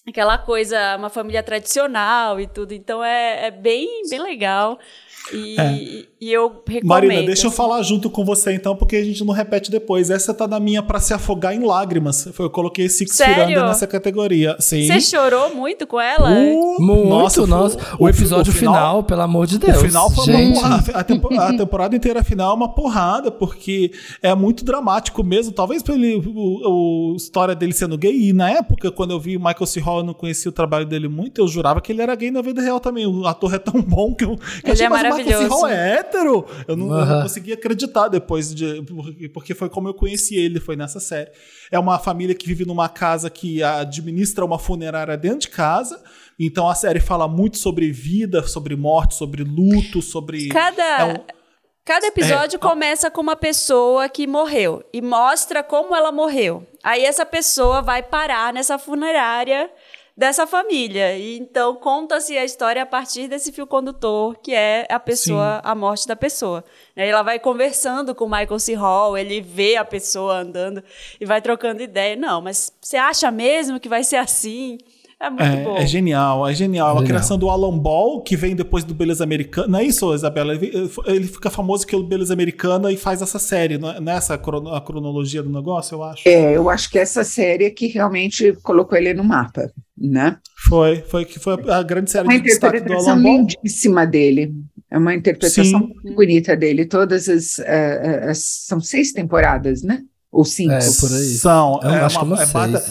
aquela 0.07 0.37
coisa, 0.39 0.97
uma 0.97 1.11
família 1.11 1.43
tradicional 1.43 2.41
e 2.41 2.47
tudo. 2.47 2.73
Então 2.73 3.03
é, 3.03 3.47
é 3.47 3.51
bem, 3.51 4.03
bem 4.09 4.21
legal. 4.21 4.79
E, 5.33 5.57
é. 5.59 6.07
E 6.25 6.33
eu 6.33 6.63
recomendo. 6.67 6.87
Marina, 6.87 7.23
deixa 7.23 7.47
eu 7.47 7.51
falar 7.51 7.83
junto 7.83 8.09
com 8.09 8.25
você 8.25 8.55
então, 8.55 8.75
porque 8.75 8.97
a 8.97 9.05
gente 9.05 9.23
não 9.23 9.35
repete 9.35 9.71
depois. 9.71 10.09
Essa 10.09 10.33
tá 10.33 10.49
na 10.49 10.59
minha 10.59 10.83
para 10.83 10.99
se 10.99 11.13
afogar 11.13 11.55
em 11.55 11.63
lágrimas. 11.63 12.27
Eu 12.39 12.49
coloquei 12.49 12.89
Six 12.89 13.15
Firanda 13.15 13.67
nessa 13.67 13.87
categoria. 13.87 14.57
Sim. 14.59 14.87
Você 14.87 15.03
chorou 15.03 15.55
muito 15.55 15.87
com 15.87 16.01
ela? 16.01 16.31
Uh, 16.31 16.81
muito, 16.81 17.09
nossa. 17.09 17.47
nossa. 17.47 17.79
O, 17.99 18.05
o, 18.05 18.09
episódio 18.09 18.55
o 18.55 18.57
final, 18.57 18.75
final, 18.75 19.05
pelo 19.05 19.21
amor 19.21 19.47
de 19.47 19.59
Deus. 19.59 19.77
O 19.77 19.81
final 19.81 20.11
foi 20.11 20.25
gente. 20.25 20.59
uma 20.59 20.63
porrada. 20.63 20.93
A, 20.95 21.05
tempo, 21.05 21.41
a, 21.41 21.53
temporada 21.53 21.95
inteira 21.95 22.25
final 22.25 22.53
é 22.53 22.55
uma 22.55 22.75
porrada, 22.75 23.31
porque 23.31 23.93
é 24.23 24.35
muito 24.35 24.65
dramático 24.65 25.23
mesmo. 25.23 25.53
Talvez 25.53 25.83
pela 25.83 25.99
história 27.15 27.55
dele 27.55 27.75
sendo 27.75 27.99
gay. 27.99 28.31
E 28.31 28.33
na 28.33 28.49
época, 28.51 28.91
quando 28.91 29.11
eu 29.11 29.21
vi 29.21 29.37
o 29.37 29.41
Michael 29.41 29.67
C. 29.67 29.79
Hall, 29.79 29.99
eu 29.99 30.05
não 30.05 30.15
conhecia 30.15 30.49
o 30.49 30.55
trabalho 30.55 30.87
dele 30.87 31.07
muito, 31.07 31.39
eu 31.39 31.47
jurava 31.47 31.83
que 31.83 31.93
ele 31.93 32.01
era 32.01 32.15
gay 32.15 32.31
na 32.31 32.41
vida 32.41 32.63
real 32.63 32.81
também. 32.81 33.07
O 33.07 33.27
ator 33.27 33.53
é 33.53 33.59
tão 33.59 33.83
bom 33.83 34.15
que 34.15 34.25
eu, 34.25 34.39
que 34.65 34.71
ele 34.71 34.83
é 34.83 34.89
maravilhoso. 34.89 35.43
Michael 35.43 35.67
é 35.67 36.14
hétero. 36.15 36.47
Eu 36.67 36.77
não, 36.77 36.99
eu 36.99 37.07
não 37.07 37.23
conseguia 37.23 37.55
acreditar 37.55 38.09
depois 38.09 38.55
de. 38.55 38.83
Porque 39.33 39.55
foi 39.55 39.69
como 39.69 39.89
eu 39.89 39.95
conheci 39.95 40.37
ele, 40.37 40.61
foi 40.61 40.77
nessa 40.77 41.01
série. 41.01 41.31
É 41.71 41.79
uma 41.79 41.99
família 41.99 42.35
que 42.35 42.47
vive 42.47 42.65
numa 42.65 42.89
casa 42.89 43.29
que 43.29 43.63
administra 43.63 44.45
uma 44.45 44.59
funerária 44.59 45.17
dentro 45.17 45.41
de 45.41 45.49
casa. 45.49 46.03
Então 46.39 46.69
a 46.69 46.75
série 46.75 47.01
fala 47.01 47.29
muito 47.29 47.59
sobre 47.59 47.91
vida, 47.93 48.43
sobre 48.47 48.77
morte, 48.77 49.15
sobre 49.15 49.43
luto, 49.43 50.01
sobre. 50.01 50.49
Cada. 50.49 50.83
É 50.83 51.05
um, 51.05 51.45
Cada 51.85 52.07
episódio 52.07 52.57
é, 52.57 52.59
começa 52.59 53.11
com 53.11 53.21
uma 53.21 53.37
pessoa 53.37 54.09
que 54.09 54.27
morreu 54.27 54.83
e 54.91 55.03
mostra 55.03 55.63
como 55.63 55.95
ela 55.95 56.11
morreu. 56.11 56.67
Aí 56.83 57.05
essa 57.05 57.27
pessoa 57.27 57.83
vai 57.83 58.03
parar 58.03 58.55
nessa 58.55 58.79
funerária 58.79 59.71
dessa 60.17 60.47
família. 60.47 61.17
E 61.17 61.39
então 61.39 61.75
conta-se 61.77 62.37
a 62.39 62.45
história 62.45 62.83
a 62.83 62.87
partir 62.87 63.29
desse 63.29 63.53
fio 63.53 63.67
condutor, 63.67 64.37
que 64.39 64.55
é 64.55 64.87
a 64.89 65.01
pessoa, 65.01 65.57
Sim. 65.57 65.61
a 65.65 65.75
morte 65.75 66.07
da 66.07 66.17
pessoa. 66.17 66.65
Ela 66.95 67.23
vai 67.23 67.39
conversando 67.39 68.15
com 68.15 68.25
o 68.25 68.31
Michael 68.31 68.59
C. 68.59 68.75
Hall, 68.75 69.19
ele 69.19 69.41
vê 69.41 69.77
a 69.77 69.85
pessoa 69.85 70.39
andando 70.39 70.83
e 71.21 71.27
vai 71.27 71.41
trocando 71.43 71.83
ideia. 71.83 72.17
Não, 72.17 72.41
mas 72.41 72.73
você 72.81 72.97
acha 72.97 73.31
mesmo 73.31 73.81
que 73.81 73.89
vai 73.89 74.05
ser 74.05 74.17
assim? 74.17 74.79
É 75.25 75.31
muito 75.31 75.43
é, 75.43 75.65
bom. 75.65 75.77
É 75.79 75.87
genial, 75.87 76.47
é 76.47 76.55
genial. 76.55 76.89
É 76.89 76.91
a 76.91 76.95
genial. 76.95 77.07
criação 77.07 77.39
do 77.39 77.49
Alan 77.49 77.79
Ball, 77.79 78.21
que 78.23 78.37
vem 78.37 78.55
depois 78.55 78.85
do 78.85 78.93
Beleza 78.95 79.25
Americana. 79.25 79.69
Não 79.69 79.79
é 79.79 79.85
isso, 79.85 80.15
Isabela? 80.15 80.55
Ele, 80.55 80.91
ele 81.07 81.27
fica 81.27 81.49
famoso 81.49 81.87
pelo 81.87 82.05
Beleza 82.05 82.35
Americana 82.35 82.93
e 82.93 82.97
faz 82.97 83.23
essa 83.23 83.39
série, 83.39 83.79
não 83.79 83.91
é 83.91 84.01
nessa 84.01 84.35
a 84.35 84.81
cronologia 84.81 85.43
do 85.43 85.51
negócio, 85.51 85.95
eu 85.95 86.03
acho. 86.03 86.29
É, 86.29 86.57
eu 86.57 86.69
acho 86.69 86.91
que 86.91 86.99
essa 86.99 87.25
série 87.25 87.65
é 87.65 87.71
que 87.71 87.87
realmente 87.87 88.53
colocou 88.63 88.99
ele 88.99 89.15
no 89.15 89.25
mapa, 89.25 89.71
né? 89.97 90.37
Foi, 90.69 91.01
foi 91.01 91.25
que 91.25 91.39
foi 91.39 91.55
a 91.71 91.83
grande 91.83 92.11
série 92.11 92.29
uma 92.29 92.37
de 92.37 92.43
destaque 92.43 92.81
do 92.81 92.93
Alan 92.93 93.23
Ball. 93.23 93.37
lindíssima 93.39 94.07
dele. 94.07 94.53
É 94.91 94.99
uma 94.99 95.15
interpretação 95.15 95.65
Sim. 95.65 95.79
muito 95.79 96.15
bonita 96.15 96.55
dele. 96.55 96.85
Todas 96.85 97.29
as, 97.29 97.59
uh, 97.59 98.31
uh, 98.31 98.35
são 98.35 98.79
seis 98.81 99.13
temporadas, 99.13 99.83
né? 99.83 100.03
Ou 100.31 100.45
cinco? 100.45 100.73
É, 100.73 100.79
por 100.79 101.13
aí. 101.13 101.35
São. 101.35 101.81
Eu 101.83 101.91
é, 101.91 102.01
acho 102.01 102.23
uma, 102.23 102.37
que 102.37 102.43
é, 102.43 102.47
bata, 102.47 102.85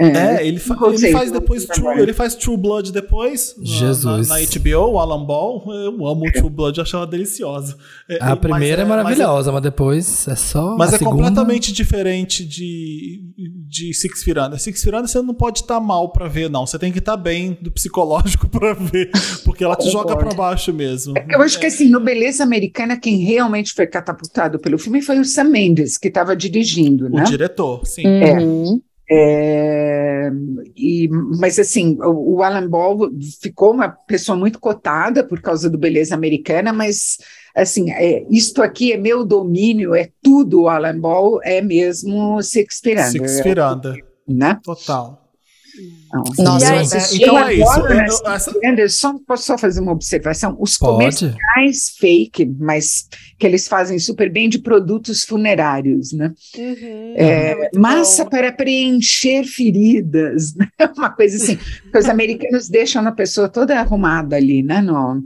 é, 0.00 0.36
é, 0.36 0.46
ele, 0.46 0.58
fa 0.58 0.76
ele 0.92 1.12
faz 1.12 1.30
depois 1.30 1.66
True, 1.66 2.00
ele 2.00 2.14
faz 2.14 2.34
True 2.34 2.56
Blood 2.56 2.90
depois 2.90 3.54
Jesus. 3.60 4.28
Na, 4.28 4.38
na, 4.38 4.44
HBO, 4.44 4.92
o 4.92 4.98
Alan 4.98 5.24
Ball. 5.24 5.62
Eu 5.68 6.06
amo 6.06 6.26
o 6.26 6.32
True 6.32 6.48
Blood, 6.48 6.80
acho 6.80 6.96
ela 6.96 7.06
deliciosa. 7.06 7.76
É, 8.08 8.18
a 8.20 8.34
primeira 8.34 8.80
é, 8.80 8.84
é 8.84 8.88
maravilhosa, 8.88 9.52
mas, 9.52 9.54
mas, 9.54 9.62
depois 9.62 10.26
é 10.26 10.34
só. 10.34 10.74
Mas 10.78 10.94
é 10.94 10.98
segunda... 10.98 11.16
completamente 11.16 11.70
diferente 11.70 12.46
de, 12.46 13.20
de 13.68 13.92
Six 13.92 14.22
Firanda. 14.24 14.56
Six 14.56 14.82
Firanda 14.82 15.06
você 15.06 15.20
não 15.20 15.34
pode 15.34 15.60
estar 15.60 15.74
tá 15.74 15.80
mal 15.80 16.10
para 16.10 16.26
ver, 16.28 16.48
não. 16.48 16.66
Você 16.66 16.78
tem 16.78 16.90
que 16.90 16.98
estar 16.98 17.16
tá 17.16 17.22
bem 17.22 17.58
do 17.60 17.70
psicológico 17.70 18.48
para 18.50 18.72
ver, 18.72 19.10
porque 19.44 19.62
ela 19.62 19.76
te 19.76 19.90
joga 19.90 20.16
para 20.16 20.32
baixo 20.32 20.72
mesmo. 20.72 21.12
É 21.18 21.26
eu 21.34 21.42
acho 21.42 21.60
que 21.60 21.66
assim, 21.66 21.90
no 21.90 22.00
Beleza 22.00 22.42
Americana, 22.42 22.98
quem 22.98 23.18
realmente 23.18 23.74
foi 23.74 23.86
catapultado 23.86 24.58
pelo 24.58 24.78
filme 24.78 25.02
foi 25.02 25.18
o 25.18 25.24
Sam 25.24 25.44
Mendes, 25.44 25.98
que 25.98 26.08
estava 26.08 26.34
dirigindo, 26.34 27.10
né? 27.10 27.22
O 27.22 27.24
diretor, 27.24 27.86
sim. 27.86 28.06
Uhum. 28.06 28.80
É. 28.86 28.89
É, 29.12 30.30
e, 30.76 31.08
mas 31.10 31.58
assim, 31.58 31.98
o, 32.00 32.36
o, 32.36 32.42
Alan 32.44 32.68
Ball 32.68 33.10
ficou 33.42 33.72
uma 33.72 33.88
pessoa 33.88 34.38
muito 34.38 34.60
cotada 34.60 35.24
por 35.26 35.40
causa 35.40 35.68
do 35.68 35.76
Beleza 35.76 36.14
Americana, 36.14 36.72
mas 36.72 37.18
assim, 37.52 37.90
é, 37.90 38.24
isto 38.30 38.62
aqui 38.62 38.92
é 38.92 38.96
meu 38.96 39.24
domínio, 39.24 39.96
é 39.96 40.10
tudo 40.22 40.62
o 40.62 40.68
Alan 40.68 41.00
Ball, 41.00 41.40
é 41.42 41.60
mesmo 41.60 42.40
Shakespeare. 42.40 43.10
Shakespeare, 43.10 43.58
né? 44.28 44.60
Total. 44.62 45.19
Nossa, 46.38 46.72
aí, 46.72 46.78
é, 46.78 47.16
então 47.16 47.38
é 47.38 47.54
isso. 47.54 47.82
Né, 47.84 48.06
essa... 48.34 48.52
Anderson, 48.64 49.18
posso 49.18 49.44
só 49.44 49.56
fazer 49.56 49.80
uma 49.80 49.92
observação? 49.92 50.56
Os 50.58 50.76
Pode. 50.76 50.92
comerciais 50.92 51.90
fake, 51.98 52.46
mas 52.58 53.08
que 53.38 53.46
eles 53.46 53.68
fazem 53.68 53.98
super 53.98 54.30
bem 54.30 54.48
de 54.48 54.58
produtos 54.58 55.22
funerários, 55.22 56.12
né? 56.12 56.32
Uhum, 56.56 57.14
é, 57.16 57.52
é 57.52 57.70
massa 57.78 58.24
bom. 58.24 58.30
para 58.30 58.52
preencher 58.52 59.44
feridas, 59.44 60.54
né? 60.56 60.68
uma 60.96 61.10
coisa 61.10 61.36
assim. 61.36 61.56
Porque 61.82 61.98
os 61.98 62.06
americanos 62.10 62.68
deixam 62.68 63.06
a 63.06 63.12
pessoa 63.12 63.48
toda 63.48 63.78
arrumada 63.78 64.36
ali, 64.36 64.62
né? 64.62 64.80
No, 64.80 65.22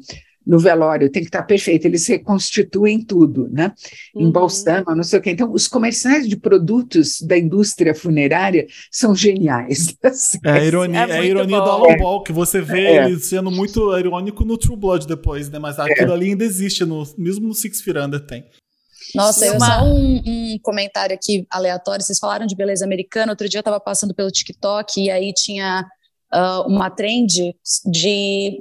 no 0.46 0.58
velório, 0.58 1.10
tem 1.10 1.22
que 1.22 1.28
estar 1.28 1.42
perfeito, 1.42 1.86
eles 1.86 2.06
reconstituem 2.06 3.02
tudo, 3.02 3.48
né? 3.50 3.72
Uhum. 4.14 4.28
Embalsamam, 4.28 4.94
não 4.94 5.02
sei 5.02 5.18
o 5.18 5.22
quê. 5.22 5.30
Então, 5.30 5.52
os 5.52 5.66
comerciais 5.66 6.28
de 6.28 6.36
produtos 6.36 7.20
da 7.20 7.38
indústria 7.38 7.94
funerária 7.94 8.66
são 8.90 9.14
geniais. 9.14 9.94
É 10.44 10.50
a 10.50 10.64
ironia, 10.64 11.06
é, 11.06 11.10
é 11.10 11.18
a 11.18 11.24
ironia 11.24 11.60
do 11.60 11.70
Alan 11.70 11.96
Ball, 11.96 12.22
que 12.22 12.32
você 12.32 12.60
vê 12.60 12.86
é. 12.86 13.04
ele 13.04 13.18
sendo 13.18 13.50
muito 13.50 13.96
irônico 13.96 14.44
no 14.44 14.56
True 14.56 14.76
Blood 14.76 15.06
depois, 15.06 15.48
né? 15.48 15.58
Mas 15.58 15.78
aquilo 15.78 16.12
é. 16.12 16.14
ali 16.14 16.30
ainda 16.30 16.44
existe, 16.44 16.84
no, 16.84 17.02
mesmo 17.16 17.48
no 17.48 17.54
Six 17.54 17.80
Firanda 17.80 18.20
tem. 18.20 18.44
Nossa, 19.14 19.46
eu 19.46 19.58
só 19.58 19.84
um, 19.84 20.22
um, 20.26 20.58
comentário 20.62 21.14
aqui 21.14 21.46
aleatório. 21.50 22.04
Vocês 22.04 22.18
falaram 22.18 22.46
de 22.46 22.56
beleza 22.56 22.84
americana. 22.84 23.32
Outro 23.32 23.48
dia 23.48 23.58
eu 23.58 23.62
estava 23.62 23.80
passando 23.80 24.14
pelo 24.14 24.30
TikTok 24.30 25.00
e 25.00 25.10
aí 25.10 25.32
tinha 25.32 25.86
uh, 26.32 26.68
uma 26.68 26.90
trend 26.90 27.54
de 27.86 28.58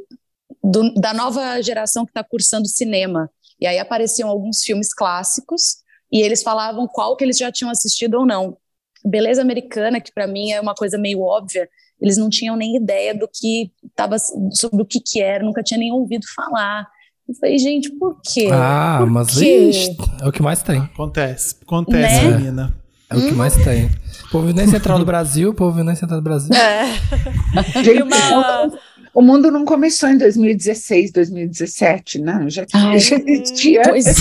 do, 0.64 0.94
da 0.94 1.14
nova 1.14 1.62
geração 1.62 2.06
que 2.06 2.12
está 2.12 2.24
cursando 2.24 2.68
cinema. 2.68 3.30
E 3.60 3.68
aí 3.68 3.78
apareciam 3.80 4.30
alguns 4.30 4.64
filmes 4.64 4.94
clássicos 4.94 5.84
e 6.12 6.22
eles 6.22 6.44
falavam 6.44 6.88
qual 6.88 7.16
que 7.16 7.24
eles 7.24 7.38
já 7.38 7.52
tinham 7.52 7.72
assistido 7.72 8.16
ou 8.16 8.26
não. 8.26 8.58
Beleza 9.06 9.42
Americana, 9.42 10.00
que 10.00 10.14
para 10.14 10.28
mim 10.28 10.52
é 10.52 10.62
uma 10.62 10.74
coisa 10.74 10.98
meio 10.98 11.22
óbvia, 11.22 11.68
eles 12.00 12.18
não 12.18 12.30
tinham 12.30 12.56
nem 12.56 12.76
ideia 12.76 13.14
do 13.14 13.28
que 13.28 13.72
estava 13.84 14.18
sobre 14.20 14.82
o 14.82 14.86
que 14.86 15.00
que 15.00 15.22
era, 15.22 15.44
nunca 15.44 15.64
tinha 15.64 15.78
nem 15.78 15.92
ouvido 15.92 16.26
falar. 16.36 16.88
Eu 17.28 17.36
falei, 17.36 17.58
gente, 17.58 17.90
por 17.92 18.20
quê? 18.22 18.50
Ah, 18.52 18.98
por 19.00 19.10
mas 19.10 19.38
ixi, 19.38 19.98
é 20.22 20.28
o 20.28 20.32
que 20.32 20.42
mais 20.42 20.62
tem. 20.62 20.80
Acontece, 20.80 21.56
acontece, 21.62 22.26
né? 22.26 22.38
menina. 22.38 22.84
É 23.10 23.16
o 23.16 23.22
que 23.22 23.34
mais 23.34 23.56
tem. 23.56 23.90
Povo 24.32 24.52
nem 24.52 24.68
central 24.68 25.00
do 25.00 25.06
Brasil, 25.06 25.54
povo 25.54 25.84
nem 25.84 25.96
central 25.96 26.20
do 26.20 26.24
Brasil. 26.24 26.54
É. 26.56 26.94
Gente, 27.84 28.02
uma... 28.02 28.72
O 29.14 29.22
mundo 29.22 29.52
não 29.52 29.64
começou 29.64 30.10
em 30.10 30.18
2016, 30.18 31.12
2017, 31.12 32.20
né? 32.20 32.46
Já, 32.48 32.66
Ai, 32.74 32.98
já 32.98 33.16
existia. 33.18 33.84
Pois 33.84 34.08
é. 34.08 34.12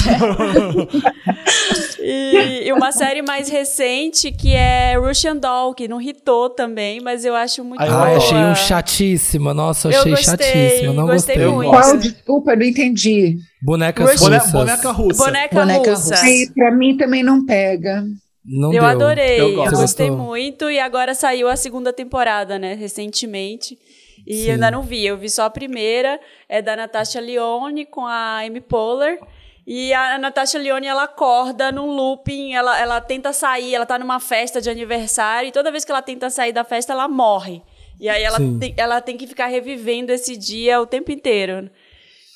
e, 1.98 2.68
e, 2.68 2.72
uma 2.74 2.92
série 2.92 3.22
mais 3.22 3.48
recente 3.48 4.30
que 4.30 4.54
é 4.54 4.94
Russian 4.98 5.38
Doll, 5.38 5.72
que 5.72 5.88
não 5.88 6.00
hitou 6.00 6.50
também, 6.50 7.00
mas 7.00 7.24
eu 7.24 7.34
acho 7.34 7.64
muito 7.64 7.80
Ai, 7.80 7.88
boa. 7.88 8.02
Ah, 8.02 8.16
achei 8.18 8.36
um 8.36 8.54
chatíssima. 8.54 9.54
Nossa, 9.54 9.88
eu 9.88 9.98
achei 9.98 10.12
gostei, 10.12 10.46
chatíssima. 10.46 10.86
Eu 10.88 10.92
não 10.92 11.06
gostei, 11.06 11.36
gostei 11.36 11.54
muito. 11.54 11.70
Qual? 11.70 11.96
Desculpa, 11.96 12.54
não 12.54 12.66
entendi. 12.66 13.38
Bonecas 13.62 14.10
Russian, 14.10 14.36
russas. 14.36 14.52
Boneca 14.52 14.90
russa. 14.90 15.24
Boneca, 15.24 15.54
boneca 15.54 15.90
russa. 15.90 16.14
russa. 16.14 16.26
Aí, 16.26 16.50
pra 16.54 16.70
mim 16.70 16.98
também 16.98 17.22
não 17.22 17.46
pega. 17.46 18.04
Não 18.44 18.74
eu 18.74 18.80
deu. 18.80 18.84
adorei, 18.84 19.40
eu, 19.40 19.64
eu 19.64 19.70
gostei 19.70 20.10
muito 20.10 20.68
e 20.68 20.78
agora 20.78 21.14
saiu 21.14 21.48
a 21.48 21.54
segunda 21.54 21.92
temporada, 21.92 22.58
né, 22.58 22.74
recentemente. 22.74 23.78
E 24.26 24.46
eu 24.46 24.54
ainda 24.54 24.70
não 24.70 24.82
vi, 24.82 25.04
eu 25.04 25.16
vi 25.16 25.28
só 25.28 25.44
a 25.44 25.50
primeira, 25.50 26.20
é 26.48 26.62
da 26.62 26.76
Natasha 26.76 27.20
Lyonne 27.20 27.84
com 27.86 28.06
a 28.06 28.40
Amy 28.40 28.60
Poehler. 28.60 29.18
E 29.66 29.92
a 29.92 30.18
Natasha 30.18 30.58
Lyonne, 30.58 30.86
ela 30.86 31.04
acorda 31.04 31.70
num 31.70 31.92
looping, 31.92 32.52
ela, 32.52 32.80
ela 32.80 33.00
tenta 33.00 33.32
sair, 33.32 33.74
ela 33.74 33.86
tá 33.86 33.98
numa 33.98 34.18
festa 34.18 34.60
de 34.60 34.68
aniversário, 34.68 35.48
e 35.48 35.52
toda 35.52 35.70
vez 35.70 35.84
que 35.84 35.92
ela 35.92 36.02
tenta 36.02 36.30
sair 36.30 36.52
da 36.52 36.64
festa, 36.64 36.92
ela 36.92 37.06
morre. 37.06 37.62
E 38.00 38.08
aí 38.08 38.22
ela, 38.22 38.38
tem, 38.58 38.74
ela 38.76 39.00
tem 39.00 39.16
que 39.16 39.26
ficar 39.26 39.46
revivendo 39.46 40.10
esse 40.10 40.36
dia 40.36 40.80
o 40.80 40.86
tempo 40.86 41.12
inteiro. 41.12 41.70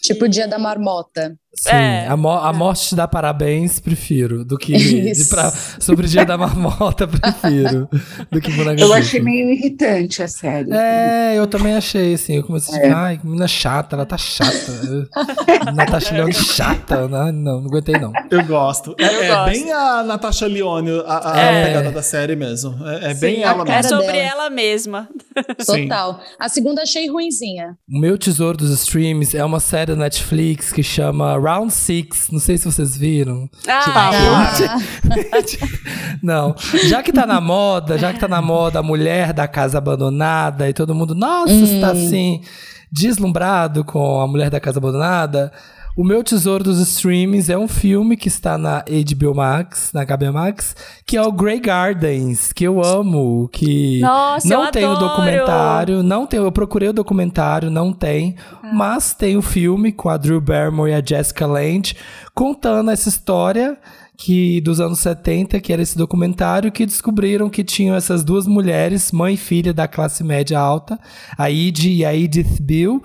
Tipo 0.03 0.27
o 0.27 0.29
dia 0.29 0.47
da 0.47 0.59
marmota. 0.59 1.37
Sim, 1.59 1.71
É. 1.71 2.07
a, 2.09 2.17
mo 2.17 2.31
a 2.31 2.53
morte 2.53 2.89
te 2.91 2.95
dá 2.95 3.09
parabéns, 3.09 3.81
prefiro. 3.81 4.45
Do 4.45 4.59
que 4.59 4.73
pra, 5.31 5.51
sobre 5.81 6.07
o 6.07 6.09
dia 6.09 6.25
da 6.25 6.37
marmota, 6.37 7.07
prefiro. 7.09 7.89
Do 8.31 8.41
que 8.41 8.53
boneca 8.53 8.81
Eu 8.81 8.93
achei 8.93 9.21
meio 9.21 9.51
irritante 9.51 10.23
a 10.23 10.29
série. 10.29 10.71
É, 10.73 11.35
eu 11.37 11.47
também 11.47 11.75
achei, 11.75 12.15
assim. 12.15 12.37
Eu 12.37 12.43
comecei 12.45 12.75
a 12.75 12.79
É. 12.79 12.83
ficar, 12.83 12.97
ai, 13.05 13.19
que 13.19 13.27
menina 13.27 13.49
chata, 13.49 13.97
ela 13.97 14.05
tá 14.07 14.17
chata. 14.19 15.09
Natasha 15.75 16.15
Leone 16.15 16.33
chata, 16.35 17.09
né? 17.09 17.33
não, 17.33 17.61
não 17.61 17.67
aguentei 17.67 17.99
não. 17.99 18.13
Eu 18.31 18.45
gosto. 18.45 18.95
É, 18.99 19.05
Eu 19.05 19.23
é 19.23 19.29
gosto. 19.29 19.51
bem 19.51 19.73
a 19.73 20.03
Natasha 20.03 20.47
Leone, 20.47 21.03
a, 21.07 21.33
a 21.33 21.41
É. 21.41 21.65
pegada 21.67 21.91
da 21.91 22.03
série 22.03 22.37
mesmo. 22.37 22.77
É, 22.87 23.11
é 23.13 23.15
bem 23.15 23.37
Sim, 23.37 23.43
ela 23.43 23.63
é 23.63 23.65
mesmo. 23.77 23.89
sobre 23.89 24.13
dela. 24.13 24.19
ela 24.29 24.51
mesma. 24.51 25.09
Sim. 25.59 25.83
Total. 25.89 26.21
A 26.39 26.49
segunda 26.49 26.83
achei 26.83 27.09
ruinzinha. 27.09 27.77
O 27.91 27.99
meu 28.01 28.17
tesouro 28.19 28.57
dos 28.57 28.71
streams 28.71 29.35
é 29.37 29.45
uma 29.45 29.61
série 29.61 29.87
da 29.93 29.97
Netflix 29.97 30.73
que 30.73 30.83
chama 30.83 31.39
Round 31.47 31.73
Six. 31.73 32.29
Não 32.31 32.41
sei 32.41 32.59
se 32.59 32.65
vocês 32.65 32.97
viram. 32.97 33.49
Ah, 33.69 33.83
Ah, 34.27 34.53
Não. 36.23 36.55
Já 36.85 37.03
que 37.03 37.13
tá 37.13 37.27
na 37.27 37.41
moda, 37.41 37.99
já 37.99 38.13
que 38.13 38.19
tá 38.21 38.29
na 38.29 38.43
moda 38.43 38.81
a 38.81 38.83
mulher 38.83 39.33
da 39.33 39.47
casa 39.47 39.79
abandonada 39.79 40.69
e 40.69 40.73
todo 40.73 40.95
mundo, 40.95 41.15
nossa, 41.15 41.53
tá 41.81 41.91
assim, 41.93 42.41
deslumbrado 42.91 43.85
com 43.85 44.21
a 44.21 44.27
mulher 44.27 44.51
da 44.51 44.61
casa 44.61 44.79
abandonada. 44.79 45.53
O 45.97 46.05
meu 46.05 46.23
tesouro 46.23 46.63
dos 46.63 46.79
streams 46.79 47.51
é 47.51 47.57
um 47.57 47.67
filme 47.67 48.19
que 48.19 48.29
está 48.29 48.59
na 48.59 48.85
HBO 48.85 49.35
Max, 49.35 49.93
na 49.95 50.05
HBO 50.05 50.31
Max, 50.31 50.77
que 51.07 51.17
é 51.17 51.23
o 51.23 51.33
Grey 51.33 51.59
Gardens, 51.59 52.53
que 52.53 52.65
eu 52.65 52.85
amo, 52.85 53.49
que 53.51 54.01
Nossa, 54.01 54.47
não 54.47 54.71
tem 54.71 54.85
o 54.85 54.91
adoro! 54.91 55.09
documentário, 55.09 56.03
não 56.03 56.27
tem, 56.27 56.39
eu 56.39 56.53
procurei 56.53 56.91
o 56.91 56.93
documentário, 56.93 57.71
não 57.71 57.95
tem, 57.95 58.37
mas 58.75 59.15
tem 59.15 59.39
o 59.39 59.43
filme 59.43 59.91
com 59.91 60.11
a 60.11 60.19
Drew 60.19 60.39
Barrymore 60.39 60.91
e 60.91 60.95
a 60.95 61.03
Jessica 61.03 61.47
Lange 61.47 61.97
contando 62.35 62.91
essa 62.91 63.09
história 63.09 63.79
que 64.19 64.61
dos 64.61 64.81
anos 64.81 64.99
70, 64.99 65.59
que 65.61 65.73
era 65.73 65.81
esse 65.81 65.97
documentário 65.97 66.71
que 66.71 66.85
descobriram 66.85 67.49
que 67.49 67.65
tinham 67.65 67.97
essas 67.97 68.23
duas 68.23 68.47
mulheres, 68.47 69.13
mãe 69.13 69.33
e 69.33 69.39
filha 69.39 69.73
da 69.73 69.89
classe 69.89 70.23
média 70.23 70.59
alta, 70.59 70.99
a 71.39 71.51
Id 71.51 71.87
e 71.87 72.05
a 72.05 72.15
Edith 72.15 72.61
Bill, 72.61 73.03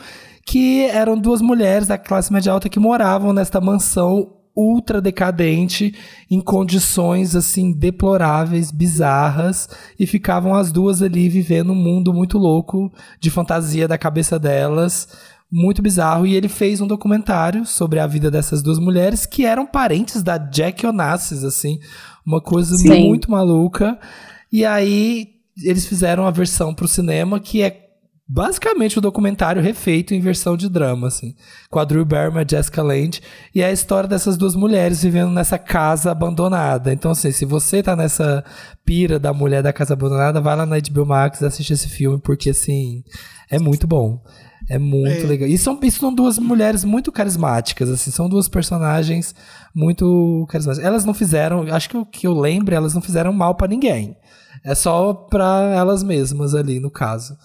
que 0.52 0.84
eram 0.84 1.18
duas 1.18 1.42
mulheres 1.42 1.88
da 1.88 1.98
classe 1.98 2.34
média 2.34 2.52
alta 2.52 2.68
que 2.68 2.78
moravam 2.78 3.32
nesta 3.32 3.62
mansão 3.62 4.34
ultra 4.54 5.00
decadente, 5.00 5.96
em 6.30 6.42
condições 6.42 7.38
assim 7.38 7.72
deploráveis, 7.72 8.70
bizarras, 8.70 9.70
e 9.98 10.06
ficavam 10.06 10.54
as 10.54 10.70
duas 10.70 11.02
ali 11.02 11.30
vivendo 11.30 11.72
um 11.72 11.76
mundo 11.76 12.14
muito 12.14 12.38
louco 12.38 12.92
de 13.18 13.32
fantasia 13.32 13.88
da 13.88 13.98
cabeça 13.98 14.38
delas, 14.38 15.08
muito 15.50 15.82
bizarro. 15.82 16.28
E 16.28 16.36
ele 16.36 16.50
fez 16.50 16.82
um 16.82 16.88
documentário 16.88 17.66
sobre 17.66 17.98
a 17.98 18.06
vida 18.06 18.30
dessas 18.30 18.62
duas 18.62 18.78
mulheres 18.78 19.26
que 19.26 19.46
eram 19.46 19.66
parentes 19.66 20.22
da 20.22 20.38
Jack 20.38 20.86
Onassis, 20.86 21.46
assim, 21.46 21.80
uma 22.26 22.42
coisa 22.42 22.76
Sim. 22.76 23.08
muito 23.08 23.32
maluca. 23.32 23.98
E 24.52 24.66
aí 24.66 25.30
eles 25.64 25.86
fizeram 25.86 26.26
a 26.28 26.32
versão 26.32 26.74
pro 26.74 26.90
cinema 26.90 27.40
que 27.40 27.62
é 27.62 27.81
basicamente 28.34 28.98
o 28.98 29.02
documentário 29.02 29.62
refeito 29.62 30.14
em 30.14 30.22
versão 30.22 30.56
de 30.56 30.70
drama, 30.70 31.08
assim, 31.08 31.36
com 31.70 31.80
a 31.80 31.84
Drew 31.84 32.06
Barrymore 32.06 32.44
e 32.44 32.46
a 32.46 32.58
Jessica 32.58 32.82
Lange, 32.82 33.22
e 33.54 33.62
é 33.62 33.66
a 33.66 33.72
história 33.74 34.08
dessas 34.08 34.38
duas 34.38 34.56
mulheres 34.56 35.04
vivendo 35.04 35.32
nessa 35.32 35.60
casa 35.60 36.12
abandonada. 36.12 36.94
Então, 36.94 37.12
assim, 37.12 37.32
se 37.32 37.44
você 37.44 37.84
tá 37.84 37.94
nessa 37.94 38.42
pira 38.86 39.20
da 39.20 39.34
mulher 39.34 39.62
da 39.62 39.74
casa 39.74 39.94
abandonada, 39.94 40.40
vai 40.40 40.56
lá 40.56 40.66
na 40.66 40.78
HBO 40.80 41.06
Max 41.06 41.42
e 41.42 41.46
assiste 41.46 41.74
esse 41.74 41.90
filme, 41.90 42.20
porque, 42.22 42.52
assim, 42.52 43.04
é 43.50 43.60
muito 43.60 43.86
bom. 43.86 44.24
É 44.70 44.80
muito 44.80 45.26
É. 45.26 45.28
legal. 45.28 45.50
E 45.50 45.58
são, 45.58 45.78
e 45.84 45.92
são 45.92 46.14
duas 46.16 46.40
mulheres 46.40 46.86
muito 46.86 47.12
carismáticas, 47.12 47.90
assim, 47.90 48.12
são 48.12 48.30
duas 48.30 48.48
personagens 48.48 49.36
muito 49.76 50.46
carismáticas. 50.50 50.88
Elas 50.88 51.04
não 51.04 51.14
fizeram, 51.14 51.64
acho 51.74 51.90
que 51.90 51.98
o 51.98 52.06
que 52.06 52.28
eu 52.28 52.34
lembro, 52.34 52.74
elas 52.74 52.94
não 52.94 53.02
fizeram 53.02 53.34
mal 53.34 53.56
pra 53.56 53.68
ninguém. 53.68 54.16
É 54.64 54.74
só 54.74 55.14
pra 55.14 55.74
elas 55.76 56.02
mesmas 56.02 56.56
ali, 56.56 56.80
no 56.80 56.90
caso. 56.92 57.36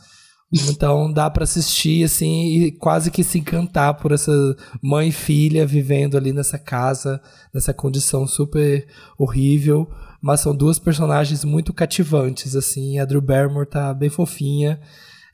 Então 0.53 1.13
dá 1.13 1.29
pra 1.29 1.45
assistir 1.45 2.05
assim 2.05 2.47
e 2.47 2.73
quase 2.73 3.11
que 3.11 3.25
se 3.25 3.39
encantar 3.39 3.95
por 3.95 4.13
essa 4.13 4.33
mãe 4.81 5.09
e 5.09 5.13
filha 5.13 5.67
vivendo 5.67 6.17
ali 6.17 6.33
nessa 6.33 6.59
casa, 6.59 7.21
nessa 7.53 7.75
condição 7.75 8.27
super 8.27 8.87
horrível, 9.19 9.91
mas 10.23 10.41
são 10.41 10.55
duas 10.55 10.79
personagens 10.79 11.45
muito 11.45 11.75
cativantes 11.75 12.55
assim. 12.55 12.99
A 12.99 13.05
Drew 13.05 13.21
Barrymore 13.21 13.69
tá 13.69 13.93
bem 13.93 14.09
fofinha. 14.09 14.81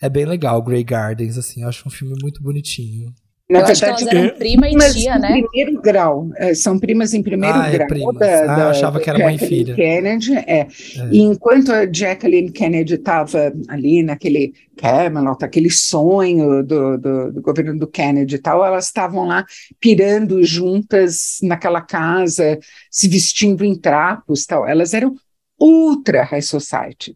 É 0.01 0.09
bem 0.09 0.25
legal, 0.25 0.61
Grey 0.63 0.83
Gardens 0.83 1.37
assim. 1.39 1.63
Eu 1.63 1.69
acho 1.69 1.87
um 1.87 1.91
filme 1.91 2.15
muito 2.21 2.43
bonitinho. 2.43 3.15
Na 3.53 3.61
eu 3.61 3.65
acho 3.67 3.81
que 3.81 3.89
elas 3.89 4.07
eram 4.07 4.25
eu- 4.25 4.35
prima 4.35 4.67
e 4.67 4.71
primas 4.71 4.95
tia, 4.95 5.17
em 5.17 5.21
né? 5.21 5.43
primeiro 5.43 5.81
grau. 5.83 6.29
é, 6.37 6.55
são 6.55 6.79
primas 6.79 7.13
em 7.15 7.23
primeiro 7.23 7.57
Ah, 7.59 7.69
é 7.69 7.73
grau. 7.73 7.87
primas. 7.89 8.23
Ah, 8.23 8.61
eu 8.61 8.69
achava 8.69 8.99
que 9.01 9.11
era 9.11 9.19
mãe 9.19 9.35
e 9.35 9.39
Jacqueline 9.39 9.65
filha. 9.65 9.75
Kennedy, 9.77 10.35
é. 10.35 10.67
E 11.11 11.21
enquanto 11.21 11.71
a 11.73 11.87
Jacqueline 11.93 12.51
Kennedy 12.51 12.95
estava 12.95 13.53
ali 13.69 14.03
naquele 14.03 14.55
Camelot, 14.77 15.45
aquele 15.45 15.71
sonho 15.71 16.63
do, 16.65 16.97
do, 16.99 17.33
do 17.33 17.43
governo 17.43 17.79
do 17.79 17.87
Kennedy 17.87 18.37
e 18.37 18.39
tal, 18.39 18.65
elas 18.65 18.87
estavam 18.87 19.27
lá 19.27 19.45
pirando 19.79 20.43
juntas 20.43 21.39
naquela 21.43 21.81
casa, 21.83 22.59
se 22.91 23.07
vestindo 23.09 23.65
em 23.65 23.75
trapos 23.79 24.47
tal. 24.47 24.67
Elas 24.67 24.95
eram 24.95 25.15
ultra 25.61 26.25
high 26.25 26.43
society, 26.43 27.15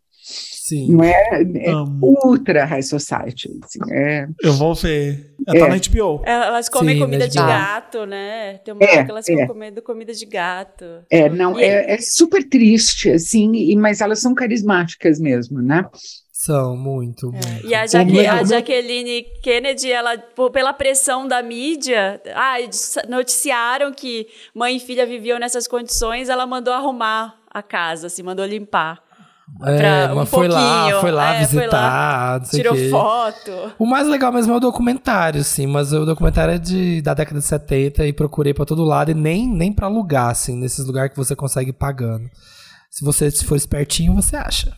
Sim. 0.69 0.93
não 0.93 1.05
é? 1.05 1.12
é 1.57 1.73
ultra 2.03 2.64
high 2.64 2.83
society. 2.83 3.51
assim, 3.62 3.79
é. 3.93 4.27
Eu 4.43 4.53
vou 4.55 4.75
ver. 4.75 5.33
Ela 5.47 5.59
tá 5.61 5.67
É. 5.67 5.69
na 5.69 5.77
HBO. 5.77 6.23
Elas 6.25 6.69
comem 6.69 6.97
Sim, 6.97 7.03
comida 7.03 7.29
de 7.29 7.39
gato, 7.39 8.05
né? 8.07 8.59
Tem 8.64 8.75
uma 8.75 8.83
É, 8.85 8.91
hora 8.95 9.05
que 9.05 9.11
elas 9.11 9.27
ficam 9.27 9.43
é. 9.45 9.47
comendo 9.47 9.81
comida 9.83 10.12
de 10.12 10.27
gato. 10.27 10.85
É, 11.11 11.29
não, 11.29 11.59
é, 11.59 11.95
é 11.95 11.99
super 11.99 12.43
triste, 12.49 13.11
assim, 13.11 13.53
e, 13.55 13.77
mas 13.77 14.01
elas 14.01 14.21
são 14.21 14.35
carismáticas 14.35 15.21
mesmo, 15.21 15.62
né? 15.62 15.85
São 16.33 16.77
muito, 16.77 17.31
muito. 17.33 17.67
E 17.67 17.75
a, 17.75 17.87
Jaque- 17.87 18.12
meu- 18.12 18.31
a 18.31 18.35
meu- 18.37 18.47
Jacqueline 18.47 19.23
Kennedy, 19.43 19.91
ela, 19.91 20.19
por- 20.19 20.51
pela 20.51 20.73
pressão 20.73 21.27
da 21.27 21.43
mídia, 21.43 22.21
ah, 22.35 22.57
noticiaram 23.09 23.93
que 23.93 24.27
mãe 24.55 24.77
e 24.77 24.81
filha 24.81 25.07
viviam 25.07 25.39
nessas 25.39 25.67
condições, 25.67 26.29
ela 26.29 26.47
mandou 26.47 26.75
arrumar 26.75 27.37
a 27.51 27.62
casa, 27.62 28.09
assim, 28.09 28.23
mandou 28.23 28.45
limpar. 28.45 29.06
É, 29.62 30.09
pra 30.09 30.14
um 30.22 30.26
foi 30.26 30.49
lá, 30.49 31.01
foi 31.01 31.11
lá 31.12 31.34
É, 31.34 31.47
foi 31.47 31.59
visitar, 31.59 32.40
não 32.40 32.47
sei 32.47 32.61
o 32.61 32.62
Tirou 32.62 32.74
quê. 32.74 32.88
foto. 32.90 33.72
O 33.78 33.86
mais 33.86 34.09
legal 34.09 34.32
mesmo 34.32 34.53
é 34.53 34.57
o 34.57 34.61
documentário, 34.61 35.40
assim, 35.40 35.66
mas 35.66 35.92
o 35.92 36.05
documentário 36.05 36.55
é 36.55 36.59
de, 36.59 37.01
da 37.01 37.14
década 37.14 37.38
de 37.38 37.47
70 37.47 38.07
e 38.07 38.12
procurei 38.12 38.53
pra 38.53 38.64
todo 38.64 38.84
lado 38.84 39.12
e 39.12 39.14
nem, 39.14 39.49
nem 39.49 39.72
pra 39.72 39.86
alugar, 39.86 40.30
assim, 40.30 40.57
nesses 40.57 40.84
lugares 40.84 41.12
que 41.12 41.16
você 41.16 41.36
consegue 41.36 41.70
ir 41.70 41.74
pagando. 41.74 42.28
Se 42.90 43.05
você 43.05 43.30
se 43.30 43.44
for 43.44 43.57
espertinho, 43.57 44.14
você 44.14 44.36
acha. 44.36 44.76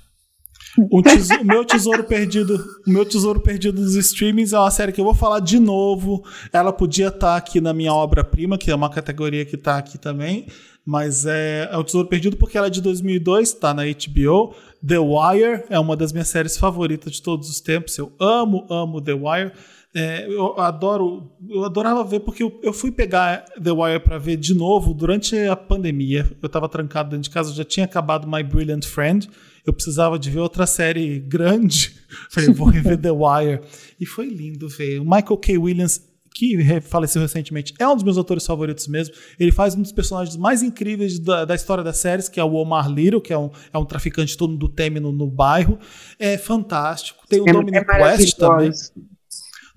O, 0.76 1.02
meu 1.44 1.64
tesouro 1.64 2.04
perdido, 2.04 2.54
o 2.86 2.90
meu 2.90 3.04
tesouro 3.04 3.40
perdido 3.40 3.80
dos 3.80 3.96
streamings 3.96 4.52
é 4.52 4.58
uma 4.58 4.70
série 4.70 4.92
que 4.92 5.00
eu 5.00 5.04
vou 5.04 5.14
falar 5.14 5.40
de 5.40 5.58
novo. 5.58 6.22
Ela 6.52 6.72
podia 6.72 7.08
estar 7.08 7.36
aqui 7.36 7.60
na 7.60 7.72
minha 7.72 7.92
obra-prima, 7.92 8.58
que 8.58 8.70
é 8.70 8.74
uma 8.74 8.90
categoria 8.90 9.44
que 9.44 9.56
tá 9.56 9.76
aqui 9.78 9.98
também, 9.98 10.46
mas 10.88 11.26
é, 11.26 11.68
é 11.70 11.76
o 11.76 11.84
tesouro 11.84 12.08
perdido 12.08 12.38
porque 12.38 12.56
ela 12.56 12.68
é 12.68 12.70
de 12.70 12.80
2002, 12.80 13.52
tá 13.52 13.74
na 13.74 13.82
HBO. 13.84 14.54
The 14.84 14.98
Wire 14.98 15.64
é 15.68 15.78
uma 15.78 15.94
das 15.94 16.14
minhas 16.14 16.28
séries 16.28 16.56
favoritas 16.56 17.12
de 17.12 17.22
todos 17.22 17.50
os 17.50 17.60
tempos. 17.60 17.98
Eu 17.98 18.10
amo, 18.18 18.66
amo 18.70 18.98
The 18.98 19.12
Wire. 19.12 19.52
É, 19.94 20.26
eu 20.26 20.58
adoro, 20.58 21.30
eu 21.46 21.62
adorava 21.62 22.02
ver 22.04 22.20
porque 22.20 22.42
eu, 22.42 22.58
eu 22.62 22.72
fui 22.72 22.90
pegar 22.90 23.44
The 23.62 23.70
Wire 23.70 24.00
para 24.00 24.16
ver 24.16 24.38
de 24.38 24.54
novo 24.54 24.94
durante 24.94 25.36
a 25.36 25.54
pandemia. 25.54 26.26
Eu 26.42 26.48
tava 26.48 26.66
trancado 26.70 27.10
dentro 27.10 27.24
de 27.24 27.30
casa, 27.30 27.52
já 27.52 27.64
tinha 27.64 27.84
acabado 27.84 28.26
My 28.26 28.42
Brilliant 28.42 28.86
Friend. 28.86 29.28
Eu 29.66 29.74
precisava 29.74 30.18
de 30.18 30.30
ver 30.30 30.40
outra 30.40 30.66
série 30.66 31.18
grande. 31.18 31.96
Falei, 32.32 32.48
vou 32.48 32.66
rever 32.66 32.96
The 32.96 33.10
Wire. 33.10 33.60
E 34.00 34.06
foi 34.06 34.26
lindo 34.30 34.66
ver. 34.70 35.00
O 35.00 35.04
Michael 35.04 35.36
K. 35.36 35.58
Williams, 35.58 36.07
que 36.38 36.80
faleceu 36.82 37.20
recentemente, 37.20 37.74
é 37.80 37.88
um 37.88 37.96
dos 37.96 38.04
meus 38.04 38.16
autores 38.16 38.46
favoritos 38.46 38.86
mesmo. 38.86 39.12
Ele 39.40 39.50
faz 39.50 39.74
um 39.74 39.82
dos 39.82 39.90
personagens 39.90 40.36
mais 40.36 40.62
incríveis 40.62 41.18
da, 41.18 41.44
da 41.44 41.52
história 41.52 41.82
das 41.82 41.96
séries, 41.96 42.28
que 42.28 42.38
é 42.38 42.44
o 42.44 42.52
Omar 42.52 42.88
Little, 42.88 43.20
que 43.20 43.32
é 43.32 43.38
um, 43.38 43.50
é 43.72 43.76
um 43.76 43.84
traficante 43.84 44.36
todo 44.36 44.56
do 44.56 44.68
teme 44.68 45.00
no, 45.00 45.10
no 45.10 45.26
bairro. 45.26 45.80
É 46.16 46.38
fantástico. 46.38 47.24
Tem 47.28 47.40
o 47.40 47.48
É, 47.48 47.52
Dominic 47.52 47.84
é 47.90 48.02
West 48.04 48.36
também. 48.38 48.70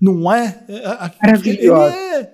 Não 0.00 0.32
é? 0.32 0.64
É, 0.68 1.48
ele 1.48 1.68
é, 1.68 2.32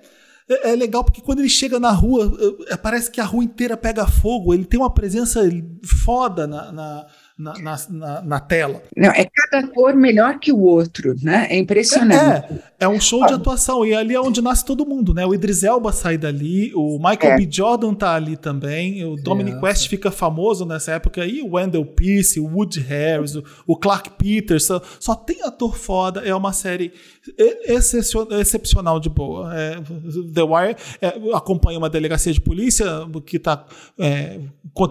é- 0.49 0.71
é 0.71 0.75
legal 0.75 1.03
porque 1.03 1.21
quando 1.21 1.39
ele 1.39 1.49
chega 1.49 1.79
na 1.79 1.91
rua, 1.91 2.31
é, 2.69 2.77
parece 2.77 3.09
que 3.09 3.21
a 3.21 3.25
rua 3.25 3.43
inteira 3.43 3.75
pega 3.75 4.05
fogo. 4.05 4.53
Ele 4.53 4.65
tem 4.65 4.79
uma 4.79 4.93
presença 4.93 5.41
foda 6.03 6.45
na, 6.45 6.71
na, 6.71 7.07
na, 7.37 7.53
na, 7.89 8.21
na, 8.21 8.39
tela. 8.39 8.83
Não, 8.95 9.09
é 9.09 9.25
cada 9.25 9.65
ator 9.65 9.95
melhor 9.95 10.39
que 10.39 10.51
o 10.51 10.59
outro, 10.59 11.15
né? 11.21 11.47
É 11.49 11.57
impressionante. 11.57 12.53
É, 12.53 12.68
é 12.79 12.87
um 12.87 12.99
show 12.99 13.25
de 13.25 13.33
atuação. 13.33 13.85
E 13.85 13.93
ali 13.93 14.15
é 14.15 14.21
onde 14.21 14.41
nasce 14.41 14.63
todo 14.63 14.85
mundo, 14.85 15.13
né? 15.13 15.25
O 15.25 15.33
Idris 15.33 15.63
Elba 15.63 15.91
sai 15.91 16.17
dali, 16.17 16.71
o 16.73 16.97
Michael 16.97 17.33
É. 17.33 17.37
B. 17.37 17.47
Jordan 17.51 17.93
tá 17.93 18.15
ali 18.15 18.37
também, 18.37 19.03
o 19.05 19.15
Dominic 19.15 19.57
É, 19.57 19.61
West 19.61 19.87
fica 19.89 20.09
famoso 20.11 20.65
nessa 20.65 20.93
época 20.93 21.21
aí, 21.21 21.41
o 21.41 21.55
Wendell 21.55 21.85
Pierce, 21.85 22.39
o 22.39 22.45
Woody 22.47 22.79
Harris, 22.79 23.35
o, 23.35 23.43
o 23.67 23.75
Clark 23.75 24.11
Peters, 24.11 24.63
só, 24.65 24.81
só 24.99 25.13
tem 25.15 25.41
ator 25.43 25.77
foda, 25.77 26.21
é 26.21 26.33
uma 26.33 26.53
série 26.53 26.93
excepcio- 27.65 28.27
excepcional 28.31 28.99
de 28.99 29.09
boa. 29.09 29.51
É, 29.57 29.75
The 30.33 30.43
Wire 30.43 30.75
é, 31.01 31.35
acompanha 31.35 31.77
uma 31.77 31.89
delegacia 31.89 32.31
de 32.33 32.39
polícia 32.41 32.85
que 33.25 33.37
está 33.37 33.65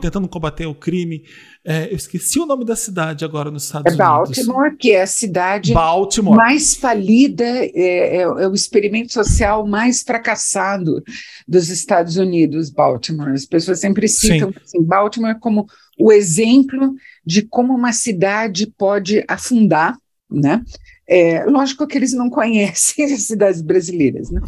tentando 0.00 0.28
combater 0.28 0.66
o 0.66 0.74
crime. 0.74 1.22
É, 1.64 1.90
eu 1.90 1.96
esqueci 1.96 2.38
o 2.40 2.46
nome 2.46 2.64
da 2.64 2.76
cidade 2.76 3.24
agora 3.24 3.50
nos 3.50 3.64
Estados 3.64 3.86
É 3.92 3.96
Unidos. 3.96 4.06
Baltimore, 4.36 4.76
que 4.78 4.92
é 4.92 5.02
a 5.02 5.06
cidade 5.06 5.72
Baltimore. 5.74 6.36
mais 6.36 6.74
falida, 6.74 7.44
é, 7.80 8.16
é- 8.16 8.22
é 8.22 8.48
o 8.48 8.54
experimento 8.54 9.12
social 9.12 9.66
mais 9.66 10.02
fracassado 10.02 11.02
dos 11.46 11.68
Estados 11.68 12.16
Unidos, 12.16 12.70
Baltimore. 12.70 13.30
As 13.32 13.44
pessoas 13.46 13.80
sempre 13.80 14.08
citam 14.08 14.52
assim, 14.64 14.82
Baltimore 14.82 15.38
como 15.38 15.66
o 15.98 16.12
exemplo 16.12 16.94
de 17.24 17.42
como 17.42 17.74
uma 17.74 17.92
cidade 17.92 18.66
pode 18.76 19.24
afundar, 19.28 19.96
né? 20.30 20.62
É, 21.10 21.44
lógico 21.46 21.86
que 21.86 21.96
eles 21.96 22.12
não 22.12 22.28
conhecem 22.28 23.04
as 23.06 23.22
cidades 23.22 23.62
brasileiras, 23.62 24.30
né? 24.30 24.40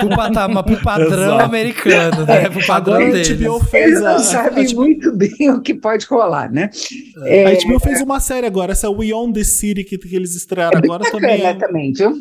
pro, 0.00 0.08
patamar, 0.10 0.64
pro 0.64 0.76
padrão 0.82 1.08
Exato. 1.36 1.44
americano, 1.44 2.26
né? 2.26 2.48
Pro 2.50 2.66
padrão 2.66 2.94
Agora 2.96 3.08
a 3.08 3.12
deles. 3.12 3.28
HBO 3.40 3.56
Eles 3.56 3.70
fez 3.70 3.96
a, 3.96 4.00
não 4.00 4.16
a, 4.16 4.18
sabem 4.18 4.66
a, 4.70 4.74
muito 4.74 5.12
bem 5.16 5.50
o 5.50 5.60
que 5.62 5.72
pode 5.74 6.04
rolar, 6.06 6.52
né? 6.52 6.68
a 7.16 7.66
HBO 7.66 7.80
fez 7.80 8.00
uma 8.02 8.20
série 8.20 8.46
agora, 8.46 8.72
essa 8.72 8.90
We 8.90 9.12
Own 9.14 9.32
the 9.32 9.44
City 9.44 9.82
que, 9.84 9.96
que 9.96 10.14
eles 10.14 10.34
estrearam 10.34 10.78
É 10.78 10.84
agora 10.84 11.10
também. 11.10 11.38
bacana 11.40 11.58
também, 11.58 11.92
viu? 11.92 12.12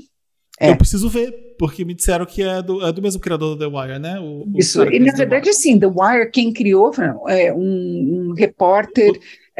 é. 0.59 0.69
Eu 0.69 0.77
preciso 0.77 1.09
ver, 1.09 1.33
porque 1.57 1.83
me 1.83 1.93
disseram 1.93 2.25
que 2.25 2.41
é 2.43 2.61
do, 2.61 2.85
é 2.85 2.91
do 2.91 3.01
mesmo 3.01 3.19
criador 3.19 3.55
do 3.55 3.59
The 3.59 3.77
Wire, 3.77 3.99
né? 3.99 4.19
O, 4.19 4.43
o 4.47 4.53
Isso, 4.57 4.85
que 4.85 4.95
e 4.95 4.99
na 4.99 5.11
The 5.11 5.17
verdade, 5.17 5.49
Wire. 5.49 5.57
assim, 5.57 5.79
The 5.79 5.87
Wire, 5.87 6.31
quem 6.31 6.53
criou 6.53 6.93
foi 6.93 7.05
é, 7.27 7.51
um, 7.53 8.29
um 8.29 8.33
repórter 8.37 9.11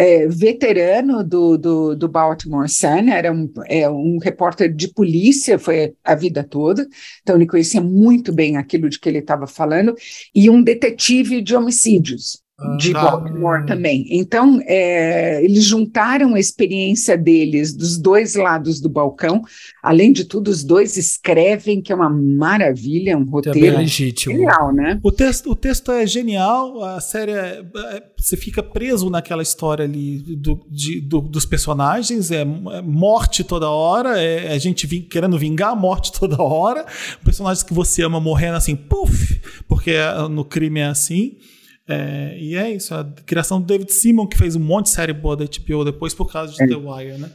é, 0.01 0.27
veterano 0.27 1.23
do, 1.23 1.59
do, 1.59 1.95
do 1.95 2.07
Baltimore 2.07 2.67
Sun, 2.67 3.07
era 3.09 3.31
um, 3.31 3.47
é, 3.67 3.87
um 3.87 4.17
repórter 4.17 4.73
de 4.73 4.87
polícia, 4.87 5.59
foi 5.59 5.93
a 6.03 6.15
vida 6.15 6.43
toda, 6.43 6.87
então 7.21 7.35
ele 7.35 7.45
conhecia 7.45 7.79
muito 7.79 8.33
bem 8.33 8.57
aquilo 8.57 8.89
de 8.89 8.99
que 8.99 9.07
ele 9.07 9.19
estava 9.19 9.45
falando, 9.45 9.93
e 10.33 10.49
um 10.49 10.63
detetive 10.63 11.39
de 11.39 11.55
homicídios. 11.55 12.40
De 12.77 12.95
Ah. 12.95 13.01
Baltimore 13.01 13.65
também. 13.65 14.05
Então, 14.09 14.59
é, 14.65 15.43
eles 15.43 15.63
juntaram 15.63 16.35
a 16.35 16.39
experiência 16.39 17.17
deles 17.17 17.73
dos 17.75 17.97
dois 17.97 18.35
lados 18.35 18.79
do 18.79 18.87
balcão. 18.89 19.41
Além 19.81 20.11
de 20.13 20.25
tudo, 20.25 20.49
os 20.49 20.63
dois 20.63 20.95
escrevem, 20.97 21.81
que 21.81 21.91
é 21.91 21.95
uma 21.95 22.09
maravilha, 22.09 23.17
um 23.17 23.25
Também 23.25 23.41
é 23.45 23.47
roteiro 23.49 23.77
legítimo. 23.77 24.35
genial, 24.35 24.73
né? 24.73 24.99
O 25.03 25.11
texto, 25.11 25.49
o 25.51 25.55
texto 25.55 25.91
é 25.91 26.05
genial, 26.05 26.83
a 26.83 26.99
série 26.99 27.31
é, 27.31 27.63
é- 27.75 28.03
você 28.17 28.37
fica 28.37 28.61
preso 28.61 29.09
naquela 29.09 29.41
história 29.41 29.83
ali 29.85 30.19
do- 30.19 30.65
de- 30.69 31.01
do- 31.01 31.21
dos 31.21 31.45
personagens, 31.45 32.29
é, 32.31 32.41
é 32.41 32.81
morte 32.83 33.43
toda 33.43 33.69
hora, 33.69 34.21
é 34.21 34.51
a 34.53 34.57
gente 34.59 34.85
vin- 34.85 35.01
querendo 35.01 35.37
vingar 35.37 35.71
a 35.71 35.75
morte 35.75 36.11
toda 36.19 36.41
hora, 36.41 36.85
personagens 37.23 37.63
que 37.63 37.73
você 37.73 38.03
ama 38.03 38.19
morrendo 38.19 38.57
assim, 38.57 38.75
puf, 38.75 39.39
porque 39.67 39.91
é- 39.91 40.27
no 40.29 40.45
crime 40.45 40.79
é 40.81 40.85
assim. 40.85 41.37
É, 41.87 42.37
e 42.39 42.55
é 42.55 42.71
isso, 42.71 42.93
a 42.93 43.03
criação 43.25 43.59
do 43.59 43.65
David 43.67 43.91
Simon, 43.91 44.27
que 44.27 44.37
fez 44.37 44.55
um 44.55 44.59
monte 44.59 44.85
de 44.85 44.91
série 44.91 45.13
boa 45.13 45.35
da 45.35 45.45
HBO 45.45 45.83
depois 45.83 46.13
por 46.13 46.31
causa 46.31 46.53
de 46.53 46.63
É. 46.63 46.67
The 46.67 46.75
Wire, 46.75 47.17
né? 47.17 47.29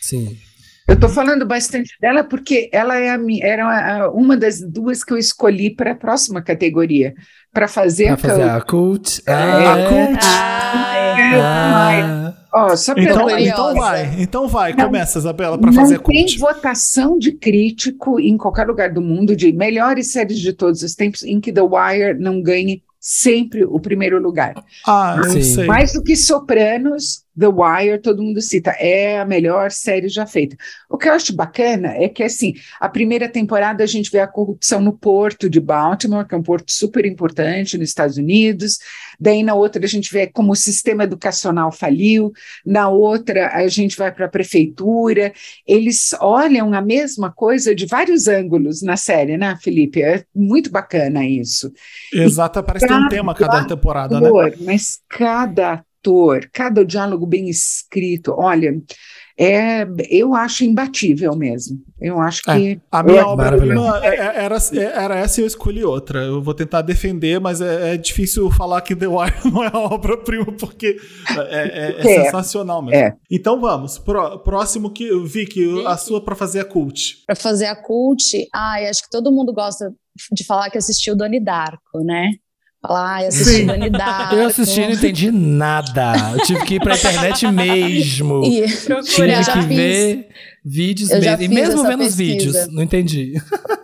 Sim. 0.00 0.36
Eu 0.88 0.94
estou 0.94 1.08
falando 1.08 1.46
bastante 1.46 1.92
dela 2.00 2.24
porque 2.24 2.68
ela 2.72 2.96
é 2.98 3.10
a, 3.10 3.18
era 3.42 4.04
a- 4.04 4.10
uma 4.10 4.36
das 4.36 4.60
duas 4.60 5.04
que 5.04 5.12
eu 5.12 5.18
escolhi 5.18 5.70
para 5.74 5.92
a 5.92 5.94
próxima 5.94 6.42
categoria, 6.42 7.14
para 7.52 7.68
fazer 7.68 8.04
Pra 8.06 8.14
a 8.14 8.16
fazer 8.16 8.42
cult. 8.42 8.50
a 8.50 8.60
cult. 8.60 9.22
É, 9.26 9.32
Ah, 9.32 9.74
a 9.74 9.78
é. 9.78 9.88
cult. 9.88 10.18
Ah, 11.42 11.92
é. 12.36 12.40
Ah, 12.52 12.76
só 12.76 12.94
pra 12.94 13.02
Então, 13.04 13.22
curiosa. 13.22 13.40
então 13.48 13.74
vai, 13.74 14.16
então 14.22 14.48
vai, 14.48 14.72
Não- 14.74 14.86
começa, 14.86 15.18
Isabela, 15.18 15.56
para 15.58 15.72
fazer 15.72 15.96
a 15.96 15.98
tem 16.00 16.22
cult. 16.26 16.38
votação 16.38 17.16
de 17.18 17.32
crítico 17.32 18.18
em 18.18 18.36
qualquer 18.36 18.66
lugar 18.66 18.92
do 18.92 19.00
mundo 19.00 19.36
de 19.36 19.52
melhores 19.52 20.10
séries 20.10 20.38
de 20.40 20.52
todos 20.52 20.82
os 20.82 20.94
tempos 20.96 21.22
em 21.22 21.40
que 21.40 21.52
The 21.52 21.62
Wire 21.62 22.18
não 22.18 22.42
ganhe 22.42 22.82
sempre 23.00 23.64
o 23.64 23.80
primeiro 23.80 24.20
lugar. 24.20 24.54
Ah, 24.86 25.16
eu 25.24 25.42
sei. 25.42 25.64
Mais 25.66 25.94
do 25.94 26.02
que 26.02 26.14
Sopranos, 26.14 27.24
The 27.40 27.48
Wire, 27.48 27.98
todo 28.02 28.22
mundo 28.22 28.40
cita, 28.42 28.70
é 28.72 29.18
a 29.18 29.24
melhor 29.24 29.70
série 29.70 30.08
já 30.08 30.26
feita. 30.26 30.56
O 30.88 30.98
que 30.98 31.08
eu 31.08 31.12
acho 31.14 31.34
bacana 31.34 31.94
é 31.94 32.08
que, 32.08 32.22
assim, 32.22 32.52
a 32.78 32.88
primeira 32.88 33.28
temporada 33.28 33.82
a 33.82 33.86
gente 33.86 34.10
vê 34.10 34.20
a 34.20 34.26
corrupção 34.26 34.80
no 34.80 34.92
porto 34.92 35.48
de 35.48 35.58
Baltimore, 35.58 36.26
que 36.26 36.34
é 36.34 36.38
um 36.38 36.42
porto 36.42 36.70
super 36.70 37.06
importante 37.06 37.78
nos 37.78 37.88
Estados 37.88 38.18
Unidos. 38.18 38.78
Daí, 39.18 39.42
na 39.42 39.54
outra, 39.54 39.82
a 39.82 39.88
gente 39.88 40.12
vê 40.12 40.26
como 40.26 40.52
o 40.52 40.56
sistema 40.56 41.04
educacional 41.04 41.72
faliu. 41.72 42.30
Na 42.64 42.88
outra, 42.88 43.48
a 43.54 43.66
gente 43.68 43.96
vai 43.96 44.12
para 44.12 44.26
a 44.26 44.30
prefeitura. 44.30 45.32
Eles 45.66 46.14
olham 46.20 46.74
a 46.74 46.82
mesma 46.82 47.30
coisa 47.32 47.74
de 47.74 47.86
vários 47.86 48.28
ângulos 48.28 48.82
na 48.82 48.96
série, 48.96 49.38
né, 49.38 49.56
Felipe? 49.62 50.02
É 50.02 50.24
muito 50.34 50.70
bacana 50.70 51.24
isso. 51.24 51.72
Exato, 52.12 52.62
parece 52.62 52.86
ter 52.86 52.94
um 52.94 53.08
tema 53.08 53.34
cada 53.34 53.64
temporada, 53.64 54.20
né? 54.20 54.26
ator, 54.26 54.54
mas 54.60 55.00
cada 55.08 55.84
ator, 56.04 56.48
cada 56.52 56.84
diálogo 56.84 57.26
bem 57.26 57.48
escrito, 57.48 58.34
olha, 58.36 58.72
é, 59.38 59.86
eu 60.10 60.34
acho 60.34 60.64
imbatível 60.64 61.34
mesmo. 61.36 61.78
Eu 62.00 62.20
acho 62.20 62.42
que 62.42 62.80
A 62.90 63.02
minha 63.02 63.20
Eu- 63.20 63.28
obra-prima 63.28 64.00
é- 64.04 64.08
é- 64.16 64.44
era, 64.44 64.56
era 64.94 65.18
essa 65.18 65.40
e 65.40 65.44
eu 65.44 65.46
escolhi 65.46 65.82
outra. 65.84 66.20
Eu 66.22 66.42
vou 66.42 66.52
tentar 66.54 66.82
defender, 66.82 67.40
mas 67.40 67.60
é, 67.60 67.94
é 67.94 67.96
difícil 67.96 68.50
falar 68.50 68.80
que 68.82 68.94
The 68.96 69.06
Wire 69.06 69.32
não 69.52 69.62
é 69.64 69.68
a 69.72 69.78
obra-prima, 69.78 70.52
porque 70.58 70.96
é, 71.30 71.40
é- 71.40 71.92
é 71.92 72.00
É. 72.00 72.24
sensacional 72.24 72.82
mesmo. 72.82 72.96
É. 72.98 73.16
Então 73.30 73.60
vamos. 73.60 73.98
Pró- 73.98 74.38
próximo 74.38 74.90
que 74.90 75.10
Vicky, 75.24 75.86
a 75.86 75.96
sua 75.96 76.22
pra 76.22 76.34
fazer 76.34 76.60
a 76.60 76.64
cult. 76.64 77.22
Para 77.26 77.36
fazer 77.36 77.66
a 77.66 77.76
cult, 77.76 78.22
ai, 78.54 78.88
acho 78.88 79.02
que 79.02 79.10
todo 79.10 79.32
mundo 79.32 79.52
gosta 79.54 79.92
de 80.32 80.44
falar 80.44 80.68
que 80.70 80.76
assistiu 80.78 81.16
Doni 81.16 81.42
Darko, 81.42 82.00
né? 82.04 82.30
Falar, 82.82 83.16
ai, 83.16 83.26
assisti 83.26 83.66
Sim. 83.66 83.66
Eu 84.32 84.46
assisti 84.46 84.80
e 84.80 84.86
não 84.86 84.94
entendi 84.94 85.30
nada. 85.30 86.14
Eu 86.32 86.42
tive 86.44 86.64
que 86.64 86.74
ir 86.76 86.80
pra 86.80 86.96
internet 86.96 87.46
mesmo. 87.52 88.42
E. 88.44 88.66
Tive 89.02 89.32
eu 89.32 89.42
já 89.42 89.52
que 89.52 89.62
fiz. 89.68 89.76
ver 89.76 90.28
vídeos 90.64 91.10
Eu 91.10 91.20
mesmo. 91.20 91.42
E 91.42 91.48
mesmo 91.48 91.82
vendo 91.82 92.02
os 92.02 92.14
vídeos, 92.14 92.66
não 92.68 92.82
entendi. 92.82 93.34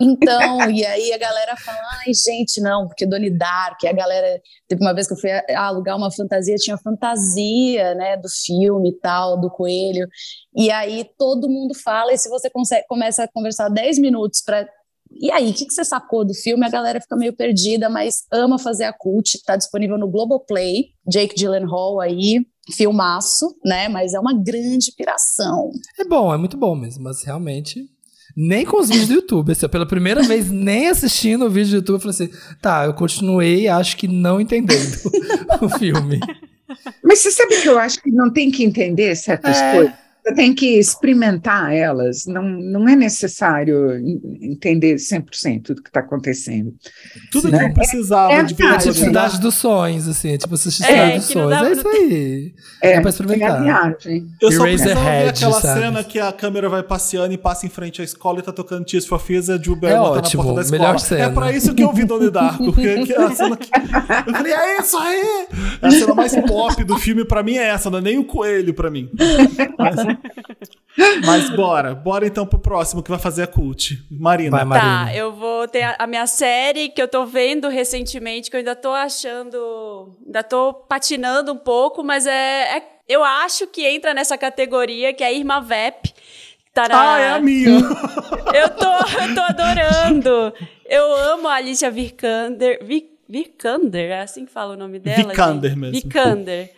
Então, 0.01 0.71
e 0.71 0.85
aí 0.85 1.13
a 1.13 1.19
galera 1.19 1.57
fala, 1.57 1.79
ai, 2.07 2.13
gente, 2.13 2.61
não, 2.61 2.87
porque 2.87 3.07
Doni 3.07 3.31
Dark, 3.31 3.83
e 3.83 3.89
a 3.89 3.93
galera, 3.93 4.41
teve 4.69 4.83
uma 4.83 4.95
vez 4.95 5.07
que 5.07 5.15
eu 5.15 5.19
fui 5.19 5.31
alugar 5.55 5.97
uma 5.97 6.11
fantasia, 6.11 6.55
tinha 6.57 6.77
fantasia, 6.77 7.95
né, 7.95 8.17
do 8.17 8.29
filme 8.29 8.91
e 8.91 9.01
tal, 9.01 9.41
do 9.41 9.51
coelho, 9.51 10.07
e 10.55 10.71
aí 10.71 11.07
todo 11.19 11.49
mundo 11.49 11.75
fala, 11.75 12.13
e 12.13 12.19
se 12.19 12.29
você 12.29 12.51
consegue, 12.51 12.87
começa 12.87 13.25
a 13.25 13.29
conversar 13.33 13.69
10 13.71 13.99
minutos 13.99 14.43
para 14.45 14.69
e 15.21 15.31
aí, 15.31 15.51
o 15.51 15.55
que, 15.55 15.67
que 15.67 15.73
você 15.75 15.85
sacou 15.85 16.25
do 16.25 16.35
filme? 16.35 16.65
A 16.67 16.71
galera 16.71 17.01
fica 17.01 17.17
meio 17.17 17.33
perdida, 17.35 17.89
mas 17.89 18.25
ama 18.33 18.59
fazer 18.59 18.85
a 18.85 18.93
cult. 18.93 19.43
Tá 19.45 19.57
disponível 19.57 19.97
no 19.99 20.09
Globoplay. 20.09 20.87
Jake 21.09 21.35
Gyllenhaal 21.37 22.01
aí, 22.01 22.45
filmaço, 22.75 23.55
né? 23.65 23.89
Mas 23.89 24.15
é 24.15 24.21
uma 24.21 24.33
grande 24.35 24.93
piração. 24.97 25.71
É 25.99 26.05
bom, 26.05 26.33
é 26.35 26.37
muito 26.37 26.57
bom 26.57 26.75
mesmo, 26.75 27.05
mas 27.05 27.23
realmente. 27.23 27.85
Nem 28.37 28.67
com 28.67 28.79
os 28.79 28.89
vídeos 28.89 29.09
do 29.09 29.15
YouTube. 29.15 29.53
Assim, 29.53 29.69
pela 29.69 29.87
primeira 29.87 30.23
vez, 30.27 30.51
nem 30.51 30.89
assistindo 30.89 31.47
o 31.47 31.51
vídeo 31.51 31.71
do 31.71 31.77
YouTube, 31.77 31.95
eu 31.97 32.01
falei 32.01 32.15
assim: 32.15 32.31
tá, 32.61 32.85
eu 32.85 32.93
continuei, 32.95 33.69
acho 33.69 33.97
que 33.97 34.07
não 34.09 34.41
entendendo 34.41 34.97
o 35.63 35.69
filme. 35.71 36.21
Mas 37.03 37.21
você 37.21 37.31
sabe 37.31 37.63
que 37.63 37.69
eu 37.69 37.79
acho 37.79 38.03
que 38.03 38.11
não 38.11 38.31
tem 38.33 38.51
que 38.51 38.65
entender 38.65 39.15
certas 39.17 39.57
É. 39.57 39.75
coisas. 39.77 39.95
Você 40.27 40.35
tem 40.35 40.53
que 40.55 40.79
experimentar 40.79 41.73
elas. 41.73 42.27
Não, 42.27 42.43
não 42.43 42.89
é 42.89 42.97
necessário 42.97 43.93
en- 43.97 44.21
entender 44.53 44.97
100% 44.97 45.69
do 45.75 45.83
que 45.83 45.89
está 45.89 46.01
acontecendo. 46.01 46.75
Tudo 47.31 47.49
Sim. 47.49 47.57
que 47.57 47.65
eu 47.65 47.73
precisava 47.73 48.33
É, 48.33 48.43
de 48.43 48.61
é 48.61 48.67
É 48.67 48.69
Ah, 48.71 48.79
tipo 48.79 48.93
sim. 48.95 49.05
Cidade 49.05 49.41
dos 49.41 49.55
Sonhos, 49.55 50.09
assim, 50.09 50.33
é 50.33 50.39
tipo 50.39 50.55
assistir 50.55 50.83
É, 50.85 51.15
dos 51.17 51.27
Sonhos. 51.27 51.53
É 51.53 51.59
pra- 51.61 51.71
isso 51.71 51.89
aí. 51.89 52.55
É, 52.83 52.89
É 52.89 52.93
pra 52.95 53.03
é 53.03 53.07
a 53.07 53.09
experimentar. 53.11 53.63
viagem. 53.63 54.27
Eu 54.43 54.51
só 54.53 54.63
precisava 54.65 55.01
ver 55.05 55.29
aquela 55.29 55.61
sabe? 55.61 55.81
cena 55.81 56.03
que 56.05 56.19
a 56.19 56.33
câmera 56.33 56.69
vai 56.69 56.83
passeando 56.83 57.33
e 57.33 57.39
passa 57.39 57.65
em 57.67 57.69
frente 57.69 58.01
à 58.03 58.05
escola 58.05 58.41
e 58.41 58.43
tá 58.43 58.53
tocando 58.53 58.85
Tears 58.85 59.07
for 59.07 59.21
Fears 59.21 59.47
e 59.49 59.53
a 59.53 59.59
Jill 59.59 59.75
É 59.75 59.77
Barrymore 59.77 60.11
tá 60.15 60.19
ótimo, 60.19 60.43
na 60.43 60.49
porta 60.49 60.57
da 60.57 60.63
escola. 60.63 60.83
melhor 60.83 60.99
cena. 60.99 61.25
É 61.25 61.31
pra 61.31 61.53
isso 61.53 61.73
que 61.75 61.83
eu 61.85 61.93
vi 61.93 62.05
Donnie 62.05 62.31
Darko. 62.31 62.65
Porque 62.73 63.05
que 63.05 63.13
é 63.13 63.23
a 63.23 63.31
cena 63.31 63.57
que... 63.57 63.71
Eu 64.27 64.35
falei, 64.35 64.53
é 64.53 64.81
isso 64.81 64.99
aí! 64.99 65.47
A 65.83 65.91
cena 65.91 66.15
mais 66.15 66.35
pop 66.35 66.83
do 66.83 66.99
filme 66.99 67.25
pra 67.25 67.43
mim 67.45 67.57
é 67.57 67.69
essa, 67.69 67.89
não 67.89 67.99
é 67.99 68.03
nem 68.03 68.19
o 68.19 68.25
coelho 68.25 68.75
pra 68.75 68.91
mim. 68.91 69.09
Mas- 69.79 69.97
Mas 71.25 71.51
bora, 71.51 71.95
bora 71.95 72.27
então 72.27 72.47
pro 72.47 72.59
próximo 72.59 73.03
que 73.03 73.11
vai 73.11 73.19
fazer 73.19 73.43
a 73.43 73.47
cult. 73.47 74.03
Marina. 74.11 74.51
Vai, 74.57 74.65
Marina. 74.65 75.07
Tá, 75.07 75.15
eu 75.15 75.33
vou 75.33 75.69
ter 75.69 75.83
a, 75.83 75.97
a 75.99 76.07
minha 76.07 76.27
série 76.27 76.89
que 76.89 77.01
eu 77.03 77.09
tô 77.09 77.27
vendo 77.27 77.69
recentemente, 77.69 78.51
que 78.51 78.57
eu 78.57 78.59
ainda 78.59 78.75
tô 78.75 78.91
achando. 78.93 80.17
Ainda 80.25 80.43
tô 80.43 80.73
patinando 80.73 81.53
um 81.53 81.59
pouco, 81.59 82.03
mas 82.03 82.27
é, 82.27 82.79
é- 82.79 82.83
eu 83.09 83.23
acho 83.23 83.67
que 83.67 83.87
entra 83.87 84.13
nessa 84.15 84.37
categoria 84.39 85.13
que 85.13 85.23
é 85.23 85.27
a 85.29 85.33
Irma 85.33 85.61
Vep. 85.61 86.13
Tá 86.75 86.89
na, 86.89 87.15
Ah, 87.15 87.21
é 87.21 87.31
a 87.31 87.41
minha. 87.41 87.79
Eu 88.55 88.69
tô, 88.71 88.87
eu 88.87 89.35
tô 89.35 89.41
adorando. 89.43 90.55
Eu 90.87 91.15
amo 91.33 91.49
a 91.49 91.55
Alicia 91.55 91.91
Vikander. 91.91 92.79
Vi- 92.85 93.11
Vikander, 93.29 94.11
é 94.13 94.21
assim 94.21 94.47
que 94.47 94.53
fala 94.53 94.75
o 94.75 94.77
nome 94.77 94.99
dela? 94.99 95.29
Vikander 95.29 95.77
mesmo. 95.77 95.95
Vikander. 96.01 96.71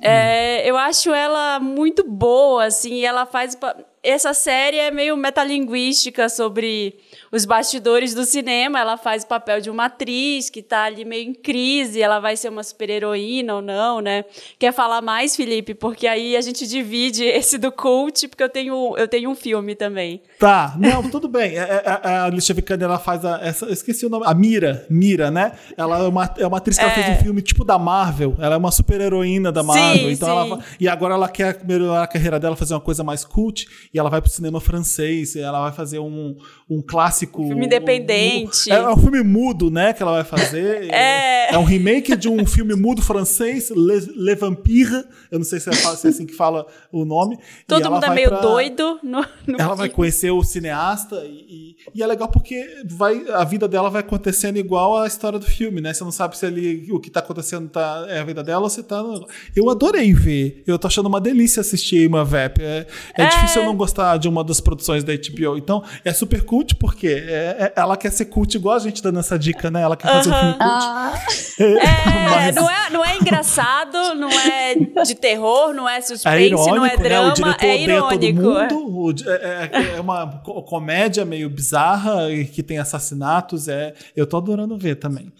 É, 0.00 0.68
eu 0.68 0.76
acho 0.76 1.12
ela 1.12 1.58
muito 1.60 2.04
boa, 2.04 2.64
assim, 2.66 3.04
ela 3.04 3.24
faz... 3.26 3.56
Essa 4.04 4.34
série 4.34 4.76
é 4.76 4.90
meio 4.90 5.16
metalinguística 5.16 6.28
sobre 6.28 6.94
os 7.32 7.44
bastidores 7.46 8.12
do 8.12 8.24
cinema. 8.24 8.78
Ela 8.78 8.96
faz 8.98 9.22
o 9.24 9.26
papel 9.26 9.60
de 9.60 9.70
uma 9.70 9.86
atriz 9.86 10.50
que 10.50 10.62
tá 10.62 10.84
ali 10.84 11.04
meio 11.04 11.30
em 11.30 11.32
crise, 11.34 12.02
ela 12.02 12.20
vai 12.20 12.36
ser 12.36 12.50
uma 12.50 12.62
super-heroína 12.62 13.54
ou 13.56 13.62
não, 13.62 14.00
né? 14.00 14.24
Quer 14.58 14.72
falar 14.72 15.00
mais, 15.00 15.34
Felipe? 15.34 15.72
Porque 15.74 16.06
aí 16.06 16.36
a 16.36 16.40
gente 16.42 16.66
divide 16.66 17.24
esse 17.24 17.56
do 17.56 17.72
cult, 17.72 18.28
porque 18.28 18.42
eu 18.42 18.48
tenho, 18.48 18.94
eu 18.98 19.08
tenho 19.08 19.30
um 19.30 19.34
filme 19.34 19.74
também. 19.74 20.20
Tá, 20.38 20.74
não, 20.78 21.08
tudo 21.10 21.26
bem. 21.26 21.56
É, 21.56 21.62
é, 21.62 21.82
é, 22.04 22.08
a 22.10 22.24
Alicia 22.24 22.54
Vikander, 22.54 22.86
ela 22.86 22.98
faz 22.98 23.24
a, 23.24 23.40
essa, 23.42 23.64
eu 23.64 23.72
esqueci 23.72 24.04
o 24.04 24.10
nome, 24.10 24.24
a 24.26 24.34
Mira, 24.34 24.86
Mira, 24.90 25.30
né? 25.30 25.52
Ela 25.76 25.98
é 26.00 26.02
uma, 26.08 26.34
é 26.38 26.46
uma 26.46 26.58
atriz 26.58 26.76
que 26.76 26.84
ela 26.84 26.92
É. 26.92 26.94
fez 27.02 27.18
um 27.18 27.22
filme 27.22 27.40
tipo 27.40 27.64
da 27.64 27.78
Marvel, 27.78 28.36
ela 28.38 28.54
é 28.54 28.58
uma 28.58 28.70
super 28.70 29.00
heroína 29.00 29.50
da 29.50 29.62
Marvel, 29.62 30.10
então 30.10 30.28
sim. 30.28 30.34
ela 30.34 30.56
va- 30.56 30.64
e 30.78 30.86
agora 30.88 31.14
ela 31.14 31.28
quer 31.28 31.64
melhorar 31.64 32.02
a 32.02 32.06
carreira 32.06 32.38
dela, 32.38 32.54
fazer 32.54 32.74
uma 32.74 32.80
coisa 32.80 33.02
mais 33.02 33.24
cult, 33.24 33.66
e 33.94 33.98
ela 33.98 34.10
vai 34.10 34.20
pro 34.20 34.28
cinema 34.28 34.60
francês, 34.60 35.36
ela 35.36 35.60
vai 35.62 35.72
fazer 35.72 36.00
um, 36.00 36.36
um 36.68 36.82
clássico... 36.82 37.46
Filme 37.46 37.66
independente. 37.66 38.70
um- 38.70 38.74
é, 38.74 38.90
um 38.92 38.96
filme 38.96 39.22
mudo, 39.22 39.70
né, 39.70 39.92
que 39.92 40.02
ela 40.02 40.12
vai 40.12 40.24
fazer. 40.24 40.90
É. 40.92 41.54
É 41.54 41.58
um 41.58 41.64
remake 41.64 42.16
de 42.16 42.28
um 42.28 42.44
filme 42.46 42.74
mudo 42.74 43.00
francês, 43.02 43.70
Le, 43.70 44.00
Le 44.16 44.34
Vampire, 44.34 45.04
eu 45.30 45.38
não 45.38 45.44
sei 45.44 45.60
se 45.60 45.68
é, 45.68 45.72
se 45.72 46.06
é 46.06 46.10
assim 46.10 46.26
que 46.26 46.34
fala 46.34 46.66
o 46.90 47.04
nome. 47.04 47.38
Todo 47.66 47.90
mundo 47.90 48.04
é 48.06 48.10
meio 48.10 48.28
pra- 48.30 48.40
doido 48.40 48.98
no, 49.02 49.24
no 49.46 49.60
ela 49.60 49.74
vai 49.76 49.88
conhecer 49.90 50.30
o 50.30 50.42
cineasta 50.42 51.22
e, 51.26 51.30
e- 51.30 51.76
e 51.94 52.02
é 52.02 52.06
legal 52.06 52.28
porque 52.28 52.66
vai, 52.86 53.22
a 53.30 53.44
vida 53.44 53.68
dela 53.68 53.90
vai 53.90 54.00
acontecendo 54.00 54.56
igual 54.56 54.96
à 55.02 55.06
história 55.06 55.38
do 55.38 55.44
filme, 55.46 55.80
né? 55.80 55.92
Você 55.92 56.02
não 56.02 56.10
sabe 56.10 56.36
se 56.36 56.46
ali 56.46 56.90
o 56.90 56.98
que 56.98 57.10
tá 57.10 57.20
acontecendo 57.20 57.68
tá, 57.68 58.06
é 58.08 58.20
a 58.20 58.24
vida 58.24 58.42
dela 58.42 58.62
ou 58.64 58.70
se 58.70 58.82
tá. 58.82 59.02
no- 59.02 59.26
Eu 59.54 59.68
adorei 59.70 60.12
ver. 60.14 60.62
Eu 60.66 60.78
tô 60.78 60.86
achando 60.88 61.06
uma 61.06 61.20
delícia 61.20 61.60
assistir 61.60 62.08
uma 62.08 62.24
VEP. 62.24 62.62
É, 62.62 62.86
é 63.16 63.22
É. 63.22 63.26
difícil 63.28 63.60
eu 63.62 63.66
não 63.66 63.76
gostar 63.76 63.83
de 64.18 64.28
uma 64.28 64.42
das 64.44 64.60
produções 64.60 65.02
da 65.04 65.12
HBO. 65.12 65.56
Então, 65.56 65.82
é 66.04 66.12
super 66.12 66.44
cult 66.44 66.74
porque 66.76 67.06
é- 67.08 67.56
é- 67.60 67.72
ela 67.76 67.96
quer 67.96 68.10
ser 68.10 68.26
cult 68.26 68.56
igual 68.56 68.76
a 68.76 68.78
gente 68.78 69.02
dando 69.02 69.18
essa 69.20 69.38
dica, 69.38 69.70
né? 69.70 69.82
Ela 69.82 69.96
quer 69.96 70.08
fazer 70.08 70.30
um 70.30 70.34
filme 70.34 70.52
cult. 70.52 70.60
Ah, 70.60 71.14
É, 71.56 72.30
Mas- 72.30 72.54
não 72.56 72.68
é, 72.70 72.90
não 72.90 73.04
é 73.04 73.16
engraçado, 73.16 74.14
não 74.16 74.28
é 74.30 74.74
de 75.04 75.14
terror, 75.14 75.72
não 75.72 75.88
é 75.88 75.98
É 75.98 76.00
suspense, 76.00 76.44
irônico, 76.46 76.76
não 76.76 76.86
é 76.86 76.96
né? 76.96 77.02
drama, 77.02 77.28
O 77.30 77.32
diretor 77.32 77.64
é 77.64 77.74
odeia 77.74 78.00
todo 78.00 78.22
irônico. 78.24 78.74
mundo. 78.90 79.12
di- 79.12 79.28
é, 79.28 79.70
é- 79.72 79.96
é 79.96 80.00
uma 80.00 80.40
co- 80.44 80.62
comédia 80.62 81.24
meio 81.24 81.48
bizarra 81.48 82.30
e 82.32 82.44
que 82.44 82.62
tem 82.62 82.78
assassinatos. 82.78 83.68
É, 83.68 83.94
eu 84.16 84.26
tô 84.26 84.36
adorando 84.36 84.76
ver 84.76 84.96
também. 84.96 85.32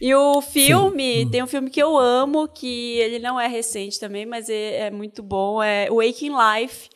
E 0.00 0.14
o 0.14 0.40
filme, 0.42 1.28
tem 1.30 1.42
um 1.42 1.46
filme 1.46 1.70
que 1.70 1.82
eu 1.82 1.96
amo, 1.98 2.46
que 2.48 2.98
ele 2.98 3.18
não 3.18 3.38
é 3.40 3.46
recente 3.48 3.98
também, 3.98 4.24
mas 4.26 4.48
é, 4.48 4.86
é 4.86 4.90
muito 4.90 5.22
bom, 5.22 5.62
é 5.62 5.88
Waking 5.90 6.32
Life, 6.32 6.88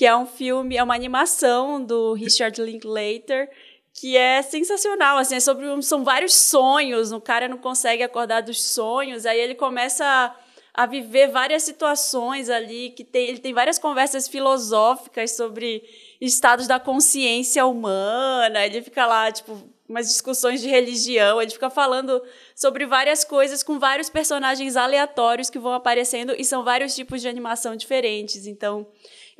que 0.00 0.06
é 0.06 0.16
um 0.16 0.24
filme, 0.24 0.78
é 0.78 0.82
uma 0.82 0.94
animação 0.94 1.84
do 1.84 2.14
Richard 2.14 2.58
Linklater, 2.62 3.50
que 3.92 4.16
é 4.16 4.40
sensacional, 4.40 5.18
assim, 5.18 5.34
é 5.34 5.40
sobre 5.40 5.68
um- 5.68 5.82
são 5.82 6.02
vários 6.02 6.34
sonhos, 6.34 7.12
o 7.12 7.20
cara 7.20 7.46
não 7.46 7.58
consegue 7.58 8.02
acordar 8.02 8.40
dos 8.40 8.62
sonhos, 8.62 9.26
aí 9.26 9.38
ele 9.38 9.54
começa 9.54 10.02
a, 10.06 10.34
a 10.72 10.86
viver 10.86 11.28
várias 11.28 11.64
situações 11.64 12.48
ali, 12.48 12.94
que 12.96 13.04
tem, 13.04 13.28
ele 13.28 13.40
tem 13.40 13.52
várias 13.52 13.78
conversas 13.78 14.26
filosóficas 14.26 15.32
sobre 15.32 15.82
estados 16.18 16.66
da 16.66 16.80
consciência 16.80 17.66
humana, 17.66 18.64
ele 18.64 18.80
fica 18.80 19.04
lá, 19.04 19.30
tipo, 19.30 19.68
umas 19.86 20.08
discussões 20.08 20.62
de 20.62 20.68
religião, 20.68 21.42
ele 21.42 21.50
fica 21.50 21.68
falando 21.68 22.22
sobre 22.56 22.86
várias 22.86 23.22
coisas 23.22 23.62
com 23.62 23.78
vários 23.78 24.08
personagens 24.08 24.78
aleatórios 24.78 25.50
que 25.50 25.58
vão 25.58 25.74
aparecendo 25.74 26.34
e 26.38 26.42
são 26.42 26.64
vários 26.64 26.94
tipos 26.94 27.20
de 27.20 27.28
animação 27.28 27.76
diferentes. 27.76 28.46
Então, 28.46 28.86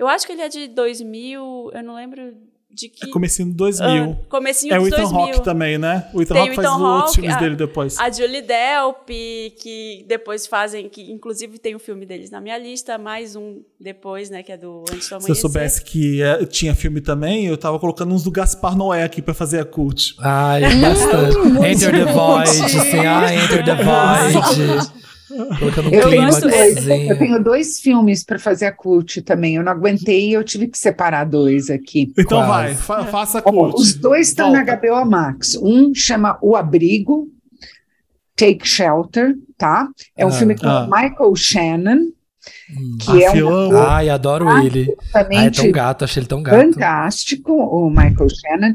eu 0.01 0.09
acho 0.09 0.27
que 0.27 0.33
ele 0.33 0.43
é 0.43 0.49
de 0.49 0.67
2000, 0.69 1.71
eu 1.75 1.83
não 1.83 1.95
lembro 1.95 2.33
de 2.73 2.89
que 2.89 3.05
É 3.09 3.11
comecinho 3.11 3.49
de 3.49 3.55
2000. 3.55 3.89
ano. 3.89 4.19
Comecinho 4.29 4.73
É 4.73 4.79
o 4.79 4.87
Ethan 4.87 4.99
2000. 5.03 5.21
Hawke 5.21 5.43
também, 5.43 5.77
né? 5.77 6.09
O 6.15 6.23
Ethan 6.23 6.39
Hawke 6.39 6.55
faz 6.55 6.69
Ethan 6.69 6.77
os 6.77 6.83
outros 6.83 7.15
filmes 7.17 7.35
a- 7.35 7.39
dele 7.41 7.57
depois. 7.57 7.99
A 7.99 8.11
Julie 8.11 8.43
Delp, 8.43 9.09
que 9.61 10.05
depois 10.07 10.47
fazem, 10.47 10.89
que 10.89 11.11
inclusive 11.11 11.59
tem 11.59 11.75
um 11.75 11.81
filme 11.81 12.07
deles 12.07 12.31
na 12.31 12.41
minha 12.41 12.57
lista, 12.57 12.97
mais 12.97 13.35
um 13.35 13.61
depois, 13.79 14.31
né, 14.31 14.45
que 14.45 14.53
é 14.53 14.57
do 14.57 14.85
Antes 14.89 14.99
do 14.99 15.03
Se 15.03 15.13
eu 15.15 15.19
Amanhecer. 15.19 15.35
soubesse 15.43 15.83
que 15.85 16.23
é, 16.23 16.45
tinha 16.47 16.73
filme 16.75 17.01
também, 17.01 17.45
eu 17.47 17.59
tava 17.59 17.77
colocando 17.81 18.15
uns 18.15 18.23
do 18.23 18.31
Gaspar 18.31 18.77
Noé 18.77 19.03
aqui 19.03 19.21
pra 19.21 19.35
fazer 19.35 19.59
a 19.59 19.65
cult. 19.65 20.15
Ai, 20.21 20.63
bastante. 20.81 21.37
Enter 21.67 21.91
the 21.93 22.13
Void, 22.13 22.49
assim, 22.79 22.99
ah, 23.01 23.35
Enter 23.35 23.65
the 23.65 23.75
Void. 23.75 25.01
Colocando 25.59 25.89
um 25.91 25.93
Eu, 25.95 26.09
clima 26.09 26.25
gosto- 26.27 26.49
eu 26.49 27.19
tenho 27.19 27.43
dois 27.43 27.81
filmes 27.81 28.25
para 28.25 28.39
fazer 28.39 28.67
a 28.67 28.73
cult 28.73 29.23
também. 29.23 29.55
Eu 29.57 29.63
não 29.63 29.73
aguentei, 29.73 30.35
eu 30.35 30.43
tive 30.45 30.67
que 30.69 30.77
separar 30.79 31.25
dois 31.25 31.71
aqui. 31.71 32.13
Então 32.19 32.45
Quase. 32.45 32.75
vai, 32.75 32.75
fa- 32.75 33.05
faça 33.07 33.39
a 33.39 33.43
cult. 33.43 33.75
os 33.81 33.95
dois 33.95 34.29
estão 34.29 34.51
na. 34.53 34.63
HBO 34.65 35.05
Max. 35.05 35.57
Um 35.57 35.95
chama 35.95 36.39
O 36.43 36.57
Abrigo, 36.57 37.29
Take 38.37 38.67
Shelter, 38.67 39.35
tá? 39.59 39.89
É 40.17 40.25
um 40.25 40.31
Ah, 40.31 40.33
filme 40.33 40.57
com 40.57 40.67
ah. 40.67 40.87
Michael 40.91 41.37
Shannon, 41.37 41.99
que 43.01 43.25
Ah, 43.25 43.33
é 43.35 43.41
eu 43.41 43.49
um 43.49 43.77
Ai, 43.77 44.09
adoro 44.09 44.49
ele. 44.65 44.95
Ai, 45.15 45.47
é 45.47 45.51
tão 45.51 45.71
gato, 45.71 46.05
achei 46.05 46.21
ele 46.23 46.27
tão 46.29 46.43
gato. 46.43 46.57
fantástico, 46.73 47.53
o 47.53 47.91
Michael 47.91 48.29
Shannon, 48.31 48.73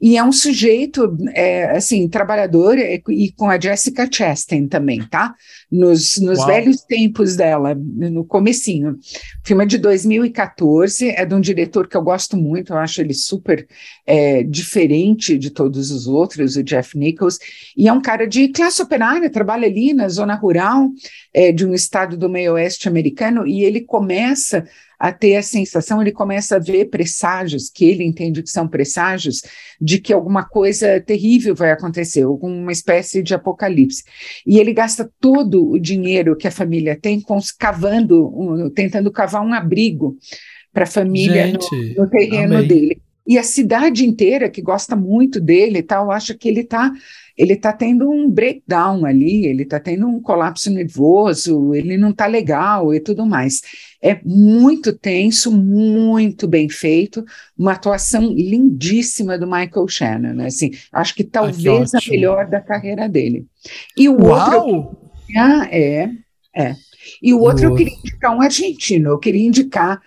e 0.00 0.16
é 0.16 0.24
um 0.24 0.32
sujeito, 0.32 1.16
é, 1.34 1.76
assim, 1.76 2.08
trabalhador 2.08 2.78
e, 2.78 3.02
e 3.08 3.32
com 3.32 3.48
a 3.48 3.58
Jessica 3.58 4.08
Chastain 4.10 4.68
também, 4.68 5.02
tá? 5.08 5.34
Nos, 5.70 6.16
nos 6.18 6.38
Uau. 6.38 6.46
velhos 6.46 6.82
tempos 6.82 7.36
dela, 7.36 7.74
no 7.74 8.24
comecinho. 8.24 8.92
O 8.92 8.98
filme 9.46 9.64
é 9.64 9.66
de 9.66 9.78
2014, 9.78 11.08
é 11.10 11.24
de 11.24 11.34
um 11.34 11.40
diretor 11.40 11.88
que 11.88 11.96
eu 11.96 12.02
gosto 12.02 12.36
muito, 12.36 12.72
eu 12.72 12.78
acho 12.78 13.00
ele 13.00 13.14
super 13.14 13.66
é, 14.06 14.42
diferente 14.42 15.38
de 15.38 15.50
todos 15.50 15.90
os 15.90 16.06
outros, 16.06 16.56
o 16.56 16.62
Jeff 16.62 16.96
Nichols, 16.96 17.38
e 17.76 17.88
é 17.88 17.92
um 17.92 18.00
cara 18.00 18.26
de 18.26 18.48
classe 18.48 18.82
operária, 18.82 19.30
trabalha 19.30 19.66
ali 19.66 19.92
na 19.92 20.08
zona 20.08 20.34
rural 20.34 20.90
é, 21.32 21.52
de 21.52 21.66
um 21.66 21.74
estado 21.74 22.16
do 22.16 22.28
meio 22.28 22.54
oeste 22.54 22.88
americano, 22.88 23.46
e 23.46 23.64
ele 23.64 23.80
começa 23.80 24.66
a 24.98 25.12
ter 25.12 25.36
a 25.36 25.42
sensação, 25.42 26.00
ele 26.00 26.12
começa 26.12 26.56
a 26.56 26.58
ver 26.58 26.86
presságios, 26.86 27.70
que 27.70 27.84
ele 27.84 28.04
entende 28.04 28.42
que 28.42 28.50
são 28.50 28.66
presságios, 28.66 29.42
de 29.80 29.98
que 29.98 30.12
alguma 30.12 30.44
coisa 30.44 31.00
terrível 31.00 31.54
vai 31.54 31.70
acontecer, 31.70 32.22
alguma 32.22 32.72
espécie 32.72 33.22
de 33.22 33.34
apocalipse. 33.34 34.04
E 34.46 34.58
ele 34.58 34.72
gasta 34.72 35.10
todo 35.20 35.70
o 35.70 35.78
dinheiro 35.78 36.36
que 36.36 36.48
a 36.48 36.52
família 36.52 36.98
tem 37.00 37.20
com, 37.20 37.38
cavando, 37.58 38.26
um, 38.28 38.70
tentando 38.70 39.10
cavar 39.10 39.42
um 39.42 39.52
abrigo 39.52 40.16
para 40.72 40.84
a 40.84 40.86
família 40.86 41.46
no, 41.46 41.60
Gente, 41.60 41.98
no 41.98 42.08
terreno 42.08 42.56
amei. 42.56 42.68
dele. 42.68 43.02
E 43.26 43.38
a 43.38 43.42
cidade 43.42 44.06
inteira, 44.06 44.48
que 44.48 44.62
gosta 44.62 44.94
muito 44.94 45.40
dele 45.40 45.78
e 45.78 45.82
tal, 45.82 46.10
acha 46.10 46.32
que 46.32 46.48
ele 46.48 46.60
está 46.60 46.92
ele 47.36 47.54
tá 47.54 47.72
tendo 47.72 48.10
um 48.10 48.30
breakdown 48.30 49.04
ali, 49.04 49.44
ele 49.46 49.64
está 49.64 49.78
tendo 49.78 50.06
um 50.06 50.20
colapso 50.20 50.70
nervoso, 50.70 51.74
ele 51.74 51.98
não 51.98 52.10
está 52.10 52.26
legal 52.26 52.94
e 52.94 53.00
tudo 53.00 53.26
mais. 53.26 53.60
É 54.00 54.18
muito 54.24 54.92
tenso, 54.92 55.52
muito 55.52 56.48
bem 56.48 56.68
feito, 56.68 57.24
uma 57.56 57.72
atuação 57.72 58.32
lindíssima 58.32 59.38
do 59.38 59.46
Michael 59.46 59.88
Shannon, 59.88 60.44
assim, 60.44 60.70
acho 60.92 61.14
que 61.14 61.24
talvez 61.24 61.94
a 61.94 61.98
ótimo. 61.98 62.14
melhor 62.14 62.46
da 62.48 62.60
carreira 62.60 63.08
dele. 63.08 63.46
E 63.96 64.08
o 64.08 64.22
outro 64.24 64.58
Uau! 64.58 65.12
ah, 65.36 65.68
é, 65.70 66.10
é. 66.54 66.74
E 67.22 67.34
o 67.34 67.40
outro 67.40 67.64
eu 67.64 67.70
Boa. 67.70 67.78
queria 67.78 67.98
indicar 67.98 68.36
um 68.36 68.40
argentino, 68.40 69.10
eu 69.10 69.18
queria 69.18 69.46
indicar 69.46 70.00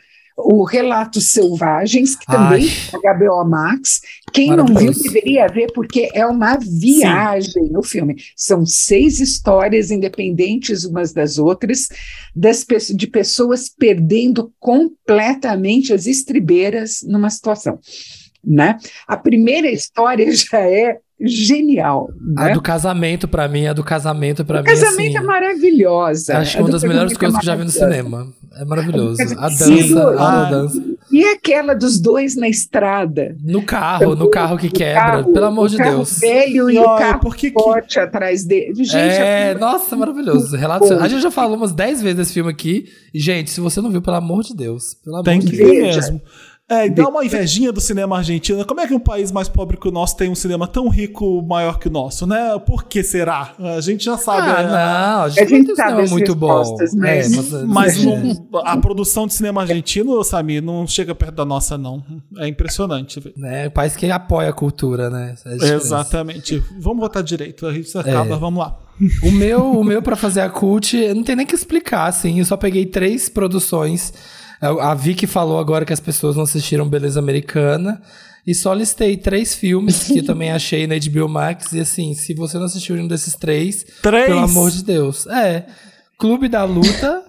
o 0.43 0.63
Relatos 0.63 1.31
Selvagens, 1.31 2.15
que 2.15 2.25
também 2.25 2.67
Ai. 2.67 2.99
é 3.03 3.13
HBO 3.13 3.43
Max. 3.45 4.01
Quem 4.31 4.55
não 4.55 4.65
viu 4.65 4.93
deveria 4.93 5.47
ver, 5.47 5.71
porque 5.73 6.09
é 6.13 6.25
uma 6.25 6.57
viagem 6.57 7.69
no 7.71 7.83
filme. 7.83 8.15
São 8.35 8.65
seis 8.65 9.19
histórias 9.19 9.91
independentes 9.91 10.85
umas 10.85 11.11
das 11.11 11.37
outras, 11.37 11.89
das, 12.35 12.65
de 12.95 13.07
pessoas 13.07 13.69
perdendo 13.69 14.53
completamente 14.59 15.93
as 15.93 16.05
estribeiras 16.05 17.01
numa 17.03 17.29
situação. 17.29 17.79
Né? 18.43 18.77
A 19.07 19.17
primeira 19.17 19.69
história 19.69 20.31
já 20.31 20.59
é 20.59 20.99
genial. 21.21 22.09
A 22.37 22.45
Né? 22.45 22.53
do 22.53 22.61
casamento, 22.61 23.27
pra 23.27 23.47
mim, 23.47 23.67
a 23.67 23.73
do 23.73 23.83
casamento, 23.83 24.45
pra 24.45 24.59
O 24.59 24.63
mim, 24.63 24.69
casamento 24.69 25.17
assim, 25.17 25.17
é 25.17 25.21
maravilhosa. 25.21 26.37
acho 26.37 26.51
que 26.51 26.57
A 26.57 26.61
uma 26.61 26.71
das 26.71 26.83
melhores 26.83 27.17
coisas 27.17 27.35
é 27.35 27.39
que 27.39 27.43
eu 27.43 27.45
já 27.45 27.55
vi 27.55 27.63
no 27.63 27.69
cinema. 27.69 28.27
É 28.57 28.65
maravilhoso. 28.65 29.21
A 29.37 29.47
dança, 29.47 30.21
a 30.21 30.49
dança. 30.49 30.83
E 31.11 31.23
aquela 31.23 31.73
dos 31.73 31.99
dois 31.99 32.35
na 32.35 32.47
estrada. 32.47 33.35
No 33.43 33.63
carro, 33.63 34.15
no 34.15 34.29
carro 34.29 34.57
que 34.57 34.69
quebra, 34.69 35.01
carro, 35.01 35.33
pelo 35.33 35.45
amor 35.45 35.69
de 35.69 35.77
Deus. 35.77 36.19
velho 36.19 36.69
e, 36.69 36.77
o 36.77 36.83
carro 36.97 37.19
porque 37.19 37.51
forte 37.51 37.93
que... 37.93 37.99
atrás 37.99 38.43
dele. 38.45 38.83
Gente, 38.83 38.97
é, 38.97 39.51
é... 39.51 39.57
nossa, 39.57 39.95
maravilhoso. 39.95 40.55
Relato... 40.55 40.93
A 40.93 41.07
gente 41.07 41.21
já 41.21 41.31
falou 41.31 41.57
umas 41.57 41.71
10 41.71 42.01
vezes 42.01 42.17
desse 42.17 42.33
filme 42.33 42.49
aqui. 42.51 42.85
E, 43.13 43.19
gente, 43.19 43.49
se 43.49 43.61
você 43.61 43.81
não 43.81 43.89
viu, 43.89 44.01
pelo 44.01 44.17
amor 44.17 44.43
de 44.43 44.55
Deus. 44.55 44.95
Pelo 45.03 45.17
amor 45.17 45.25
Tem 45.25 45.39
de 45.39 45.47
que 45.47 45.55
ver 45.55 45.81
mesmo. 45.83 46.21
É, 46.69 46.85
e 46.85 46.89
dá 46.91 47.07
uma 47.07 47.25
invejinha 47.25 47.71
do 47.71 47.81
cinema 47.81 48.15
argentino. 48.15 48.63
Como 48.63 48.79
é 48.79 48.85
que 48.85 48.93
um 48.93 48.99
país 48.99 49.31
mais 49.31 49.49
pobre 49.49 49.75
que 49.75 49.87
o 49.87 49.91
nosso 49.91 50.15
tem 50.15 50.29
um 50.29 50.35
cinema 50.35 50.67
tão 50.67 50.87
rico, 50.87 51.41
maior 51.41 51.79
que 51.79 51.87
o 51.87 51.91
nosso, 51.91 52.27
né? 52.27 52.59
Por 52.59 52.83
que 52.83 53.01
será? 53.01 53.55
A 53.57 53.81
gente 53.81 54.05
já 54.05 54.17
sabe. 54.17 54.47
Ah, 54.47 54.63
né? 54.63 54.69
não, 54.69 55.23
a 55.23 55.29
gente, 55.29 55.41
a 55.41 55.47
gente 55.47 55.71
um 55.71 55.75
cinema 55.75 56.07
muito 56.07 56.35
bom. 56.35 56.77
Né? 56.93 57.19
É, 57.19 57.29
mas, 57.29 57.51
mas 57.65 58.05
não, 58.05 58.39
a 58.63 58.77
produção 58.77 59.25
de 59.25 59.33
cinema 59.33 59.61
argentino, 59.61 60.23
Sami, 60.23 60.61
não 60.61 60.85
chega 60.85 61.15
perto 61.15 61.33
da 61.33 61.45
nossa, 61.45 61.75
não. 61.75 62.03
É 62.37 62.47
impressionante. 62.47 63.19
É, 63.43 63.67
um 63.67 63.71
país 63.71 63.95
que 63.95 64.11
apoia 64.11 64.49
a 64.49 64.53
cultura, 64.53 65.09
né? 65.09 65.33
É 65.45 65.73
Exatamente. 65.73 66.63
Vamos 66.79 66.99
votar 66.99 67.23
direito, 67.23 67.65
a 67.65 67.73
gente 67.73 67.97
acaba, 67.97 68.35
é. 68.35 68.37
vamos 68.37 68.59
lá. 68.59 68.77
O 69.23 69.31
meu, 69.31 69.71
o 69.79 69.81
meu 69.81 70.01
para 70.01 70.17
fazer 70.17 70.41
a 70.41 70.49
cult, 70.49 70.93
não 71.13 71.23
tem 71.23 71.33
nem 71.33 71.45
que 71.45 71.55
explicar, 71.55 72.07
assim. 72.07 72.39
Eu 72.39 72.43
só 72.43 72.57
peguei 72.57 72.85
três 72.85 73.29
produções 73.29 74.13
a 74.61 74.93
Vicky 74.93 75.25
falou 75.25 75.59
agora 75.59 75.85
que 75.85 75.93
as 75.93 75.99
pessoas 75.99 76.35
não 76.35 76.43
assistiram 76.43 76.87
Beleza 76.87 77.19
Americana. 77.19 78.01
E 78.45 78.55
só 78.55 78.73
listei 78.73 79.15
três 79.15 79.53
filmes 79.53 80.05
que 80.05 80.19
eu 80.19 80.25
também 80.25 80.51
achei 80.51 80.87
na 80.87 80.95
HBO 80.97 81.29
Max. 81.29 81.73
E 81.73 81.79
assim, 81.79 82.13
se 82.13 82.33
você 82.33 82.57
não 82.57 82.65
assistiu 82.65 82.95
nenhum 82.95 83.07
desses 83.07 83.35
três, 83.35 83.85
três? 84.01 84.25
pelo 84.25 84.39
amor 84.39 84.71
de 84.71 84.83
Deus. 84.83 85.27
É. 85.27 85.65
Clube 86.17 86.49
da 86.49 86.63
Luta, 86.63 87.23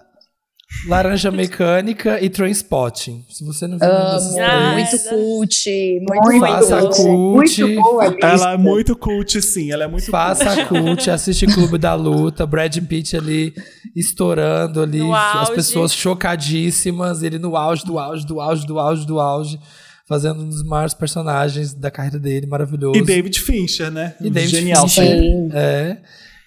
Laranja 0.86 1.30
Mecânica 1.30 2.22
e 2.22 2.30
Trainspotting. 2.30 3.24
Se 3.28 3.44
você 3.44 3.66
não 3.66 3.78
viu 3.78 3.88
nenhum 3.88 4.14
desses 4.14 4.34
três... 4.34 4.74
Muito 4.74 5.08
cult, 5.08 6.00
muito, 6.00 6.22
muito 6.24 6.46
Faça 6.46 6.80
cult. 6.80 7.08
Muito 7.08 7.74
boa 7.74 8.16
Ela 8.22 8.52
é 8.52 8.56
muito 8.56 8.96
cult, 8.96 9.42
sim. 9.42 9.70
Ela 9.70 9.84
é 9.84 9.86
muito 9.88 10.10
Faça 10.10 10.64
cult. 10.66 10.68
cult, 10.68 11.10
assiste 11.10 11.46
Clube 11.46 11.76
da 11.76 11.94
Luta, 11.94 12.46
Brad 12.46 12.76
Pitt 12.78 13.16
ali 13.16 13.54
estourando 13.94 14.80
ali, 14.80 15.02
as 15.12 15.50
pessoas 15.50 15.92
chocadíssimas, 15.92 17.22
ele 17.22 17.38
no 17.38 17.56
auge 17.56 17.84
do 17.84 17.98
auge 17.98 18.26
do 18.26 18.40
auge 18.40 18.66
do 18.66 18.78
auge 18.78 19.06
do 19.06 19.20
auge 19.20 19.60
fazendo 20.06 20.42
um 20.42 20.48
dos 20.48 20.64
maiores 20.64 20.92
personagens 20.92 21.72
da 21.72 21.88
carreira 21.88 22.18
dele, 22.18 22.44
maravilhoso. 22.44 22.98
E 22.98 23.02
David 23.04 23.40
Fincher, 23.40 23.92
né? 23.92 24.16
E 24.20 24.28
David 24.28 24.50
Genial. 24.50 24.88
Fincher. 24.88 25.22
É. 25.52 25.98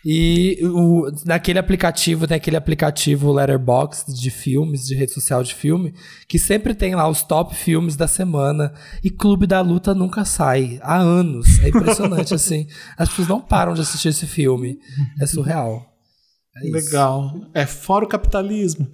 E 0.06 0.60
o, 0.64 1.10
naquele 1.26 1.60
aplicativo, 1.60 2.28
tem 2.28 2.36
aquele 2.36 2.58
aplicativo 2.58 3.32
Letterboxd 3.32 4.14
de 4.14 4.30
filmes, 4.30 4.86
de 4.86 4.96
rede 4.96 5.14
social 5.14 5.42
de 5.42 5.56
filme, 5.56 5.94
que 6.28 6.38
sempre 6.38 6.74
tem 6.74 6.94
lá 6.94 7.08
os 7.08 7.24
top 7.24 7.56
filmes 7.56 7.96
da 7.96 8.08
semana. 8.08 8.74
E 9.04 9.10
Clube 9.10 9.48
da 9.48 9.62
Luta 9.62 9.94
nunca 9.94 10.26
sai. 10.26 10.80
Há 10.82 10.98
anos. 10.98 11.60
É 11.60 11.70
impressionante, 11.70 12.34
assim. 12.36 12.68
As 12.98 13.08
pessoas 13.10 13.28
não 13.30 13.40
param 13.40 13.74
de 13.74 13.82
assistir 13.82 14.10
esse 14.10 14.28
filme. 14.28 14.78
É 15.22 15.26
surreal. 15.26 15.93
É 16.56 16.70
Legal. 16.70 17.34
É 17.52 17.66
fora 17.66 18.06
o 18.06 18.08
capitalismo. 18.08 18.88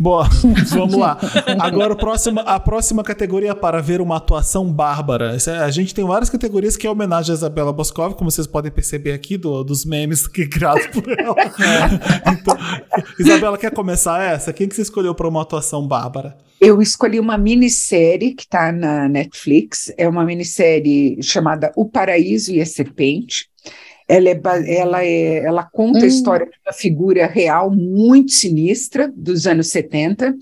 Bom, 0.00 0.24
vamos 0.70 0.96
lá. 0.96 1.18
Agora, 1.60 1.94
próximo, 1.94 2.40
a 2.40 2.58
próxima 2.58 3.04
categoria 3.04 3.54
para 3.54 3.82
ver 3.82 4.00
uma 4.00 4.16
atuação 4.16 4.72
bárbara. 4.72 5.36
É, 5.46 5.50
a 5.58 5.70
gente 5.70 5.94
tem 5.94 6.06
várias 6.06 6.30
categorias 6.30 6.74
que 6.74 6.86
é 6.86 6.90
homenagem 6.90 7.32
a 7.32 7.36
Isabela 7.36 7.70
Boscov, 7.70 8.14
como 8.14 8.30
vocês 8.30 8.46
podem 8.46 8.72
perceber 8.72 9.12
aqui 9.12 9.36
do, 9.36 9.62
dos 9.62 9.84
memes 9.84 10.26
que 10.26 10.46
criados 10.46 10.86
por 10.86 11.04
ela. 11.18 11.34
Então, 12.32 12.56
Isabela, 13.18 13.58
quer 13.58 13.72
começar 13.72 14.22
essa? 14.22 14.52
Quem 14.52 14.66
que 14.66 14.74
você 14.74 14.82
escolheu 14.82 15.14
para 15.14 15.28
uma 15.28 15.42
atuação 15.42 15.86
bárbara? 15.86 16.36
Eu 16.60 16.80
escolhi 16.80 17.20
uma 17.20 17.36
minissérie 17.36 18.34
que 18.34 18.44
está 18.44 18.72
na 18.72 19.08
Netflix. 19.08 19.92
É 19.98 20.08
uma 20.08 20.24
minissérie 20.24 21.22
chamada 21.22 21.72
O 21.76 21.88
Paraíso 21.88 22.52
e 22.52 22.60
a 22.60 22.66
Serpente 22.66 23.51
ela, 24.12 24.28
é, 24.28 24.76
ela, 24.76 25.04
é, 25.04 25.38
ela 25.38 25.62
conta 25.64 26.00
hum. 26.00 26.02
a 26.02 26.06
história 26.06 26.46
de 26.46 26.52
uma 26.66 26.72
figura 26.72 27.26
real 27.26 27.70
muito 27.70 28.32
sinistra 28.32 29.10
dos 29.14 29.46
anos 29.46 29.68
70, 29.68 30.36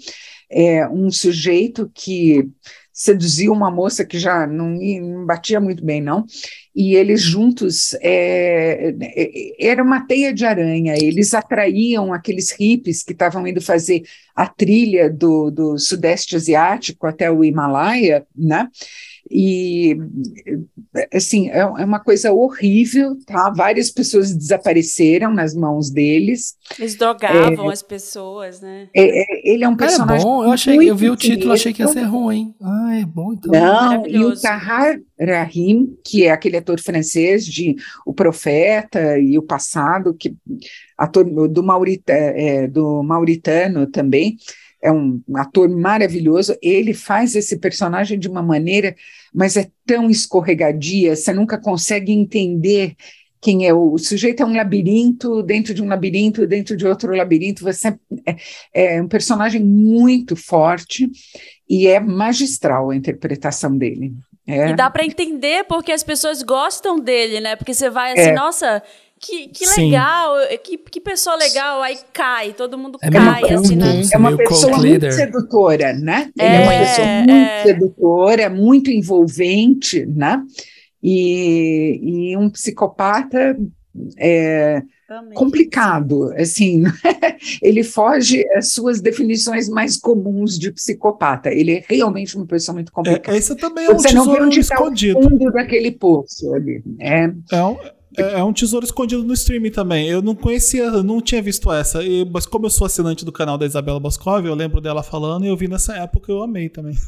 é, 0.51 0.89
um 0.89 1.11
sujeito 1.11 1.91
que 1.95 2.49
seduziu 2.93 3.53
uma 3.53 3.71
moça 3.71 4.05
que 4.05 4.19
já 4.19 4.47
não, 4.47 4.71
não 4.71 5.25
batia 5.25 5.61
muito 5.61 5.85
bem, 5.85 6.03
não, 6.03 6.27
e 6.75 6.95
eles 6.97 7.23
juntos 7.23 7.95
é, 8.03 8.95
é, 9.01 9.67
era 9.69 9.83
uma 9.83 10.07
teia 10.07 10.35
de 10.35 10.45
aranha, 10.45 10.95
eles 11.01 11.33
atraíam 11.33 12.13
aqueles 12.13 12.51
hippies 12.51 13.03
que 13.03 13.13
estavam 13.13 13.47
indo 13.47 13.61
fazer 13.61 14.03
a 14.35 14.47
trilha 14.47 15.09
do, 15.09 15.51
do 15.51 15.79
Sudeste 15.79 16.37
Asiático 16.37 17.07
até 17.07 17.31
o 17.31 17.45
Himalaia, 17.45 18.27
né? 18.37 18.69
E, 19.31 19.97
assim, 21.15 21.51
é, 21.51 21.61
é 21.61 21.85
uma 21.85 22.01
coisa 22.01 22.33
horrível, 22.33 23.17
tá? 23.25 23.51
Várias 23.51 23.89
pessoas 23.89 24.35
desapareceram 24.35 25.33
nas 25.33 25.55
mãos 25.55 25.89
deles. 25.89 26.57
Eles 26.77 26.97
drogavam 26.97 27.71
é, 27.71 27.73
as 27.73 27.83
pessoas, 27.83 28.61
né? 28.61 28.89
É, 28.93 29.23
é 29.23 29.25
ele 29.45 29.63
é 29.63 29.69
um 29.69 29.77
personagem. 29.77 30.27
É 30.27 30.29
bom, 30.29 30.43
eu 30.43 30.51
achei, 30.51 30.91
eu 30.91 30.97
vi 30.97 31.09
o 31.09 31.17
título, 31.17 31.53
achei 31.53 31.73
que 31.73 31.81
ia 31.81 31.87
ser 31.87 32.03
ruim. 32.03 32.53
Ah, 32.61 32.99
é 32.99 33.05
bom 33.05 33.33
então. 33.33 33.53
Não, 33.53 34.05
e 34.05 34.19
o 34.19 34.35
Tahar 34.35 34.99
Rahim, 35.21 35.97
que 36.05 36.25
é 36.25 36.33
aquele 36.33 36.57
ator 36.57 36.81
francês 36.81 37.47
de 37.47 37.77
O 38.05 38.13
Profeta 38.13 39.17
e 39.17 39.39
o 39.39 39.43
Passado, 39.43 40.13
que 40.13 40.35
ator 40.99 41.25
do, 41.49 41.63
Maurita, 41.63 42.13
é, 42.13 42.67
do 42.67 43.01
Mauritano 43.05 43.87
também, 43.87 44.37
é 44.83 44.91
um 44.91 45.21
ator 45.37 45.69
maravilhoso. 45.69 46.57
Ele 46.63 46.95
faz 46.95 47.35
esse 47.35 47.59
personagem 47.59 48.19
de 48.19 48.29
uma 48.29 48.43
maneira, 48.43 48.95
mas 49.33 49.57
é 49.57 49.69
tão 49.87 50.11
escorregadia, 50.11 51.15
você 51.15 51.33
nunca 51.33 51.59
consegue 51.59 52.13
entender 52.13 52.97
quem 53.41 53.67
é 53.67 53.73
o, 53.73 53.95
o 53.95 53.99
sujeito 53.99 54.43
é 54.43 54.47
um 54.47 54.55
labirinto 54.55 55.43
dentro 55.43 55.73
de 55.73 55.83
um 55.83 55.89
labirinto 55.89 56.47
dentro 56.47 56.77
de 56.77 56.87
outro 56.87 57.17
labirinto 57.17 57.65
você 57.65 57.97
é, 58.27 58.97
é 58.97 59.03
um 59.03 59.09
personagem 59.09 59.65
muito 59.65 60.37
forte 60.37 61.11
e 61.69 61.87
é 61.87 61.99
magistral 61.99 62.91
a 62.91 62.97
interpretação 62.97 63.77
dele 63.77 64.13
é. 64.47 64.69
e 64.69 64.77
dá 64.77 64.91
para 64.91 65.07
entender 65.07 65.65
porque 65.65 65.91
as 65.91 66.03
pessoas 66.03 66.43
gostam 66.43 67.01
dele 67.01 67.41
né 67.41 67.57
porque 67.57 67.73
você 67.73 67.89
vai 67.89 68.13
assim 68.13 68.31
é. 68.31 68.33
nossa 68.33 68.83
que, 69.21 69.49
que 69.49 69.67
legal, 69.79 70.35
que, 70.65 70.79
que 70.79 71.01
pessoa 71.01 71.37
legal, 71.37 71.83
aí 71.83 71.99
cai, 72.11 72.55
todo 72.55 72.79
mundo 72.79 72.99
é 73.03 73.11
cai. 73.11 73.53
Assim, 73.53 73.77
né? 73.77 74.03
É 74.11 74.17
uma 74.17 74.35
pessoa 74.35 74.79
muito 74.79 75.13
sedutora, 75.13 75.93
né? 75.93 76.31
É, 76.39 76.47
Ele 76.47 76.57
é 76.57 76.61
uma 76.63 76.87
pessoa 76.87 77.07
muito 77.07 77.31
é. 77.31 77.63
sedutora, 77.63 78.51
muito 78.51 78.91
envolvente, 78.91 80.07
né? 80.07 80.43
E, 81.03 82.31
e 82.33 82.37
um 82.37 82.49
psicopata 82.49 83.57
é, 84.19 84.83
complicado, 85.35 86.33
assim, 86.39 86.85
ele 87.63 87.83
foge 87.83 88.43
às 88.55 88.73
suas 88.73 89.03
definições 89.03 89.69
mais 89.69 89.99
comuns 89.99 90.59
de 90.59 90.73
psicopata. 90.73 91.51
Ele 91.51 91.73
é 91.73 91.85
realmente 91.87 92.37
uma 92.37 92.47
pessoa 92.47 92.75
muito 92.75 92.91
complicada. 92.91 93.37
É, 93.37 93.39
esse 93.39 93.55
também 93.57 93.85
é 93.85 93.91
um 93.91 93.99
Você 93.99 94.15
não 94.15 94.25
vê 94.25 94.41
onde 94.41 94.61
escondido. 94.61 95.21
Tá 95.21 95.27
o 95.27 95.31
fundo 95.31 95.53
daquele 95.53 95.91
poço 95.91 96.55
ali. 96.55 96.83
É, 96.99 97.31
é 97.53 97.65
um, 97.65 97.77
é, 98.17 98.41
é, 98.41 98.45
um 98.45 98.53
tesouro 98.53 98.85
escondido 98.85 99.23
no 99.23 99.33
streaming 99.35 99.71
também. 99.71 100.09
Eu 100.09 100.21
não 100.21 100.35
conhecia, 100.35 100.91
não 101.03 101.21
tinha 101.21 101.41
visto 101.41 101.73
essa. 101.73 102.03
E, 102.03 102.25
mas 102.25 102.47
como 102.47 102.67
eu 102.67 102.71
sou 102.71 102.87
assinante 102.87 103.25
do 103.25 103.33
canal 103.33 103.57
da 103.57 103.67
Isabela 103.67 104.01
Boscov, 104.01 104.45
eu 104.45 104.55
lembro 104.55 104.81
dela 104.81 105.03
falando 105.03 105.45
e 105.45 105.49
eu 105.49 105.57
vi 105.57 105.69
nessa 105.69 105.97
época 105.97 106.33
eu 106.33 106.43
amei 106.43 106.69
também. 106.69 106.95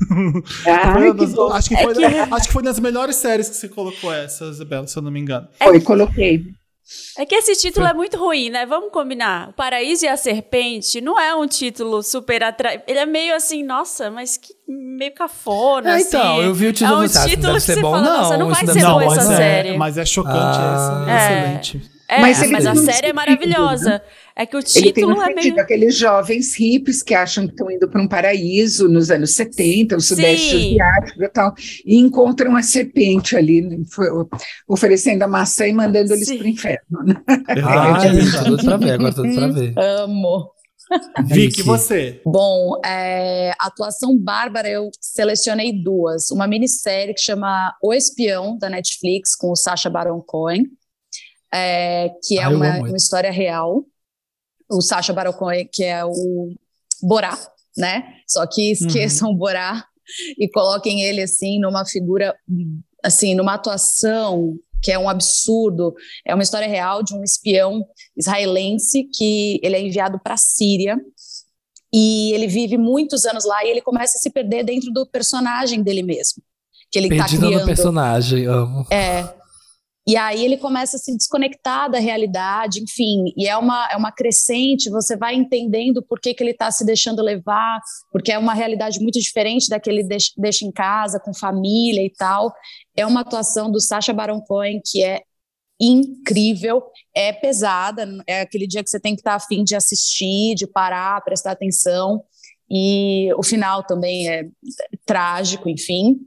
Ah, 0.67 1.13
das, 1.13 1.37
acho, 1.39 1.69
que 1.69 1.77
foi, 1.77 2.05
é 2.05 2.27
que... 2.27 2.35
acho 2.35 2.47
que 2.47 2.53
foi 2.53 2.63
das 2.63 2.79
melhores 2.79 3.17
séries 3.17 3.49
que 3.49 3.57
você 3.57 3.69
colocou 3.69 4.13
essa, 4.13 4.47
Isabela, 4.47 4.87
se 4.87 4.97
eu 4.97 5.03
não 5.03 5.11
me 5.11 5.21
engano. 5.21 5.49
Foi, 5.59 5.81
coloquei. 5.81 6.45
É 7.19 7.27
que 7.27 7.35
esse 7.35 7.55
título 7.57 7.87
é 7.87 7.93
muito 7.93 8.17
ruim, 8.17 8.49
né? 8.51 8.65
Vamos 8.65 8.91
combinar. 8.91 9.51
O 9.51 9.53
Paraíso 9.53 10.05
e 10.05 10.09
a 10.09 10.17
Serpente 10.17 11.01
não 11.01 11.21
é 11.21 11.35
um 11.35 11.47
título 11.47 12.03
super 12.03 12.43
atraente. 12.43 12.85
Ele 12.87 12.99
é 12.99 13.07
meio 13.07 13.35
assim, 13.35 13.63
nossa, 13.63 14.11
mas 14.11 14.37
que 14.37 14.55
meio 14.67 15.13
cafona. 15.13 15.99
É, 15.99 16.01
então, 16.01 16.39
assim. 16.39 16.47
eu 16.47 16.55
vi 16.55 16.69
o 16.69 16.73
título 16.73 17.03
é 17.03 17.07
um 17.07 17.09
título 17.09 17.47
deve 17.49 17.61
ser 17.61 17.81
bom. 17.81 17.93
Fala, 17.93 18.03
não, 18.03 18.19
nossa, 18.19 18.39
não 18.39 18.49
vai 18.51 18.67
ser 18.67 18.83
não, 18.83 18.99
boa 18.99 19.15
essa 19.15 19.33
é, 19.33 19.37
série. 19.37 19.77
Mas 19.77 19.99
é 19.99 20.05
chocante 20.07 20.37
ah, 20.39 21.05
essa, 21.07 21.11
é, 21.11 21.13
é 21.13 21.57
excelente. 21.57 21.92
É, 22.13 22.21
mas, 22.21 22.51
mas 22.51 22.67
a 22.67 22.75
série 22.75 23.07
é 23.07 23.13
maravilhosa. 23.13 23.91
Né? 23.91 24.01
É 24.37 24.45
que 24.45 24.55
o 24.55 24.63
título 24.63 24.85
Ele 24.85 24.93
tem 24.93 25.07
um 25.07 25.23
é 25.23 25.35
meio... 25.35 25.59
aqueles 25.59 25.97
jovens 25.97 26.55
hippies 26.55 27.03
que 27.03 27.15
acham 27.15 27.47
que 27.47 27.53
estão 27.53 27.71
indo 27.71 27.89
para 27.89 28.03
um 28.03 28.07
paraíso 28.07 28.87
nos 28.87 29.11
anos 29.11 29.35
70, 29.35 29.97
o 29.97 30.01
Sudeste 30.01 30.57
Asiático 30.57 31.23
e 31.23 31.29
tal, 31.29 31.55
e 31.87 31.97
encontram 31.97 32.55
a 32.55 32.63
serpente 32.63 33.35
ali, 33.35 33.63
né, 33.63 33.79
oferecendo 34.69 35.23
a 35.23 35.29
maçã 35.29 35.67
e 35.67 35.73
mandando 35.73 36.13
eles 36.13 36.31
para 36.31 36.45
o 36.45 36.49
inferno. 36.49 37.03
Né? 37.05 37.15
Ah, 37.65 37.99
é, 38.05 38.45
tudo 38.45 38.65
para 38.65 38.77
ver, 38.77 38.91
agora 38.93 39.15
tudo 39.15 39.35
para 39.35 39.49
ver. 39.49 39.75
Amo. 39.79 40.51
Vicky, 41.25 41.63
você? 41.63 42.21
Bom, 42.27 42.79
é, 42.85 43.53
atuação 43.59 44.19
bárbara, 44.19 44.69
eu 44.69 44.91
selecionei 45.01 45.73
duas. 45.73 46.31
Uma 46.31 46.47
minissérie 46.47 47.15
que 47.15 47.21
chama 47.21 47.75
O 47.83 47.95
Espião, 47.95 48.59
da 48.59 48.69
Netflix, 48.69 49.35
com 49.35 49.51
o 49.51 49.57
Sacha 49.57 49.89
Baron 49.89 50.21
Cohen, 50.21 50.67
é, 51.53 52.11
que 52.23 52.39
é 52.39 52.49
uma, 52.49 52.79
uma 52.79 52.97
história 52.97 53.31
real 53.31 53.85
o 54.73 54.81
Sacha 54.81 55.13
Baron 55.13 55.33
Cohen, 55.33 55.69
que 55.71 55.85
é 55.85 56.05
o 56.05 56.55
Borá, 57.03 57.39
né? 57.77 58.03
Só 58.27 58.47
que 58.47 58.73
esqueçam 58.73 59.29
uhum. 59.29 59.35
o 59.35 59.39
Borá 59.39 59.85
e 60.39 60.49
coloquem 60.49 61.03
ele 61.03 61.23
assim 61.23 61.61
numa 61.61 61.85
figura 61.85 62.35
assim, 63.05 63.35
numa 63.35 63.55
atuação 63.55 64.57
que 64.83 64.91
é 64.91 64.99
um 64.99 65.09
absurdo. 65.09 65.95
É 66.27 66.35
uma 66.35 66.43
história 66.43 66.67
real 66.67 67.03
de 67.03 67.15
um 67.15 67.23
espião 67.23 67.85
israelense 68.17 69.09
que 69.13 69.61
ele 69.63 69.77
é 69.77 69.81
enviado 69.81 70.19
para 70.19 70.35
a 70.35 70.39
Síria 70.39 70.99
e 71.93 72.33
ele 72.33 72.47
vive 72.47 72.79
muitos 72.79 73.25
anos 73.27 73.45
lá 73.45 73.65
e 73.65 73.69
ele 73.69 73.83
começa 73.83 74.17
a 74.17 74.21
se 74.21 74.31
perder 74.31 74.65
dentro 74.65 74.91
do 74.91 75.07
personagem 75.07 75.83
dele 75.83 76.03
mesmo. 76.03 76.43
Que 76.91 76.99
ele 76.99 77.09
tá 77.09 77.25
Perdido 77.25 77.47
criando. 77.47 77.61
no 77.61 77.67
personagem, 77.67 78.47
amo. 78.47 78.87
É. 78.91 79.42
E 80.07 80.17
aí 80.17 80.45
ele 80.45 80.57
começa 80.57 80.97
a 80.97 80.99
se 80.99 81.17
desconectar 81.17 81.89
da 81.89 82.01
realidade, 82.01 82.83
enfim, 82.83 83.33
e 83.37 83.47
é 83.47 83.57
uma, 83.57 83.89
é 83.89 83.97
uma 83.97 84.11
crescente, 84.11 84.91
você 84.91 85.17
vai 85.17 85.35
entendendo 85.35 86.03
por 86.03 86.21
que, 86.21 86.35
que 86.35 86.43
ele 86.43 86.51
está 86.51 86.73
se 86.73 86.85
deixando 86.85 87.23
levar, 87.23 87.81
porque 88.11 88.33
é 88.33 88.39
uma 88.39 88.53
realidade 88.53 88.99
muito 89.01 89.21
diferente 89.21 89.69
da 89.69 89.79
que 89.79 89.89
ele 89.89 90.03
deixa, 90.03 90.33
deixa 90.37 90.65
em 90.65 90.73
casa, 90.73 91.21
com 91.21 91.33
família 91.33 92.05
e 92.05 92.11
tal. 92.11 92.53
É 92.97 93.07
uma 93.07 93.21
atuação 93.21 93.71
do 93.71 93.81
Sacha 93.81 94.13
Baron 94.13 94.41
Cohen 94.41 94.81
que 94.85 95.05
é 95.05 95.23
incrível, 95.81 96.83
é 97.15 97.33
pesada, 97.33 98.07
é 98.27 98.41
aquele 98.41 98.67
dia 98.67 98.83
que 98.83 98.91
você 98.91 99.01
tem 99.01 99.15
que 99.15 99.21
estar 99.21 99.39
tá 99.39 99.45
afim 99.45 99.63
de 99.63 99.77
assistir, 99.77 100.55
de 100.57 100.67
parar, 100.67 101.23
prestar 101.23 101.53
atenção, 101.53 102.25
e 102.71 103.33
o 103.35 103.43
final 103.43 103.85
também 103.85 104.29
é 104.29 104.49
trágico, 105.05 105.69
enfim, 105.69 106.21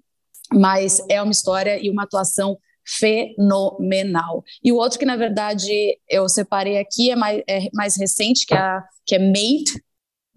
mas 0.54 1.02
é 1.10 1.22
uma 1.22 1.32
história 1.32 1.84
e 1.84 1.90
uma 1.90 2.04
atuação 2.04 2.58
fenomenal. 2.86 4.44
E 4.64 4.72
o 4.72 4.76
outro 4.76 5.00
que, 5.00 5.06
na 5.06 5.16
verdade, 5.16 5.70
eu 6.10 6.30
separei 6.30 6.78
aqui 6.78 7.12
é 7.12 7.16
mais, 7.16 7.44
é 7.48 7.68
mais 7.74 7.98
recente, 7.98 8.46
que 8.46 8.54
é, 8.54 8.80
que 9.06 9.16
é 9.16 9.20
Mate, 9.20 9.84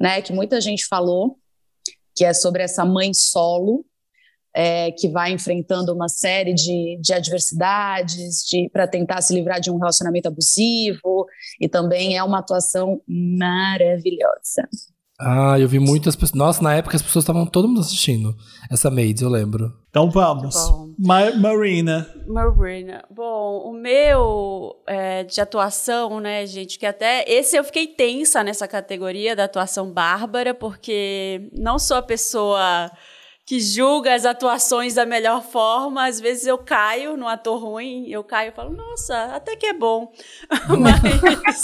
né, 0.00 0.22
que 0.22 0.32
muita 0.32 0.60
gente 0.60 0.86
falou, 0.86 1.36
que 2.14 2.24
é 2.24 2.32
sobre 2.32 2.62
essa 2.62 2.84
mãe 2.84 3.12
solo, 3.12 3.84
é, 4.54 4.90
que 4.92 5.08
vai 5.08 5.30
enfrentando 5.30 5.94
uma 5.94 6.08
série 6.08 6.54
de, 6.54 6.98
de 7.00 7.12
adversidades 7.12 8.42
para 8.72 8.88
tentar 8.88 9.20
se 9.22 9.34
livrar 9.34 9.60
de 9.60 9.70
um 9.70 9.78
relacionamento 9.78 10.28
abusivo, 10.28 11.26
e 11.60 11.68
também 11.68 12.16
é 12.16 12.22
uma 12.24 12.40
atuação 12.40 13.00
maravilhosa. 13.06 14.68
Ah, 15.20 15.58
eu 15.58 15.66
vi 15.66 15.80
muitas 15.80 16.14
pessoas. 16.14 16.38
Nossa, 16.38 16.62
na 16.62 16.74
época 16.74 16.94
as 16.96 17.02
pessoas 17.02 17.24
estavam 17.24 17.44
todo 17.44 17.66
mundo 17.66 17.80
assistindo 17.80 18.36
essa 18.70 18.88
Maids, 18.88 19.20
eu 19.20 19.28
lembro. 19.28 19.72
Então 19.90 20.08
vamos. 20.08 20.54
Ma 20.96 21.32
Marina. 21.32 22.08
Marina. 22.26 23.04
Bom, 23.10 23.68
o 23.68 23.72
meu 23.72 24.76
é, 24.86 25.24
de 25.24 25.40
atuação, 25.40 26.20
né, 26.20 26.46
gente, 26.46 26.78
que 26.78 26.86
até. 26.86 27.24
Esse 27.26 27.56
eu 27.56 27.64
fiquei 27.64 27.88
tensa 27.88 28.44
nessa 28.44 28.68
categoria 28.68 29.34
da 29.34 29.44
atuação 29.44 29.90
bárbara, 29.90 30.54
porque 30.54 31.50
não 31.52 31.80
sou 31.80 31.96
a 31.96 32.02
pessoa 32.02 32.88
que 33.48 33.60
julga 33.60 34.14
as 34.14 34.26
atuações 34.26 34.92
da 34.92 35.06
melhor 35.06 35.42
forma. 35.42 36.06
Às 36.06 36.20
vezes 36.20 36.46
eu 36.46 36.58
caio 36.58 37.16
no 37.16 37.26
ator 37.26 37.58
ruim, 37.58 38.06
eu 38.06 38.22
caio 38.22 38.50
e 38.50 38.52
falo, 38.52 38.76
nossa, 38.76 39.16
até 39.34 39.56
que 39.56 39.64
é 39.64 39.72
bom. 39.72 40.12
Mas... 40.78 41.62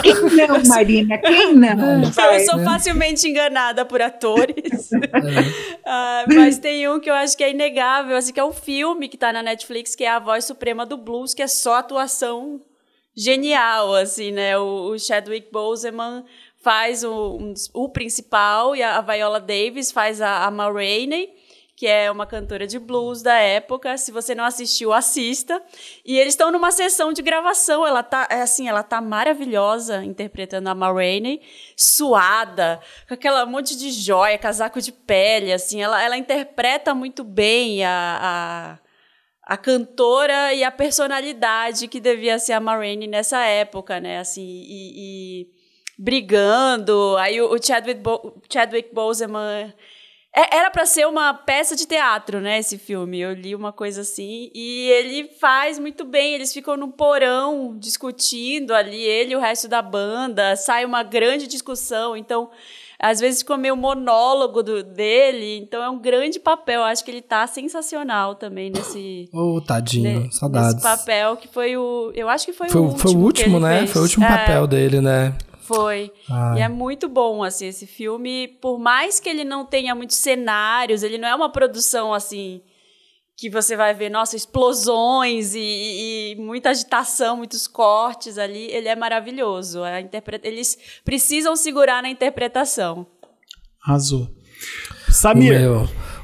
Quem 0.00 0.14
não, 0.14 0.62
Marina? 0.64 1.18
Quem 1.18 1.52
não? 1.56 2.04
Eu 2.34 2.40
sou 2.40 2.60
facilmente 2.60 3.26
enganada 3.26 3.84
por 3.84 4.00
atores. 4.00 4.92
uh, 4.92 6.26
mas 6.34 6.58
tem 6.58 6.88
um 6.88 7.00
que 7.00 7.10
eu 7.10 7.14
acho 7.14 7.36
que 7.36 7.42
é 7.42 7.50
inegável, 7.50 8.16
assim, 8.16 8.32
que 8.32 8.40
é 8.40 8.44
um 8.44 8.52
filme 8.52 9.08
que 9.08 9.16
está 9.16 9.32
na 9.32 9.42
Netflix, 9.42 9.94
que 9.94 10.04
é 10.04 10.10
A 10.10 10.18
Voz 10.18 10.44
Suprema 10.44 10.86
do 10.86 10.96
Blues, 10.96 11.34
que 11.34 11.42
é 11.42 11.46
só 11.46 11.76
atuação 11.76 12.60
genial, 13.16 13.94
assim, 13.94 14.30
né? 14.30 14.58
O, 14.58 14.90
o 14.90 14.98
Chadwick 14.98 15.50
Boseman 15.50 16.24
faz 16.64 17.04
o, 17.04 17.36
um, 17.36 17.52
o 17.74 17.90
principal 17.90 18.74
e 18.74 18.82
a, 18.82 18.98
Viola 19.02 19.38
Davis 19.38 19.92
faz 19.92 20.22
a, 20.22 20.46
a 20.46 20.50
Ma 20.50 20.72
Rainey, 20.72 21.30
que 21.76 21.86
é 21.86 22.10
uma 22.10 22.24
cantora 22.24 22.66
de 22.66 22.78
blues 22.78 23.20
da 23.20 23.34
época. 23.34 23.98
Se 23.98 24.10
você 24.10 24.34
não 24.34 24.44
assistiu, 24.44 24.90
assista. 24.90 25.62
E 26.06 26.18
eles 26.18 26.32
estão 26.32 26.50
numa 26.50 26.70
sessão 26.70 27.12
de 27.12 27.20
gravação. 27.20 27.86
Ela 27.86 28.02
tá, 28.02 28.26
é 28.30 28.40
assim, 28.40 28.66
ela 28.66 28.82
tá 28.82 28.98
maravilhosa 28.98 30.02
interpretando 30.02 30.68
a 30.68 30.74
Ma 30.74 30.90
Rainey, 30.90 31.42
suada, 31.76 32.80
com 33.06 33.12
aquela 33.12 33.44
monte 33.44 33.76
de 33.76 33.90
joia, 33.90 34.38
casaco 34.38 34.80
de 34.80 34.90
pele, 34.90 35.52
assim. 35.52 35.82
Ela, 35.82 36.02
ela 36.02 36.16
interpreta 36.16 36.94
muito 36.94 37.22
bem 37.22 37.84
a, 37.84 38.78
a 38.80 38.84
a 39.46 39.58
cantora 39.58 40.54
e 40.54 40.64
a 40.64 40.70
personalidade 40.70 41.86
que 41.86 42.00
devia 42.00 42.38
ser 42.38 42.54
a 42.54 42.60
Ma 42.60 42.78
nessa 43.06 43.44
época, 43.44 44.00
né? 44.00 44.18
Assim, 44.18 44.42
e, 44.42 45.42
e 45.42 45.63
brigando. 45.98 47.16
Aí 47.18 47.40
o, 47.40 47.56
Chadwick, 47.62 48.00
Bo 48.00 48.40
Chadwick 48.50 48.94
Boseman. 48.94 49.72
É, 50.36 50.56
era 50.56 50.68
para 50.70 50.84
ser 50.84 51.06
uma 51.06 51.32
peça 51.32 51.76
de 51.76 51.86
teatro, 51.86 52.40
né? 52.40 52.58
Esse 52.58 52.76
filme. 52.76 53.20
Eu 53.20 53.34
li 53.34 53.54
uma 53.54 53.72
coisa 53.72 54.00
assim. 54.00 54.50
E 54.54 54.88
ele 54.90 55.28
faz 55.40 55.78
muito 55.78 56.04
bem. 56.04 56.34
Eles 56.34 56.52
ficam 56.52 56.76
no 56.76 56.88
porão 56.88 57.76
discutindo 57.78 58.74
ali, 58.74 59.00
ele 59.00 59.32
e 59.32 59.36
o 59.36 59.40
resto 59.40 59.68
da 59.68 59.80
banda. 59.80 60.56
Sai 60.56 60.84
uma 60.84 61.02
grande 61.02 61.46
discussão. 61.46 62.16
Então 62.16 62.50
às 62.98 63.20
vezes 63.20 63.40
ficou 63.40 63.58
meio 63.58 63.76
monólogo 63.76 64.62
do, 64.62 64.82
dele, 64.82 65.58
então 65.58 65.82
é 65.82 65.90
um 65.90 65.98
grande 65.98 66.40
papel. 66.40 66.80
Eu 66.80 66.86
acho 66.86 67.04
que 67.04 67.10
ele 67.10 67.20
tá 67.20 67.46
sensacional 67.46 68.34
também 68.34 68.70
nesse. 68.70 69.28
Ô, 69.32 69.56
oh, 69.56 69.60
tadinho, 69.60 70.22
ne, 70.22 70.32
saudades. 70.32 70.74
Nesse 70.76 70.82
papel 70.82 71.36
que 71.36 71.46
foi 71.48 71.76
o. 71.76 72.12
Eu 72.14 72.28
acho 72.28 72.46
que 72.46 72.52
foi, 72.52 72.68
foi 72.70 72.80
o 72.80 72.84
último. 72.84 72.98
Foi 73.00 73.14
o 73.14 73.18
último, 73.18 73.60
né? 73.60 73.78
Fez. 73.80 73.92
Foi 73.92 74.00
o 74.00 74.04
último 74.04 74.24
é, 74.24 74.28
papel 74.28 74.66
dele, 74.66 75.00
né? 75.00 75.36
Foi. 75.64 76.12
Ai. 76.30 76.58
E 76.58 76.62
é 76.62 76.68
muito 76.68 77.08
bom, 77.08 77.42
assim, 77.42 77.66
esse 77.66 77.86
filme. 77.86 78.48
Por 78.60 78.78
mais 78.78 79.18
que 79.18 79.28
ele 79.28 79.44
não 79.44 79.64
tenha 79.64 79.94
muitos 79.94 80.16
cenários, 80.16 81.02
ele 81.02 81.16
não 81.16 81.26
é 81.26 81.34
uma 81.34 81.50
produção, 81.50 82.12
assim, 82.12 82.60
que 83.34 83.48
você 83.48 83.74
vai 83.74 83.94
ver, 83.94 84.10
nossa, 84.10 84.36
explosões 84.36 85.54
e, 85.54 86.32
e 86.32 86.36
muita 86.36 86.70
agitação, 86.70 87.38
muitos 87.38 87.66
cortes 87.66 88.36
ali. 88.36 88.70
Ele 88.70 88.88
é 88.88 88.94
maravilhoso. 88.94 89.82
A 89.82 90.00
interpreta... 90.00 90.46
Eles 90.46 90.76
precisam 91.02 91.56
segurar 91.56 92.02
na 92.02 92.10
interpretação. 92.10 93.06
Arrasou. 93.82 94.28
Samir. 95.10 95.54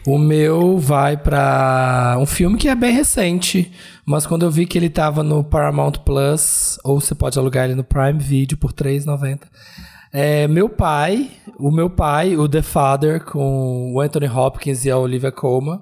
O 0.06 0.16
meu, 0.18 0.78
vai 0.78 1.16
para 1.16 2.16
um 2.18 2.24
filme 2.24 2.56
que 2.56 2.68
é 2.68 2.74
bem 2.74 2.93
recente, 2.93 3.70
mas 4.06 4.27
quando 4.27 4.44
eu 4.44 4.51
vi 4.51 4.64
que 4.64 4.78
ele 4.78 4.89
tava 4.89 5.22
no 5.22 5.44
Paramount 5.44 5.93
Plus, 6.05 6.78
ou 6.82 7.01
você 7.01 7.14
pode 7.14 7.39
alugar 7.39 7.66
ele 7.66 7.74
no 7.74 7.85
Prime 7.85 8.18
Video 8.18 8.56
por 8.56 8.70
R$3,90. 8.70 9.40
É, 10.12 10.48
meu 10.48 10.68
pai, 10.68 11.31
o 11.59 11.70
meu 11.70 11.89
pai, 11.89 12.36
o 12.36 12.48
The 12.48 12.62
Father, 12.62 13.24
com 13.24 13.93
o 13.94 14.01
Anthony 14.01 14.27
Hopkins 14.27 14.85
e 14.85 14.90
a 14.90 14.97
Olivia 14.97 15.31
Colman, 15.31 15.81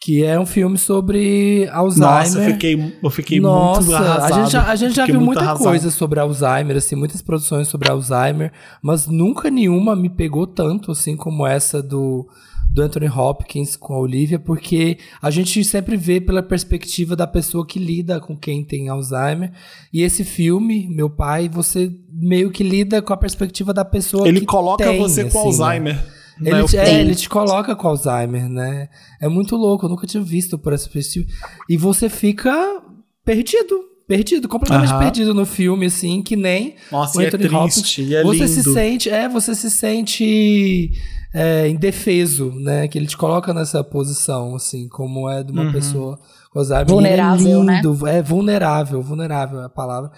que 0.00 0.22
é 0.22 0.38
um 0.38 0.44
filme 0.44 0.76
sobre 0.76 1.66
Alzheimer. 1.72 2.18
Nossa, 2.18 2.38
eu 2.40 2.52
fiquei, 2.52 2.98
eu 3.02 3.10
fiquei 3.10 3.40
Nossa, 3.40 3.80
muito 3.80 3.94
arrasado. 3.94 4.32
A 4.34 4.42
gente 4.42 4.52
já, 4.52 4.64
a 4.68 4.76
gente 4.76 4.94
já 4.94 5.06
viu 5.06 5.20
muita 5.20 5.40
arrasado. 5.40 5.64
coisa 5.64 5.90
sobre 5.90 6.20
Alzheimer, 6.20 6.76
assim, 6.76 6.96
muitas 6.96 7.22
produções 7.22 7.68
sobre 7.68 7.90
Alzheimer, 7.90 8.52
mas 8.82 9.06
nunca 9.06 9.48
nenhuma 9.48 9.96
me 9.96 10.10
pegou 10.10 10.46
tanto, 10.46 10.90
assim, 10.90 11.16
como 11.16 11.46
essa 11.46 11.82
do, 11.82 12.28
do 12.74 12.82
Anthony 12.82 13.08
Hopkins 13.08 13.76
com 13.76 13.94
a 13.94 14.00
Olivia, 14.00 14.36
porque 14.36 14.98
a 15.22 15.30
gente 15.30 15.62
sempre 15.64 15.96
vê 15.96 16.20
pela 16.20 16.42
perspectiva 16.42 17.14
da 17.14 17.24
pessoa 17.24 17.64
que 17.64 17.78
lida 17.78 18.20
com 18.20 18.36
quem 18.36 18.64
tem 18.64 18.88
Alzheimer. 18.88 19.52
E 19.92 20.02
esse 20.02 20.24
filme, 20.24 20.88
meu 20.88 21.08
pai, 21.08 21.48
você 21.48 21.92
meio 22.12 22.50
que 22.50 22.64
lida 22.64 23.00
com 23.00 23.12
a 23.12 23.16
perspectiva 23.16 23.72
da 23.72 23.84
pessoa 23.84 24.26
Ele 24.26 24.40
que 24.40 24.46
coloca 24.46 24.84
tem, 24.84 24.98
você 24.98 25.22
com 25.24 25.38
assim, 25.48 25.62
Alzheimer. 25.62 25.94
Né? 25.94 26.02
Né, 26.40 26.50
Ele, 26.50 26.64
te, 26.66 26.76
é, 26.76 27.00
ele 27.00 27.14
te 27.14 27.28
coloca 27.28 27.76
com 27.76 27.86
Alzheimer, 27.86 28.48
né? 28.48 28.88
É 29.22 29.28
muito 29.28 29.54
louco, 29.54 29.86
eu 29.86 29.90
nunca 29.90 30.04
tinha 30.04 30.20
visto 30.20 30.58
por 30.58 30.72
essa 30.72 30.90
perspectiva. 30.90 31.32
E 31.70 31.76
você 31.76 32.08
fica 32.08 32.82
perdido. 33.24 33.94
Perdido, 34.06 34.48
completamente 34.48 34.90
Aham. 34.90 34.98
perdido 34.98 35.32
no 35.32 35.46
filme, 35.46 35.86
assim, 35.86 36.20
que 36.20 36.36
nem 36.36 36.74
Nossa, 36.92 37.16
o 37.16 37.22
é 37.22 37.26
Anthony 37.26 37.46
Hopkins. 37.46 37.74
triste, 37.74 38.02
e 38.02 38.14
é 38.14 38.22
você 38.22 38.46
se 38.46 38.62
sente, 38.62 39.08
é, 39.08 39.28
você 39.30 39.54
se 39.54 39.70
sente 39.70 40.92
é, 41.34 41.68
indefeso, 41.68 42.52
né? 42.52 42.86
Que 42.88 42.96
ele 42.96 43.06
te 43.06 43.16
coloca 43.16 43.52
nessa 43.52 43.82
posição, 43.82 44.54
assim, 44.54 44.88
como 44.88 45.28
é 45.28 45.42
de 45.42 45.50
uma 45.52 45.64
Uhum. 45.64 45.72
pessoa 45.72 46.18
com 46.52 46.60
Alzheimer. 46.60 46.86
Vulnerável, 46.86 47.46
e 47.46 47.50
ele 47.50 47.60
é 47.60 47.64
né? 47.64 47.82
lindo, 47.82 48.06
É 48.06 48.22
vulnerável, 48.22 49.02
vulnerável 49.02 49.60
é 49.60 49.64
a 49.64 49.68
palavra. 49.68 50.10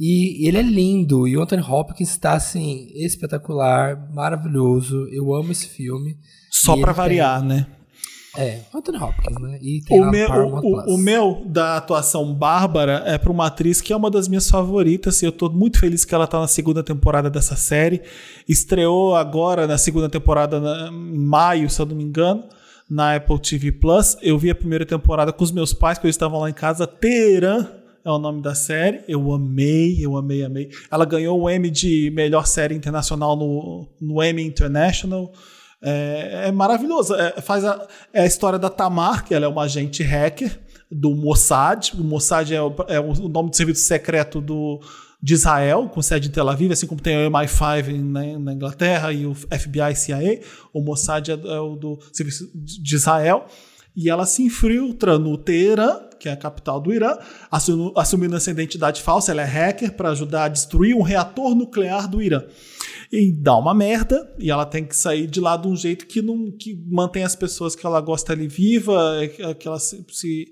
E 0.00 0.48
ele 0.48 0.58
é 0.58 0.62
lindo, 0.62 1.28
e 1.28 1.36
o 1.36 1.42
Anthony 1.42 1.62
Hopkins 1.62 2.10
está, 2.10 2.32
assim, 2.32 2.88
espetacular, 2.96 4.10
maravilhoso. 4.12 5.06
Eu 5.12 5.32
amo 5.34 5.52
esse 5.52 5.68
filme. 5.68 6.16
Só 6.50 6.72
pra 6.76 6.90
ele 6.90 6.96
variar, 6.96 7.44
né? 7.44 7.66
É, 8.36 8.60
Anthony 8.74 8.98
Hopkins, 8.98 9.40
né? 9.40 9.58
E 9.62 9.80
tem 9.82 10.00
O 10.00 10.10
meu, 10.10 10.26
Paramount 10.26 10.58
o, 10.58 10.60
Plus. 10.60 10.84
o 10.88 10.98
meu 10.98 11.42
da 11.46 11.76
atuação 11.76 12.34
Bárbara 12.34 13.02
é 13.06 13.16
pra 13.16 13.30
uma 13.30 13.46
atriz 13.46 13.80
que 13.80 13.92
é 13.92 13.96
uma 13.96 14.10
das 14.10 14.26
minhas 14.26 14.50
favoritas 14.50 15.22
e 15.22 15.24
eu 15.26 15.30
tô 15.32 15.48
muito 15.48 15.78
feliz 15.78 16.04
que 16.04 16.14
ela 16.14 16.26
tá 16.26 16.40
na 16.40 16.48
segunda 16.48 16.82
temporada 16.82 17.30
dessa 17.30 17.54
série. 17.54 18.02
Estreou 18.48 19.14
agora 19.14 19.66
na 19.66 19.78
segunda 19.78 20.08
temporada 20.08 20.58
na- 20.60 20.88
em 20.90 21.18
maio, 21.18 21.70
se 21.70 21.80
eu 21.80 21.86
não 21.86 21.94
me 21.94 22.02
engano, 22.04 22.44
na 22.90 23.14
Apple 23.14 23.38
TV 23.38 23.70
Plus. 23.72 24.16
Eu 24.20 24.38
vi 24.38 24.50
a 24.50 24.54
primeira 24.54 24.84
temporada 24.84 25.32
com 25.32 25.44
os 25.44 25.52
meus 25.52 25.72
pais, 25.72 25.98
que 25.98 26.06
eles 26.06 26.14
estavam 26.16 26.40
lá 26.40 26.50
em 26.50 26.54
casa. 26.54 26.86
Teherã 26.86 27.66
é 28.04 28.10
o 28.10 28.18
nome 28.18 28.42
da 28.42 28.54
série. 28.54 29.00
Eu 29.08 29.32
amei, 29.32 30.04
eu 30.04 30.16
amei, 30.16 30.44
amei. 30.44 30.68
Ela 30.90 31.04
ganhou 31.04 31.40
o 31.40 31.48
Emmy 31.48 31.70
de 31.70 32.10
melhor 32.14 32.46
série 32.46 32.74
internacional 32.74 33.36
no, 33.36 33.88
no 34.00 34.22
Emmy 34.22 34.42
International. 34.44 35.32
É, 35.84 36.48
é 36.48 36.52
maravilhoso. 36.52 37.14
É, 37.14 37.40
faz 37.40 37.64
a, 37.64 37.86
é 38.12 38.22
a 38.22 38.26
história 38.26 38.58
da 38.58 38.70
Tamar, 38.70 39.24
que 39.24 39.34
ela 39.34 39.44
é 39.44 39.48
uma 39.48 39.62
agente 39.62 40.02
hacker 40.02 40.58
do 40.90 41.14
Mossad. 41.14 41.92
O 41.94 42.02
Mossad 42.02 42.50
é 42.52 42.62
o, 42.62 42.74
é 42.88 42.98
o 42.98 43.28
nome 43.28 43.50
do 43.50 43.56
serviço 43.56 43.82
secreto 43.82 44.40
do, 44.40 44.80
de 45.22 45.34
Israel, 45.34 45.88
com 45.92 46.00
sede 46.00 46.28
em 46.28 46.30
Tel 46.30 46.48
Aviv, 46.48 46.72
assim 46.72 46.86
como 46.86 47.00
tem 47.00 47.26
o 47.26 47.30
MI5 47.30 48.38
na, 48.38 48.52
Inglaterra 48.52 49.12
e 49.12 49.26
o 49.26 49.34
FBI 49.34 49.92
e 49.92 49.96
CIA. 49.96 50.40
O 50.72 50.80
Mossad 50.80 51.28
é, 51.28 51.34
é 51.34 51.60
o 51.60 51.76
do 51.76 51.98
serviço 52.12 52.50
de 52.54 52.94
Israel 52.94 53.46
e 53.96 54.10
ela 54.10 54.26
se 54.26 54.42
infiltra 54.42 55.18
no 55.18 55.38
Teherã, 55.38 56.00
que 56.18 56.28
é 56.28 56.32
a 56.32 56.36
capital 56.36 56.80
do 56.80 56.92
Irã, 56.92 57.16
assumindo 57.96 58.34
essa 58.34 58.50
identidade 58.50 59.02
falsa. 59.02 59.30
Ela 59.30 59.42
é 59.42 59.44
hacker 59.44 59.92
para 59.92 60.10
ajudar 60.10 60.44
a 60.44 60.48
destruir 60.48 60.94
um 60.94 61.02
reator 61.02 61.54
nuclear 61.54 62.08
do 62.08 62.22
Irã. 62.22 62.42
E 63.12 63.30
dá 63.30 63.56
uma 63.56 63.74
merda, 63.74 64.34
e 64.38 64.50
ela 64.50 64.64
tem 64.64 64.84
que 64.84 64.96
sair 64.96 65.26
de 65.26 65.40
lá 65.40 65.56
de 65.56 65.68
um 65.68 65.76
jeito 65.76 66.06
que 66.06 66.22
não 66.22 66.50
que 66.50 66.74
mantém 66.90 67.22
as 67.22 67.36
pessoas 67.36 67.76
que 67.76 67.86
ela 67.86 68.00
gosta 68.00 68.32
ali 68.32 68.48
viva, 68.48 69.20
que 69.58 69.68
ela 69.68 69.78
se, 69.78 70.04
se 70.10 70.46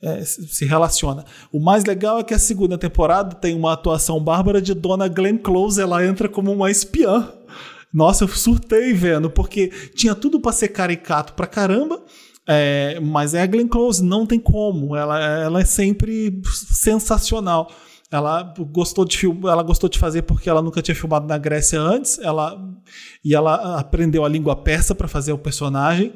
é, 0.00 0.24
se 0.24 0.64
relaciona. 0.64 1.24
O 1.52 1.60
mais 1.60 1.84
legal 1.84 2.18
é 2.18 2.24
que 2.24 2.34
a 2.34 2.38
segunda 2.38 2.78
temporada 2.78 3.34
tem 3.34 3.54
uma 3.54 3.72
atuação 3.72 4.18
bárbara 4.22 4.62
de 4.62 4.74
Dona 4.74 5.08
Glenn 5.08 5.38
Close, 5.38 5.80
ela 5.80 6.04
entra 6.04 6.28
como 6.28 6.52
uma 6.52 6.70
espiã. 6.70 7.32
Nossa, 7.92 8.24
eu 8.24 8.28
surtei 8.28 8.92
vendo, 8.92 9.30
porque 9.30 9.68
tinha 9.94 10.14
tudo 10.14 10.40
para 10.40 10.52
ser 10.52 10.68
caricato 10.68 11.32
pra 11.32 11.46
caramba, 11.46 12.02
é, 12.48 12.98
mas 13.00 13.34
é 13.34 13.42
a 13.42 13.46
Glenn 13.46 13.68
Close, 13.68 14.02
não 14.02 14.24
tem 14.24 14.40
como. 14.40 14.96
Ela, 14.96 15.20
ela 15.20 15.60
é 15.60 15.64
sempre 15.66 16.40
sensacional. 16.44 17.70
Ela 18.10 18.54
gostou 18.72 19.04
de 19.04 19.18
film, 19.18 19.46
ela 19.46 19.62
gostou 19.62 19.86
de 19.86 19.98
fazer 19.98 20.22
porque 20.22 20.48
ela 20.48 20.62
nunca 20.62 20.80
tinha 20.80 20.94
filmado 20.94 21.26
na 21.26 21.36
Grécia 21.36 21.78
antes. 21.78 22.18
Ela 22.18 22.58
e 23.22 23.34
ela 23.34 23.78
aprendeu 23.78 24.24
a 24.24 24.28
língua 24.28 24.56
persa 24.56 24.94
para 24.94 25.06
fazer 25.06 25.32
o 25.32 25.38
personagem. 25.38 26.14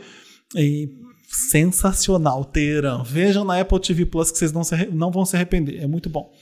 E 0.57 0.89
sensacional, 1.29 2.47
Teherã. 2.47 3.03
Vejam 3.03 3.45
na 3.45 3.61
Apple 3.61 3.81
TV 3.81 4.07
Plus 4.07 4.31
que 4.31 4.39
vocês 4.39 4.53
não, 4.53 4.65
se, 4.65 4.87
não 4.87 5.11
vão 5.11 5.27
se 5.27 5.37
arrepender. 5.37 5.83
É 5.83 5.87
muito 5.87 6.09
bom. 6.09 6.33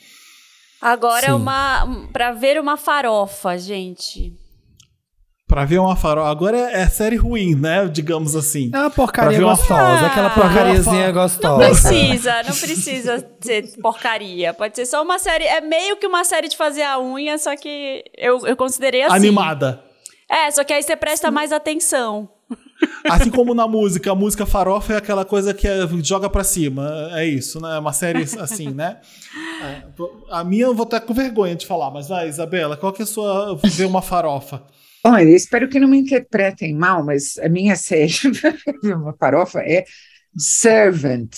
Agora 0.80 1.26
é 1.26 1.34
uma 1.34 2.08
para 2.12 2.32
ver 2.32 2.60
uma 2.60 2.76
farofa, 2.76 3.58
gente. 3.58 4.32
Pra 5.50 5.64
ver 5.64 5.80
uma 5.80 5.96
farofa. 5.96 6.30
Agora 6.30 6.56
é, 6.56 6.82
é, 6.82 6.88
série 6.88 7.16
ruim, 7.16 7.56
né? 7.56 7.88
Digamos 7.88 8.36
assim. 8.36 8.70
É 8.72 8.78
uma 8.78 8.88
porcaria 8.88 9.40
gostosa. 9.40 9.82
Uma... 9.82 10.06
Aquela 10.06 10.30
porcariazinha 10.30 11.10
gostosa. 11.10 11.58
Não 11.58 11.70
precisa, 11.70 12.42
não 12.44 12.56
precisa 12.56 13.26
ser 13.40 13.76
porcaria. 13.82 14.54
Pode 14.54 14.76
ser 14.76 14.86
só 14.86 15.02
uma 15.02 15.18
série. 15.18 15.42
É 15.42 15.60
meio 15.60 15.96
que 15.96 16.06
uma 16.06 16.22
série 16.22 16.46
de 16.46 16.56
fazer 16.56 16.82
a 16.82 17.00
unha, 17.00 17.36
só 17.36 17.56
que 17.56 18.04
eu, 18.16 18.46
eu 18.46 18.56
considerei 18.56 19.02
assim. 19.02 19.16
Animada. 19.16 19.82
É, 20.28 20.48
só 20.52 20.62
que 20.62 20.72
aí 20.72 20.84
você 20.84 20.94
presta 20.94 21.32
mais 21.32 21.50
atenção. 21.50 22.28
Assim 23.10 23.28
como 23.28 23.52
na 23.52 23.66
música, 23.66 24.12
a 24.12 24.14
música 24.14 24.46
farofa 24.46 24.92
é 24.92 24.96
aquela 24.98 25.24
coisa 25.24 25.52
que 25.52 25.66
é, 25.66 25.80
joga 26.00 26.30
pra 26.30 26.44
cima. 26.44 27.10
É 27.14 27.26
isso, 27.26 27.60
né? 27.60 27.74
É 27.74 27.78
uma 27.80 27.92
série 27.92 28.22
assim, 28.38 28.70
né? 28.70 28.98
É, 29.64 29.82
a 30.30 30.44
minha 30.44 30.66
eu 30.66 30.74
vou 30.76 30.84
estar 30.84 31.00
com 31.00 31.12
vergonha 31.12 31.56
de 31.56 31.66
falar, 31.66 31.90
mas 31.90 32.08
vai, 32.08 32.28
Isabela, 32.28 32.76
qual 32.76 32.92
que 32.92 33.02
é 33.02 33.04
a 33.04 33.06
sua 33.06 33.58
ver 33.64 33.86
uma 33.86 34.00
farofa? 34.00 34.62
Olha, 35.04 35.30
espero 35.30 35.68
que 35.68 35.80
não 35.80 35.88
me 35.88 35.98
interpretem 35.98 36.74
mal, 36.74 37.04
mas 37.04 37.38
a 37.38 37.48
minha 37.48 37.74
série, 37.76 38.12
uma 38.84 39.14
farofa, 39.14 39.60
é 39.60 39.84
Servant, 40.36 41.34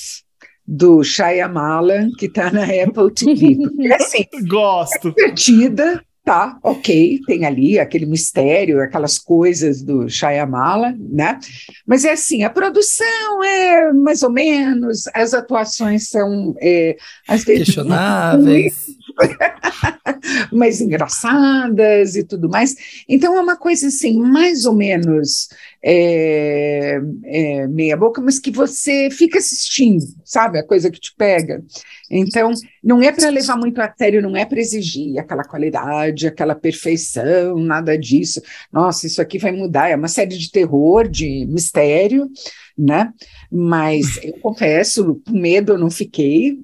do 0.66 1.02
Shyamalan, 1.02 2.10
que 2.18 2.26
está 2.26 2.51
na 2.51 2.64
Apple 2.64 3.12
TV. 3.14 3.59
É 3.89 3.94
assim, 3.94 4.24
Gosto. 4.48 5.09
É 5.09 5.30
divertida, 5.30 6.05
tá, 6.24 6.59
ok, 6.62 7.20
tem 7.26 7.44
ali 7.44 7.78
aquele 7.78 8.06
mistério, 8.06 8.80
aquelas 8.80 9.18
coisas 9.18 9.82
do 9.82 10.09
Shyamalan, 10.09 10.97
né? 10.98 11.39
Mas 11.86 12.05
é 12.05 12.12
assim, 12.12 12.44
a 12.44 12.51
produção 12.51 13.43
é 13.43 13.93
mais 13.93 14.22
ou 14.22 14.30
menos, 14.30 15.09
as 15.14 15.34
atuações 15.34 16.09
são 16.09 16.55
é, 16.60 16.97
às 17.28 17.44
vezes 17.44 17.66
questionáveis. 17.66 18.86
mais 20.52 20.80
engraçadas 20.80 22.16
e 22.16 22.24
tudo 22.24 22.48
mais. 22.48 23.05
Então 23.09 23.36
é 23.36 23.40
uma 23.40 23.56
coisa 23.56 23.89
assim, 23.89 24.18
mais 24.18 24.64
ou 24.64 24.74
menos 24.74 25.48
é, 25.84 27.00
é, 27.24 27.66
meia 27.66 27.96
boca, 27.96 28.20
mas 28.20 28.38
que 28.38 28.50
você 28.50 29.09
fica 29.10 29.38
assistindo, 29.38 30.04
sabe? 30.24 30.59
A 30.59 30.66
coisa 30.66 30.90
que 30.90 31.00
te 31.00 31.12
pega. 31.16 31.62
Então, 32.10 32.52
não 32.82 33.02
é 33.02 33.10
para 33.10 33.28
levar 33.30 33.56
muito 33.56 33.80
a 33.80 33.92
sério, 33.96 34.22
não 34.22 34.36
é 34.36 34.44
para 34.44 34.60
exigir 34.60 35.18
aquela 35.18 35.42
qualidade, 35.42 36.26
aquela 36.26 36.54
perfeição, 36.54 37.59
nada 37.59 37.98
disso. 37.98 38.40
Nossa, 38.72 39.06
isso 39.06 39.20
aqui 39.20 39.38
vai 39.38 39.50
mudar. 39.50 39.88
É 39.88 39.96
uma 39.96 40.09
série 40.09 40.36
de 40.36 40.50
terror, 40.50 41.09
de 41.09 41.46
mistério, 41.46 42.30
né? 42.78 43.12
Mas 43.50 44.18
eu 44.22 44.34
confesso, 44.40 45.20
com 45.26 45.32
medo 45.32 45.72
eu 45.72 45.78
não 45.78 45.90
fiquei. 45.90 46.59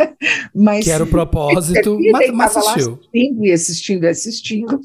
mas 0.54 0.84
que 0.84 0.90
era 0.90 1.04
o 1.04 1.08
propósito, 1.08 1.98
mas, 2.12 2.30
mas 2.32 2.56
assistiu. 2.56 2.94
assistindo 2.94 3.44
e 3.44 3.52
assistindo 3.52 4.04
e 4.04 4.08
assistindo. 4.08 4.80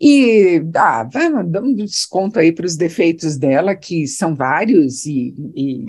E 0.00 0.62
ah, 0.76 1.06
vamos 1.12 1.52
dar 1.52 1.62
um 1.62 1.74
desconto 1.74 2.38
aí 2.38 2.52
para 2.52 2.64
os 2.64 2.74
defeitos 2.74 3.36
dela, 3.36 3.76
que 3.76 4.06
são 4.06 4.34
vários 4.34 5.04
e, 5.04 5.34
e 5.54 5.84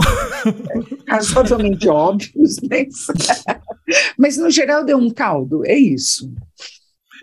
razoavelmente 1.07 1.87
óbvios, 1.87 2.57
mas, 2.69 3.07
mas 4.19 4.37
no 4.37 4.49
geral 4.49 4.83
deu 4.83 4.97
um 4.97 5.09
caldo, 5.09 5.65
é 5.65 5.77
isso. 5.77 6.29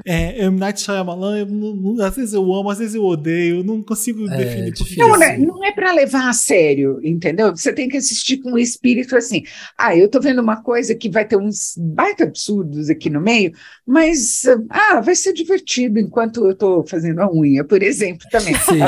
É, 0.05 0.45
M. 0.45 0.59
Night 0.59 0.81
Shyamalan, 0.81 1.39
eu, 1.39 2.05
às 2.05 2.17
vezes 2.17 2.33
eu 2.33 2.53
amo, 2.53 2.71
às 2.71 2.79
vezes 2.79 2.95
eu 2.95 3.05
odeio, 3.05 3.59
eu 3.59 3.65
não 3.65 3.83
consigo 3.83 4.29
é, 4.31 4.37
definir. 4.37 4.99
Não, 4.99 5.19
né, 5.19 5.37
não 5.39 5.65
é 5.65 5.73
para 5.73 5.93
levar 5.93 6.29
a 6.29 6.33
sério, 6.33 7.01
entendeu? 7.03 7.55
Você 7.55 7.73
tem 7.73 7.89
que 7.89 7.97
assistir 7.97 8.39
com 8.39 8.53
o 8.53 8.59
espírito 8.59 9.17
assim. 9.17 9.43
Ah, 9.77 9.97
eu 9.97 10.09
tô 10.09 10.21
vendo 10.21 10.41
uma 10.41 10.63
coisa 10.63 10.95
que 10.95 11.09
vai 11.09 11.25
ter 11.25 11.37
uns 11.37 11.75
baita 11.77 12.25
absurdos 12.25 12.91
aqui 12.91 13.11
no 13.11 13.21
meio, 13.21 13.53
mas 13.87 14.43
ah, 14.71 15.01
vai 15.01 15.15
ser 15.15 15.33
divertido 15.33 15.99
enquanto 15.99 16.47
eu 16.47 16.55
tô 16.55 16.85
fazendo 16.85 17.21
a 17.21 17.33
unha, 17.33 17.65
por 17.65 17.83
exemplo, 17.83 18.27
também. 18.31 18.55
Sim. 18.55 18.79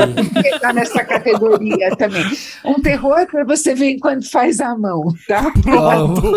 Tá 0.61 0.73
nessa 0.73 1.05
categoria 1.05 1.97
também. 1.97 2.25
Um 2.65 2.81
terror 2.81 3.27
para 3.27 3.45
você 3.45 3.75
ver 3.75 3.91
enquanto 3.91 4.31
faz 4.31 4.61
a 4.61 4.77
mão, 4.77 5.03
tá? 5.27 5.51
Pronto. 5.63 6.37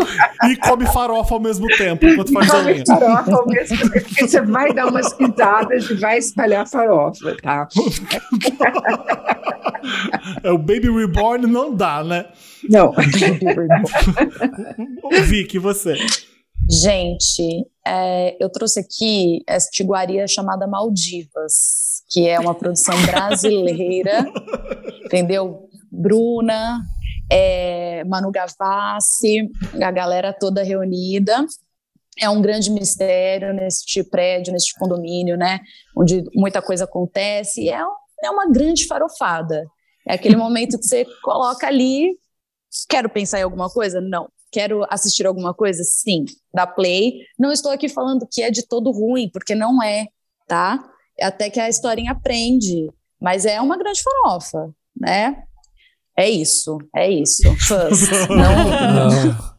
e 0.49 0.55
come 0.57 0.85
farofa 0.87 1.35
ao 1.35 1.41
mesmo 1.41 1.67
tempo 1.77 2.05
enquanto 2.05 2.31
faz 2.31 2.49
a 2.49 2.63
unha. 2.63 2.83
farofa 2.85 3.35
ao 3.35 3.47
mesmo 3.47 3.77
tempo, 3.77 3.91
porque 3.91 4.27
você 4.27 4.41
vai 4.41 4.62
vai 4.63 4.73
dar 4.73 4.87
umas 4.87 5.13
pisadas 5.13 5.89
e 5.89 5.95
vai 5.95 6.17
espalhar 6.17 6.65
farofa, 6.67 7.35
tá? 7.41 7.67
é 10.43 10.51
o 10.51 10.57
Baby 10.57 10.89
Reborn 10.89 11.47
não 11.47 11.73
dá, 11.75 12.03
né? 12.03 12.27
Não. 12.69 12.93
Vicky, 15.25 15.59
você. 15.59 15.95
Gente, 16.69 17.65
é, 17.85 18.37
eu 18.39 18.49
trouxe 18.49 18.79
aqui 18.79 19.43
essa 19.45 19.67
iguaria 19.81 20.25
chamada 20.27 20.65
Maldivas, 20.65 22.03
que 22.09 22.25
é 22.27 22.39
uma 22.39 22.55
produção 22.55 22.95
brasileira, 23.05 24.25
entendeu? 25.03 25.67
Bruna, 25.91 26.81
é, 27.29 28.05
Manu 28.05 28.31
Gavassi, 28.31 29.49
a 29.81 29.91
galera 29.91 30.31
toda 30.31 30.63
reunida 30.63 31.45
é 32.19 32.29
um 32.29 32.41
grande 32.41 32.69
mistério 32.71 33.53
neste 33.53 34.03
prédio, 34.03 34.53
neste 34.53 34.73
condomínio, 34.77 35.37
né? 35.37 35.59
Onde 35.97 36.23
muita 36.35 36.61
coisa 36.61 36.83
acontece. 36.83 37.69
É, 37.69 37.81
é 38.23 38.29
uma 38.29 38.49
grande 38.49 38.85
farofada. 38.85 39.65
É 40.07 40.13
aquele 40.13 40.35
momento 40.35 40.77
que 40.77 40.85
você 40.85 41.05
coloca 41.23 41.67
ali. 41.67 42.17
Quero 42.89 43.09
pensar 43.09 43.39
em 43.39 43.43
alguma 43.43 43.69
coisa? 43.69 43.99
Não. 44.01 44.29
Quero 44.51 44.85
assistir 44.89 45.25
alguma 45.25 45.53
coisa? 45.53 45.83
Sim. 45.83 46.25
Da 46.53 46.67
play. 46.67 47.13
Não 47.39 47.51
estou 47.51 47.71
aqui 47.71 47.89
falando 47.89 48.27
que 48.31 48.41
é 48.41 48.51
de 48.51 48.67
todo 48.67 48.91
ruim, 48.91 49.29
porque 49.31 49.55
não 49.55 49.81
é, 49.81 50.07
tá? 50.47 50.83
Até 51.21 51.49
que 51.49 51.59
a 51.59 51.69
historinha 51.69 52.11
aprende. 52.11 52.89
Mas 53.19 53.45
é 53.45 53.59
uma 53.61 53.77
grande 53.77 54.01
farofa, 54.03 54.69
né? 54.95 55.43
É 56.15 56.29
isso, 56.29 56.77
é 56.95 57.09
isso. 57.09 57.41
Fãs. 57.67 58.07
não. 58.29 58.35
não. 58.35 59.52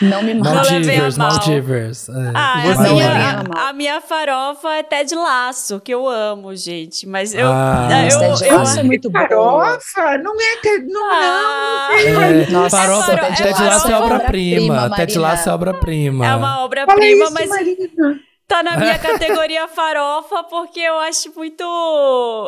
Não 0.00 0.22
me 0.22 0.34
Maldivers, 0.34 1.16
Maldivers. 1.18 2.08
É. 2.08 2.12
Ah, 2.34 2.62
a 2.62 2.76
minha, 2.78 3.44
a, 3.56 3.68
a 3.68 3.72
minha 3.72 4.00
farofa 4.00 4.68
é 4.74 4.82
Ted 4.82 5.14
Laço, 5.14 5.80
que 5.80 5.92
eu 5.92 6.08
amo, 6.08 6.54
gente. 6.54 7.06
Mas 7.06 7.34
eu. 7.34 7.46
Ah, 7.46 7.88
eu, 8.10 8.18
Ted 8.18 8.46
eu, 8.46 8.58
Laço 8.58 8.76
eu, 8.76 8.80
é 8.80 8.82
muito 8.82 9.10
bom. 9.10 9.18
Farofa? 9.18 10.18
Não 10.18 10.34
é 10.40 10.56
Ted. 10.62 10.86
Não, 10.86 11.10
ah, 11.10 11.88
não. 12.12 12.22
É, 12.22 12.50
Nossa, 12.50 12.76
farofa, 12.76 13.12
é 13.12 13.32
Ted 13.32 13.62
Laço 13.62 13.90
é 13.90 13.96
obra-prima. 13.96 14.90
Ted 14.96 15.18
Laço 15.18 15.48
é 15.48 15.52
obra-prima. 15.52 16.26
É 16.26 16.34
uma 16.34 16.64
obra-prima, 16.64 17.30
mas. 17.30 17.48
Marina. 17.48 18.20
Tá 18.46 18.62
na 18.62 18.78
minha 18.78 18.96
categoria 18.98 19.68
farofa, 19.68 20.42
porque 20.44 20.80
eu 20.80 20.98
acho 21.00 21.30
muito. 21.36 21.62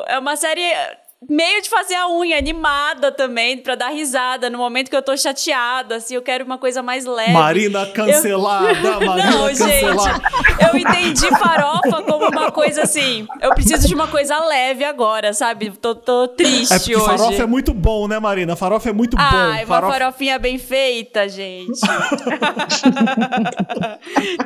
É 0.08 0.18
uma 0.18 0.34
série 0.34 0.72
meio 1.28 1.60
de 1.62 1.68
fazer 1.68 1.94
a 1.96 2.08
unha 2.08 2.38
animada 2.38 3.12
também, 3.12 3.58
para 3.58 3.74
dar 3.74 3.90
risada 3.90 4.48
no 4.48 4.56
momento 4.58 4.88
que 4.88 4.96
eu 4.96 5.02
tô 5.02 5.14
chateada, 5.16 5.96
assim, 5.96 6.14
eu 6.14 6.22
quero 6.22 6.44
uma 6.44 6.56
coisa 6.58 6.82
mais 6.82 7.04
leve. 7.04 7.32
Marina 7.32 7.84
cancelada, 7.86 8.68
eu... 9.00 9.06
Marina 9.06 9.30
Não, 9.30 9.46
cancelada. 9.48 10.02
gente, 10.02 10.22
eu 10.72 10.76
entendi 10.78 11.28
farofa 11.38 12.02
como 12.02 12.26
uma 12.28 12.50
coisa 12.50 12.82
assim. 12.82 13.26
Eu 13.40 13.50
preciso 13.50 13.86
de 13.86 13.94
uma 13.94 14.06
coisa 14.08 14.38
leve 14.46 14.82
agora, 14.82 15.32
sabe? 15.34 15.70
Tô, 15.70 15.94
tô 15.94 16.26
triste 16.28 16.72
É 16.72 16.78
porque 16.78 16.96
hoje. 16.96 17.04
farofa 17.04 17.42
é 17.42 17.46
muito 17.46 17.74
bom, 17.74 18.08
né, 18.08 18.18
Marina? 18.18 18.56
Farofa 18.56 18.88
é 18.88 18.92
muito 18.92 19.16
bom. 19.16 19.22
Ai, 19.22 19.64
uma 19.64 19.74
Farofa- 19.74 19.92
farofinha 19.92 20.38
bem 20.38 20.56
feita, 20.58 21.28
gente. 21.28 21.78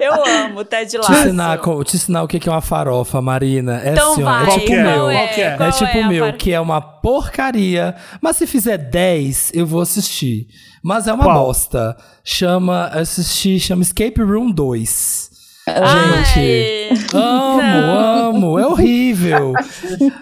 Eu 0.01 0.13
amo 0.45 0.65
Ted 0.65 0.91
Te 0.91 0.99
Lasso. 0.99 1.13
ensinar, 1.13 1.59
co- 1.59 1.83
te 1.85 1.97
ensinar 1.97 2.23
o 2.23 2.29
que 2.29 2.49
é 2.49 2.53
uma 2.53 2.61
farofa, 2.61 3.21
Marina. 3.23 3.81
É 3.85 3.93
Então 3.93 4.13
assim, 4.13 4.23
ó, 4.23 4.27
vai, 4.27 4.43
é 4.43 4.47
Qual 4.47 4.59
tipo 4.59 4.67
que 4.67 4.73
o 4.73 4.77
é? 4.81 4.83
meu. 4.83 4.95
qual 5.05 5.13
Qual 5.15 5.29
que 5.29 5.41
é? 5.41 5.45
é? 5.45 5.47
É 5.69 5.71
tipo 5.71 5.85
é 5.99 6.01
o 6.01 6.05
a 6.05 6.09
meu, 6.09 6.25
far- 6.27 6.37
que 6.37 6.53
é 6.53 6.61
uma 6.65 6.81
porcaria. 6.81 7.95
Mas 8.21 8.37
se 8.37 8.47
fizer 8.47 8.77
10, 8.77 9.53
eu 9.55 9.65
vou 9.67 9.81
assistir. 9.81 10.49
Mas 10.83 11.07
é 11.07 11.13
uma 11.13 11.25
Qual? 11.25 11.47
bosta. 11.47 11.97
Chama, 12.25 12.87
assisti, 12.87 13.61
chama 13.61 13.83
Escape 13.83 14.21
Room 14.21 14.51
2. 14.51 15.31
Ai, 15.67 16.25
Gente, 16.27 17.17
amo, 17.17 17.63
amo, 17.63 18.59
é 18.59 18.67
horrível. 18.67 19.55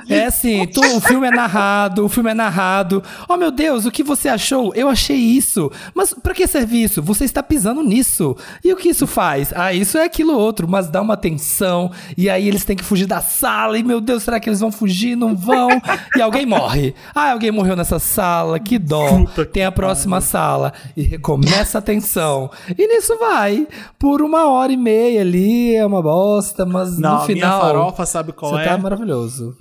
É 0.09 0.27
assim, 0.27 0.67
tu- 0.69 0.81
o 0.97 1.01
filme 1.01 1.27
é 1.27 1.31
narrado, 1.31 2.05
o 2.05 2.09
filme 2.09 2.31
é 2.31 2.35
narrado. 2.35 3.03
Oh 3.29 3.37
meu 3.37 3.51
Deus, 3.51 3.85
o 3.85 3.91
que 3.91 4.05
você 4.05 4.29
achou? 4.29 4.73
Eu 4.75 4.89
achei 4.89 5.17
isso. 5.17 5.71
Mas 5.95 6.15
pra 6.15 6.33
que 6.33 6.47
serve 6.47 6.81
isso? 6.83 7.03
Você 7.03 7.25
está 7.25 7.43
pisando 7.43 7.83
nisso. 7.83 8.37
E 8.65 8.73
o 8.73 8.77
que 8.77 8.91
isso 8.91 9.05
faz? 9.07 9.53
Ah, 9.57 9.73
isso 9.73 9.99
é 9.99 10.05
aquilo 10.05 10.37
outro, 10.39 10.69
mas 10.69 10.89
dá 10.89 11.01
uma 11.03 11.17
tensão. 11.17 11.91
E 12.17 12.31
aí 12.31 12.47
eles 12.47 12.65
têm 12.65 12.77
que 12.77 12.85
fugir 12.85 13.07
da 13.07 13.21
sala. 13.21 13.77
E 13.77 13.83
meu 13.83 14.01
Deus, 14.01 14.23
será 14.23 14.39
que 14.39 14.49
eles 14.49 14.61
vão 14.61 14.71
fugir? 14.71 15.17
Não 15.17 15.35
vão. 15.35 15.71
E 16.17 16.23
alguém 16.23 16.47
morre. 16.47 16.95
Ah, 17.15 17.33
alguém 17.33 17.51
morreu 17.51 17.75
nessa 17.75 17.99
sala, 17.99 18.61
que 18.61 18.79
dó. 18.79 19.09
Puta 19.19 19.45
Tem 19.45 19.65
a 19.65 19.73
próxima 19.73 20.21
sala. 20.21 20.73
E 20.97 21.03
recomeça 21.03 21.79
a 21.79 21.83
tensão. 21.83 22.49
E 22.79 22.87
nisso 22.87 23.19
vai. 23.19 23.67
Por 23.99 24.23
uma 24.23 24.47
hora 24.47 24.73
e 24.73 24.77
meia 24.77 25.25
ali, 25.33 25.75
é 25.75 25.85
uma 25.87 26.03
bosta, 26.03 26.65
mas 26.67 26.99
Não, 26.99 27.11
no 27.11 27.17
a 27.17 27.27
minha 27.27 27.27
final. 27.27 27.61
farofa, 27.61 28.07
sabe 28.07 28.33
qual 28.33 28.53
você 28.53 28.61
é? 28.61 28.65
tá 28.65 28.79
maravilhoso. 28.79 29.55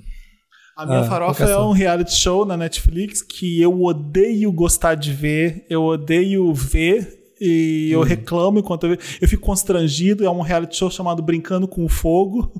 A 0.76 0.86
minha 0.86 1.00
Ah, 1.02 1.04
farofa 1.04 1.44
é 1.44 1.58
um 1.60 1.72
reality 1.72 2.14
show 2.14 2.46
na 2.46 2.58
Netflix 2.58 3.22
que 3.22 3.62
eu 3.62 3.82
odeio 3.84 4.52
gostar 4.52 4.96
de 4.96 5.12
ver, 5.14 5.66
eu 5.70 5.84
odeio 5.84 6.54
ver 6.54 7.21
e 7.42 7.90
Hum. 7.90 7.94
eu 7.96 8.02
reclamo 8.04 8.60
enquanto 8.60 8.84
eu 8.86 8.90
vejo. 8.96 9.18
Eu 9.20 9.28
fico 9.28 9.42
constrangido, 9.44 10.24
é 10.24 10.30
um 10.30 10.42
reality 10.42 10.78
show 10.78 10.92
chamado 10.92 11.22
Brincando 11.24 11.68
com 11.68 11.84
o 11.84 11.90
Fogo. 11.90 12.54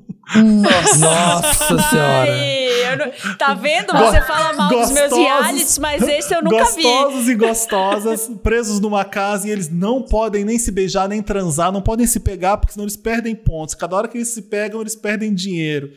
Nossa 0.98 1.78
senhora. 1.88 2.32
Ai, 2.32 2.96
não- 2.96 3.36
Tá 3.36 3.54
vendo? 3.54 3.92
Você 3.92 4.20
fala 4.22 4.52
mal 4.54 4.68
dos 4.68 4.90
meus 4.90 5.10
Gostosos- 5.10 5.18
realities, 5.18 5.78
mas 5.78 6.02
esse 6.02 6.34
eu 6.34 6.42
nunca 6.42 6.64
vi. 6.72 6.82
Gostosos 6.82 7.28
e 7.28 7.34
gostosas, 7.34 8.30
presos 8.42 8.80
numa 8.80 9.04
casa 9.04 9.48
e 9.48 9.50
eles 9.50 9.68
não 9.70 10.02
podem 10.02 10.44
nem 10.44 10.58
se 10.58 10.70
beijar, 10.70 11.08
nem 11.08 11.22
transar, 11.22 11.72
não 11.72 11.80
podem 11.82 12.06
se 12.06 12.20
pegar, 12.20 12.56
porque 12.58 12.72
senão 12.72 12.84
eles 12.84 12.96
perdem 12.96 13.34
pontos. 13.34 13.74
Cada 13.74 13.96
hora 13.96 14.08
que 14.08 14.18
eles 14.18 14.28
se 14.28 14.42
pegam, 14.42 14.80
eles 14.80 14.94
perdem 14.96 15.32
dinheiro. 15.34 15.90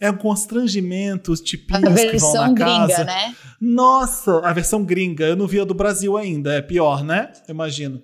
É 0.00 0.10
um 0.10 0.16
constrangimento, 0.16 1.30
os 1.30 1.40
A 1.40 1.44
tipinhos 1.44 1.82
que 1.82 1.88
vão 1.88 1.94
versão 2.10 2.48
na 2.48 2.54
casa. 2.54 2.86
gringa, 2.86 3.04
né? 3.04 3.34
Nossa, 3.60 4.38
a 4.42 4.52
versão 4.52 4.82
gringa. 4.82 5.24
Eu 5.26 5.36
não 5.36 5.46
vi 5.46 5.60
a 5.60 5.64
do 5.64 5.74
Brasil 5.74 6.16
ainda. 6.16 6.54
É 6.54 6.62
pior, 6.62 7.04
né? 7.04 7.30
Eu 7.46 7.52
imagino. 7.54 8.00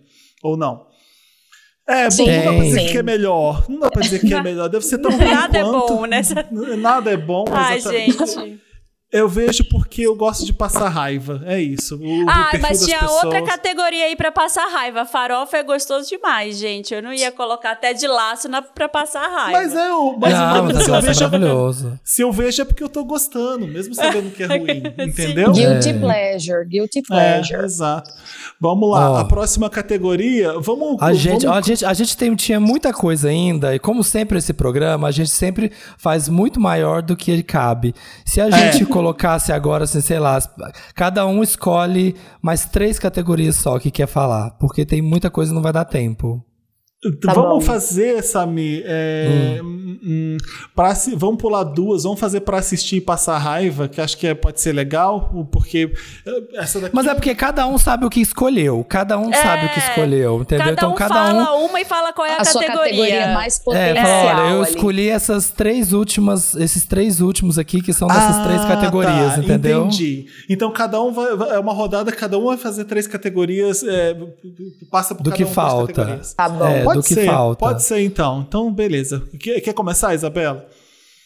Ou 0.46 0.56
não? 0.56 0.86
É, 1.88 2.08
bom, 2.08 2.26
não 2.26 2.44
dá 2.44 2.52
pra 2.52 2.64
dizer 2.64 2.80
sim. 2.80 2.86
que 2.88 2.98
é 2.98 3.02
melhor. 3.02 3.64
Não 3.68 3.78
dá 3.78 3.90
pra 3.90 4.02
dizer 4.02 4.18
que 4.20 4.34
é 4.34 4.42
melhor. 4.42 4.68
Deve 4.68 4.84
ser 4.84 4.98
tão 4.98 5.10
ruim 5.10 5.24
Nada 5.24 5.58
é 5.58 5.62
quanto. 5.62 5.86
bom 5.88 6.06
nessa. 6.06 6.46
Nada 6.50 7.10
é 7.12 7.16
bom. 7.16 7.44
Ai, 7.50 7.76
exatamente. 7.78 8.26
gente. 8.26 8.60
Eu 9.16 9.28
vejo 9.28 9.64
porque 9.70 10.02
eu 10.02 10.14
gosto 10.14 10.44
de 10.44 10.52
passar 10.52 10.88
raiva. 10.88 11.42
É 11.46 11.60
isso. 11.60 11.96
O, 11.96 12.24
o 12.24 12.30
Ah, 12.30 12.48
perfil 12.50 12.60
mas 12.62 12.84
tinha 12.84 12.98
pessoas. 13.00 13.24
outra 13.24 13.42
categoria 13.42 14.04
aí 14.06 14.16
pra 14.16 14.30
passar 14.32 14.66
raiva. 14.68 15.04
Farofa 15.04 15.56
é 15.56 15.62
gostoso 15.62 16.08
demais, 16.08 16.58
gente. 16.58 16.92
Eu 16.94 17.02
não 17.02 17.12
ia 17.12 17.30
colocar 17.32 17.72
até 17.72 17.92
de 17.92 18.06
laço 18.06 18.48
na, 18.48 18.62
pra 18.62 18.88
passar 18.88 19.26
raiva. 19.28 19.52
Mas 19.58 19.74
é 19.74 19.92
o. 19.92 20.16
Mas, 20.18 20.32
Não, 20.32 20.64
mas 20.64 20.74
mas 20.74 20.84
se, 20.84 20.90
eu 20.90 20.94
é 20.94 21.00
vejo, 21.00 21.20
maravilhoso. 21.24 22.00
se 22.04 22.22
eu 22.22 22.32
vejo 22.32 22.62
é 22.62 22.64
porque 22.64 22.82
eu 22.82 22.88
tô 22.88 23.04
gostando, 23.04 23.66
mesmo 23.66 23.94
sabendo 23.94 24.30
que 24.30 24.42
é 24.42 24.46
ruim. 24.58 24.82
entendeu? 25.08 25.52
Guilty 25.52 25.88
É. 25.90 25.92
pleasure, 25.98 26.64
guilty 26.66 26.98
É, 26.98 27.02
pleasure. 27.02 27.64
exato. 27.64 28.10
Vamos 28.60 28.90
lá, 28.90 29.10
Ó. 29.12 29.16
a 29.18 29.24
próxima 29.24 29.68
categoria. 29.70 30.58
Vamos. 30.60 31.00
A 31.00 31.12
gente, 31.12 31.46
vamos- 31.46 31.58
a 31.58 31.60
gente, 31.68 31.84
a 31.84 31.94
gente 31.94 32.16
tem, 32.16 32.34
tinha 32.34 32.58
muita 32.60 32.92
coisa 32.92 33.28
ainda, 33.28 33.74
e 33.74 33.78
como 33.78 34.02
sempre 34.04 34.38
esse 34.38 34.52
programa, 34.52 35.08
a 35.08 35.10
gente 35.10 35.30
sempre 35.30 35.70
faz 35.98 36.28
muito 36.28 36.60
maior 36.60 37.02
do 37.02 37.16
que 37.16 37.42
cabe. 37.42 37.94
Se 38.24 38.40
a 38.40 38.50
gente 38.50 38.84
colocasse 39.06 39.52
agora, 39.52 39.84
assim, 39.84 40.00
sei 40.00 40.18
lá, 40.18 40.38
cada 40.94 41.26
um 41.26 41.42
escolhe 41.42 42.16
mais 42.42 42.64
três 42.64 42.98
categorias 42.98 43.56
só 43.56 43.78
que 43.78 43.90
quer 43.90 44.06
falar, 44.06 44.50
porque 44.52 44.84
tem 44.84 45.00
muita 45.00 45.30
coisa 45.30 45.52
e 45.52 45.54
não 45.54 45.62
vai 45.62 45.72
dar 45.72 45.84
tempo. 45.84 46.44
Tá 47.22 47.34
vamos 47.34 47.50
bom. 47.56 47.60
fazer, 47.60 48.22
Sami. 48.22 48.82
É, 48.84 49.60
hum, 49.62 49.98
hum, 50.02 50.36
pra 50.74 50.88
assi- 50.88 51.14
vamos 51.14 51.36
pular 51.40 51.62
duas. 51.62 52.02
Vamos 52.04 52.18
fazer 52.18 52.40
pra 52.40 52.58
assistir 52.58 52.96
e 52.96 53.00
passar 53.02 53.36
raiva, 53.38 53.86
que 53.86 54.00
acho 54.00 54.16
que 54.16 54.26
é- 54.26 54.34
pode 54.34 54.60
ser 54.60 54.72
legal, 54.72 55.30
porque 55.52 55.92
eh, 56.26 56.42
essa 56.54 56.80
daqui. 56.80 56.96
Mas 56.96 57.06
é 57.06 57.14
porque 57.14 57.34
cada 57.34 57.66
um 57.66 57.76
sabe 57.78 58.06
o 58.06 58.10
que 58.10 58.18
escolheu, 58.20 58.82
cada 58.88 59.18
um 59.18 59.30
sabe 59.32 59.66
o 59.66 59.68
que 59.68 59.78
escolheu, 59.78 60.40
entendeu? 60.40 60.58
Cada 60.64 60.72
então 60.72 60.90
um 60.92 60.94
cada 60.94 61.14
fala 61.14 61.54
um 61.56 61.66
uma 61.66 61.80
e 61.80 61.84
fala 61.84 62.12
qual 62.14 62.26
é 62.26 62.32
a, 62.38 62.40
A 62.40 62.44
sua 62.44 62.64
categoria 62.64 63.28
mais 63.34 63.60
É, 63.60 63.62
potencial 63.62 64.06
fala, 64.06 64.42
olha, 64.46 64.52
eu 64.54 64.62
ali. 64.62 64.70
escolhi 64.70 65.08
essas 65.08 65.50
três 65.50 65.92
últimas, 65.92 66.56
esses 66.56 66.86
três 66.86 67.20
últimos 67.20 67.58
aqui 67.58 67.82
que 67.82 67.92
são 67.92 68.08
dessas 68.08 68.42
três 68.44 68.62
Ah, 68.62 68.68
categorias, 68.68 69.34
tá, 69.34 69.38
entendeu? 69.42 69.80
Entendi. 69.86 70.26
Então 70.48 70.72
cada 70.72 71.00
um 71.02 71.12
vai, 71.12 71.36
vai- 71.36 71.54
é 71.56 71.58
uma 71.58 71.74
rodada, 71.74 72.10
cada 72.10 72.38
um 72.38 72.46
vai 72.46 72.56
fazer 72.56 72.84
três 72.84 73.06
categorias, 73.06 73.82
é, 73.84 74.16
passa 74.90 75.14
por 75.14 75.22
Do 75.22 75.30
cada 75.30 75.36
que 75.36 75.44
das 75.44 75.54
falta. 75.54 75.92
categorias. 75.92 76.34
Tá 76.34 76.48
bom. 76.48 76.66
É, 76.66 76.85
Pode 76.86 76.98
do 77.00 77.04
que 77.04 77.14
ser, 77.14 77.26
falta. 77.26 77.58
pode 77.58 77.82
ser 77.82 78.00
então. 78.00 78.44
Então, 78.46 78.72
beleza. 78.72 79.22
Quer, 79.38 79.60
quer 79.60 79.72
começar, 79.74 80.14
Isabela? 80.14 80.66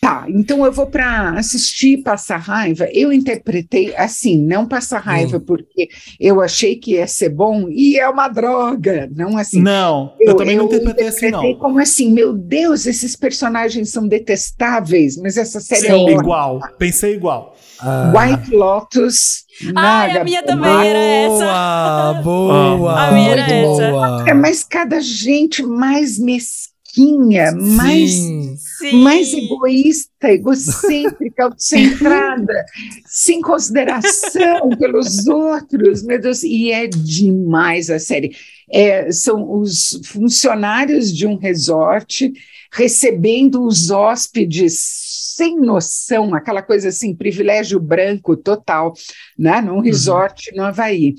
Tá, 0.01 0.25
então 0.31 0.65
eu 0.65 0.73
vou 0.73 0.87
para 0.87 1.33
assistir 1.39 1.99
passar 2.03 2.39
raiva. 2.39 2.89
Eu 2.91 3.13
interpretei 3.13 3.95
assim, 3.95 4.41
não 4.41 4.67
passar 4.67 4.99
raiva 4.99 5.37
Hum. 5.37 5.41
porque 5.47 5.91
eu 6.19 6.41
achei 6.41 6.75
que 6.77 6.93
ia 6.93 7.07
ser 7.07 7.29
bom 7.29 7.69
e 7.69 7.99
é 7.99 8.09
uma 8.09 8.27
droga, 8.27 9.11
não 9.15 9.37
assim. 9.37 9.61
não, 9.61 10.15
eu, 10.19 10.35
também 10.37 10.57
não 10.57 10.65
interpretei 10.65 11.07
assim, 11.09 11.31
não. 11.31 11.55
como 11.57 11.79
assim, 11.79 12.11
meu 12.13 12.33
Deus, 12.33 12.87
esses 12.87 13.15
personagens 13.15 13.91
são 13.91 14.09
detestáveis, 14.09 15.19
mas 15.19 15.37
essa 15.37 15.61
série 15.61 15.89
é 15.89 15.91
Sim, 15.91 16.05
ótima. 16.05 16.21
igual. 16.23 16.61
Pensei 16.79 17.15
igual. 17.15 17.55
Ah, 17.83 18.13
White 18.15 18.55
Lotus. 18.55 19.45
Ai, 19.75 20.19
a 20.19 20.25
minha 20.25 20.43
também 20.43 20.71
era 20.71 20.99
essa. 20.99 22.21
Boa, 22.23 22.77
boa. 22.77 23.09
A 23.09 23.13
minha 23.13 23.31
era 23.33 23.43
muito 23.43 23.81
essa. 23.81 23.91
boa. 23.91 24.25
É, 24.29 24.35
mas 24.35 24.63
cada 24.65 25.01
gente 25.01 25.63
mais 25.63 26.19
mesquinha, 26.19 27.53
mais 27.53 28.11
Sim. 28.13 28.57
Sim. 28.81 29.03
mais 29.03 29.33
egoísta, 29.33 30.33
egocêntrica, 30.33 31.45
autocentrada, 31.45 32.65
sem 33.07 33.41
consideração 33.41 34.71
pelos 34.79 35.27
outros, 35.27 36.03
meu 36.03 36.21
Deus, 36.21 36.43
e 36.43 36.71
é 36.71 36.87
demais 36.87 37.91
a 37.91 37.99
série. 37.99 38.35
É, 38.73 39.11
são 39.11 39.61
os 39.61 40.01
funcionários 40.07 41.15
de 41.15 41.27
um 41.27 41.37
resort 41.37 42.33
recebendo 42.73 43.67
os 43.67 43.91
hóspedes 43.91 45.20
sem 45.41 45.59
noção, 45.59 46.35
aquela 46.35 46.61
coisa 46.61 46.91
assim, 46.91 47.17
privilégio 47.17 47.81
branco 47.81 48.37
total, 48.37 48.93
né, 49.39 49.63
num 49.63 49.81
resort 49.81 50.55
no 50.55 50.63
Havaí. 50.65 51.15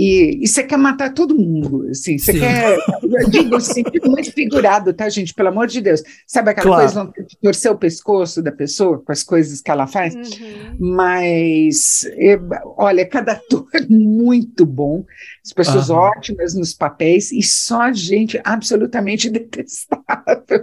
E, 0.00 0.44
e 0.44 0.46
você 0.46 0.62
quer 0.62 0.76
matar 0.76 1.12
todo 1.12 1.34
mundo, 1.34 1.88
assim, 1.90 2.16
você 2.18 2.32
Sim. 2.32 2.38
quer, 2.38 2.78
eu 3.02 3.30
digo 3.30 3.56
assim, 3.56 3.82
muito 4.06 4.32
figurado, 4.32 4.92
tá, 4.94 5.08
gente, 5.08 5.34
pelo 5.34 5.48
amor 5.48 5.66
de 5.66 5.80
Deus, 5.80 6.04
sabe 6.24 6.50
aquela 6.50 6.68
Claro. 6.68 7.10
coisa 7.10 7.26
de 7.26 7.36
torcer 7.38 7.72
o 7.72 7.76
pescoço 7.76 8.40
da 8.40 8.52
pessoa 8.52 9.02
com 9.02 9.10
as 9.10 9.24
coisas 9.24 9.60
que 9.60 9.68
ela 9.68 9.88
faz? 9.88 10.14
Uhum. 10.14 10.76
Mas, 10.94 12.04
é, 12.16 12.38
olha, 12.76 13.04
cada 13.08 13.32
ator 13.42 13.66
muito 13.90 14.64
bom, 14.64 15.04
as 15.44 15.52
pessoas 15.52 15.90
Aham. 15.90 15.98
ótimas 15.98 16.54
nos 16.54 16.72
papéis 16.72 17.32
e 17.32 17.42
só 17.42 17.92
gente 17.92 18.40
absolutamente 18.44 19.28
detestável. 19.30 20.62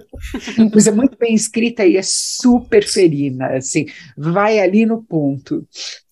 Coisa 0.71 0.93
muito 0.93 1.17
bem 1.17 1.35
escrita 1.35 1.85
e 1.85 1.97
é 1.97 2.01
super 2.03 2.85
ferina, 2.85 3.47
assim, 3.47 3.85
vai 4.17 4.59
ali 4.59 4.85
no 4.85 5.03
ponto. 5.03 5.67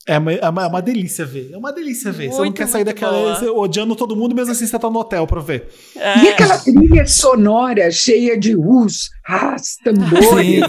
É 0.05 0.17
uma, 0.19 0.33
é 0.33 0.49
uma- 0.49 0.63
é 0.63 0.67
uma 0.67 0.81
delícia 0.81 1.25
ver. 1.25 1.49
É 1.53 1.57
uma 1.57 1.71
delícia 1.71 2.11
ver. 2.11 2.25
você 2.27 2.31
não 2.31 2.39
Muito, 2.39 2.57
quer 2.57 2.67
sair 2.67 2.83
muito 2.83 2.87
daquela 2.87 3.41
odiando 3.53 3.95
todo 3.95 4.15
mundo, 4.17 4.35
mesmo 4.35 4.51
assim 4.51 4.67
você 4.67 4.77
tá 4.77 4.89
no 4.89 4.99
hotel 4.99 5.25
pra 5.25 5.39
ver. 5.39 5.69
É. 5.95 6.19
E 6.19 6.27
aquela 6.29 6.57
trilha 6.57 7.05
sonora 7.07 7.89
cheia 7.89 8.37
de 8.37 8.53
us, 8.53 9.09
ras, 9.25 9.77
tambores. 9.81 10.61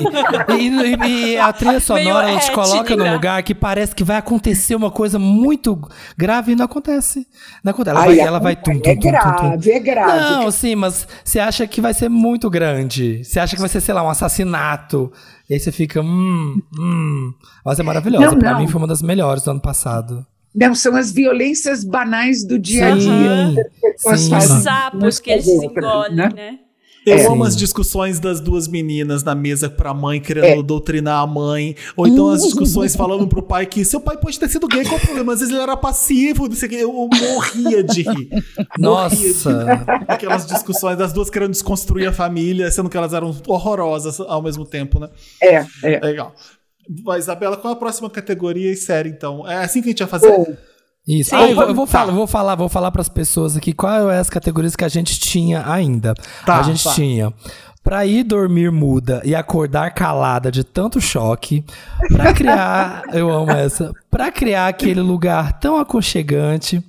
E, 0.56 0.68
e- 0.68 1.32
e 1.32 1.36
a 1.38 1.52
trilha 1.52 1.80
sonora 1.80 2.30
ela 2.30 2.38
te 2.38 2.52
coloca 2.52 2.94
num 2.94 3.12
lugar 3.12 3.42
que 3.42 3.54
parece 3.54 3.92
que 3.92 4.04
vai 4.04 4.16
acontecer 4.18 4.76
uma 4.76 4.90
coisa 4.90 5.18
muito 5.18 5.80
grave 6.16 6.52
e 6.52 6.54
não 6.54 6.66
acontece. 6.66 7.26
Não 7.64 7.70
acontece. 7.72 7.96
Ela 7.96 8.04
Ai, 8.06 8.16
vai, 8.16 8.26
ela 8.26 8.38
vai 8.38 8.54
tum, 8.54 8.70
é 8.70 8.74
tum, 8.74 8.80
tum, 8.82 8.94
tum, 8.94 9.00
tum. 9.00 9.10
grave, 9.10 9.70
é 9.72 9.80
grave. 9.80 10.30
Não, 10.44 10.50
sim, 10.52 10.76
mas 10.76 11.08
você 11.24 11.40
acha 11.40 11.66
que 11.66 11.80
vai 11.80 11.92
ser 11.92 12.08
muito 12.08 12.48
grande. 12.48 13.24
Você 13.24 13.40
acha 13.40 13.56
que 13.56 13.60
vai 13.60 13.68
ser, 13.68 13.80
sei 13.80 13.92
lá, 13.94 14.04
um 14.04 14.08
assassinato. 14.10 15.12
E 15.48 15.54
aí 15.54 15.60
você 15.60 15.70
fica, 15.70 16.00
hum, 16.00 16.60
hum. 16.78 17.34
Mas 17.64 17.78
é 17.78 17.82
maravilhosa. 17.82 18.26
Não, 18.30 18.38
pra 18.38 18.52
não. 18.52 18.60
mim 18.60 18.66
foi 18.68 18.80
uma 18.80 18.86
das 18.86 19.02
melhores 19.02 19.42
do 19.42 19.50
ano 19.50 19.60
passado. 19.60 20.26
Não, 20.54 20.74
são 20.74 20.94
as 20.96 21.10
violências 21.10 21.82
banais 21.82 22.46
do 22.46 22.58
dia 22.58 22.92
a 22.92 22.96
dia. 22.96 23.54
que 23.80 23.86
as 23.86 23.94
pessoas 23.94 24.20
sim. 24.20 24.30
fazem 24.30 24.56
Os 24.56 24.62
sapos 24.62 25.18
que 25.18 25.30
eles 25.30 25.46
outras, 25.48 25.84
engolem, 25.84 26.14
né? 26.14 26.28
né? 26.34 26.58
Eu 27.06 27.18
É. 27.18 27.26
amo 27.26 27.44
as 27.44 27.54
discussões 27.56 28.18
das 28.18 28.40
duas 28.40 28.66
meninas 28.66 29.22
na 29.22 29.34
mesa 29.34 29.68
pra 29.68 29.92
mãe, 29.92 30.20
querendo 30.20 30.62
doutrinar 30.62 31.22
a 31.22 31.26
mãe. 31.26 31.76
Ou 31.96 32.06
então 32.06 32.30
as 32.30 32.42
discussões 32.42 32.94
falando 32.96 33.26
pro 33.28 33.42
pai 33.42 33.66
que 33.66 33.84
seu 33.84 34.00
pai 34.00 34.16
pode 34.16 34.38
ter 34.38 34.48
sido 34.48 34.66
gay, 34.66 34.84
qual 34.84 34.96
o 34.96 35.00
problema? 35.00 35.32
Às 35.34 35.40
vezes 35.40 35.52
ele 35.54 35.62
era 35.62 35.76
passivo, 35.76 36.48
não 36.48 36.56
sei 36.56 36.66
o 36.66 36.70
que. 36.70 36.76
Eu 36.76 36.92
morria 36.92 37.82
de 37.82 38.02
rir. 38.02 38.28
Morria 38.78 39.08
de 39.18 39.34
Nossa. 39.34 39.50
rir. 39.50 40.04
Aquelas 40.08 40.46
discussões 40.46 40.96
das 40.96 41.12
duas 41.12 41.28
querendo 41.28 41.50
desconstruir 41.50 42.06
a 42.08 42.12
família, 42.12 42.70
sendo 42.70 42.88
que 42.88 42.96
elas 42.96 43.12
eram 43.12 43.36
horrorosas 43.46 44.18
ao 44.20 44.40
mesmo 44.42 44.64
tempo, 44.64 44.98
né? 44.98 45.08
É, 45.42 45.66
é. 45.82 46.00
Legal. 46.00 46.34
Mas, 47.04 47.24
Isabela, 47.24 47.56
qual 47.56 47.72
é 47.72 47.76
a 47.76 47.78
próxima 47.78 48.10
categoria 48.10 48.70
e 48.70 48.76
série, 48.76 49.08
então? 49.08 49.48
É 49.48 49.56
assim 49.64 49.80
que 49.80 49.88
a 49.88 49.90
gente 49.92 50.00
vai 50.00 50.08
fazer? 50.08 50.28
Bom, 50.30 50.54
Isso. 51.06 51.30
Sim. 51.30 51.36
Ah, 51.36 51.48
eu 51.50 51.54
vou, 51.54 51.64
eu 51.64 51.74
vou 51.74 51.86
Tá. 51.86 51.92
falar, 51.92 52.12
vou 52.12 52.26
falar, 52.26 52.54
vou 52.54 52.68
falar 52.68 52.90
para 52.90 53.02
as 53.02 53.08
pessoas 53.08 53.56
aqui 53.56 53.72
quais 53.72 54.04
é 54.06 54.18
as 54.18 54.30
categorias 54.30 54.74
que 54.74 54.84
a 54.84 54.88
gente 54.88 55.18
tinha 55.20 55.62
ainda. 55.70 56.14
Tá, 56.46 56.58
a 56.60 56.62
gente 56.62 56.82
tá. 56.82 56.92
tinha 56.94 57.32
Pra 57.82 58.06
ir 58.06 58.22
dormir 58.24 58.72
muda 58.72 59.20
e 59.26 59.34
acordar 59.34 59.90
calada 59.92 60.50
de 60.50 60.64
tanto 60.64 61.02
choque, 61.02 61.62
pra 62.08 62.32
criar, 62.32 63.02
eu 63.12 63.30
amo 63.30 63.50
essa, 63.50 63.92
pra 64.10 64.32
criar 64.32 64.68
aquele 64.68 65.02
lugar 65.02 65.58
tão 65.60 65.76
aconchegante, 65.78 66.82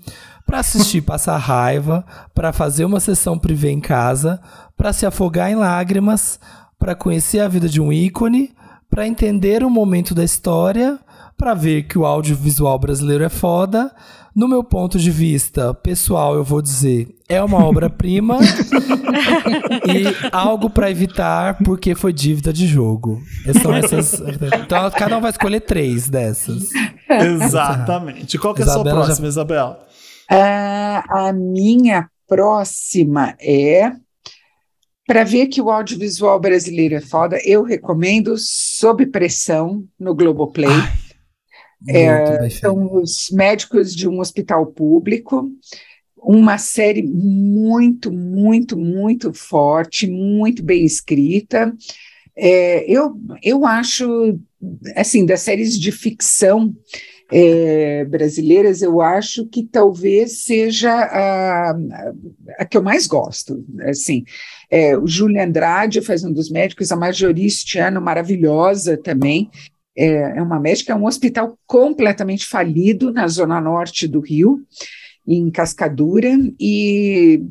pra 0.45 0.59
assistir 0.59 1.01
passar 1.01 1.35
raiva, 1.35 2.05
pra 2.33 2.53
fazer 2.53 2.85
uma 2.85 3.01
sessão 3.01 3.37
privê 3.37 3.71
em 3.71 3.81
casa, 3.81 4.39
pra 4.77 4.93
se 4.93 5.05
afogar 5.05 5.51
em 5.51 5.55
lágrimas, 5.55 6.39
pra 6.79 6.95
conhecer 6.95 7.41
a 7.41 7.47
vida 7.49 7.67
de 7.67 7.81
um 7.81 7.91
ícone, 7.91 8.53
pra 8.89 9.05
entender 9.05 9.65
o 9.65 9.69
momento 9.69 10.15
da 10.15 10.23
história, 10.23 10.97
pra 11.37 11.53
ver 11.53 11.83
que 11.83 11.97
o 11.97 12.05
audiovisual 12.05 12.77
brasileiro 12.79 13.23
é 13.23 13.29
foda. 13.29 13.93
No 14.35 14.47
meu 14.49 14.63
ponto 14.63 14.99
de 14.99 15.09
vista 15.11 15.73
pessoal, 15.73 16.35
eu 16.35 16.43
vou 16.43 16.61
dizer, 16.61 17.07
é 17.29 17.41
uma 17.41 17.63
obra-prima 17.63 18.37
e 19.87 20.29
algo 20.31 20.69
pra 20.69 20.91
evitar 20.91 21.57
porque 21.63 21.95
foi 21.95 22.11
dívida 22.11 22.51
de 22.51 22.67
jogo. 22.67 23.21
São 23.61 23.73
essas. 23.73 24.13
Então 24.65 24.89
cada 24.91 25.17
um 25.17 25.21
vai 25.21 25.31
escolher 25.31 25.61
três 25.61 26.09
dessas. 26.09 26.69
Exatamente. 27.09 28.37
Qual 28.37 28.53
que 28.53 28.61
é 28.61 28.65
a 28.65 28.67
sua 28.67 28.75
Isabela 28.81 28.99
já- 28.99 29.05
próxima, 29.05 29.27
Isabela? 29.27 29.79
Ah, 30.29 31.03
a 31.27 31.33
minha 31.33 32.09
próxima 32.27 33.35
é 33.39 33.91
para 35.07 35.23
ver 35.23 35.47
que 35.47 35.61
o 35.61 35.69
audiovisual 35.69 36.39
brasileiro 36.39 36.95
é 36.95 37.01
foda, 37.01 37.37
eu 37.45 37.61
recomendo 37.63 38.35
Sob 38.39 39.05
Pressão 39.05 39.83
no 39.99 40.15
Globoplay. 40.15 40.67
Muito 40.67 41.04
feito. 41.83 42.59
São 42.59 42.93
os 42.95 43.29
médicos 43.31 43.95
de 43.95 44.07
um 44.07 44.19
hospital 44.19 44.65
público. 44.67 45.49
Uma 46.17 46.57
série 46.57 47.03
muito, 47.03 48.11
muito, 48.11 48.77
muito 48.77 49.33
forte, 49.33 50.07
muito 50.07 50.63
bem 50.63 50.83
escrita. 50.83 51.73
É, 52.35 52.83
eu, 52.91 53.15
eu 53.41 53.65
acho, 53.65 54.39
assim, 54.95 55.25
das 55.25 55.41
séries 55.41 55.79
de 55.79 55.91
ficção 55.91 56.75
é, 57.31 58.05
brasileiras, 58.05 58.81
eu 58.81 59.01
acho 59.01 59.47
que 59.47 59.63
talvez 59.63 60.43
seja 60.43 60.91
a, 60.91 61.75
a 62.59 62.65
que 62.65 62.77
eu 62.77 62.83
mais 62.83 63.07
gosto. 63.07 63.65
Assim, 63.81 64.23
é, 64.69 64.97
o 64.97 65.07
Júlio 65.07 65.41
Andrade 65.41 66.01
faz 66.01 66.23
um 66.23 66.31
dos 66.31 66.49
médicos, 66.49 66.91
a 66.91 66.95
Marjorie 66.95 67.49
Stiano, 67.49 68.01
maravilhosa 68.01 68.97
também. 68.97 69.49
É, 69.97 70.37
é 70.37 70.41
uma 70.41 70.59
médica, 70.59 70.93
é 70.93 70.95
um 70.95 71.05
hospital 71.05 71.57
completamente 71.65 72.45
falido 72.45 73.11
na 73.13 73.27
zona 73.27 73.61
norte 73.61 74.07
do 74.07 74.19
Rio, 74.19 74.61
em 75.27 75.49
Cascadura, 75.49 76.29
e, 76.59 77.41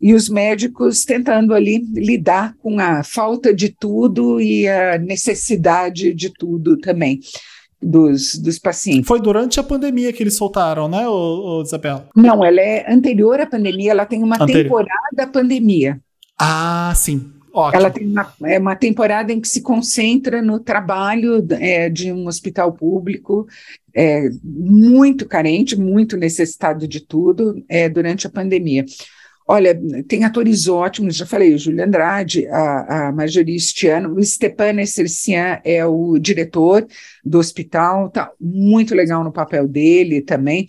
e 0.00 0.12
os 0.12 0.28
médicos 0.28 1.04
tentando 1.04 1.54
ali 1.54 1.78
lidar 1.94 2.54
com 2.58 2.78
a 2.80 3.02
falta 3.02 3.54
de 3.54 3.68
tudo 3.68 4.40
e 4.40 4.66
a 4.68 4.98
necessidade 4.98 6.12
de 6.12 6.30
tudo 6.30 6.76
também 6.76 7.20
dos, 7.82 8.36
dos 8.36 8.58
pacientes. 8.58 9.06
Foi 9.06 9.20
durante 9.20 9.58
a 9.58 9.62
pandemia 9.62 10.12
que 10.12 10.22
eles 10.22 10.36
soltaram, 10.36 10.88
né, 10.88 11.08
ô, 11.08 11.58
ô, 11.58 11.62
Isabela? 11.62 12.08
Não, 12.14 12.44
ela 12.44 12.60
é 12.60 12.92
anterior 12.92 13.40
à 13.40 13.46
pandemia, 13.46 13.92
ela 13.92 14.04
tem 14.04 14.22
uma 14.22 14.36
Anterior. 14.36 14.64
temporada 14.64 15.32
pandemia. 15.32 16.00
Ah, 16.38 16.92
sim. 16.94 17.32
Ótimo. 17.52 17.80
Ela 17.80 17.90
tem 17.90 18.06
uma, 18.06 18.32
é 18.44 18.58
uma 18.58 18.76
temporada 18.76 19.32
em 19.32 19.40
que 19.40 19.48
se 19.48 19.60
concentra 19.60 20.40
no 20.40 20.60
trabalho 20.60 21.44
é, 21.50 21.88
de 21.88 22.12
um 22.12 22.26
hospital 22.26 22.72
público 22.72 23.46
é, 23.94 24.28
muito 24.42 25.26
carente, 25.26 25.76
muito 25.76 26.16
necessitado 26.16 26.86
de 26.86 27.00
tudo 27.00 27.62
é, 27.68 27.88
durante 27.88 28.26
a 28.26 28.30
pandemia. 28.30 28.84
Olha, 29.48 29.76
tem 30.06 30.22
atores 30.22 30.68
ótimos, 30.68 31.16
já 31.16 31.26
falei, 31.26 31.58
Júlio 31.58 31.84
Andrade, 31.84 32.46
a, 32.46 33.08
a 33.08 33.12
Marjorie 33.12 33.58
Stiano, 33.58 34.14
o 34.14 34.22
Stepan 34.22 34.80
Essercian 34.80 35.60
é 35.64 35.84
o 35.84 36.20
diretor 36.20 36.86
do 37.24 37.38
hospital, 37.38 38.08
tá 38.10 38.30
muito 38.40 38.94
legal 38.94 39.24
no 39.24 39.32
papel 39.32 39.66
dele 39.66 40.20
também. 40.20 40.68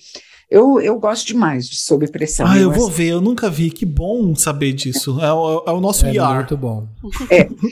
Eu, 0.51 0.81
eu 0.81 0.99
gosto 0.99 1.27
demais 1.27 1.65
de 1.69 1.79
Sob 1.79 2.05
Pressão. 2.11 2.45
Ah, 2.45 2.57
eu 2.59 2.71
acho- 2.71 2.79
vou 2.81 2.89
ver, 2.91 3.07
eu 3.07 3.21
nunca 3.21 3.49
vi. 3.49 3.69
Que 3.71 3.85
bom 3.85 4.35
saber 4.35 4.73
disso. 4.73 5.17
É 5.21 5.31
o, 5.31 5.63
é 5.65 5.71
o 5.71 5.79
nosso 5.79 6.05
É 6.05 6.13
IR. 6.13 6.35
muito 6.35 6.57
bom. 6.57 6.85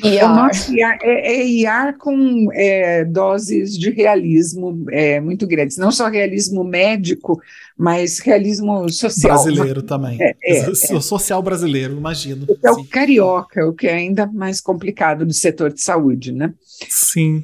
E 0.01 0.17
É, 0.17 0.25
o 0.25 0.29
nosso 0.29 0.73
IAR, 0.73 0.97
é, 1.03 1.33
é 1.41 1.45
IAR 1.45 1.97
com 1.97 2.47
é, 2.53 3.03
doses 3.03 3.77
de 3.77 3.89
realismo 3.89 4.85
é, 4.91 5.19
muito 5.19 5.45
grandes. 5.45 5.75
Não 5.77 5.91
só 5.91 6.07
realismo 6.07 6.63
médico, 6.63 7.37
mas 7.77 8.19
realismo 8.19 8.89
social. 8.89 9.43
Brasileiro 9.43 9.81
também. 9.83 10.17
É, 10.21 10.35
é, 10.41 10.73
So- 10.73 11.01
Social 11.01 11.41
brasileiro, 11.43 11.97
imagino. 11.97 12.47
É 12.63 12.71
o 12.71 12.85
carioca, 12.85 13.67
o 13.67 13.73
que 13.73 13.87
é 13.87 13.93
ainda 13.95 14.25
mais 14.25 14.61
complicado 14.61 15.25
no 15.25 15.33
setor 15.33 15.73
de 15.73 15.81
saúde, 15.81 16.31
né? 16.31 16.53
Sim. 16.89 17.43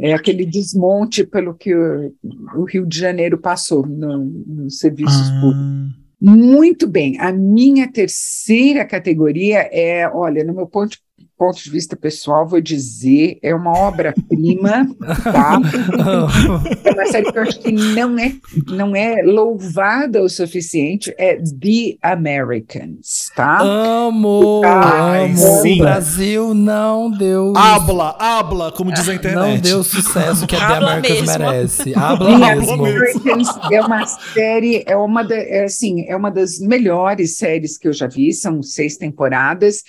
É 0.00 0.12
aquele 0.12 0.44
desmonte 0.44 1.24
pelo 1.24 1.54
que 1.54 1.74
o, 1.74 2.12
o 2.56 2.64
Rio 2.64 2.84
de 2.84 2.98
Janeiro 2.98 3.38
passou 3.38 3.86
no- 3.86 4.30
nos 4.74 4.78
serviços 4.80 5.30
públicos. 5.40 5.94
Ah, 6.26 6.30
Muito 6.30 6.86
bem. 6.88 7.18
A 7.20 7.32
minha 7.32 7.90
terceira 7.90 8.84
categoria 8.84 9.68
é, 9.72 10.08
olha, 10.08 10.42
no 10.44 10.54
meu 10.54 10.66
ponto, 10.66 10.98
ponto 11.36 11.62
de 11.62 11.70
vista 11.70 11.96
pessoal, 11.96 12.46
vou 12.46 12.60
dizer, 12.60 13.38
é 13.42 13.54
uma 13.54 13.76
obra-prima, 13.76 14.86
tá? 15.24 15.58
É 16.84 16.92
uma 16.92 17.06
série 17.06 17.30
que 17.32 17.38
eu 17.38 17.42
acho 17.42 17.58
que 17.60 17.72
não 17.72 18.18
é, 18.18 18.32
não 18.68 18.96
é 18.96 19.22
louvada 19.22 20.22
o 20.22 20.28
suficiente, 20.28 21.12
é 21.18 21.36
The 21.36 21.96
Americans, 22.02 23.30
tá? 23.34 23.60
Amo, 23.62 24.62
Ai, 24.64 25.26
amo. 25.26 25.36
sim. 25.62 25.74
O 25.74 25.78
Brasil 25.78 26.54
não 26.54 27.10
deu. 27.10 27.52
habla, 27.56 28.16
habla, 28.18 28.72
como 28.72 28.92
diz 28.92 29.08
a 29.08 29.14
internet. 29.14 29.34
Não 29.54 29.58
deu 29.58 29.78
o 29.80 29.84
sucesso 29.84 30.46
que 30.46 30.54
a 30.56 30.66
The 30.68 30.74
Americans 30.76 31.20
mesmo. 31.20 31.38
merece. 31.38 31.94
Habla 31.98 32.38
The 32.38 32.54
mesmo. 32.56 32.72
Americans 32.86 33.48
é 33.70 33.80
uma 33.80 34.06
série, 34.06 34.84
é 34.86 34.96
uma, 34.96 35.22
da, 35.22 35.36
é, 35.36 35.64
assim, 35.64 36.04
é 36.08 36.16
uma 36.16 36.30
das 36.30 36.58
melhores 36.58 37.36
séries 37.36 37.76
que 37.78 37.88
eu 37.88 37.92
já 37.92 38.06
vi, 38.06 38.32
são 38.32 38.62
seis 38.62 38.96
temporadas, 38.96 39.82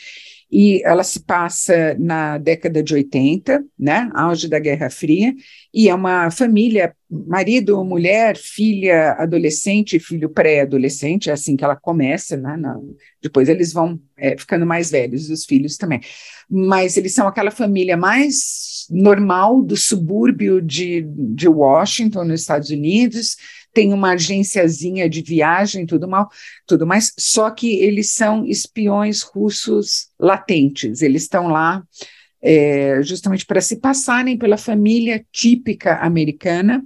e 0.52 0.82
ela 0.86 1.04
se 1.04 1.20
passa 1.20 1.96
na 2.00 2.38
década 2.38 2.82
de 2.84 2.94
80, 2.94 3.64
né, 3.78 4.10
auge 4.14 4.48
da 4.48 4.60
Guerra 4.60 4.90
Fria, 4.90 5.34
e 5.74 5.90
é 5.90 5.96
uma 5.96 6.30
família, 6.32 6.96
marido, 7.10 7.84
mulher, 7.84 8.38
filha 8.38 9.14
adolescente, 9.14 10.00
filho 10.00 10.30
pré-adolescente, 10.30 11.30
é 11.30 11.34
assim 11.34 11.56
que 11.56 11.64
ela 11.64 11.76
começa, 11.76 12.38
né, 12.38 12.56
na- 12.58 12.80
depois 13.22 13.50
eles 13.50 13.74
vão 13.74 14.00
é, 14.18 14.38
ficando 14.38 14.66
mais 14.66 14.92
velhos, 14.92 15.30
os 15.30 15.46
filhos 15.46 15.78
também, 15.78 16.00
mas 16.50 16.96
eles 16.96 17.14
são 17.14 17.28
aquela 17.28 17.52
família 17.52 17.98
mais 17.98 18.86
normal 18.90 19.62
do 19.64 19.76
subúrbio 19.76 20.62
de, 20.62 21.06
de 21.08 21.48
Washington, 21.48 22.24
nos 22.26 22.42
Estados 22.42 22.70
Unidos, 22.70 23.36
tem 23.76 23.94
uma 23.94 24.14
agênciazinha 24.14 25.10
de 25.10 25.22
viagem, 25.22 25.86
tudo 25.86 26.08
mal, 26.08 26.30
tudo 26.66 26.88
mais, 26.88 27.12
só 27.20 27.52
que 27.52 27.76
eles 27.76 28.14
são 28.14 28.46
espiões 28.46 29.22
russos 29.22 30.08
latentes, 30.18 31.02
eles 31.02 31.24
estão 31.24 31.50
lá 31.50 31.84
é, 32.42 33.02
justamente 33.04 33.46
para 33.46 33.60
se 33.60 33.76
passarem 33.76 34.38
pela 34.38 34.58
família 34.58 35.26
típica 35.30 35.98
americana, 35.98 36.84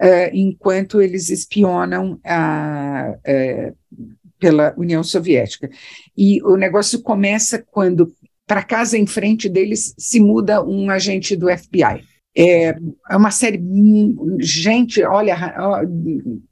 é, 0.00 0.34
enquanto 0.34 1.02
eles 1.02 1.28
espionam 1.28 2.18
a, 2.24 3.14
é, 3.22 3.74
pela 4.38 4.74
União 4.78 5.04
Soviética. 5.04 5.68
E 6.16 6.42
o 6.42 6.56
negócio 6.56 7.02
começa 7.02 7.62
quando, 7.70 8.14
para 8.46 8.62
casa 8.62 8.96
em 8.96 9.06
frente 9.06 9.46
deles, 9.46 9.94
se 9.98 10.20
muda 10.20 10.64
um 10.64 10.88
agente 10.88 11.36
do 11.36 11.48
FBI. 11.48 12.13
É, 12.36 12.76
é 13.10 13.16
uma 13.16 13.30
série, 13.30 13.62
gente, 14.40 15.02
olha, 15.04 15.54
ó, 15.56 15.82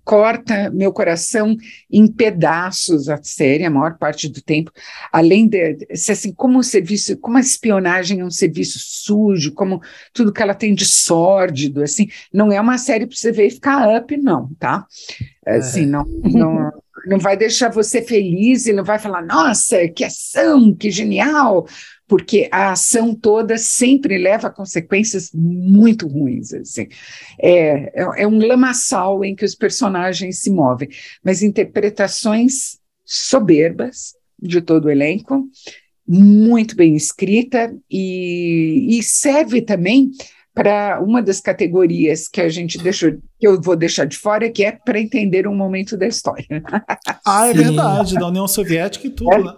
corta 0.04 0.70
meu 0.70 0.92
coração 0.92 1.56
em 1.90 2.06
pedaços 2.06 3.08
a 3.08 3.20
série, 3.20 3.64
a 3.64 3.70
maior 3.70 3.98
parte 3.98 4.28
do 4.28 4.40
tempo, 4.40 4.70
além 5.12 5.48
de, 5.48 5.78
assim, 5.90 6.32
como 6.32 6.60
o 6.60 6.62
serviço, 6.62 7.16
como 7.18 7.36
a 7.36 7.40
espionagem 7.40 8.20
é 8.20 8.24
um 8.24 8.30
serviço 8.30 8.78
sujo, 8.80 9.54
como 9.54 9.80
tudo 10.12 10.32
que 10.32 10.40
ela 10.40 10.54
tem 10.54 10.72
de 10.72 10.84
sórdido, 10.84 11.82
assim, 11.82 12.08
não 12.32 12.52
é 12.52 12.60
uma 12.60 12.78
série 12.78 13.06
para 13.06 13.16
você 13.16 13.32
ver 13.32 13.46
e 13.48 13.50
ficar 13.50 13.96
up, 13.96 14.16
não, 14.16 14.50
tá? 14.60 14.86
Assim, 15.44 15.84
não, 15.84 16.04
não, 16.04 16.70
não 17.06 17.18
vai 17.18 17.36
deixar 17.36 17.70
você 17.70 18.02
feliz 18.02 18.66
e 18.66 18.72
não 18.72 18.84
vai 18.84 18.98
falar, 18.98 19.22
nossa, 19.22 19.88
que 19.88 20.04
ação, 20.04 20.74
que 20.74 20.90
genial, 20.90 21.66
porque 22.12 22.46
a 22.52 22.72
ação 22.72 23.14
toda 23.14 23.56
sempre 23.56 24.18
leva 24.18 24.48
a 24.48 24.52
consequências 24.52 25.30
muito 25.32 26.06
ruins. 26.06 26.52
Assim. 26.52 26.86
É, 27.40 28.02
é, 28.02 28.24
é 28.24 28.28
um 28.28 28.38
lamaçal 28.38 29.24
em 29.24 29.34
que 29.34 29.46
os 29.46 29.54
personagens 29.54 30.40
se 30.40 30.50
movem, 30.50 30.90
mas 31.24 31.42
interpretações 31.42 32.78
soberbas 33.02 34.14
de 34.38 34.60
todo 34.60 34.84
o 34.84 34.90
elenco, 34.90 35.48
muito 36.06 36.76
bem 36.76 36.94
escrita 36.94 37.74
e, 37.90 38.98
e 38.98 39.02
serve 39.02 39.62
também 39.62 40.10
para 40.54 41.00
uma 41.00 41.22
das 41.22 41.40
categorias 41.40 42.28
que 42.28 42.40
a 42.40 42.48
gente 42.48 42.76
deixou, 42.78 43.12
que 43.40 43.46
eu 43.48 43.60
vou 43.60 43.74
deixar 43.74 44.04
de 44.04 44.18
fora, 44.18 44.50
que 44.50 44.62
é 44.62 44.72
para 44.72 45.00
entender 45.00 45.48
um 45.48 45.54
momento 45.54 45.96
da 45.96 46.06
história. 46.06 46.62
ah, 47.26 47.48
é 47.48 47.52
Sim. 47.52 47.58
verdade, 47.58 48.14
da 48.16 48.28
União 48.28 48.46
Soviética 48.46 49.06
e 49.06 49.10
tudo, 49.10 49.32
é. 49.32 49.42
né? 49.42 49.54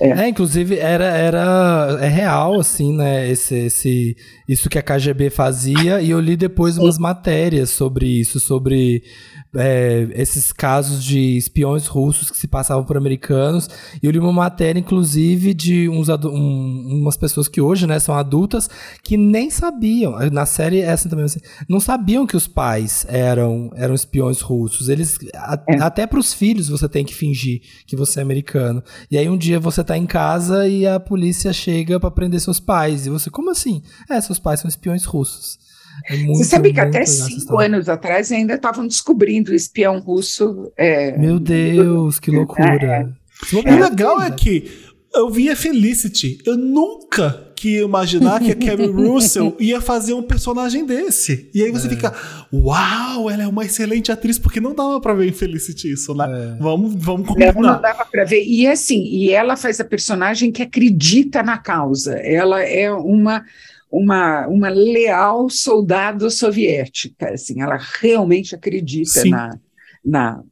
É. 0.00 0.08
é. 0.08 0.28
inclusive 0.28 0.78
era, 0.78 1.04
era 1.04 1.98
é 2.00 2.08
real, 2.08 2.60
assim, 2.60 2.96
né? 2.96 3.28
Esse, 3.28 3.56
esse, 3.56 4.16
isso 4.48 4.68
que 4.68 4.78
a 4.78 4.82
KGB 4.82 5.30
fazia, 5.30 6.00
e 6.00 6.10
eu 6.10 6.20
li 6.20 6.36
depois 6.36 6.78
umas 6.78 6.96
matérias 6.96 7.70
sobre 7.70 8.06
isso, 8.06 8.38
sobre 8.38 9.02
é, 9.54 10.08
esses 10.12 10.52
casos 10.52 11.02
de 11.02 11.36
espiões 11.36 11.86
russos 11.86 12.30
que 12.30 12.36
se 12.36 12.46
passavam 12.46 12.84
por 12.84 12.96
americanos. 12.96 13.68
E 14.02 14.06
eu 14.06 14.12
li 14.12 14.18
uma 14.18 14.32
matéria, 14.32 14.78
inclusive, 14.78 15.52
de 15.54 15.88
uns 15.88 16.08
um, 16.08 17.00
umas 17.00 17.16
pessoas 17.16 17.48
que 17.48 17.60
hoje 17.60 17.86
né, 17.86 17.98
são 17.98 18.14
adultas 18.14 18.68
que 19.02 19.16
nem 19.16 19.50
sabiam. 19.50 20.16
Na 20.30 20.46
série 20.46 20.80
essa 20.80 21.08
também, 21.08 21.24
assim, 21.24 21.40
não 21.68 21.80
sabiam 21.80 22.26
que 22.26 22.36
os 22.36 22.46
pais 22.46 23.04
eram, 23.08 23.70
eram 23.74 23.94
espiões 23.94 24.40
russos. 24.40 24.88
Eles 24.88 25.18
a, 25.34 25.60
é. 25.68 25.80
Até 25.80 26.06
para 26.06 26.20
os 26.20 26.32
filhos 26.32 26.68
você 26.68 26.88
tem 26.88 27.04
que 27.04 27.14
fingir 27.14 27.62
que 27.86 27.96
você 27.96 28.20
é 28.20 28.22
americano. 28.22 28.82
E 29.10 29.18
aí 29.18 29.28
um 29.28 29.36
dia 29.36 29.58
você 29.58 29.82
tá 29.82 29.96
em 29.96 30.06
casa 30.06 30.68
e 30.68 30.86
a 30.86 31.00
polícia 31.00 31.52
chega 31.52 31.98
para 31.98 32.10
prender 32.10 32.40
seus 32.40 32.60
pais. 32.60 33.06
E 33.06 33.10
você, 33.10 33.30
como 33.30 33.50
assim? 33.50 33.82
É, 34.08 34.20
seus 34.20 34.38
pais 34.38 34.60
são 34.60 34.68
espiões 34.68 35.04
russos. 35.04 35.58
É 36.08 36.16
muito, 36.16 36.38
Você 36.38 36.44
sabe 36.44 36.72
que 36.72 36.80
até 36.80 37.04
cinco 37.04 37.58
anos 37.58 37.88
atrás 37.88 38.30
ainda 38.32 38.54
estavam 38.54 38.86
descobrindo 38.86 39.52
o 39.52 39.54
espião 39.54 39.98
russo. 39.98 40.72
É, 40.76 41.16
Meu 41.18 41.38
Deus, 41.38 42.18
que 42.18 42.30
loucura. 42.32 43.08
É, 43.52 43.56
é. 43.56 43.56
O 43.56 43.80
legal 43.80 44.20
é 44.20 44.30
que 44.30 44.90
eu 45.14 45.30
via 45.30 45.56
Felicity. 45.56 46.38
Eu 46.46 46.56
nunca 46.56 47.50
que 47.56 47.80
imaginar 47.80 48.40
que 48.40 48.52
a 48.52 48.56
Carrie 48.56 48.86
Russell 48.86 49.54
ia 49.60 49.80
fazer 49.80 50.14
um 50.14 50.22
personagem 50.22 50.86
desse. 50.86 51.50
E 51.52 51.62
aí 51.62 51.70
você 51.70 51.88
é. 51.88 51.90
fica, 51.90 52.14
uau, 52.52 53.28
ela 53.28 53.42
é 53.42 53.46
uma 53.46 53.64
excelente 53.64 54.10
atriz, 54.10 54.38
porque 54.38 54.60
não 54.60 54.74
dava 54.74 54.98
para 55.00 55.12
ver 55.12 55.28
em 55.28 55.32
Felicity 55.32 55.92
isso, 55.92 56.14
né? 56.14 56.56
É. 56.56 56.62
Vamos, 56.62 56.94
vamos 56.96 57.28
combinar. 57.28 57.52
Não, 57.52 57.62
não 57.62 57.80
dava 57.80 58.06
para 58.06 58.24
ver. 58.24 58.42
E 58.44 58.66
assim, 58.66 59.02
e 59.04 59.30
ela 59.30 59.56
faz 59.56 59.78
a 59.78 59.84
personagem 59.84 60.50
que 60.50 60.62
acredita 60.62 61.42
na 61.42 61.58
causa. 61.58 62.14
Ela 62.14 62.62
é 62.62 62.90
uma 62.90 63.44
uma, 63.90 64.46
uma 64.46 64.68
leal 64.68 65.50
soldado 65.50 66.30
soviética, 66.30 67.30
assim, 67.30 67.60
ela 67.60 67.78
realmente 68.00 68.54
acredita 68.54 69.24
na, 69.24 69.58
na, 70.04 70.42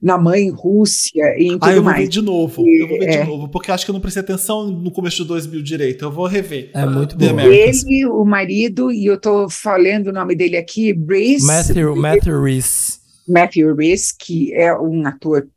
na 0.00 0.16
mãe 0.16 0.48
Rússia 0.50 1.34
e 1.36 1.46
em 1.46 1.58
tudo 1.58 1.64
ah, 1.64 1.72
eu 1.72 1.82
vou 1.82 1.84
mais. 1.84 1.98
ver 1.98 2.08
de 2.08 2.22
novo, 2.22 2.62
e, 2.66 2.82
eu 2.82 2.88
vou 2.88 2.98
ver 2.98 3.08
é, 3.08 3.22
de 3.22 3.28
novo, 3.28 3.48
porque 3.48 3.72
acho 3.72 3.84
que 3.84 3.90
eu 3.90 3.94
não 3.94 4.00
prestei 4.00 4.22
atenção 4.22 4.68
no 4.68 4.90
começo 4.92 5.16
de 5.22 5.28
2000 5.28 5.62
direito, 5.62 6.04
eu 6.04 6.12
vou 6.12 6.26
rever. 6.26 6.70
É 6.72 6.86
muito 6.86 7.16
bom. 7.16 7.40
Ele, 7.40 8.06
o 8.06 8.24
marido, 8.24 8.92
e 8.92 9.06
eu 9.06 9.14
estou 9.14 9.50
falando 9.50 10.08
o 10.08 10.12
nome 10.12 10.36
dele 10.36 10.56
aqui, 10.56 10.92
Reese. 10.92 11.46
Matthew, 11.46 11.96
Matthew 11.96 12.42
Reese. 12.42 12.98
Matthew 13.26 13.74
Reese, 13.74 14.12
que 14.18 14.52
é 14.54 14.76
um 14.78 15.06
ator 15.06 15.48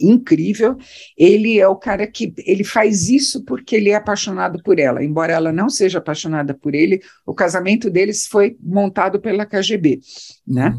incrível. 0.00 0.76
Ele 1.16 1.58
é 1.58 1.68
o 1.68 1.76
cara 1.76 2.06
que 2.06 2.34
ele 2.38 2.64
faz 2.64 3.08
isso 3.08 3.44
porque 3.44 3.76
ele 3.76 3.90
é 3.90 3.94
apaixonado 3.94 4.62
por 4.62 4.78
ela. 4.78 5.04
Embora 5.04 5.32
ela 5.32 5.52
não 5.52 5.68
seja 5.68 5.98
apaixonada 5.98 6.54
por 6.54 6.74
ele, 6.74 7.00
o 7.24 7.34
casamento 7.34 7.90
deles 7.90 8.26
foi 8.26 8.56
montado 8.62 9.20
pela 9.20 9.46
KGB, 9.46 10.00
né? 10.46 10.76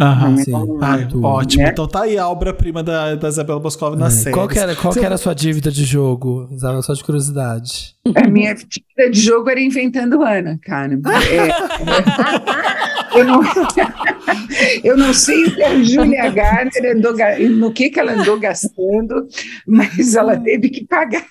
Aham, 0.00 0.36
então, 0.38 0.78
ah, 0.80 1.26
ótimo. 1.26 1.64
Né? 1.64 1.70
Então 1.70 1.88
tá 1.88 2.02
aí 2.02 2.16
a 2.16 2.28
obra-prima 2.28 2.84
da, 2.84 3.16
da 3.16 3.28
Isabela 3.28 3.58
Boscov 3.58 3.96
na 3.96 4.06
é. 4.06 4.10
série. 4.10 4.34
Qual, 4.34 4.46
que 4.46 4.58
era, 4.58 4.76
qual 4.76 4.94
que 4.94 5.00
era 5.00 5.16
a 5.16 5.18
sua 5.18 5.34
dívida 5.34 5.72
de 5.72 5.84
jogo, 5.84 6.48
Isabela? 6.52 6.82
Só 6.82 6.92
de 6.92 7.02
curiosidade. 7.02 7.96
A 8.14 8.28
minha 8.28 8.54
dívida 8.54 9.10
de 9.10 9.20
jogo 9.20 9.50
era 9.50 9.60
inventando 9.60 10.22
Ana, 10.22 10.58
cara. 10.62 10.98
É, 11.30 11.36
é, 11.36 13.20
eu, 13.20 13.24
não, 13.24 13.40
eu 14.84 14.96
não 14.96 15.14
sei 15.14 15.50
se 15.50 15.62
a 15.62 15.82
Julia 15.82 16.30
Garner 16.30 16.96
andou, 16.96 17.14
no 17.50 17.72
que, 17.72 17.90
que 17.90 18.00
ela 18.00 18.12
andou 18.12 18.38
gastando, 18.38 19.26
mas 19.66 20.14
ela 20.14 20.36
teve 20.36 20.70
que 20.70 20.86
pagar. 20.86 21.26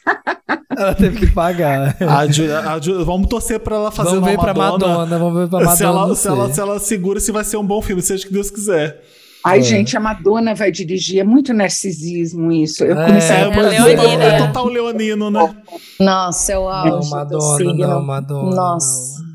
Ela 0.77 0.93
teve 0.93 1.25
que 1.25 1.33
pagar. 1.33 1.95
A 2.01 2.27
Ju, 2.27 2.43
a 2.53 2.79
Ju, 2.79 3.03
vamos 3.05 3.27
torcer 3.27 3.59
para 3.59 3.75
ela 3.75 3.91
fazer 3.91 4.19
vamos 4.19 4.29
uma 4.29 4.29
ver 4.29 4.37
Madonna. 4.37 4.53
Pra 4.53 4.87
Madonna. 4.87 5.19
Vamos 5.19 5.39
ver 5.41 5.49
pra 5.49 5.59
Madonna. 5.59 5.75
Se 5.75 5.83
ela, 5.83 6.15
se 6.15 6.27
ela, 6.27 6.53
se 6.53 6.59
ela 6.59 6.79
segura 6.79 7.19
se 7.19 7.31
vai 7.31 7.43
ser 7.43 7.57
um 7.57 7.65
bom 7.65 7.81
filme, 7.81 8.01
seja 8.01 8.23
o 8.23 8.27
que 8.27 8.33
Deus 8.33 8.51
quiser. 8.51 9.01
Ai, 9.47 9.59
é. 9.59 9.61
gente, 9.61 9.95
a 9.95 9.99
Madonna 9.99 10.53
vai 10.53 10.71
dirigir. 10.71 11.19
É 11.19 11.23
muito 11.23 11.53
narcisismo 11.53 12.51
isso. 12.51 12.83
Eu 12.83 12.99
é, 12.99 13.05
comecei 13.05 13.35
é, 13.35 13.39
a 13.39 13.53
é, 13.53 13.61
Leonina. 13.61 14.23
É 14.23 14.37
total 14.45 14.65
leonino, 14.67 15.31
né? 15.31 15.63
Nossa, 15.99 16.51
eu 16.51 16.67
acho. 16.67 16.89
Não, 16.89 17.09
Madonna, 17.09 17.87
não, 17.87 18.01
Madonna. 18.03 18.55
Nossa. 18.55 19.21
Não. 19.21 19.27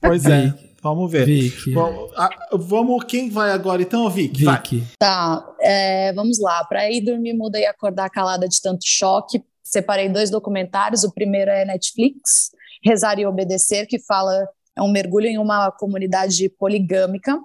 Pois 0.00 0.24
é. 0.26 0.54
Vamos 0.82 1.10
ver. 1.10 1.26
Vicky. 1.26 1.72
Vamos, 1.72 2.10
vamos, 2.52 3.04
quem 3.04 3.28
vai 3.28 3.50
agora 3.50 3.82
então, 3.82 4.08
Vicky? 4.08 4.44
Vicky. 4.44 4.86
Tá, 4.98 5.44
é, 5.60 6.12
vamos 6.12 6.38
lá. 6.40 6.64
Para 6.64 6.90
ir 6.90 7.00
dormir 7.00 7.34
muda 7.34 7.58
e 7.58 7.66
acordar 7.66 8.08
calada 8.08 8.48
de 8.48 8.62
tanto 8.62 8.84
choque, 8.84 9.42
separei 9.64 10.08
dois 10.08 10.30
documentários. 10.30 11.02
O 11.02 11.12
primeiro 11.12 11.50
é 11.50 11.64
Netflix, 11.64 12.52
Rezar 12.84 13.18
e 13.18 13.26
Obedecer, 13.26 13.86
que 13.86 13.98
fala 13.98 14.46
é 14.76 14.82
um 14.82 14.92
mergulho 14.92 15.26
em 15.26 15.38
uma 15.38 15.72
comunidade 15.72 16.48
poligâmica 16.50 17.36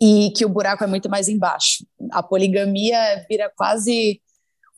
e 0.00 0.30
que 0.36 0.44
o 0.44 0.48
buraco 0.48 0.84
é 0.84 0.86
muito 0.86 1.08
mais 1.08 1.28
embaixo. 1.28 1.84
A 2.12 2.22
poligamia 2.22 2.98
vira 3.28 3.52
quase 3.56 4.20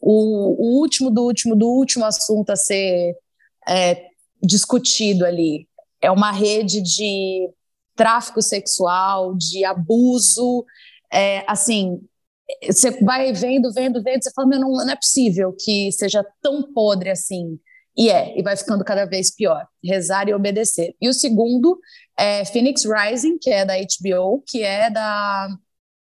o, 0.01 0.57
o 0.59 0.81
último 0.81 1.11
do 1.11 1.23
último 1.23 1.55
do 1.55 1.69
último 1.69 2.05
assunto 2.05 2.51
a 2.51 2.57
ser 2.57 3.15
é, 3.69 4.07
discutido 4.43 5.25
ali. 5.27 5.69
É 6.01 6.11
uma 6.11 6.33
rede 6.33 6.81
de 6.81 7.51
tráfico 7.95 8.41
sexual, 8.41 9.37
de 9.37 9.63
abuso, 9.65 10.65
é, 11.13 11.45
assim, 11.47 12.01
você 12.67 12.91
vai 13.03 13.33
vendo, 13.33 13.73
vendo, 13.73 14.03
vendo, 14.03 14.23
você 14.23 14.31
fala, 14.33 14.49
meu, 14.49 14.59
não, 14.59 14.71
não 14.71 14.91
é 14.91 14.97
possível 14.97 15.55
que 15.59 15.93
seja 15.93 16.25
tão 16.41 16.73
podre 16.73 17.11
assim. 17.11 17.59
E 17.97 18.09
é, 18.09 18.39
e 18.39 18.43
vai 18.43 18.57
ficando 18.57 18.85
cada 18.85 19.05
vez 19.05 19.35
pior. 19.35 19.67
Rezar 19.85 20.29
e 20.29 20.35
obedecer. 20.35 20.95
E 21.01 21.09
o 21.09 21.13
segundo 21.13 21.79
é 22.21 22.45
Phoenix 22.45 22.85
Rising, 22.85 23.39
que 23.39 23.51
é 23.51 23.65
da 23.65 23.75
HBO, 23.75 24.43
que 24.47 24.63
é 24.63 24.91
da 24.91 25.49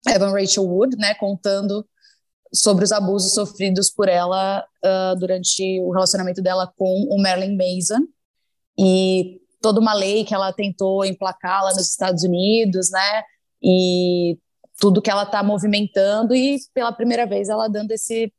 Evan 0.10 0.32
Rachel 0.32 0.66
Wood, 0.66 0.98
né, 0.98 1.14
contando 1.16 1.88
sobre 2.54 2.84
os 2.84 2.92
abusos 2.92 3.34
sofridos 3.34 3.90
por 3.90 4.10
ela 4.10 4.64
uh, 4.84 5.18
durante 5.18 5.82
o 5.82 5.92
relacionamento 5.92 6.42
dela 6.42 6.72
com 6.78 7.08
o 7.10 7.22
Marilyn 7.22 7.58
Mason. 7.58 8.06
E 8.78 9.40
toda 9.62 9.80
uma 9.80 9.94
lei 9.94 10.26
que 10.26 10.34
ela 10.34 10.52
tentou 10.52 11.06
emplacar 11.06 11.64
lá 11.64 11.72
nos 11.72 11.90
Estados 11.90 12.24
Unidos, 12.24 12.92
né, 12.92 13.24
e 13.62 14.38
tudo 14.78 15.02
que 15.02 15.10
ela 15.10 15.24
está 15.24 15.42
movimentando 15.42 16.36
e 16.36 16.58
pela 16.74 16.92
primeira 16.92 17.26
vez 17.26 17.48
ela 17.48 17.70
dando 17.70 17.92
esse 17.92 18.32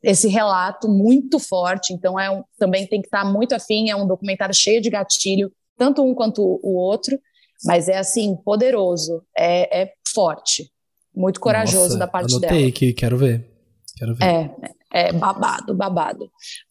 esse 0.00 0.28
relato 0.28 0.88
muito 0.88 1.40
forte, 1.40 1.92
então 1.92 2.20
é 2.20 2.30
um, 2.30 2.44
também 2.56 2.86
tem 2.86 3.00
que 3.00 3.08
estar 3.08 3.24
tá 3.24 3.28
muito 3.28 3.52
afim, 3.52 3.90
é 3.90 3.96
um 3.96 4.06
documentário 4.06 4.54
cheio 4.54 4.80
de 4.80 4.88
gatilho, 4.88 5.52
tanto 5.78 6.02
um 6.02 6.14
quanto 6.14 6.42
o 6.42 6.76
outro, 6.76 7.18
mas 7.64 7.88
é 7.88 7.98
assim, 7.98 8.36
poderoso, 8.44 9.22
é, 9.36 9.82
é 9.82 9.92
forte, 10.12 10.70
muito 11.14 11.40
corajoso 11.40 11.84
Nossa, 11.84 11.98
da 11.98 12.06
parte 12.06 12.32
anotei 12.32 12.58
dela. 12.60 12.72
que 12.72 12.92
quero 12.92 13.16
ver. 13.16 13.48
Quero 13.96 14.14
ver. 14.14 14.24
É, 14.24 14.50
é 14.92 15.12
babado, 15.12 15.74
babado. 15.74 16.24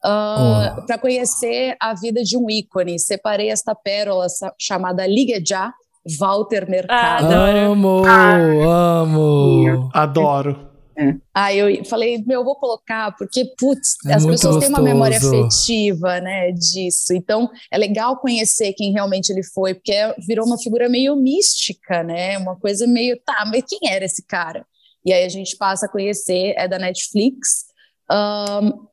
Uh, 0.03 0.79
oh. 0.79 0.85
Para 0.85 0.97
conhecer 0.97 1.75
a 1.79 1.93
vida 1.93 2.23
de 2.23 2.37
um 2.37 2.49
ícone, 2.49 2.99
separei 2.99 3.49
esta 3.49 3.75
pérola 3.75 4.27
chamada 4.57 5.05
Ligue 5.05 5.43
Já, 5.45 5.73
Walter 6.19 6.69
Mercado. 6.69 7.33
Ah, 7.33 7.65
amo, 7.67 8.03
ah, 8.05 9.01
amo. 9.01 9.89
Adoro. 9.93 10.76
É. 10.99 11.13
Aí 11.31 11.59
eu 11.59 11.85
falei, 11.85 12.23
meu, 12.25 12.41
eu 12.41 12.43
vou 12.43 12.55
colocar, 12.55 13.15
porque, 13.15 13.45
putz, 13.57 13.95
é 14.07 14.15
as 14.15 14.25
pessoas 14.25 14.55
gostoso. 14.55 14.59
têm 14.59 14.69
uma 14.69 14.81
memória 14.81 15.17
afetiva, 15.17 16.19
né, 16.19 16.51
disso. 16.51 17.13
Então, 17.13 17.47
é 17.71 17.77
legal 17.77 18.17
conhecer 18.17 18.73
quem 18.73 18.91
realmente 18.91 19.29
ele 19.29 19.43
foi, 19.43 19.75
porque 19.75 19.93
virou 20.27 20.45
uma 20.45 20.57
figura 20.57 20.89
meio 20.89 21.15
mística, 21.15 22.01
né, 22.01 22.37
uma 22.39 22.55
coisa 22.55 22.87
meio, 22.87 23.19
tá, 23.23 23.45
mas 23.45 23.63
quem 23.67 23.91
era 23.91 24.05
esse 24.05 24.25
cara? 24.25 24.65
E 25.05 25.13
aí 25.13 25.23
a 25.23 25.29
gente 25.29 25.55
passa 25.55 25.85
a 25.85 25.89
conhecer, 25.89 26.55
é 26.57 26.67
da 26.67 26.79
Netflix. 26.79 27.65
Um, 28.11 28.87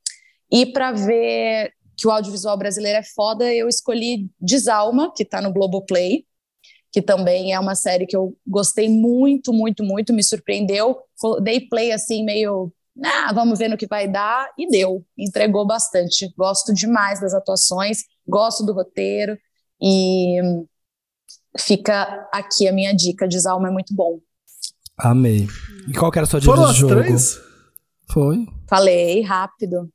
e 0.52 0.66
para 0.66 0.92
ver 0.92 1.72
que 1.96 2.06
o 2.06 2.10
audiovisual 2.10 2.56
brasileiro 2.58 2.98
é 2.98 3.02
foda, 3.02 3.52
eu 3.52 3.68
escolhi 3.68 4.28
Desalma, 4.38 5.12
que 5.16 5.24
tá 5.24 5.40
no 5.40 5.52
Globoplay, 5.52 6.24
que 6.92 7.02
também 7.02 7.52
é 7.52 7.58
uma 7.58 7.74
série 7.74 8.06
que 8.06 8.16
eu 8.16 8.36
gostei 8.46 8.88
muito, 8.88 9.52
muito, 9.52 9.82
muito, 9.82 10.12
me 10.12 10.22
surpreendeu. 10.22 10.96
Dei 11.42 11.60
play 11.68 11.92
assim, 11.92 12.24
meio, 12.24 12.72
ah, 13.04 13.32
vamos 13.32 13.58
ver 13.58 13.68
no 13.68 13.76
que 13.76 13.86
vai 13.86 14.06
dar, 14.08 14.48
e 14.58 14.68
deu, 14.68 15.04
entregou 15.16 15.66
bastante. 15.66 16.32
Gosto 16.36 16.72
demais 16.72 17.20
das 17.20 17.34
atuações, 17.34 18.04
gosto 18.26 18.64
do 18.64 18.72
roteiro, 18.72 19.38
e 19.80 20.40
fica 21.58 22.28
aqui 22.32 22.68
a 22.68 22.72
minha 22.72 22.94
dica: 22.94 23.26
Desalma 23.28 23.68
é 23.68 23.72
muito 23.72 23.94
bom. 23.94 24.20
Amei. 24.98 25.46
E 25.88 25.92
qual 25.92 26.10
que 26.10 26.18
era 26.18 26.26
a 26.26 26.30
sua 26.30 26.40
dica 26.40 26.52
Foram 26.52 26.66
de 26.66 26.70
as 26.70 26.76
jogo? 26.76 26.94
três? 26.94 27.40
Foi. 28.10 28.46
Falei 28.68 29.22
rápido. 29.22 29.90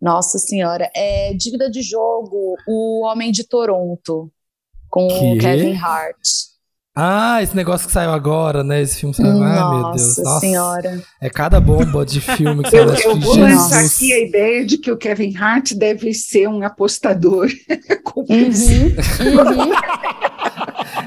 Nossa 0.00 0.36
senhora, 0.38 0.90
é 0.96 1.32
dívida 1.34 1.70
de 1.70 1.80
jogo, 1.80 2.56
O 2.66 3.04
Homem 3.06 3.30
de 3.30 3.44
Toronto, 3.44 4.30
com 4.88 5.06
Que? 5.06 5.14
o 5.14 5.38
Kevin 5.38 5.76
Hart. 5.76 6.18
Ah, 6.94 7.42
esse 7.42 7.56
negócio 7.56 7.86
que 7.86 7.92
saiu 7.92 8.10
agora, 8.10 8.62
né? 8.62 8.82
Esse 8.82 9.00
filme 9.00 9.14
saiu. 9.14 9.42
Ai, 9.42 9.76
meu 9.78 9.90
Deus. 9.92 10.18
Nossa 10.18 10.40
senhora. 10.40 11.00
É 11.22 11.30
cada 11.30 11.58
bomba 11.58 12.04
de 12.04 12.20
filme 12.20 12.62
que 12.62 12.68
sai 12.70 12.80
Eu, 12.80 12.94
eu 12.94 13.16
vou 13.18 13.36
lançar 13.38 13.82
aqui 13.82 14.12
a 14.12 14.18
ideia 14.20 14.66
de 14.66 14.76
que 14.76 14.90
o 14.90 14.96
Kevin 14.98 15.34
Hart 15.36 15.72
deve 15.72 16.12
ser 16.12 16.48
um 16.48 16.62
apostador. 16.62 17.48
com 18.04 18.20
Uhum, 18.20 18.26
uhum. 18.28 19.72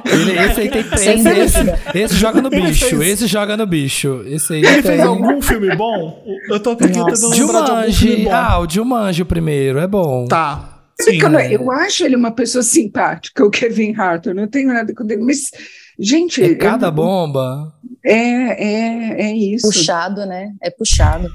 Ele- 0.05 0.37
esse 0.39 0.61
aí 0.61 0.69
tem 0.69 0.83
Sem 0.97 1.19
esse, 1.19 1.29
esse, 1.59 1.73
esse 1.93 2.15
joga 2.15 2.41
no 2.41 2.49
bicho. 2.49 2.85
fez- 2.87 3.01
Esse 3.01 3.27
joga 3.27 3.55
no 3.55 3.65
bicho. 3.67 4.23
Esse 4.25 4.53
aí 4.53 4.59
Ele 4.65 4.73
tem. 4.73 4.81
fez 4.83 5.01
algum 5.01 5.41
filme 5.41 5.75
bom? 5.75 6.23
Eu 6.49 6.59
tô 6.59 6.71
aqui 6.71 6.87
Nossa. 6.87 7.11
tentando 7.11 7.29
lembrar 7.29 7.61
de 7.63 7.71
algum 7.71 7.93
filme 7.93 8.23
bom. 8.25 8.31
Ah, 8.33 8.59
o 8.59 8.69
Jumanji 8.69 9.21
o 9.21 9.25
primeiro. 9.25 9.79
É 9.79 9.87
bom. 9.87 10.25
Tá. 10.27 10.74
Sim. 11.01 11.21
eu, 11.21 11.29
não- 11.29 11.39
eu 11.39 11.71
acho 11.71 12.05
ele 12.05 12.15
uma 12.15 12.31
pessoa 12.31 12.63
simpática, 12.63 13.43
o 13.45 13.49
Kevin 13.49 13.93
Hart. 13.95 14.27
Eu 14.27 14.35
não 14.35 14.47
tenho 14.47 14.69
nada 14.73 14.93
com 14.93 15.03
ele, 15.03 15.17
mas, 15.23 15.51
gente. 15.99 16.41
É 16.43 16.55
cada 16.55 16.87
eu- 16.87 16.91
bomba. 16.91 17.73
É, 18.05 18.13
é, 18.13 19.21
é 19.29 19.33
isso. 19.35 19.67
Puxado, 19.67 20.25
né? 20.25 20.53
É 20.61 20.69
puxado. 20.69 21.29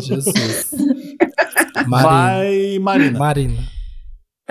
Jesus. 0.00 0.70
Marina. 1.86 2.02
Vai, 2.02 2.78
Marina. 2.80 3.18
Marina. 3.18 3.71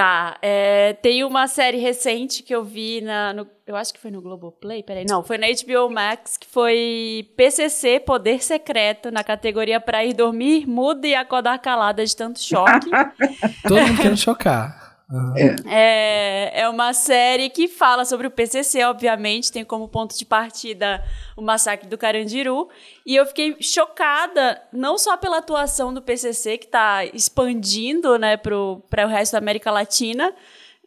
Tá, 0.01 0.35
é, 0.41 0.93
tem 0.93 1.23
uma 1.23 1.45
série 1.47 1.77
recente 1.77 2.41
que 2.41 2.55
eu 2.55 2.63
vi 2.63 3.01
na. 3.01 3.33
no- 3.33 3.47
eu 3.67 3.75
acho 3.75 3.93
que 3.93 3.99
foi 3.99 4.09
no 4.09 4.19
Globoplay, 4.19 4.81
peraí. 4.81 5.05
Não, 5.07 5.21
foi 5.23 5.37
na 5.37 5.45
HBO 5.45 5.91
Max, 5.91 6.37
que 6.37 6.47
foi 6.47 7.29
PCC 7.37 7.99
Poder 7.99 8.41
Secreto, 8.43 9.11
na 9.11 9.23
categoria 9.23 9.79
Pra 9.79 10.03
Ir 10.03 10.13
Dormir, 10.13 10.67
Muda 10.67 11.05
e 11.07 11.13
Acordar 11.13 11.59
Calada 11.59 12.03
de 12.03 12.15
Tanto 12.15 12.39
Choque. 12.41 12.89
Todo 13.61 13.79
mundo 13.79 13.97
querendo 13.97 14.17
chocar. 14.17 14.80
Aham. 15.11 15.33
É, 15.67 16.61
é 16.61 16.69
uma 16.69 16.93
série 16.93 17.49
que 17.49 17.67
fala 17.67 18.05
sobre 18.05 18.27
o 18.27 18.31
PCC, 18.31 18.83
obviamente, 18.85 19.51
tem 19.51 19.65
como 19.65 19.87
ponto 19.87 20.17
de 20.17 20.23
partida 20.25 21.03
o 21.35 21.41
massacre 21.41 21.87
do 21.89 21.97
Carandiru. 21.97 22.69
E 23.05 23.15
eu 23.15 23.25
fiquei 23.25 23.57
chocada, 23.61 24.61
não 24.71 24.97
só 24.97 25.17
pela 25.17 25.39
atuação 25.39 25.93
do 25.93 26.01
PCC, 26.01 26.57
que 26.57 26.65
está 26.65 27.03
expandindo 27.05 28.17
né, 28.17 28.37
para 28.37 28.55
o 28.57 28.81
resto 29.09 29.33
da 29.33 29.37
América 29.39 29.69
Latina, 29.71 30.33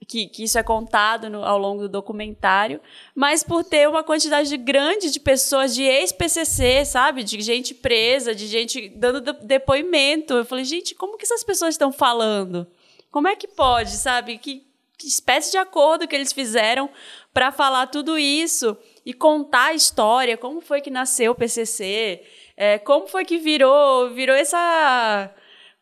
que, 0.07 0.27
que 0.27 0.45
isso 0.45 0.59
é 0.59 0.63
contado 0.63 1.31
no- 1.31 1.45
ao 1.45 1.59
longo 1.59 1.83
do 1.83 1.89
documentário, 1.89 2.79
mas 3.15 3.43
por 3.43 3.65
ter 3.65 3.89
uma 3.89 4.03
quantidade 4.05 4.55
grande 4.59 5.11
de 5.11 5.19
pessoas 5.19 5.75
de 5.75 5.83
ex-PCC, 5.83 6.85
sabe? 6.85 7.23
De 7.23 7.41
gente 7.41 7.73
presa, 7.75 8.35
de 8.35 8.47
gente 8.47 8.89
dando 8.91 9.21
de- 9.21 9.45
depoimento. 9.47 10.35
Eu 10.35 10.45
falei, 10.45 10.65
gente, 10.65 10.95
como 10.95 11.17
que 11.17 11.25
essas 11.25 11.43
pessoas 11.43 11.75
estão 11.75 11.91
falando? 11.91 12.67
Como 13.15 13.29
é 13.29 13.37
que 13.37 13.47
pode, 13.47 13.93
sabe? 13.93 14.39
Que, 14.39 14.67
que 14.99 15.07
espécie 15.07 15.53
de 15.53 15.57
acordo 15.57 16.09
que 16.09 16.17
eles 16.17 16.33
fizeram 16.33 16.91
para 17.33 17.53
falar 17.53 17.87
tudo 17.87 18.19
isso 18.19 18.77
e 19.07 19.13
contar 19.15 19.67
a 19.67 19.73
história, 19.75 20.37
como 20.37 20.61
foi 20.61 20.81
que 20.81 20.91
nasceu 20.91 21.31
o 21.31 21.35
PCC, 21.37 22.21
é, 22.57 22.77
como 22.81 23.07
foi 23.07 23.25
que 23.25 23.39
virou, 23.39 24.11
virou 24.11 24.35
essa 24.35 25.31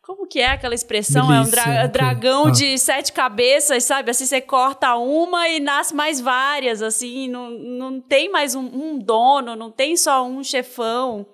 como 0.03 0.27
que 0.27 0.39
é 0.41 0.47
aquela 0.49 0.75
expressão? 0.75 1.33
é 1.33 1.39
um 1.41 1.49
dra- 1.49 1.63
ok. 1.79 1.87
dragão 1.87 2.45
Ah. 2.47 2.51
de 2.51 2.77
sete 2.77 3.11
cabeças, 3.11 3.83
sabe? 3.85 4.11
Assim, 4.11 4.27
você 4.27 4.39
corta 4.39 4.95
uma 4.95 5.49
e 5.49 5.59
nasce 5.59 5.95
mais 5.95 6.21
várias, 6.21 6.83
assim, 6.83 7.27
não, 7.29 7.49
não 7.49 7.99
tem 7.99 8.29
mais 8.29 8.53
um, 8.53 8.61
um 8.65 8.99
dono, 8.99 9.55
não 9.55 9.71
tem 9.71 9.97
só 9.97 10.23
um 10.23 10.43
chefão. 10.43 11.25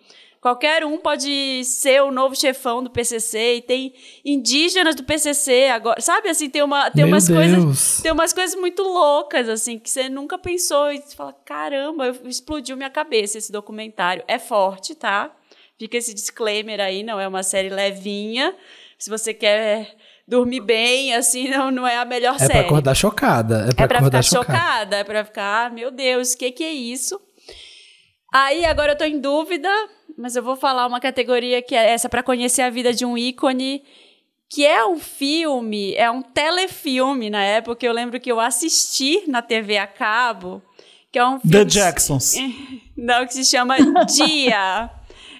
Qualquer 0.41 0.85
um 0.85 0.97
pode 0.97 1.65
ser 1.65 2.01
o 2.01 2.11
novo 2.11 2.33
chefão 2.33 2.81
do 2.81 2.89
PCC 2.89 3.55
e 3.57 3.61
tem 3.61 3.93
indígenas 4.23 4.95
do 4.95 5.03
PCC 5.03 5.67
agora, 5.67 5.99
sabe? 5.99 6.29
Assim, 6.29 6.49
tem, 6.49 6.63
uma, 6.63 6.89
tem 6.89 7.03
Meu 7.03 7.13
umas 7.13 7.27
Deus. 7.27 7.37
coisas, 7.37 8.01
tem 8.01 8.11
umas 8.11 8.31
coisas 8.31 8.59
muito 8.59 8.81
loucas 8.81 9.49
assim 9.49 9.77
que 9.77 9.89
você 9.89 10.07
nunca 10.07 10.37
pensou 10.37 10.91
e 10.93 10.97
você 11.01 11.13
fala, 11.15 11.33
caramba, 11.45 12.15
explodiu 12.23 12.77
minha 12.77 12.89
cabeça 12.89 13.37
esse 13.37 13.51
documentário. 13.51 14.23
É 14.29 14.39
forte, 14.39 14.95
tá? 14.95 15.29
Fica 15.77 15.97
esse 15.97 16.13
disclaimer 16.13 16.79
aí, 16.79 17.03
não 17.03 17.19
é 17.19 17.27
uma 17.27 17.43
série 17.43 17.69
levinha. 17.69 18.55
Se 18.97 19.09
você 19.09 19.33
quer 19.33 19.93
dormir 20.25 20.61
bem, 20.61 21.13
assim, 21.15 21.49
não, 21.49 21.69
não 21.69 21.87
é 21.87 21.97
a 21.97 22.05
melhor 22.05 22.35
É 22.35 22.39
série. 22.39 22.51
pra 22.53 22.61
acordar 22.61 22.95
chocada. 22.95 23.67
É 23.69 23.73
pra 23.73 23.83
É 23.83 23.87
pra 23.87 24.03
ficar 24.03 24.21
chocada. 24.21 24.57
chocada, 24.59 24.95
é 24.97 25.03
pra 25.03 25.25
ficar, 25.25 25.65
ah, 25.65 25.69
meu 25.69 25.91
Deus, 25.91 26.33
o 26.33 26.37
que, 26.37 26.49
que 26.51 26.63
é 26.63 26.71
isso? 26.71 27.19
Aí 28.33 28.63
agora 28.63 28.91
eu 28.93 28.97
tô 28.97 29.05
em 29.05 29.19
dúvida, 29.19 29.69
mas 30.19 30.35
eu 30.35 30.43
vou 30.43 30.55
falar 30.55 30.85
uma 30.87 30.99
categoria 30.99 31.61
que 31.61 31.73
é 31.75 31.91
essa 31.91 32.09
pra 32.09 32.21
conhecer 32.21 32.61
a 32.61 32.69
vida 32.69 32.93
de 32.93 33.05
um 33.05 33.17
ícone, 33.17 33.83
que 34.49 34.65
é 34.65 34.85
um 34.85 34.99
filme, 34.99 35.93
é 35.95 36.09
um 36.11 36.21
telefilme 36.21 37.29
na 37.29 37.43
época. 37.43 37.85
Eu 37.85 37.93
lembro 37.93 38.19
que 38.19 38.31
eu 38.31 38.39
assisti 38.39 39.23
na 39.27 39.41
TV 39.41 39.77
a 39.77 39.87
cabo, 39.87 40.61
que 41.11 41.19
é 41.19 41.25
um 41.25 41.39
filme. 41.39 41.51
The 41.51 41.65
Jacksons. 41.65 42.35
Não, 42.97 43.25
que 43.25 43.33
se 43.33 43.45
chama 43.45 43.77
Dia. 44.05 44.89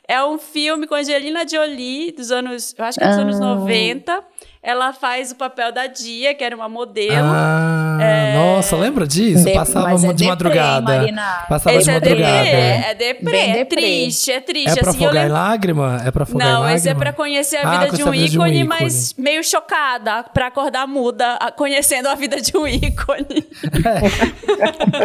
É 0.07 0.23
um 0.23 0.37
filme 0.39 0.87
com 0.87 0.95
Angelina 0.95 1.47
Jolie, 1.47 2.11
dos 2.11 2.31
anos. 2.31 2.73
Eu 2.77 2.85
acho 2.85 2.97
que 2.97 3.03
é 3.03 3.09
dos 3.09 3.17
anos 3.17 3.35
Ah. 3.41 3.55
90. 3.55 4.23
Ela 4.61 4.91
faz 4.91 5.31
o 5.31 5.35
papel 5.37 5.71
da 5.71 5.87
Dia, 5.87 6.33
que 6.33 6.43
era 6.43 6.53
uma 6.53 6.67
modelo. 6.67 7.15
Ah, 7.31 7.97
É. 8.01 8.33
nossa, 8.37 8.75
lembra 8.75 9.07
disso? 9.07 9.45
De- 9.45 9.53
Passava 9.53 9.87
mas 9.89 10.03
é 10.03 10.11
de 10.11 10.25
madrugada. 10.25 10.81
Marina. 10.97 11.45
Passava 11.47 11.77
Esse 11.77 11.85
de 11.85 11.91
é 11.91 11.99
deprê, 12.01 12.21
madrugada. 12.23 12.49
é 12.49 12.93
deprê, 12.93 13.31
Bem 13.31 13.51
é 13.51 13.53
deprê. 13.53 13.81
triste, 13.81 14.31
é 14.33 14.41
triste. 14.41 14.77
É 14.77 14.81
pra 14.81 14.89
assim, 14.89 15.01
eu 15.01 15.05
afogar 15.09 15.25
em 15.25 15.29
lembro- 15.29 15.41
lágrima? 15.43 16.01
É 16.05 16.11
pra 16.11 16.23
afogar 16.23 16.45
em 16.45 16.51
Não, 16.51 16.59
lágrima? 16.59 16.77
esse 16.77 16.89
é 16.89 16.93
pra 16.93 17.13
conhecer 17.13 17.55
a 17.55 17.61
Ah, 17.61 17.71
vida 17.71 17.85
de 17.95 18.03
conhecer 18.03 18.05
um, 18.05 18.09
a 18.09 18.11
vida 18.11 18.27
de 18.27 18.37
um 18.37 18.41
ícone, 18.47 18.61
ícone. 18.63 18.81
mas 18.83 19.13
meio 19.13 19.43
chocada, 19.45 20.23
pra 20.23 20.47
acordar 20.47 20.85
muda, 20.85 21.39
conhecendo 21.55 22.09
a 22.09 22.15
vida 22.15 22.41
de 22.41 22.57
um 22.57 22.67
ícone. 22.67 23.47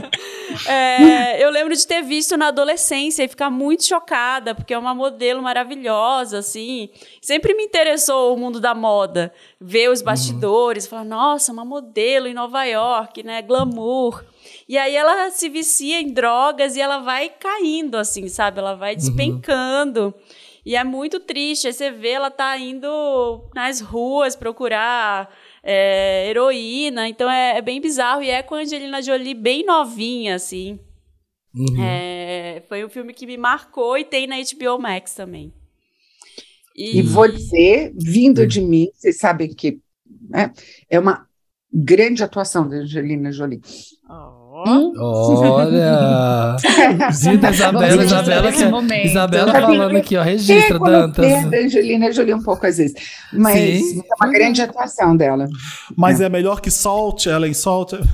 É, 0.68 1.44
eu 1.44 1.50
lembro 1.50 1.74
de 1.74 1.86
ter 1.86 2.02
visto 2.02 2.36
na 2.36 2.48
adolescência 2.48 3.22
e 3.24 3.28
ficar 3.28 3.50
muito 3.50 3.84
chocada, 3.84 4.54
porque 4.54 4.72
é 4.72 4.78
uma 4.78 4.94
modelo 4.94 5.42
maravilhosa, 5.42 6.38
assim. 6.38 6.88
Sempre 7.20 7.54
me 7.54 7.64
interessou 7.64 8.34
o 8.34 8.38
mundo 8.38 8.60
da 8.60 8.74
moda, 8.74 9.32
ver 9.60 9.90
os 9.90 10.02
bastidores, 10.02 10.86
falar, 10.86 11.04
nossa, 11.04 11.52
uma 11.52 11.64
modelo 11.64 12.26
em 12.26 12.34
Nova 12.34 12.64
York, 12.64 13.22
né? 13.22 13.42
Glamour. 13.42 14.24
E 14.68 14.76
aí 14.76 14.94
ela 14.94 15.30
se 15.30 15.48
vicia 15.48 16.00
em 16.00 16.12
drogas 16.12 16.76
e 16.76 16.80
ela 16.80 16.98
vai 16.98 17.28
caindo, 17.28 17.96
assim, 17.96 18.28
sabe? 18.28 18.58
Ela 18.58 18.74
vai 18.74 18.94
despencando. 18.96 20.14
E 20.64 20.76
é 20.76 20.82
muito 20.82 21.20
triste. 21.20 21.66
Aí 21.66 21.72
você 21.72 21.90
vê 21.90 22.10
ela 22.10 22.30
tá 22.30 22.56
indo 22.58 23.50
nas 23.54 23.80
ruas 23.80 24.34
procurar 24.34 25.30
é, 25.62 26.28
heroína. 26.28 27.08
Então 27.08 27.30
é, 27.30 27.58
é 27.58 27.62
bem 27.62 27.80
bizarro. 27.80 28.22
E 28.22 28.30
é 28.30 28.42
com 28.42 28.54
a 28.54 28.58
Angelina 28.58 29.02
Jolie 29.02 29.34
bem 29.34 29.64
novinha, 29.64 30.34
assim. 30.34 30.78
Uhum. 31.54 31.82
É, 31.82 32.62
foi 32.68 32.84
um 32.84 32.88
filme 32.88 33.12
que 33.12 33.26
me 33.26 33.36
marcou 33.36 33.96
e 33.96 34.04
tem 34.04 34.26
na 34.26 34.36
HBO 34.36 34.78
Max 34.80 35.14
também. 35.14 35.52
E 36.74 37.02
vou 37.02 37.28
dizer, 37.28 37.92
vindo 37.96 38.46
de 38.46 38.60
mim, 38.60 38.88
vocês 38.94 39.18
sabem 39.18 39.48
que 39.48 39.78
né, 40.28 40.52
é 40.90 40.98
uma 40.98 41.26
grande 41.72 42.22
atuação 42.22 42.68
da 42.68 42.76
Angelina 42.76 43.30
Jolie. 43.30 43.60
Ó. 44.08 44.44
Olha! 44.96 46.56
Zita 47.12 47.50
Isabela, 47.50 48.04
Isabela, 48.04 48.52
que, 48.52 48.64
momento. 48.66 49.06
Isabela 49.06 49.50
Sabe, 49.52 49.66
falando 49.66 49.96
aqui, 49.96 50.16
ó, 50.16 50.22
registra, 50.22 50.78
Dantas. 50.78 51.50
da 51.50 51.58
Angelina 51.58 52.12
Jolie 52.12 52.34
um 52.34 52.42
pouco 52.42 52.64
às 52.64 52.78
vezes, 52.78 52.94
mas 53.32 53.58
Sim. 53.58 54.00
é 54.00 54.24
uma 54.24 54.32
grande 54.32 54.62
atuação 54.62 55.16
dela. 55.16 55.48
Mas 55.96 56.20
é 56.20 56.28
melhor 56.28 56.60
que 56.60 56.70
Salt, 56.70 57.26
Ellen 57.26 57.52
Salt. 57.52 57.94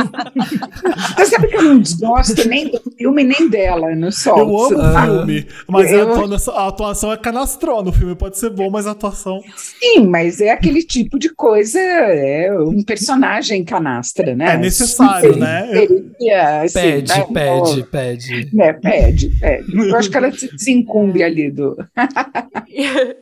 Você 1.16 1.26
sabe 1.26 1.48
que 1.48 1.56
eu 1.56 1.62
não 1.62 1.78
desgosto 1.80 2.48
nem 2.48 2.70
do 2.70 2.80
filme 2.96 3.24
nem 3.24 3.48
dela 3.48 3.94
no 3.94 4.10
sol. 4.12 4.38
Eu 4.38 4.44
amo 4.46 4.76
o 4.76 4.80
Ah, 4.80 5.02
filme, 5.06 5.46
mas 5.68 5.92
Eu- 5.92 6.08
a, 6.08 6.12
atuação, 6.14 6.54
a 6.56 6.68
atuação 6.68 7.12
é 7.12 7.16
canastrona. 7.16 7.90
O 7.90 7.92
filme 7.92 8.14
pode 8.14 8.38
ser 8.38 8.50
bom, 8.50 8.70
mas 8.70 8.86
a 8.86 8.92
atuação. 8.92 9.40
Sim, 9.56 10.06
mas 10.06 10.40
é 10.40 10.50
aquele 10.50 10.82
tipo 10.82 11.18
de 11.18 11.28
coisa, 11.34 11.78
é 11.78 12.50
um 12.58 12.82
personagem 12.82 13.64
canastra, 13.64 14.34
né? 14.34 14.54
É 14.54 14.56
necessário, 14.58 15.36
né? 15.36 15.66
Seria, 15.72 16.62
assim, 16.62 16.72
Pede, 16.80 17.12
né? 17.12 17.26
pede, 17.32 17.82
pede. 17.84 18.50
É, 18.60 18.72
pede, 18.72 19.28
pede. 19.40 19.88
Eu 19.88 19.96
acho 19.96 20.10
que 20.10 20.16
ela 20.16 20.30
se 20.32 20.50
desencumbe 20.54 21.22
ali 21.22 21.50
do. 21.50 21.76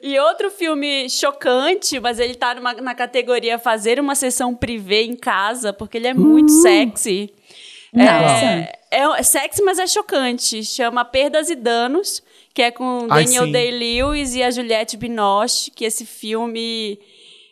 E 0.02 0.18
outro 0.20 0.50
filme 0.50 1.08
chocante, 1.08 1.98
mas 2.00 2.18
ele 2.18 2.34
tá 2.34 2.54
numa, 2.54 2.74
na 2.74 2.94
categoria 2.94 3.58
fazer 3.58 3.98
uma 4.00 4.14
sessão 4.14 4.54
privê 4.54 5.02
em 5.02 5.14
casa, 5.16 5.72
porque 5.72 5.96
ele 5.98 6.06
é 6.08 6.14
muito 6.14 6.50
sexy. 6.70 7.34
Nossa. 7.92 8.44
É, 8.44 8.78
é, 8.90 9.00
é 9.00 9.22
sexy, 9.22 9.62
mas 9.62 9.78
é 9.78 9.86
chocante. 9.86 10.64
Chama 10.64 11.04
Perdas 11.04 11.50
e 11.50 11.54
Danos, 11.54 12.22
que 12.54 12.62
é 12.62 12.70
com 12.70 13.06
Daniel. 13.08 13.50
Day-Lewis 13.50 14.34
e 14.34 14.42
a 14.42 14.50
Juliette 14.50 14.96
Binoche, 14.96 15.70
que 15.70 15.84
esse 15.84 16.04
filme... 16.04 16.98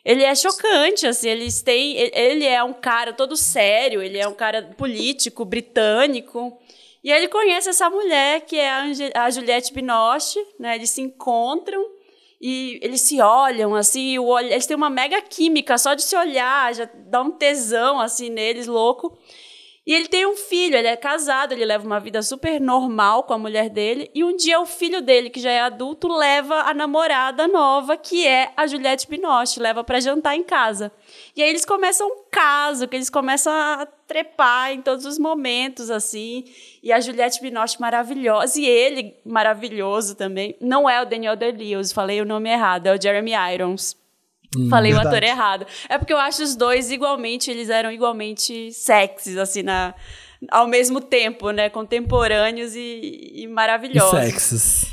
Ele 0.05 0.23
é 0.23 0.35
chocante, 0.35 1.07
assim, 1.07 1.29
eles 1.29 1.63
têm... 1.63 1.97
Ele 1.97 2.45
é 2.45 2.63
um 2.63 2.73
cara 2.73 3.13
todo 3.13 3.37
sério, 3.37 4.03
ele 4.03 4.19
é 4.19 4.29
um 4.29 4.35
cara 4.35 4.63
político, 4.77 5.45
britânico... 5.45 6.57
E 7.05 7.13
ele 7.13 7.29
conhece 7.29 7.69
essa 7.69 7.89
mulher, 7.89 8.41
que 8.41 8.59
é 8.59 8.69
a, 8.69 8.83
Ange- 8.83 9.13
a 9.15 9.31
Juliette 9.31 9.73
Binoche, 9.73 10.45
né? 10.59 10.75
Eles 10.75 10.91
se 10.91 11.01
encontram 11.01 11.81
e 12.41 12.79
eles 12.83 13.01
se 13.01 13.21
olham, 13.21 13.75
assim, 13.75 14.19
o 14.19 14.27
olho, 14.27 14.49
eles 14.49 14.67
têm 14.67 14.77
uma 14.77 14.91
mega 14.91 15.21
química, 15.23 15.79
só 15.79 15.95
de 15.95 16.03
se 16.03 16.17
olhar, 16.17 16.75
já 16.75 16.89
dá 17.09 17.23
um 17.23 17.31
tesão, 17.31 18.01
assim, 18.01 18.29
neles, 18.29 18.67
louco. 18.67 19.17
E 19.87 19.95
ele 19.95 20.09
tem 20.09 20.27
um 20.27 20.35
filho, 20.35 20.77
ele 20.77 20.89
é 20.89 20.97
casado, 20.97 21.53
ele 21.53 21.65
leva 21.65 21.87
uma 21.87 22.01
vida 22.01 22.21
super 22.21 22.61
normal 22.61 23.23
com 23.23 23.35
a 23.35 23.39
mulher 23.39 23.71
dele. 23.71 24.11
E 24.13 24.25
um 24.25 24.37
dia 24.37 24.61
o 24.61 24.67
filho 24.67 25.01
dele, 25.01 25.31
que 25.31 25.39
já 25.39 25.51
é 25.51 25.61
adulto, 25.61 26.09
leva 26.09 26.63
a 26.63 26.75
namorada 26.75 27.47
nova, 27.47 27.97
que 27.97 28.27
é 28.27 28.51
a 28.57 28.67
Juliette 28.67 29.09
Binoche, 29.09 29.61
leva 29.61 29.85
pra 29.85 30.01
jantar 30.01 30.35
em 30.35 30.43
casa. 30.43 30.91
E 31.37 31.43
aí 31.43 31.51
eles 31.51 31.67
começam 31.67 32.09
um 32.09 32.23
caso, 32.31 32.89
que 32.89 32.97
eles 32.97 33.11
começam 33.11 33.53
a 33.53 33.87
trepar 34.09 34.73
em 34.73 34.81
todos 34.81 35.05
os 35.05 35.19
momentos, 35.19 35.91
assim. 35.91 36.45
E 36.83 36.91
a 36.91 36.99
Juliette 36.99 37.43
Binoche 37.43 37.79
maravilhosa, 37.79 38.59
e 38.59 38.67
ele 38.67 39.15
maravilhoso 39.25 40.15
também. 40.15 40.57
Não 40.61 40.89
é 40.89 41.03
o 41.03 41.05
Daniel 41.05 41.37
Day-Lewis, 41.37 41.93
falei 41.93 42.23
o 42.23 42.25
nome 42.25 42.49
errado, 42.51 42.87
é 42.87 42.97
o 42.97 43.01
Jeremy 43.01 43.33
Irons. 43.53 43.95
Falei 44.71 44.93
o 44.93 44.95
verdade. 44.95 45.17
ator 45.17 45.29
errado. 45.29 45.67
É 45.89 45.99
porque 45.99 46.13
eu 46.13 46.19
acho 46.19 46.43
os 46.43 46.57
dois 46.57 46.91
igualmente, 46.91 47.51
eles 47.51 47.69
eram 47.69 47.93
igualmente 47.93 48.73
sexys, 48.73 49.37
assim, 49.37 49.63
na, 49.63 49.95
ao 50.51 50.67
mesmo 50.67 51.03
tempo, 51.03 51.51
né? 51.51 51.69
Contemporâneos 51.69 52.75
e, 52.75 53.33
e 53.35 53.43
E 53.43 53.47
maravilhosos. 53.47 54.19
sexos. 54.19 54.85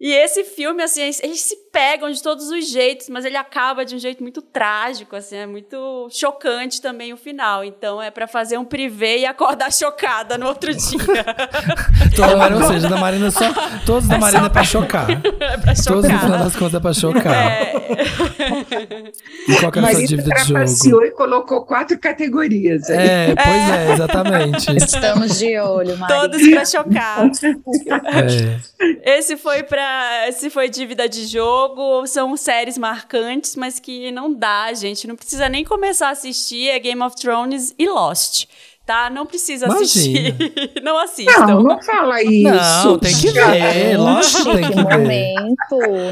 E 0.00 0.10
esse 0.12 0.44
filme, 0.44 0.82
assim, 0.82 1.02
eles 1.02 1.40
se 1.40 1.56
pegam 1.72 2.10
de 2.10 2.22
todos 2.22 2.50
os 2.50 2.70
jeitos, 2.70 3.08
mas 3.08 3.24
ele 3.24 3.36
acaba 3.36 3.82
de 3.84 3.96
um 3.96 3.98
jeito 3.98 4.22
muito 4.22 4.42
trágico, 4.42 5.16
assim, 5.16 5.36
é 5.36 5.46
muito 5.46 6.06
chocante 6.10 6.80
também 6.82 7.12
o 7.12 7.16
final. 7.16 7.64
Então 7.64 8.00
é 8.00 8.10
pra 8.10 8.26
fazer 8.28 8.58
um 8.58 8.64
privê 8.64 9.20
e 9.20 9.26
acordar 9.26 9.72
chocada 9.72 10.36
no 10.36 10.46
outro 10.46 10.74
dia. 10.74 10.98
Toda 12.14 12.36
Marina, 12.36 12.60
ou 12.66 12.72
seja, 12.72 12.88
da 12.88 12.96
Marina 12.96 13.30
só. 13.30 13.44
Todos 13.86 14.06
da 14.08 14.18
Marina 14.18 14.46
é 14.46 14.50
pra 14.50 14.64
chocar. 14.64 15.08
é 15.40 15.56
pra 15.56 15.74
Todos 15.74 16.04
no 16.04 16.18
final 16.18 16.20
chocar. 16.20 16.44
das 16.44 16.56
contas 16.56 16.74
é 16.74 16.80
pra 16.80 16.92
chocar. 16.92 17.34
É, 17.34 17.72
E 19.48 19.56
qual 19.58 19.72
que 19.72 19.78
é 19.78 19.82
a 19.82 19.84
sua 19.84 19.92
Marina 19.92 20.06
dívida 20.06 20.30
de 20.30 20.40
jogo? 20.40 20.52
trapaceou 20.52 21.04
e 21.04 21.10
colocou 21.12 21.64
quatro 21.64 21.98
categorias. 21.98 22.90
aí. 22.90 22.98
É, 23.08 23.34
pois 23.34 23.70
é, 23.70 23.92
exatamente. 23.92 24.76
Estamos 24.76 25.38
de 25.38 25.58
olho, 25.58 25.96
Mari. 25.96 26.12
todos 26.14 26.48
pra 26.48 26.64
chocar. 26.66 27.22
É. 29.04 29.18
Esse 29.18 29.36
foi 29.36 29.62
para, 29.62 30.28
esse 30.28 30.50
foi 30.50 30.68
dívida 30.68 31.08
de 31.08 31.26
jogo, 31.26 31.61
são 32.06 32.36
séries 32.36 32.78
marcantes, 32.78 33.56
mas 33.56 33.78
que 33.78 34.10
não 34.10 34.32
dá, 34.32 34.72
gente, 34.72 35.06
não 35.06 35.16
precisa 35.16 35.48
nem 35.48 35.64
começar 35.64 36.08
a 36.08 36.12
assistir, 36.12 36.68
é 36.68 36.78
Game 36.78 37.02
of 37.02 37.16
Thrones 37.16 37.74
e 37.78 37.86
Lost, 37.88 38.46
tá? 38.86 39.08
Não 39.10 39.24
precisa 39.24 39.66
assistir. 39.66 40.34
não 40.82 40.98
assistam. 40.98 41.46
Não, 41.46 41.62
não 41.62 41.82
fala 41.82 42.22
isso. 42.22 42.42
Não, 42.86 42.98
tem 42.98 43.14
que 43.14 43.30
ver, 43.30 43.96
lógico 43.96 44.44
que 44.44 44.52
tem 44.56 44.64
Que 44.70 44.74
ver. 44.74 44.82
momento. 44.82 45.56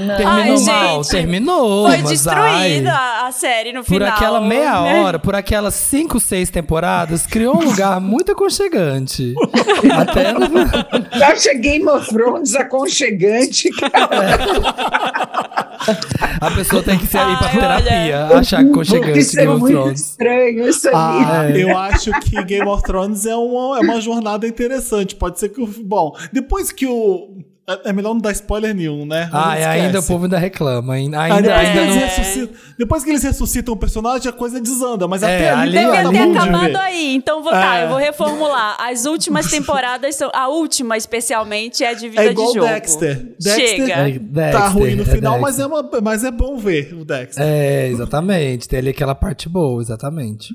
Não. 0.06 0.16
Terminou 0.16 0.56
Ai, 0.56 0.64
mal, 0.64 1.02
gente, 1.02 1.10
terminou. 1.10 1.86
Foi 1.88 1.96
mas 1.98 2.08
destruída 2.10 2.92
ai, 2.92 3.26
a 3.28 3.32
série 3.32 3.72
no 3.72 3.80
Por 3.84 3.94
final. 3.94 4.08
aquela 4.08 4.40
meia 4.40 4.80
né? 4.82 5.00
hora, 5.02 5.18
por 5.18 5.34
aquelas 5.34 5.74
cinco, 5.74 6.18
seis 6.20 6.48
temporadas, 6.50 7.26
criou 7.26 7.56
um 7.56 7.64
lugar 7.64 8.00
muito 8.00 8.32
aconchegante. 8.32 9.34
Até 9.98 10.32
no... 10.32 10.48
Você 10.48 11.24
acha 11.24 11.54
Game 11.54 11.86
of 11.88 12.08
Thrones 12.08 12.54
aconchegante? 12.54 13.68
a 16.40 16.50
pessoa 16.50 16.82
tem 16.82 16.98
que 16.98 17.06
ser 17.06 17.18
ir 17.18 17.38
pra 17.38 17.46
Ai, 17.48 17.58
terapia, 17.82 18.26
achar 18.38 18.60
aconchegante 18.60 19.18
Isso 19.18 19.38
é 19.38 19.42
Game 19.42 19.52
of 19.54 19.60
muito 19.60 19.74
Thrones. 19.80 20.00
estranho, 20.00 20.68
isso 20.68 20.88
Ah, 20.92 21.46
É. 21.48 21.62
eu 21.62 21.76
acho 21.78 22.10
que 22.20 22.42
Game 22.44 22.59
of 22.68 22.82
Thrones 22.82 23.26
é 23.26 23.36
uma, 23.36 23.78
é 23.78 23.80
uma 23.80 24.00
jornada 24.00 24.46
interessante. 24.46 25.14
Pode 25.16 25.38
ser 25.38 25.48
que 25.50 25.60
o. 25.60 25.66
Bom, 25.66 26.16
depois 26.32 26.72
que 26.72 26.86
o. 26.86 27.38
É 27.84 27.90
é 27.90 27.92
melhor 27.92 28.14
não 28.14 28.20
dar 28.20 28.32
spoiler 28.32 28.74
nenhum, 28.74 29.04
né? 29.06 29.28
Ah, 29.32 29.58
e 29.58 29.64
ainda 29.64 30.00
o 30.00 30.02
povo 30.02 30.24
ainda 30.24 30.38
reclama. 30.38 30.94
Ainda, 30.94 31.20
Aí 31.20 31.32
ainda, 31.32 31.42
depois, 31.48 31.66
ainda 31.68 31.72
que 31.72 31.78
eles 31.86 31.94
não. 31.94 32.02
ressuscitam, 32.02 32.56
depois 32.78 33.04
que 33.04 33.10
eles 33.10 33.22
ressuscitam 33.22 33.74
o 33.74 33.76
personagem, 33.76 34.28
a 34.28 34.32
coisa 34.32 34.60
desanda. 34.60 35.06
Mas 35.08 35.22
É, 35.22 35.36
até 35.36 35.50
ali, 35.50 35.78
ali- 35.78 35.86
tá 35.86 36.02
Devia 36.02 36.22
ali- 36.22 36.32
ter 36.32 36.32
de 36.32 36.38
acabado 36.38 36.76
aí. 36.76 37.14
Então, 37.14 37.42
vou, 37.42 37.52
tá, 37.52 37.76
É. 37.78 37.84
eu 37.84 37.88
vou 37.88 37.98
reformular. 37.98 38.76
As 38.80 39.04
últimas 39.06 39.50
temporadas 39.50 40.14
são. 40.16 40.30
A 40.34 40.48
última, 40.48 40.96
especialmente, 40.96 41.84
é 41.84 41.88
a 41.90 41.94
dívida 41.94 42.22
É 42.22 42.30
igual 42.30 42.48
de 42.52 42.54
jogo. 42.58 42.66
Dexter. 42.66 43.16
Dexter 43.40 43.68
Chega. 43.68 43.94
É, 44.40 44.50
Tá 44.50 44.68
ruim 44.68 44.94
no 44.96 45.02
é 45.02 45.06
final, 45.06 45.40
mas 45.40 45.58
é, 45.58 45.66
uma, 45.66 45.88
mas 46.02 46.24
é 46.24 46.30
bom 46.30 46.56
ver 46.58 46.94
o 46.94 47.04
Dexter. 47.04 47.44
É, 47.44 47.88
exatamente. 47.88 48.68
Tem 48.68 48.78
ali 48.78 48.88
aquela 48.90 49.14
parte 49.14 49.48
boa, 49.48 49.80
exatamente. 49.80 50.54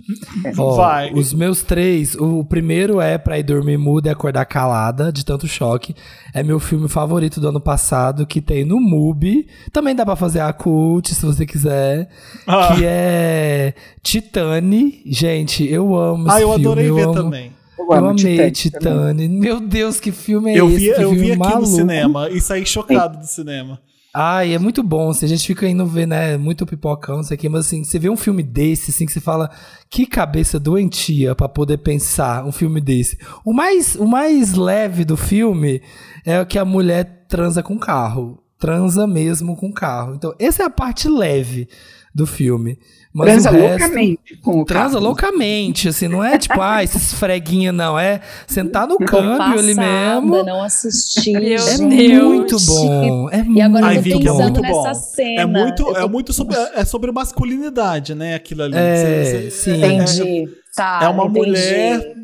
Ó, 0.58 0.76
Vai. 0.76 1.12
Os 1.14 1.34
meus 1.34 1.62
três, 1.64 2.16
o 2.16 2.44
primeiro 2.44 3.00
é 3.02 3.18
Pra 3.18 3.40
ir 3.40 3.44
dormir 3.44 3.78
muda 3.78 4.10
e 4.10 4.12
acordar 4.12 4.46
calada, 4.46 5.12
de 5.12 5.24
tanto 5.26 5.48
choque. 5.48 5.96
É 6.34 6.44
meu 6.44 6.60
filme 6.60 6.88
favorito 6.90 7.05
do 7.40 7.48
ano 7.50 7.60
passado, 7.60 8.26
que 8.26 8.42
tem 8.42 8.64
no 8.66 8.80
MUBI. 8.80 9.48
Também 9.72 9.96
dá 9.96 10.06
pra 10.06 10.16
fazer 10.16 10.40
a 10.40 10.52
cult, 10.52 11.14
se 11.14 11.26
você 11.26 11.46
quiser. 11.46 12.10
Ah. 12.48 12.74
Que 12.76 12.84
é 12.86 13.74
Titane. 14.04 15.02
Gente, 15.06 15.70
eu 15.70 15.96
amo 15.96 16.30
Ah, 16.30 16.34
esse 16.36 16.44
eu 16.44 16.50
filme. 16.50 16.66
adorei 16.66 16.92
ver 16.92 17.04
amo- 17.04 17.14
também. 17.14 17.52
Eu 17.78 17.86
Eu 17.86 17.94
amo 17.94 18.10
amei 18.10 18.18
Titanic 18.52 18.52
Titane. 18.62 19.28
Meu 19.28 19.60
Deus, 19.60 20.00
que 20.00 20.12
filme 20.12 20.52
é 20.52 20.60
Eu 20.60 20.68
esse? 20.70 20.78
vi, 20.78 20.86
Que 20.86 21.02
eu 21.04 21.10
filme 21.10 21.18
vi 21.26 21.32
aqui 21.32 21.40
maluco. 21.40 21.60
no 21.62 21.66
cinema 21.68 22.30
e 22.30 22.40
saí 22.42 22.66
chocado 22.66 23.18
do 23.20 23.26
cinema. 23.26 23.80
Ai, 24.18 24.54
é 24.54 24.58
muito 24.58 24.82
bom. 24.82 25.10
Assim, 25.10 25.26
a 25.26 25.28
gente 25.28 25.46
fica 25.46 25.68
indo 25.68 25.86
ver, 25.86 26.08
né? 26.08 26.38
Muito 26.38 26.66
pipocão, 26.66 27.18
não 27.18 27.24
sei 27.24 27.36
o 27.36 27.38
quê, 27.38 27.50
mas 27.50 27.66
assim, 27.66 27.84
você 27.84 28.00
vê 28.00 28.10
um 28.10 28.16
filme 28.16 28.42
desse, 28.42 28.92
assim, 28.92 29.06
que 29.06 29.12
você 29.12 29.20
fala, 29.20 29.52
que 29.90 30.06
cabeça 30.06 30.58
doentia 30.58 31.36
pra 31.36 31.50
poder 31.50 31.80
pensar 31.80 32.46
um 32.46 32.52
filme 32.52 32.80
desse. 32.80 33.18
O 33.44 33.52
mais, 33.52 33.96
o 33.96 34.08
mais 34.08 34.54
leve 34.54 35.04
do 35.04 35.18
filme 35.18 35.82
é 36.26 36.46
que 36.46 36.58
a 36.58 36.64
mulher 36.64 37.26
transa 37.28 37.62
com 37.62 37.76
o 37.76 37.80
carro. 37.80 38.42
Transa 38.60 39.06
mesmo 39.06 39.56
com 39.56 39.68
o 39.68 39.74
carro. 39.74 40.16
Então, 40.16 40.34
essa 40.40 40.64
é 40.64 40.66
a 40.66 40.70
parte 40.70 41.08
leve 41.10 41.68
do 42.14 42.26
filme. 42.26 42.78
Mas 43.14 43.30
Transa 43.44 43.50
o 43.52 43.54
resto, 43.54 43.70
loucamente 43.82 44.38
com 44.42 44.60
o 44.62 44.66
Transa 44.66 44.94
carro. 44.96 45.06
loucamente, 45.06 45.88
assim, 45.88 46.08
não 46.10 46.22
é 46.24 46.38
tipo, 46.38 46.60
ah, 46.62 46.84
esses 46.84 47.14
freguinha, 47.14 47.72
não. 47.72 47.98
É 47.98 48.20
sentar 48.48 48.86
no 48.88 48.98
câmbio 48.98 49.58
ali 49.60 49.74
passada, 49.76 50.22
mesmo. 50.22 50.44
não 50.44 50.62
assisti. 50.64 51.32
Meu 51.32 51.42
É 51.68 51.78
Deus. 51.78 51.80
muito 51.80 52.58
bom. 52.66 53.30
É 53.30 53.42
E 53.46 53.62
agora 53.62 53.86
Ai, 53.88 53.94
eu 53.98 53.98
tô 53.98 54.04
Vicky, 54.04 54.16
é 54.18 54.20
pensando 54.32 54.42
muito 54.44 54.62
nessa 54.62 54.82
bom. 54.90 54.94
cena. 54.94 55.42
É 55.42 55.46
muito, 55.46 55.98
é 55.98 56.08
muito 56.08 56.34
sobre, 56.34 56.58
é 56.58 56.84
sobre 56.86 57.12
masculinidade, 57.12 58.14
né? 58.16 58.36
Aquilo 58.36 58.64
ali. 58.64 58.76
É, 58.78 58.96
Você- 59.24 59.42
você- 59.42 59.52
sim. 59.52 59.78
Entendi. 59.78 60.50
Tá, 60.76 61.00
É 61.04 61.08
uma 61.08 61.24
entendi. 61.26 61.40
mulher 61.40 62.16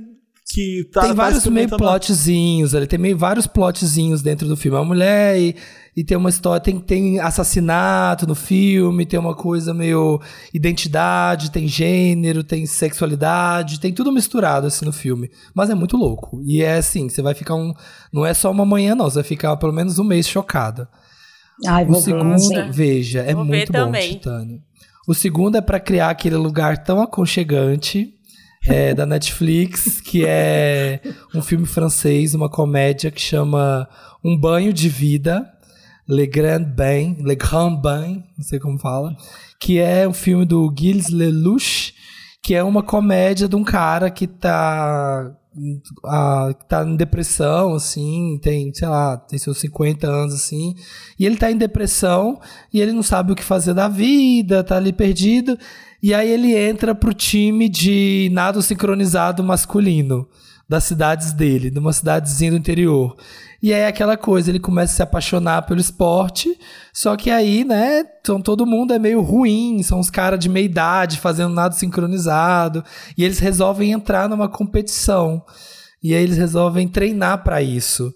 que 0.54 0.90
tá. 0.92 1.02
tem 1.02 1.10
tá 1.12 1.16
vários 1.16 1.46
meio 1.48 1.70
plotzinhos, 1.70 2.74
ele 2.74 2.86
tem 2.88 3.00
meio 3.00 3.18
vários 3.18 3.48
plotzinhos 3.48 4.22
dentro 4.22 4.46
do 4.48 4.58
filme. 4.58 4.76
É 4.78 4.80
uma 4.82 4.86
mulher 4.88 5.38
e, 5.40 5.56
e 5.96 6.04
tem 6.04 6.16
uma 6.16 6.30
história, 6.30 6.62
tem, 6.62 6.80
tem 6.80 7.20
assassinato 7.20 8.26
no 8.26 8.34
filme, 8.34 9.06
tem 9.06 9.20
uma 9.20 9.36
coisa 9.36 9.74
meio 9.74 10.22
identidade, 10.54 11.52
tem 11.52 11.68
gênero, 11.68 12.44
tem 12.44 12.66
sexualidade, 12.66 13.80
tem 13.80 13.92
tudo 13.92 14.12
misturado 14.12 14.68
assim 14.68 14.86
no 14.86 14.94
filme. 14.94 15.30
Mas 15.54 15.70
é 15.70 15.76
muito 15.76 15.98
louco. 15.98 16.42
E 16.46 16.62
é 16.62 16.78
assim, 16.78 17.10
você 17.10 17.22
vai 17.22 17.34
ficar 17.34 17.56
um. 17.56 17.74
Não 18.12 18.26
é 18.26 18.34
só 18.34 18.50
uma 18.50 18.66
manhã, 18.66 18.96
não, 18.96 19.10
você 19.10 19.16
vai 19.16 19.24
ficar 19.24 19.58
pelo 19.58 19.74
menos 19.74 20.00
um 20.00 20.04
mês 20.04 20.28
chocada. 20.28 20.88
Ai, 21.68 21.86
O 21.86 21.96
segundo, 21.96 22.72
veja, 22.72 23.22
é 23.22 23.34
Vou 23.34 23.44
muito 23.44 23.72
bom. 23.72 23.92
Titânio. 23.92 24.62
O 25.08 25.14
segundo 25.14 25.58
é 25.58 25.62
pra 25.62 25.80
criar 25.80 26.10
aquele 26.10 26.38
lugar 26.38 26.84
tão 26.84 27.02
aconchegante 27.02 28.14
é, 28.66 28.94
da 28.94 29.06
Netflix, 29.06 30.00
que 30.00 30.26
é 30.26 31.02
um 31.36 31.42
filme 31.42 31.66
francês, 31.66 32.34
uma 32.34 32.50
comédia 32.50 33.12
que 33.12 33.20
chama 33.20 33.88
Um 34.24 34.38
Banho 34.38 34.72
de 34.72 34.88
Vida, 34.88 35.52
Le 36.12 36.28
Grand 36.28 36.66
Bain, 36.76 37.16
Le 37.20 37.36
Grand 37.36 37.82
Bain, 37.82 38.22
não 38.38 38.44
sei 38.44 38.60
como 38.60 38.78
fala, 38.78 39.16
que 39.58 39.80
é 39.80 40.06
um 40.06 40.14
filme 40.14 40.46
do 40.46 40.74
Gilles 40.78 41.08
Lelouch, 41.08 41.94
que 42.44 42.54
é 42.54 42.62
uma 42.62 42.84
comédia 42.84 43.48
de 43.48 43.56
um 43.56 43.64
cara 43.64 44.12
que 44.12 44.28
tá 44.28 45.32
a, 46.06 46.54
tá 46.68 46.84
em 46.84 46.98
depressão, 46.98 47.76
assim, 47.76 48.38
tem, 48.44 48.74
sei 48.74 48.90
lá, 48.90 49.16
tem 49.16 49.40
seus 49.40 49.58
50 49.60 50.06
anos, 50.06 50.34
assim, 50.34 50.76
e 51.18 51.26
ele 51.26 51.38
tá 51.38 51.50
em 51.50 51.58
depressão 51.58 52.42
e 52.74 52.82
ele 52.82 52.92
não 52.92 53.04
sabe 53.04 53.32
o 53.32 53.36
que 53.36 53.44
fazer 53.44 53.74
da 53.74 53.88
vida, 53.88 54.66
tá 54.66 54.76
ali 54.76 54.92
perdido, 54.92 55.58
e 56.04 56.14
aí 56.14 56.30
ele 56.30 56.54
entra 56.54 56.94
pro 56.94 57.14
time 57.14 57.70
de 57.70 58.30
nado 58.34 58.62
sincronizado 58.62 59.42
masculino 59.42 60.28
das 60.72 60.86
cidades 60.86 61.34
dele, 61.34 61.70
de 61.70 61.78
uma 61.80 61.92
cidadezinha 61.92 62.52
do 62.52 62.56
interior. 62.56 63.18
E 63.62 63.74
aí 63.74 63.86
aquela 63.86 64.16
coisa, 64.16 64.50
ele 64.50 64.58
começa 64.58 64.94
a 64.94 64.96
se 64.96 65.04
apaixonar 65.04 65.64
pelo 65.64 65.82
esporte, 65.82 66.58
só 66.94 67.18
que 67.18 67.30
aí, 67.30 67.66
né, 67.66 68.06
então 68.22 68.42
todo 68.42 68.66
mundo 68.66 68.94
é 68.94 68.98
meio 68.98 69.20
ruim, 69.20 69.84
são 69.84 70.00
os 70.00 70.10
caras 70.10 70.40
de 70.40 70.48
meia 70.48 70.64
idade 70.64 71.20
fazendo 71.20 71.54
nada 71.54 71.76
sincronizado, 71.76 72.86
e 73.18 73.26
eles 73.26 73.40
resolvem 73.40 73.92
entrar 73.92 74.30
numa 74.30 74.48
competição. 74.48 75.44
E 76.02 76.16
aí 76.16 76.24
eles 76.24 76.38
resolvem 76.38 76.88
treinar 76.88 77.44
para 77.44 77.62
isso. 77.62 78.14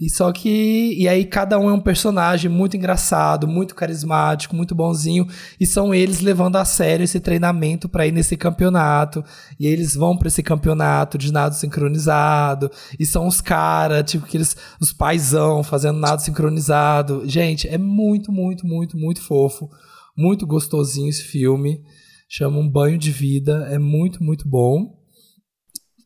E 0.00 0.08
só 0.08 0.30
que. 0.30 0.94
E 0.96 1.08
aí 1.08 1.24
cada 1.24 1.58
um 1.58 1.68
é 1.68 1.72
um 1.72 1.80
personagem 1.80 2.48
muito 2.48 2.76
engraçado, 2.76 3.48
muito 3.48 3.74
carismático, 3.74 4.54
muito 4.54 4.72
bonzinho. 4.72 5.26
E 5.58 5.66
são 5.66 5.92
eles 5.92 6.20
levando 6.20 6.54
a 6.54 6.64
sério 6.64 7.02
esse 7.02 7.18
treinamento 7.18 7.88
para 7.88 8.06
ir 8.06 8.12
nesse 8.12 8.36
campeonato. 8.36 9.24
E 9.58 9.66
eles 9.66 9.96
vão 9.96 10.16
para 10.16 10.28
esse 10.28 10.40
campeonato 10.40 11.18
de 11.18 11.32
nado 11.32 11.56
sincronizado. 11.56 12.70
E 12.98 13.04
são 13.04 13.26
os 13.26 13.40
caras, 13.40 14.08
tipo, 14.08 14.24
aqueles, 14.24 14.56
os 14.80 14.92
paizão 14.92 15.64
fazendo 15.64 15.98
nado 15.98 16.22
sincronizado. 16.22 17.28
Gente, 17.28 17.66
é 17.66 17.76
muito, 17.76 18.30
muito, 18.30 18.64
muito, 18.64 18.96
muito 18.96 19.20
fofo. 19.20 19.68
Muito 20.16 20.46
gostosinho 20.46 21.08
esse 21.08 21.24
filme. 21.24 21.82
Chama 22.28 22.58
Um 22.58 22.70
Banho 22.70 22.98
de 22.98 23.10
Vida. 23.10 23.66
É 23.68 23.78
muito, 23.78 24.22
muito 24.22 24.48
bom. 24.48 24.96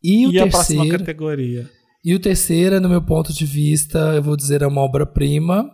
E, 0.02 0.22
e 0.22 0.26
o 0.28 0.32
terceiro, 0.32 0.48
a 0.48 0.50
próxima 0.50 0.88
categoria? 0.88 1.81
E 2.04 2.14
o 2.16 2.18
terceiro, 2.18 2.80
no 2.80 2.88
meu 2.88 3.00
ponto 3.00 3.32
de 3.32 3.46
vista, 3.46 3.98
eu 4.14 4.22
vou 4.22 4.36
dizer, 4.36 4.60
é 4.62 4.66
uma 4.66 4.80
obra-prima. 4.80 5.70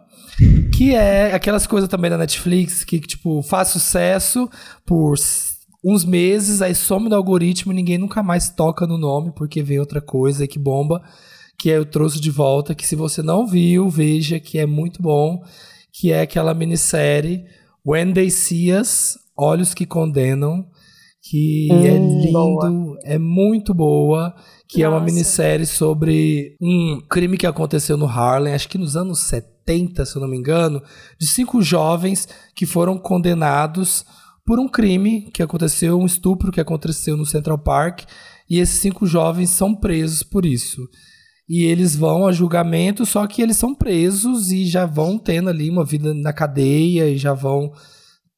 Que 0.76 0.94
é 0.94 1.34
aquelas 1.34 1.66
coisas 1.66 1.88
também 1.88 2.10
da 2.10 2.18
Netflix 2.18 2.84
que, 2.84 3.00
tipo, 3.00 3.42
faz 3.42 3.68
sucesso 3.68 4.48
por 4.86 5.14
uns 5.82 6.05
meses, 6.05 6.60
aí 6.60 6.74
some 6.74 7.09
no 7.09 7.16
algoritmo 7.16 7.72
e 7.72 7.74
ninguém 7.74 7.98
nunca 7.98 8.22
mais 8.22 8.50
toca 8.50 8.86
no 8.86 8.98
nome 8.98 9.32
porque 9.34 9.62
vem 9.62 9.80
outra 9.80 10.00
coisa 10.00 10.46
que 10.46 10.59
bomba. 10.59 11.02
Que 11.59 11.70
é 11.70 11.78
Eu 11.78 11.86
Trouxe 11.86 12.20
de 12.20 12.30
Volta, 12.30 12.74
que 12.74 12.86
se 12.86 12.94
você 12.94 13.20
não 13.20 13.46
viu, 13.46 13.88
veja 13.88 14.38
que 14.38 14.59
é 14.59 14.66
muito 14.66 15.02
bom. 15.02 15.42
Que 15.92 16.12
é 16.12 16.20
aquela 16.20 16.55
minissérie 16.55 17.44
When 17.84 18.12
They 18.12 18.30
See 18.30 18.72
Us, 18.72 19.18
Olhos 19.36 19.72
que 19.72 19.86
Condenam. 19.86 20.66
Que 21.22 21.68
hum, 21.72 21.84
é 21.84 21.98
lindo, 21.98 22.32
boa. 22.32 22.98
é 23.02 23.18
muito 23.18 23.74
boa 23.74 24.34
que 24.69 24.82
Nossa. 24.82 24.95
é 24.95 24.99
uma 24.99 25.05
minissérie 25.05 25.66
sobre 25.66 26.55
um 26.61 27.01
crime 27.09 27.39
que 27.39 27.47
aconteceu 27.47 27.97
no 27.97 28.07
Harlem, 28.07 28.53
acho 28.53 28.69
que 28.69 28.77
nos 28.77 28.97
anos 28.97 29.20
70, 29.20 30.05
se 30.05 30.15
eu 30.15 30.20
não 30.20 30.28
me 30.28 30.36
engano, 30.36 30.82
de 31.19 31.27
cinco 31.27 31.62
jovens 31.62 32.28
que 32.55 32.66
foram 32.66 32.99
condenados 32.99 34.05
por 34.45 34.59
um 34.59 34.69
crime 34.69 35.31
que 35.32 35.43
aconteceu, 35.43 35.99
um 35.99 36.07
estupro 36.07 36.53
que 36.53 36.61
aconteceu 36.61 37.16
no 37.16 37.24
Central 37.24 37.59
Park, 37.59 38.03
e 38.49 38.59
esses 38.59 38.78
cinco 38.78 39.07
jovens 39.07 39.51
são 39.51 39.74
presos 39.74 40.23
por 40.23 40.45
isso. 40.45 40.86
E 41.49 41.65
eles 41.65 41.97
vão 41.97 42.27
a 42.27 42.32
julgamento, 42.32 43.07
só 43.07 43.27
que 43.27 43.40
eles 43.40 43.57
são 43.57 43.74
presos 43.74 44.51
e 44.51 44.66
já 44.66 44.85
vão 44.85 45.19
tendo 45.19 45.49
ali 45.49 45.70
uma 45.70 45.85
vida 45.85 46.12
na 46.12 46.32
cadeia 46.32 47.09
e 47.09 47.16
já 47.16 47.32
vão 47.32 47.73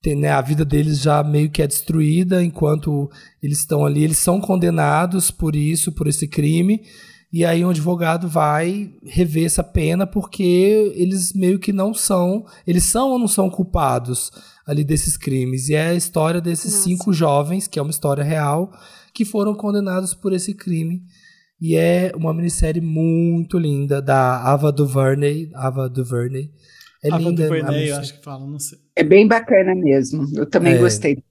ter, 0.03 0.15
né, 0.15 0.31
a 0.31 0.41
vida 0.41 0.65
deles 0.65 1.01
já 1.01 1.23
meio 1.23 1.51
que 1.51 1.63
é 1.63 1.67
destruída 1.67 2.43
enquanto 2.43 3.11
eles 3.43 3.59
estão 3.59 3.85
ali. 3.85 4.03
Eles 4.03 4.19
são 4.19 4.41
condenados 4.41 5.31
por 5.31 5.55
isso, 5.55 5.93
por 5.93 6.07
esse 6.07 6.27
crime. 6.27 6.83
E 7.33 7.45
aí 7.45 7.65
um 7.65 7.71
advogado 7.71 8.29
vai 8.29 8.93
rever 9.05 9.45
essa 9.45 9.63
pena 9.63 10.05
porque 10.05 10.93
eles 10.97 11.33
meio 11.33 11.61
que 11.61 11.73
não 11.73 11.95
são, 11.95 12.45
eles 12.67 12.83
são 12.85 13.11
ou 13.11 13.19
não 13.19 13.29
são 13.29 13.49
culpados 13.49 14.33
ali 14.67 14.83
desses 14.83 15.17
crimes. 15.17 15.69
E 15.69 15.75
é 15.75 15.89
a 15.89 15.95
história 15.95 16.41
desses 16.41 16.73
Nossa. 16.73 16.85
cinco 16.85 17.13
jovens, 17.13 17.69
que 17.69 17.79
é 17.79 17.83
uma 17.83 17.91
história 17.91 18.25
real, 18.25 18.73
que 19.15 19.25
foram 19.25 19.55
condenados 19.55 20.13
por 20.13 20.33
esse 20.33 20.55
crime. 20.55 21.03
E 21.61 21.77
é 21.77 22.11
uma 22.17 22.33
minissérie 22.33 22.81
muito 22.81 23.59
linda 23.59 24.01
da 24.01 24.43
Ava 24.43 24.73
DuVernay, 24.73 25.51
Ava 25.55 25.89
DuVernay. 25.89 26.51
É 27.03 27.09
Ava 27.09 27.19
linda, 27.19 27.43
DuVernay, 27.45 27.91
eu 27.91 27.97
acho 27.97 28.15
que 28.15 28.23
fala, 28.23 28.47
não 28.47 28.59
sei. 28.59 28.79
É 28.95 29.03
bem 29.03 29.27
bacana 29.27 29.75
mesmo. 29.75 30.27
Eu 30.37 30.49
também 30.49 30.75
é. 30.75 30.79
gostei. 30.79 31.23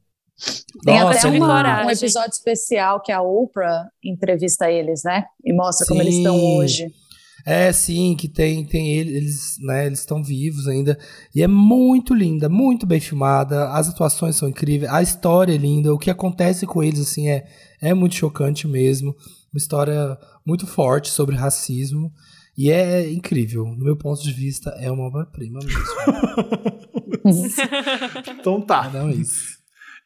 Tem 0.84 1.00
Nossa, 1.00 1.28
até 1.28 1.38
um, 1.38 1.44
um, 1.44 1.90
episódio 1.90 2.32
especial 2.32 3.02
que 3.02 3.12
a 3.12 3.22
Oprah 3.22 3.90
entrevista 4.04 4.72
eles, 4.72 5.04
né? 5.04 5.26
E 5.44 5.54
mostra 5.54 5.86
sim. 5.86 5.90
como 5.90 6.02
eles 6.02 6.16
estão 6.16 6.42
hoje. 6.42 6.88
É, 7.46 7.72
sim, 7.72 8.16
que 8.16 8.28
tem, 8.28 8.66
tem 8.66 8.94
eles, 8.94 9.58
né? 9.60 9.86
Eles 9.86 10.00
estão 10.00 10.24
vivos 10.24 10.68
ainda. 10.68 10.98
E 11.36 11.44
é 11.44 11.48
muito 11.48 12.14
linda, 12.14 12.48
muito 12.48 12.86
bem 12.86 13.00
filmada. 13.00 13.70
As 13.72 13.90
atuações 13.90 14.36
são 14.36 14.48
incríveis, 14.48 14.92
a 14.92 15.02
história 15.02 15.54
é 15.54 15.58
linda. 15.58 15.94
O 15.94 15.98
que 15.98 16.10
acontece 16.10 16.66
com 16.66 16.82
eles, 16.82 17.02
assim, 17.02 17.30
é, 17.30 17.46
é 17.82 17.94
muito 17.94 18.16
chocante 18.16 18.68
mesmo. 18.68 19.16
Uma 19.54 19.58
história 19.58 20.18
muito 20.46 20.66
forte 20.68 21.10
sobre 21.10 21.36
racismo. 21.36 22.12
E 22.60 22.70
é 22.70 23.10
incrível. 23.10 23.66
No 23.66 23.86
meu 23.86 23.96
ponto 23.96 24.22
de 24.22 24.34
vista, 24.34 24.72
é 24.72 24.92
uma 24.92 25.06
obra-prima 25.06 25.62
mesmo. 25.64 25.82
então 28.38 28.60
tá. 28.60 28.90
Não, 28.90 29.08
é 29.08 29.14
isso. 29.14 29.58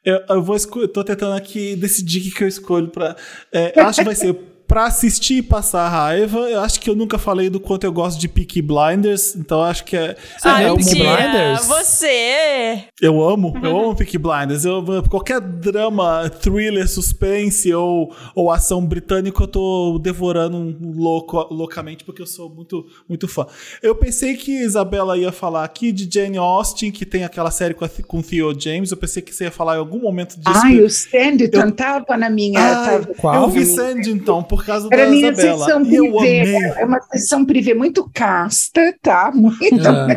Eu, 0.06 0.22
eu 0.30 0.44
vou 0.44 0.56
eu 0.76 0.88
tô 0.88 1.04
tentando 1.04 1.36
aqui 1.36 1.76
decidir 1.76 2.20
o 2.20 2.24
que, 2.26 2.32
que 2.32 2.44
eu 2.44 2.48
escolho 2.48 2.90
para. 2.90 3.18
É, 3.52 3.80
acho 3.82 4.02
que 4.02 4.06
vai 4.06 4.14
ser 4.14 4.40
pra 4.74 4.86
assistir 4.86 5.36
e 5.36 5.42
passar 5.44 5.88
raiva, 5.88 6.50
eu 6.50 6.60
acho 6.62 6.82
que 6.82 6.90
eu 6.90 6.96
nunca 6.96 7.20
falei 7.20 7.48
do 7.48 7.60
quanto 7.60 7.84
eu 7.84 7.92
gosto 7.94 8.20
de 8.20 8.28
Peaky 8.28 8.60
Blinders, 8.60 9.36
então 9.36 9.62
acho 9.62 9.86
que 9.86 9.96
é. 9.96 10.16
Ai, 10.44 10.66
é 10.66 10.74
Blinders? 10.74 11.68
Você! 11.68 12.86
Eu 13.00 13.22
amo, 13.22 13.54
eu 13.62 13.78
amo 13.78 13.96
Peaky 13.96 14.18
Blinders. 14.18 14.66
Eu, 14.66 14.84
qualquer 15.12 15.40
drama, 15.40 16.28
thriller, 16.28 16.90
suspense 16.90 17.72
ou, 17.72 18.16
ou 18.34 18.50
ação 18.50 18.84
britânico, 18.84 19.44
eu 19.44 19.48
tô 19.48 20.00
devorando 20.02 20.76
louco, 20.82 21.38
loucamente, 21.54 22.04
porque 22.04 22.24
eu 22.24 22.28
sou 22.28 22.50
muito, 22.50 22.84
muito 23.08 23.28
fã. 23.28 23.46
Eu 23.80 23.94
pensei 23.94 24.36
que 24.36 24.64
Isabela 24.64 25.16
ia 25.16 25.32
falar 25.32 25.66
aqui 25.66 25.92
de 25.92 26.10
Jane 26.12 26.40
Austen, 26.40 26.92
que 26.92 27.06
tem 27.06 27.24
aquela 27.24 27.52
série 27.52 27.76
com, 27.76 27.86
a, 27.86 27.90
com 28.08 28.24
Theo 28.24 28.60
James. 28.60 28.90
Eu 28.90 28.98
pensei 28.98 29.22
que 29.22 29.36
você 29.36 29.44
ia 29.44 29.52
falar 29.52 29.76
em 29.76 29.80
algum 29.80 30.00
momento 30.00 30.36
disso. 30.36 30.62
Ai, 30.64 30.80
o 30.80 30.90
Sanditon 30.90 31.60
eu... 31.60 31.72
tava 31.72 32.18
na 32.18 32.28
minha. 32.28 32.60
Ah, 32.60 32.86
tava... 32.86 33.14
Qual? 33.14 33.36
Eu 33.36 33.50
vi 33.50 33.68
Sanditon, 33.68 34.42
porque 34.42 34.63
por 34.64 34.66
causa 34.66 34.88
Era 34.92 35.06
da 35.06 35.12
minha 35.12 35.32
Isabela. 35.32 35.66
Sessão 35.66 35.86
privê, 35.86 36.56
é 36.78 36.86
uma 36.86 37.02
sessão 37.02 37.46
privê 37.46 37.74
muito 37.74 38.10
casta, 38.14 38.96
tá? 39.02 39.32
Muito 39.34 39.64
é. 39.66 40.16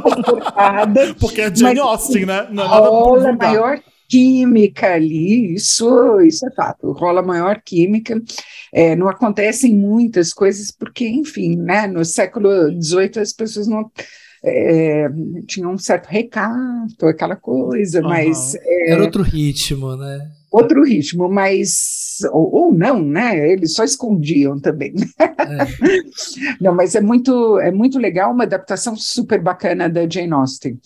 comportada. 0.00 1.14
Porque 1.18 1.40
é 1.40 1.54
Jane 1.54 1.80
mas, 1.80 1.88
Austen, 1.88 2.26
né? 2.26 2.48
Não 2.50 2.64
é 2.64 2.68
nada 2.68 2.88
rola 2.88 3.32
maior 3.32 3.80
química 4.08 4.92
ali, 4.92 5.54
isso, 5.54 6.20
isso 6.20 6.46
é 6.46 6.50
fato, 6.50 6.92
rola 6.92 7.22
maior 7.22 7.62
química. 7.64 8.20
É, 8.70 8.94
não 8.94 9.08
acontecem 9.08 9.74
muitas 9.74 10.34
coisas, 10.34 10.70
porque, 10.70 11.08
enfim, 11.08 11.56
né, 11.56 11.86
no 11.86 12.04
século 12.04 12.50
XVIII 12.78 13.22
as 13.22 13.32
pessoas 13.32 13.66
não 13.66 13.90
é, 14.44 15.08
tinham 15.46 15.72
um 15.72 15.78
certo 15.78 16.08
recato, 16.08 17.06
aquela 17.06 17.36
coisa, 17.36 18.02
uhum. 18.02 18.08
mas... 18.08 18.54
É, 18.56 18.90
Era 18.90 19.02
outro 19.02 19.22
ritmo, 19.22 19.96
né? 19.96 20.30
Outro 20.52 20.84
ritmo, 20.84 21.28
mas 21.28 22.18
ou, 22.30 22.54
ou, 22.54 22.72
não, 22.72 23.02
né? 23.02 23.50
Eles 23.50 23.74
só 23.74 23.82
escondiam 23.82 24.60
também. 24.60 24.94
É. 25.18 25.32
não, 26.60 26.74
mas 26.74 26.94
é 26.94 27.00
muito 27.00 27.58
é 27.58 27.72
muito 27.72 27.98
legal, 27.98 28.32
uma 28.32 28.44
adaptação 28.44 28.94
super 28.94 29.40
bacana 29.40 29.88
da 29.88 30.08
Jane 30.08 30.32
Austen. 30.32 30.78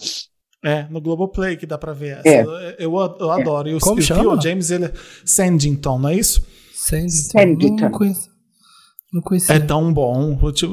É, 0.64 0.86
no 0.88 1.00
Globoplay 1.00 1.56
que 1.56 1.66
dá 1.66 1.76
para 1.76 1.92
ver. 1.92 2.20
É. 2.24 2.42
Eu, 2.78 2.92
eu 3.20 3.30
adoro. 3.30 3.68
É. 3.68 3.72
E 3.72 3.74
o, 3.74 3.80
Como 3.80 4.00
chama? 4.00 4.34
o 4.34 4.40
James, 4.40 4.70
ele 4.70 4.86
é 4.86 4.92
Sandington, 5.24 5.98
não 5.98 6.08
é 6.08 6.14
isso? 6.14 6.44
Sandington. 6.72 7.88
Sandington. 7.88 8.35
Não 9.12 9.22
conhecia. 9.22 9.54
É 9.54 9.60
tão 9.60 9.92
bom. 9.92 10.38
Eu 10.42 10.52
te, 10.52 10.66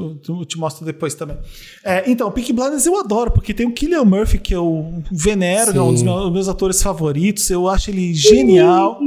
te 0.46 0.58
mostro 0.58 0.84
depois 0.84 1.14
também. 1.14 1.36
É, 1.84 2.10
então, 2.10 2.30
Peaky 2.30 2.52
Blinders 2.52 2.84
eu 2.84 2.98
adoro, 2.98 3.30
porque 3.30 3.54
tem 3.54 3.66
o 3.66 3.72
Killian 3.72 4.04
Murphy, 4.04 4.38
que 4.38 4.54
eu 4.54 5.02
venero, 5.10 5.76
é 5.76 5.80
um 5.80 5.92
dos 5.92 6.02
meus, 6.02 6.32
meus, 6.32 6.48
atores 6.48 6.82
favoritos. 6.82 7.48
Eu 7.48 7.68
acho 7.68 7.90
ele 7.90 8.12
genial. 8.12 8.98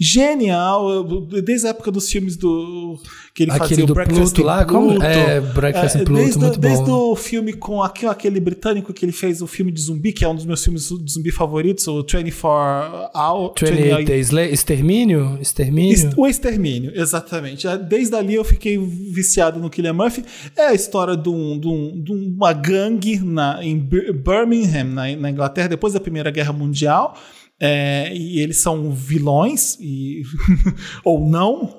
Genial. 0.00 1.04
Desde 1.44 1.66
a 1.66 1.70
época 1.70 1.90
dos 1.90 2.10
filmes 2.10 2.34
do 2.34 2.98
que 3.34 3.42
ele 3.42 3.52
aquele 3.52 3.68
fazia 3.68 3.86
do 3.86 3.92
Breakfast 3.92 4.34
Pluto 4.34 4.46
lá, 4.46 4.64
Pluto. 4.64 4.72
Como? 4.72 5.02
É, 5.02 5.40
Breakfast 5.40 5.96
é, 5.96 6.04
Pluto, 6.04 6.22
desde, 6.22 6.38
muito 6.38 6.58
desde 6.58 6.84
bom. 6.86 7.12
o 7.12 7.16
filme 7.16 7.52
com 7.52 7.82
aquele, 7.82 8.10
aquele 8.10 8.40
britânico 8.40 8.94
que 8.94 9.04
ele 9.04 9.12
fez 9.12 9.42
o 9.42 9.46
filme 9.46 9.70
de 9.70 9.80
zumbi, 9.80 10.12
que 10.12 10.24
é 10.24 10.28
um 10.28 10.34
dos 10.34 10.46
meus 10.46 10.64
filmes 10.64 10.88
de 10.88 11.12
zumbi 11.12 11.30
favoritos, 11.30 11.86
o 11.86 12.02
24 12.02 13.10
Hours. 13.14 13.52
28 13.60 14.06
Days 14.06 14.32
Extermínio? 14.32 15.38
Extermínio? 15.38 16.12
O 16.16 16.26
Extermínio, 16.26 16.92
exatamente. 16.94 17.66
Desde 17.88 18.16
ali 18.16 18.36
eu 18.36 18.44
fiquei 18.44 18.78
viciado 18.78 19.60
no 19.60 19.68
Killian 19.68 19.92
Murphy. 19.92 20.24
É 20.56 20.68
a 20.68 20.74
história 20.74 21.14
de, 21.14 21.28
um, 21.28 21.58
de, 21.58 21.68
um, 21.68 22.02
de 22.02 22.12
uma 22.12 22.54
gangue 22.54 23.18
na, 23.18 23.62
em 23.62 23.78
Birmingham, 23.78 24.84
na, 24.84 25.14
na 25.14 25.30
Inglaterra, 25.30 25.68
depois 25.68 25.92
da 25.92 26.00
Primeira 26.00 26.30
Guerra 26.30 26.54
Mundial 26.54 27.16
É, 27.62 28.10
e 28.14 28.40
eles 28.40 28.62
são 28.62 28.90
vilões, 28.90 29.76
e, 29.78 30.22
ou 31.04 31.28
não, 31.28 31.76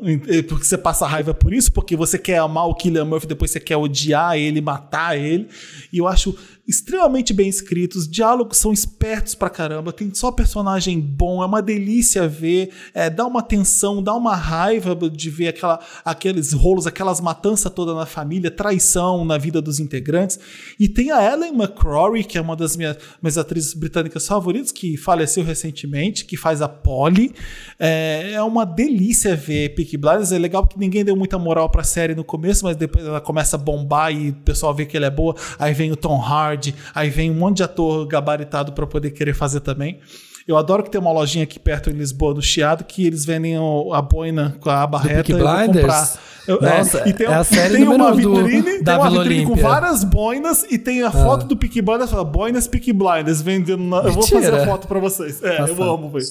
porque 0.48 0.64
você 0.64 0.78
passa 0.78 1.08
raiva 1.08 1.34
por 1.34 1.52
isso, 1.52 1.72
porque 1.72 1.96
você 1.96 2.20
quer 2.20 2.38
amar 2.38 2.68
o 2.68 2.76
Killian 2.76 3.06
Murphy, 3.06 3.26
depois 3.26 3.50
você 3.50 3.60
quer 3.60 3.78
odiar 3.78 4.38
ele, 4.38 4.62
matar 4.62 5.18
ele. 5.18 5.48
E 5.92 5.98
eu 5.98 6.08
acho 6.08 6.38
extremamente 6.68 7.34
bem 7.34 7.50
escritos, 7.50 8.08
diálogos 8.08 8.58
são 8.58 8.72
espertos 8.72 9.36
pra 9.36 9.50
caramba, 9.50 9.92
tem 9.92 10.14
só 10.14 10.32
personagem 10.32 11.00
bom, 11.00 11.44
é 11.44 11.46
uma 11.46 11.62
delícia 11.62 12.28
ver, 12.28 12.72
é, 12.94 13.10
dá 13.10 13.26
uma 13.26 13.42
tensão, 13.42 14.02
dá 14.02 14.14
uma 14.14 14.36
raiva 14.36 14.96
de 14.96 15.30
ver 15.30 15.50
aquela, 15.50 15.80
aqueles 16.06 16.54
rolos, 16.54 16.88
aquelas 16.88 17.20
matanças 17.20 17.72
toda 17.72 17.94
na 17.94 18.06
família, 18.06 18.50
traição 18.52 19.26
na 19.26 19.38
vida 19.38 19.62
dos 19.62 19.80
integrantes. 19.80 20.40
E 20.80 20.88
tem 20.88 21.12
a 21.12 21.24
Ellen 21.24 21.54
McCrory, 21.54 22.24
que 22.24 22.38
é 22.38 22.42
uma 22.42 22.56
das 22.56 22.78
minhas, 22.78 22.98
minhas 23.22 23.38
atrizes 23.38 23.74
britânicas 23.74 24.28
favoritas, 24.28 24.72
que 24.72 24.98
faleceu 24.98 25.44
recentemente, 25.44 26.26
que 26.26 26.38
faz 26.38 26.62
a 26.62 26.70
Polly. 26.70 27.34
É, 27.80 28.32
é 28.34 28.42
uma 28.42 28.66
delícia 28.66 29.36
ver 29.36 29.76
Peaky 29.76 29.98
Blinders, 29.98 30.32
é 30.32 30.38
legal 30.38 30.66
que 30.66 30.78
ninguém 30.78 31.04
deu 31.04 31.16
muita 31.16 31.38
moral 31.38 31.70
pra 31.70 31.84
série 31.84 32.16
no 32.16 32.24
começo, 32.24 32.64
mas 32.66 32.76
depois 32.76 33.06
ela 33.06 33.22
começa 33.22 33.56
a 33.56 33.60
bombar 33.60 34.14
e 34.14 34.30
o 34.30 34.34
pessoal 34.34 34.74
vê 34.74 34.86
que 34.86 34.96
ele 34.96 35.06
é 35.06 35.10
boa, 35.10 35.36
aí 35.58 35.74
vem 35.74 35.92
o 35.92 35.96
Tom 35.96 36.22
Hardy, 36.22 36.51
aí 36.94 37.10
vem 37.10 37.32
um 37.32 37.36
monte 37.36 37.58
de 37.58 37.64
ator 37.64 38.06
gabaritado 38.08 38.72
para 38.74 38.88
poder 38.88 39.12
querer 39.12 39.34
fazer 39.34 39.60
também. 39.60 40.00
Eu 40.48 40.58
adoro 40.58 40.84
que 40.84 40.90
tem 40.90 41.00
uma 41.00 41.12
lojinha 41.12 41.44
aqui 41.44 41.60
perto 41.60 41.90
em 41.90 41.94
Lisboa, 41.94 42.34
do 42.34 42.42
Chiado, 42.42 42.84
que 42.84 43.06
eles 43.06 43.24
vendem 43.26 43.56
a 43.94 44.02
boina 44.02 44.56
com 44.60 44.70
a 44.70 44.86
barreta. 44.88 45.32
Do 45.32 45.40
Blinders? 45.40 46.18
Eu, 46.48 46.58
é, 46.58 46.78
Nossa, 46.78 47.08
e 47.08 47.14
tem, 47.14 47.28
é 47.28 47.34
a 47.34 47.44
série 47.44 47.76
tem 47.76 47.88
uma 47.88 48.14
vitrine, 48.14 48.80
do, 48.80 48.84
tem 48.84 48.96
uma 48.96 49.10
vitrine 49.12 49.46
com 49.46 49.56
várias 49.56 50.04
boinas 50.04 50.66
e 50.70 50.78
tem 50.78 51.04
a 51.04 51.08
ah. 51.08 51.12
foto 51.12 51.46
do 51.46 51.56
Peaky 51.56 51.84
Blinders, 51.84 52.10
fala, 52.10 52.24
boinas 52.24 52.68
Peaky 52.68 52.92
Blinders 52.92 53.42
vendendo 53.42 53.84
na, 53.84 53.98
Eu 53.98 54.14
vou 54.14 54.24
fazer 54.24 54.54
a 54.54 54.66
foto 54.66 54.88
pra 54.88 55.00
vocês. 55.00 55.42
É, 55.44 55.62
eu 55.62 55.84
amo 55.84 56.10
ver. 56.10 56.24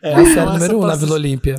É, 0.00 0.14
a 0.14 0.24
série 0.24 0.46
número 0.46 0.78
1 0.78 0.82
um 0.82 0.86
na 0.86 0.94
Vila 0.96 1.14
Olímpia. 1.14 1.56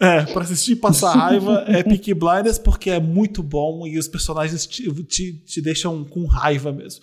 É, 0.00 0.22
pra 0.22 0.42
assistir 0.42 0.72
e 0.72 0.76
passar 0.76 1.12
raiva 1.12 1.62
é 1.66 1.82
Peaky 1.82 2.14
Blinders 2.14 2.58
porque 2.58 2.88
é 2.88 2.98
muito 2.98 3.42
bom 3.42 3.86
e 3.86 3.98
os 3.98 4.08
personagens 4.08 4.66
te, 4.66 4.90
te, 5.04 5.32
te 5.44 5.60
deixam 5.60 6.02
com 6.04 6.24
raiva 6.24 6.72
mesmo. 6.72 7.02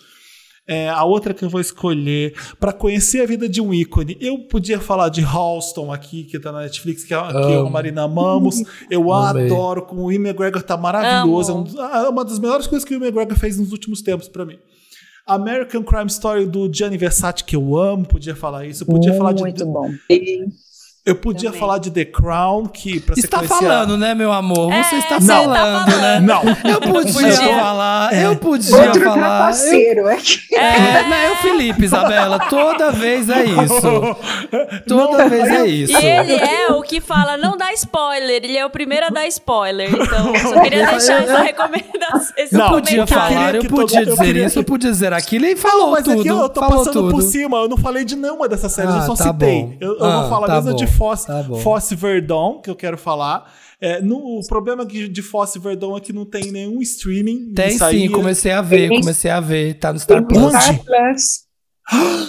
É, 0.68 0.88
a 0.90 1.02
outra 1.02 1.32
que 1.32 1.42
eu 1.42 1.48
vou 1.48 1.60
escolher 1.60 2.34
para 2.60 2.74
conhecer 2.74 3.22
a 3.22 3.26
vida 3.26 3.48
de 3.48 3.58
um 3.60 3.72
ícone. 3.72 4.18
Eu 4.20 4.40
podia 4.40 4.78
falar 4.78 5.08
de 5.08 5.22
Halston 5.22 5.90
aqui, 5.90 6.24
que 6.24 6.38
tá 6.38 6.52
na 6.52 6.60
Netflix, 6.60 7.04
que 7.04 7.14
é, 7.14 7.18
que 7.26 7.52
é 7.52 7.56
a 7.56 7.64
Marina 7.64 8.02
Amamos. 8.02 8.62
Eu 8.90 9.10
Amei. 9.10 9.46
adoro, 9.46 9.82
como 9.82 10.04
o 10.04 10.12
Ian 10.12 10.20
McGregor 10.20 10.62
tá 10.62 10.76
maravilhoso. 10.76 11.52
É, 11.52 11.54
um, 11.54 12.04
é 12.04 12.08
uma 12.10 12.24
das 12.24 12.38
melhores 12.38 12.66
coisas 12.66 12.86
que 12.86 12.94
o 12.94 12.98
Ian 12.98 13.06
McGregor 13.06 13.38
fez 13.38 13.58
nos 13.58 13.72
últimos 13.72 14.02
tempos 14.02 14.28
para 14.28 14.44
mim. 14.44 14.58
American 15.26 15.82
Crime 15.82 16.06
Story 16.06 16.46
do 16.46 16.72
Gianni 16.72 16.96
Versace, 16.96 17.44
que 17.44 17.54
eu 17.54 17.76
amo, 17.76 18.06
podia 18.06 18.34
falar 18.34 18.66
isso. 18.66 18.82
Eu 18.82 18.86
podia 18.86 19.10
muito 19.10 19.18
falar 19.18 19.32
de. 19.32 19.42
Muito 19.42 19.66
bom. 19.66 19.90
Eu 21.06 21.14
podia 21.16 21.48
Também. 21.48 21.60
falar 21.60 21.78
de 21.78 21.90
The 21.90 22.04
Crown, 22.04 22.66
que 22.66 23.00
pra 23.00 23.14
Está 23.16 23.42
falando, 23.42 23.96
né, 23.96 24.14
meu 24.14 24.30
amor? 24.30 24.70
Você 24.72 24.96
é, 24.96 24.98
está 24.98 25.20
falando, 25.20 25.54
tá 25.54 25.86
falando, 25.86 26.00
né? 26.02 26.20
Não. 26.20 26.42
Eu 26.70 26.80
podia, 26.80 27.12
podia. 27.12 27.58
falar, 27.58 28.12
é. 28.12 28.26
eu 28.26 28.36
podia 28.36 28.76
Outro 28.76 29.04
falar. 29.04 29.38
Parceiro, 29.38 30.00
eu, 30.00 30.08
é. 30.08 30.18
é, 30.52 31.08
né, 31.08 31.30
o 31.30 31.36
Felipe, 31.36 31.84
Isabela, 31.84 32.38
toda 32.40 32.92
vez 32.92 33.30
é 33.30 33.44
isso. 33.44 34.16
Toda 34.86 35.18
não, 35.24 35.30
vez 35.30 35.48
é 35.48 35.66
isso. 35.66 35.98
E 35.98 36.06
ele 36.06 36.34
é 36.34 36.72
o 36.72 36.82
que 36.82 37.00
fala, 37.00 37.36
não 37.36 37.56
dá 37.56 37.72
spoiler, 37.72 38.44
ele 38.44 38.56
é 38.56 38.66
o 38.66 38.70
primeiro 38.70 39.06
a 39.06 39.08
dar 39.10 39.26
spoiler. 39.28 39.88
Então, 39.90 40.34
eu 40.34 40.40
só 40.40 40.60
queria 40.60 40.86
deixar 40.86 41.22
essa 41.22 41.38
recomendação. 41.38 42.32
Esse 42.36 42.54
não, 42.54 42.68
podia 42.70 43.06
falar, 43.06 43.54
eu 43.54 43.64
podia 43.64 44.04
dizer 44.04 44.24
queria... 44.24 44.46
isso, 44.46 44.58
eu 44.58 44.64
podia 44.64 44.90
dizer 44.90 45.12
aquilo 45.12 45.46
e 45.46 45.56
falou 45.56 45.86
não, 45.86 45.90
mas 45.92 46.04
tudo. 46.04 46.20
Aqui 46.20 46.28
eu 46.28 46.48
tô 46.48 46.60
passando 46.60 46.92
tudo. 46.92 47.10
por 47.10 47.22
cima, 47.22 47.56
eu 47.58 47.68
não 47.68 47.76
falei 47.76 48.04
de 48.04 48.14
nenhuma 48.16 48.48
dessas 48.48 48.72
séries, 48.72 48.94
ah, 48.94 48.98
eu 48.98 49.02
só 49.02 49.14
tá 49.14 49.32
citei. 49.32 49.62
Bom. 49.62 49.74
Eu, 49.80 49.98
eu 49.98 50.04
ah, 50.04 50.20
vou 50.20 50.30
falar 50.30 50.46
tá 50.48 50.54
mesmo 50.56 50.70
bom. 50.72 50.76
de 50.76 50.86
Fosse, 50.88 51.26
tá 51.26 51.44
Fosse 51.62 51.94
Verdon, 51.94 52.60
que 52.60 52.70
eu 52.70 52.76
quero 52.76 52.98
falar. 52.98 53.52
É, 53.80 54.02
no, 54.02 54.40
o 54.40 54.46
problema 54.46 54.84
de 54.84 55.22
Fosse 55.22 55.58
Verdon 55.58 55.96
é 55.96 56.00
que 56.00 56.12
não 56.12 56.24
tem 56.24 56.50
nenhum 56.50 56.82
streaming. 56.82 57.52
Tem 57.54 57.78
sim, 57.78 58.10
comecei 58.10 58.50
a 58.50 58.60
ver, 58.60 58.88
comecei 58.88 59.30
a 59.30 59.40
ver. 59.40 59.74
Tá 59.74 59.92
no 59.92 59.98
Star 59.98 60.24
Plus. 60.24 60.52
Star 60.52 60.84
Plus. 60.84 61.48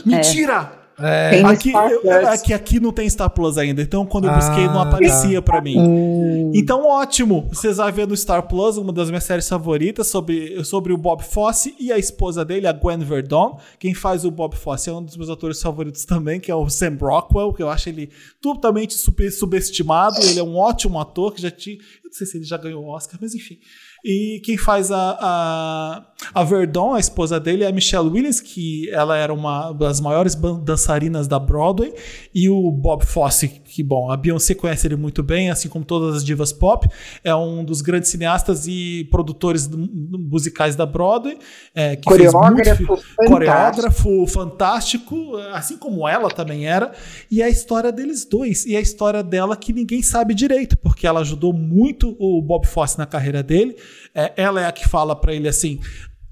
Mentira! 0.06 0.79
É. 1.02 1.42
Aqui, 1.44 1.72
eu, 1.72 2.28
aqui, 2.28 2.54
aqui 2.54 2.80
não 2.80 2.92
tem 2.92 3.10
Star 3.10 3.30
Plus 3.30 3.58
ainda, 3.58 3.82
então 3.82 4.06
quando 4.06 4.28
eu 4.28 4.34
busquei 4.34 4.66
ah, 4.66 4.74
não 4.74 4.82
aparecia 4.82 5.42
tá. 5.42 5.52
para 5.52 5.62
mim. 5.62 5.80
Hum. 5.80 6.52
Então, 6.54 6.86
ótimo. 6.86 7.48
Vocês 7.52 7.78
vão 7.78 7.92
ver 7.92 8.08
no 8.08 8.16
Star 8.16 8.48
Plus 8.48 8.78
uma 8.78 8.92
das 8.92 9.10
minhas 9.10 9.24
séries 9.24 9.48
favoritas 9.48 10.08
sobre, 10.08 10.64
sobre 10.64 10.94
o 10.94 10.98
Bob 10.98 11.24
Fosse 11.24 11.76
e 11.80 11.92
a 11.92 11.98
esposa 11.98 12.44
dele, 12.44 12.68
a 12.68 12.74
Gwen 12.74 13.00
Verdon. 13.00 13.60
Quem 13.80 13.94
faz 13.94 14.26
o 14.26 14.32
Bob 14.32 14.56
Fosse 14.56 14.90
é 14.90 14.94
um 14.94 15.04
dos 15.04 15.16
meus 15.16 15.30
atores 15.30 15.62
favoritos 15.62 16.06
também, 16.06 16.40
que 16.40 16.52
é 16.52 16.56
o 16.56 16.70
Sam 16.70 16.98
Rockwell, 17.00 17.54
que 17.54 17.64
eu 17.64 17.70
acho 17.70 17.90
ele 17.90 18.10
totalmente 18.42 18.94
super, 18.96 19.32
subestimado. 19.32 20.20
Ele 20.22 20.40
é 20.40 20.44
um 20.44 20.58
ótimo 20.58 21.00
ator 21.00 21.34
que 21.34 21.42
já 21.42 21.52
tinha. 21.52 21.78
Eu 21.78 22.10
não 22.10 22.14
sei 22.14 22.28
se 22.28 22.38
ele 22.38 22.46
já 22.46 22.58
ganhou 22.58 22.84
o 22.84 22.90
Oscar, 22.90 23.18
mas 23.22 23.34
enfim. 23.34 23.58
E 24.04 24.42
quem 24.46 24.58
faz 24.58 24.92
a, 24.92 25.18
a, 25.20 26.06
a, 26.34 26.44
Verdon, 26.44 26.94
a 26.94 27.00
esposa 27.00 27.40
dele, 27.40 27.64
é 27.64 27.68
a 27.68 27.72
Michelle 27.72 28.08
Williams, 28.08 28.40
que 28.40 28.90
ela 28.92 29.18
era 29.18 29.34
uma 29.34 29.74
das 29.74 30.00
maiores 30.00 30.36
dançarinas 30.64 31.28
da 31.28 31.38
Broadway. 31.38 31.94
E 32.34 32.50
o 32.50 32.72
Bob 32.72 33.06
Fosse, 33.06 33.48
que, 33.48 33.84
bom, 33.84 34.10
a 34.10 34.16
Beyoncé 34.16 34.56
conhece 34.56 34.88
ele 34.88 34.96
muito 34.96 35.22
bem, 35.22 35.52
assim 35.52 35.68
como 35.68 35.84
todas 35.84 36.18
as 36.18 36.24
divas 36.24 36.54
pop. 36.54 36.88
É 37.24 37.36
um 37.36 37.64
dos 37.64 37.82
grandes 37.82 38.10
cineastas 38.10 38.68
e 38.68 39.08
produtores 39.12 39.70
musicais 39.70 40.76
da 40.76 40.86
Broadway. 40.86 41.38
É, 41.76 41.96
que 41.98 42.04
coreógrafo, 42.04 42.84
muito, 42.84 43.04
fantástico. 43.04 43.28
coreógrafo 43.28 44.28
fantástico, 44.28 45.36
assim 45.54 45.78
como 45.78 46.08
ela 46.08 46.30
também 46.30 46.66
era. 46.68 46.94
E 47.30 47.42
é 47.42 47.46
a 47.46 47.50
história 47.50 47.92
deles 47.92 48.24
dois. 48.24 48.66
E 48.66 48.76
é 48.76 48.78
a 48.78 48.82
história 48.82 49.22
dela 49.22 49.58
que 49.58 49.74
ninguém 49.74 50.02
sabe 50.02 50.34
direito, 50.34 50.78
porque 50.78 51.06
ela 51.06 51.20
ajudou 51.20 51.52
muito 51.52 52.16
o 52.18 52.42
Bob 52.42 52.66
Fosse 52.66 52.98
na 52.98 53.06
carreira 53.06 53.44
dele. 53.44 53.76
É, 54.14 54.34
ela 54.38 54.62
é 54.62 54.66
a 54.66 54.72
que 54.72 54.88
fala 54.88 55.16
para 55.16 55.34
ele 55.34 55.48
assim: 55.48 55.80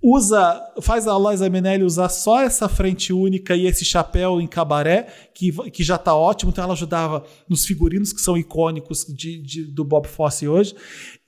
usa, 0.02 0.62
faz 0.82 1.08
a 1.08 1.18
Liza 1.18 1.50
Minnelli 1.50 1.84
usar 1.84 2.10
só 2.10 2.42
essa 2.42 2.70
frente 2.70 3.12
única 3.12 3.56
e 3.56 3.66
esse 3.66 3.84
chapéu 3.84 4.40
em 4.40 4.48
cabaré, 4.48 5.08
que, 5.38 5.52
que 5.70 5.84
já 5.84 6.00
tá 6.00 6.16
ótimo. 6.16 6.50
Então 6.50 6.64
ela 6.64 6.74
ajudava 6.74 7.24
nos 7.48 7.64
figurinos 7.64 8.12
que 8.12 8.20
são 8.20 8.36
icônicos 8.36 9.06
de, 9.08 9.40
de 9.40 9.64
do 9.66 9.84
Bob 9.84 10.08
Fosse 10.08 10.48
hoje. 10.48 10.76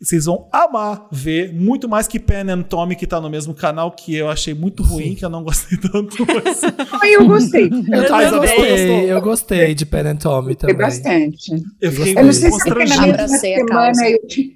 Vocês 0.02 0.26
vão 0.26 0.48
amar 0.52 1.08
ver, 1.12 1.54
muito 1.54 1.88
mais 1.88 2.08
que 2.08 2.20
Pen 2.20 2.50
and 2.50 2.64
Tommy, 2.64 2.96
que 2.96 3.06
tá 3.06 3.20
no 3.22 3.30
mesmo 3.30 3.54
canal, 3.54 3.92
que 3.92 4.16
eu 4.16 4.30
achei 4.30 4.54
muito 4.54 4.82
ruim, 4.82 5.10
Sim. 5.10 5.16
que 5.16 5.26
eu 5.26 5.30
não 5.30 5.44
gostei 5.44 5.78
tanto. 5.78 6.26
Mas... 6.26 6.62
eu 7.04 7.28
gostei. 7.28 7.70
Eu, 7.90 8.04
eu 8.04 8.40
gostei, 8.40 9.12
eu 9.12 9.22
gostei 9.22 9.76
de 9.76 9.86
Pen 9.86 10.08
and 10.08 10.16
Tommy 10.18 10.56
também. 10.56 10.76
bastante. 10.76 11.52
Eu, 11.82 11.92
fiquei 11.92 12.18
eu 12.18 12.26
não 12.26 12.34
sei 12.34 12.52
se 12.52 12.70
na 12.70 12.76
mesma 12.76 13.28
semana 13.28 14.10
eu, 14.10 14.28
tinha... 14.28 14.56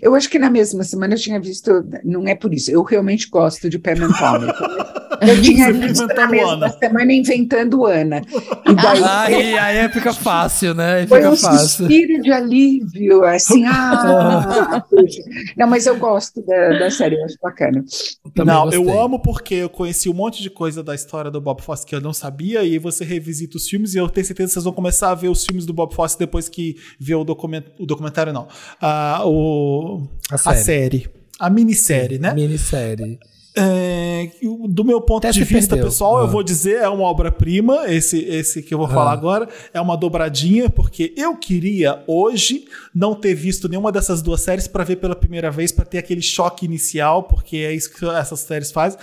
eu 0.00 0.14
acho 0.14 0.30
que 0.30 0.38
na 0.38 0.50
mesma 0.50 0.84
semana 0.84 1.14
eu 1.14 1.18
tinha 1.18 1.40
visto, 1.40 1.84
não 2.04 2.26
é 2.26 2.34
por 2.34 2.54
isso, 2.54 2.70
eu 2.70 2.82
realmente 2.82 3.28
gosto 3.28 3.68
de 3.68 3.78
Pen 3.78 3.94
and 3.94 4.12
Tommy. 4.12 4.52
Eu 5.20 5.42
tinha 5.42 5.72
visto 5.72 6.06
na 6.06 6.28
mesma 6.28 6.52
Ana. 6.52 6.70
semana 6.70 7.12
inventando 7.12 7.84
Ana. 7.84 8.22
E 8.78 8.82
daí, 8.82 9.58
aí, 9.58 9.78
aí 9.78 9.88
fica 9.88 10.12
fácil, 10.12 10.72
né? 10.72 10.94
Aí 10.94 11.06
foi 11.06 11.26
um 11.26 11.36
fácil. 11.36 11.86
suspiro 11.86 12.22
de 12.22 12.30
alívio, 12.30 13.24
assim, 13.24 13.64
ah... 13.66 14.84
Não, 15.56 15.66
mas 15.66 15.86
eu 15.86 15.96
gosto 15.98 16.40
da, 16.46 16.78
da 16.78 16.90
série, 16.90 17.16
eu 17.16 17.24
acho 17.24 17.36
bacana. 17.42 17.84
Também 18.34 18.54
não, 18.54 18.64
gostei. 18.64 18.80
eu 18.80 19.00
amo 19.00 19.18
porque 19.20 19.54
eu 19.54 19.68
conheci 19.68 20.08
um 20.08 20.14
monte 20.14 20.42
de 20.42 20.48
coisa 20.48 20.82
da 20.82 20.94
história 20.94 21.30
do 21.30 21.40
Bob 21.40 21.60
Fosse 21.60 21.84
que 21.84 21.94
eu 21.94 22.00
não 22.00 22.12
sabia, 22.12 22.62
e 22.62 22.78
você 22.78 23.04
revisita 23.04 23.56
os 23.56 23.68
filmes, 23.68 23.94
e 23.94 23.98
eu 23.98 24.08
tenho 24.08 24.24
certeza 24.24 24.48
que 24.48 24.54
vocês 24.54 24.64
vão 24.64 24.72
começar 24.72 25.10
a 25.10 25.14
ver 25.14 25.28
os 25.28 25.44
filmes 25.44 25.66
do 25.66 25.72
Bob 25.72 25.92
Fosse 25.92 26.16
depois 26.16 26.48
que 26.48 26.76
ver 27.00 27.16
o, 27.16 27.24
document, 27.24 27.64
o 27.80 27.86
documentário, 27.86 28.32
não. 28.32 28.46
Ah, 28.80 29.22
o, 29.24 30.06
a 30.30 30.38
série. 30.38 30.56
A, 30.56 30.62
série, 30.62 31.10
a 31.40 31.50
minissérie, 31.50 32.18
né? 32.18 32.32
Minissérie. 32.32 33.18
É, 33.56 34.30
do 34.68 34.84
meu 34.84 35.00
ponto 35.00 35.26
Até 35.26 35.32
de 35.32 35.44
vista 35.44 35.74
perdeu. 35.74 35.90
pessoal, 35.90 36.18
ah. 36.18 36.20
eu 36.22 36.28
vou 36.28 36.42
dizer, 36.42 36.76
é 36.76 36.88
uma 36.88 37.04
obra-prima, 37.04 37.86
esse, 37.88 38.18
esse 38.24 38.62
que 38.62 38.72
eu 38.72 38.78
vou 38.78 38.86
ah. 38.86 38.90
falar 38.90 39.12
agora, 39.12 39.48
é 39.72 39.80
uma 39.80 39.96
dobradinha, 39.96 40.70
porque 40.70 41.12
eu 41.16 41.36
queria 41.36 42.02
hoje 42.06 42.66
não 42.94 43.14
ter 43.14 43.34
visto 43.34 43.68
nenhuma 43.68 43.90
dessas 43.90 44.22
duas 44.22 44.42
séries 44.42 44.68
para 44.68 44.84
ver 44.84 44.96
pela 44.96 45.16
primeira 45.16 45.50
vez, 45.50 45.72
para 45.72 45.84
ter 45.84 45.98
aquele 45.98 46.22
choque 46.22 46.66
inicial, 46.66 47.24
porque 47.24 47.56
é 47.58 47.72
isso 47.72 47.92
que 47.92 48.04
essas 48.06 48.40
séries 48.40 48.70
fazem 48.70 48.98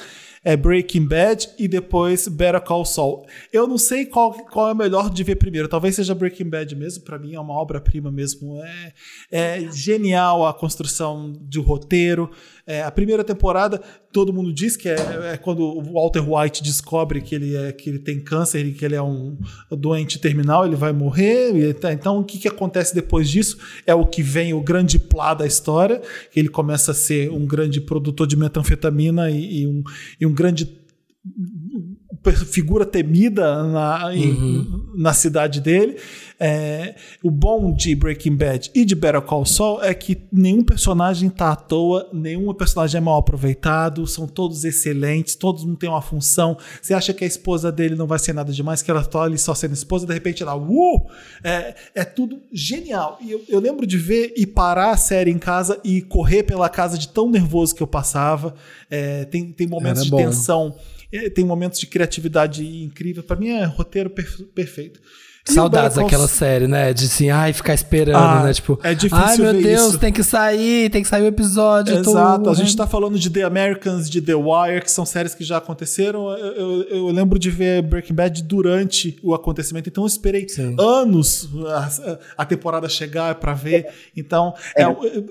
é 0.45 0.55
Breaking 0.55 1.07
Bad 1.07 1.49
e 1.57 1.67
depois 1.67 2.27
Better 2.27 2.61
Call 2.61 2.85
Saul. 2.85 3.25
Eu 3.51 3.67
não 3.67 3.79
sei 3.79 4.05
qual, 4.05 4.31
qual 4.31 4.69
é 4.69 4.73
o 4.73 4.75
melhor 4.75 5.09
de 5.09 5.23
ver 5.23 5.37
primeiro. 5.37 5.67
Talvez 5.67 5.95
seja 5.95 6.13
Breaking 6.13 6.47
Bad 6.47 6.75
mesmo. 6.75 7.03
Para 7.03 7.17
mim 7.17 7.33
é 7.33 7.39
uma 7.39 7.55
obra-prima 7.55 8.11
mesmo. 8.11 8.61
É, 8.63 8.93
é 9.31 9.71
genial 9.71 10.45
a 10.45 10.53
construção 10.53 11.33
de 11.41 11.59
roteiro. 11.59 12.29
É, 12.67 12.81
a 12.81 12.89
primeira 12.89 13.23
temporada, 13.23 13.79
todo 14.11 14.33
mundo 14.33 14.51
diz 14.51 14.75
que 14.75 14.89
é, 14.89 14.95
é, 15.33 15.37
quando 15.37 15.59
o 15.59 15.93
Walter 15.93 16.27
White 16.27 16.63
descobre 16.63 17.21
que 17.21 17.35
ele, 17.35 17.55
é, 17.55 17.71
que 17.71 17.89
ele 17.89 17.99
tem 17.99 18.19
câncer 18.19 18.65
e 18.65 18.73
que 18.73 18.83
ele 18.83 18.95
é 18.95 19.01
um 19.01 19.37
doente 19.69 20.17
terminal, 20.17 20.65
ele 20.65 20.75
vai 20.75 20.91
morrer. 20.91 21.75
Tá, 21.75 21.93
então, 21.93 22.19
o 22.19 22.23
que, 22.23 22.39
que 22.39 22.47
acontece 22.47 22.95
depois 22.95 23.29
disso 23.29 23.57
é 23.85 23.93
o 23.93 24.05
que 24.05 24.23
vem 24.23 24.53
o 24.53 24.61
grande 24.61 24.97
plá 24.97 25.35
da 25.35 25.45
história. 25.45 26.01
Ele 26.35 26.49
começa 26.49 26.91
a 26.91 26.95
ser 26.95 27.29
um 27.29 27.45
grande 27.45 27.79
produtor 27.79 28.25
de 28.25 28.35
metanfetamina 28.35 29.29
e, 29.29 29.61
e 29.61 29.67
um, 29.67 29.83
e 30.19 30.25
um 30.25 30.33
grande 30.33 30.85
figura 32.31 32.85
temida 32.85 33.63
na, 33.63 34.15
em, 34.15 34.31
uhum. 34.31 34.93
na 34.95 35.13
cidade 35.13 35.61
dele. 35.61 35.97
É, 36.37 36.95
o 37.23 37.31
bom 37.31 37.73
de 37.73 37.95
Breaking 37.95 38.35
Bad 38.35 38.69
e 38.75 38.83
de 38.83 38.93
Better 38.93 39.21
Call 39.21 39.45
Saul 39.45 39.81
é 39.81 39.93
que 39.93 40.17
nenhum 40.31 40.63
personagem 40.63 41.29
tá 41.29 41.53
à 41.53 41.55
toa, 41.55 42.09
nenhum 42.11 42.53
personagem 42.53 42.97
é 42.97 43.01
mal 43.01 43.19
aproveitado, 43.19 44.05
são 44.05 44.27
todos 44.27 44.65
excelentes, 44.65 45.35
todos 45.35 45.63
não 45.63 45.75
têm 45.75 45.89
uma 45.89 46.01
função. 46.01 46.57
Você 46.81 46.93
acha 46.93 47.13
que 47.13 47.23
a 47.23 47.27
esposa 47.27 47.71
dele 47.71 47.95
não 47.95 48.05
vai 48.05 48.19
ser 48.19 48.33
nada 48.33 48.51
demais, 48.51 48.81
que 48.81 48.91
ela 48.91 49.03
tá 49.03 49.21
ali 49.21 49.37
só 49.37 49.55
sendo 49.55 49.73
esposa, 49.73 50.05
de 50.05 50.13
repente 50.13 50.43
ela, 50.43 50.57
uh! 50.57 51.07
É, 51.41 51.73
é 51.95 52.03
tudo 52.03 52.41
genial. 52.51 53.17
E 53.21 53.31
eu, 53.31 53.41
eu 53.47 53.59
lembro 53.61 53.87
de 53.87 53.97
ver 53.97 54.33
e 54.35 54.45
parar 54.45 54.91
a 54.91 54.97
série 54.97 55.31
em 55.31 55.39
casa 55.39 55.79
e 55.85 56.01
correr 56.01 56.43
pela 56.43 56.67
casa 56.67 56.97
de 56.97 57.07
tão 57.07 57.31
nervoso 57.31 57.73
que 57.73 57.81
eu 57.81 57.87
passava. 57.87 58.53
É, 58.89 59.23
tem, 59.25 59.53
tem 59.53 59.67
momentos 59.67 60.01
Era 60.01 60.05
de 60.05 60.11
bom. 60.11 60.17
tensão, 60.17 60.75
tem 61.33 61.45
momentos 61.45 61.79
de 61.79 61.87
criatividade 61.87 62.65
incrível. 62.65 63.23
Para 63.23 63.35
mim 63.35 63.49
é 63.49 63.63
roteiro 63.65 64.09
perfeito. 64.09 64.99
Saudades 65.47 65.95
daquela 65.95 66.27
série, 66.27 66.67
né? 66.67 66.91
De 66.91 67.05
assim, 67.05 67.29
ai, 67.29 67.53
ficar 67.53 67.75
esperando, 67.75 68.17
ah, 68.17 68.43
né? 68.43 68.53
Tipo, 68.53 68.79
é 68.81 68.95
difícil 68.95 69.23
ai 69.23 69.37
meu 69.37 69.53
Deus, 69.53 69.89
isso. 69.89 69.99
tem 69.99 70.11
que 70.11 70.23
sair, 70.23 70.89
tem 70.89 71.03
que 71.03 71.07
sair 71.07 71.21
o 71.21 71.27
episódio. 71.27 71.99
Exato, 71.99 72.49
a 72.49 72.53
gente 72.55 72.75
tá 72.75 72.87
falando 72.87 73.19
de 73.19 73.29
The 73.29 73.43
Americans, 73.43 74.09
de 74.09 74.21
The 74.21 74.33
Wire, 74.33 74.81
que 74.81 74.89
são 74.89 75.05
séries 75.05 75.35
que 75.35 75.43
já 75.43 75.57
aconteceram. 75.57 76.31
Eu, 76.31 76.55
eu, 76.55 76.83
eu 76.83 77.07
lembro 77.11 77.37
de 77.37 77.51
ver 77.51 77.83
Breaking 77.83 78.15
Bad 78.15 78.41
durante 78.43 79.19
o 79.21 79.35
acontecimento, 79.35 79.87
então 79.87 80.03
eu 80.03 80.07
esperei 80.07 80.49
Sim. 80.49 80.75
anos 80.79 81.47
a, 81.67 82.17
a, 82.39 82.45
temporada 82.45 82.89
chegar 82.89 83.35
para 83.35 83.53
ver. 83.53 83.87
Então, 84.17 84.51
é 84.75 84.83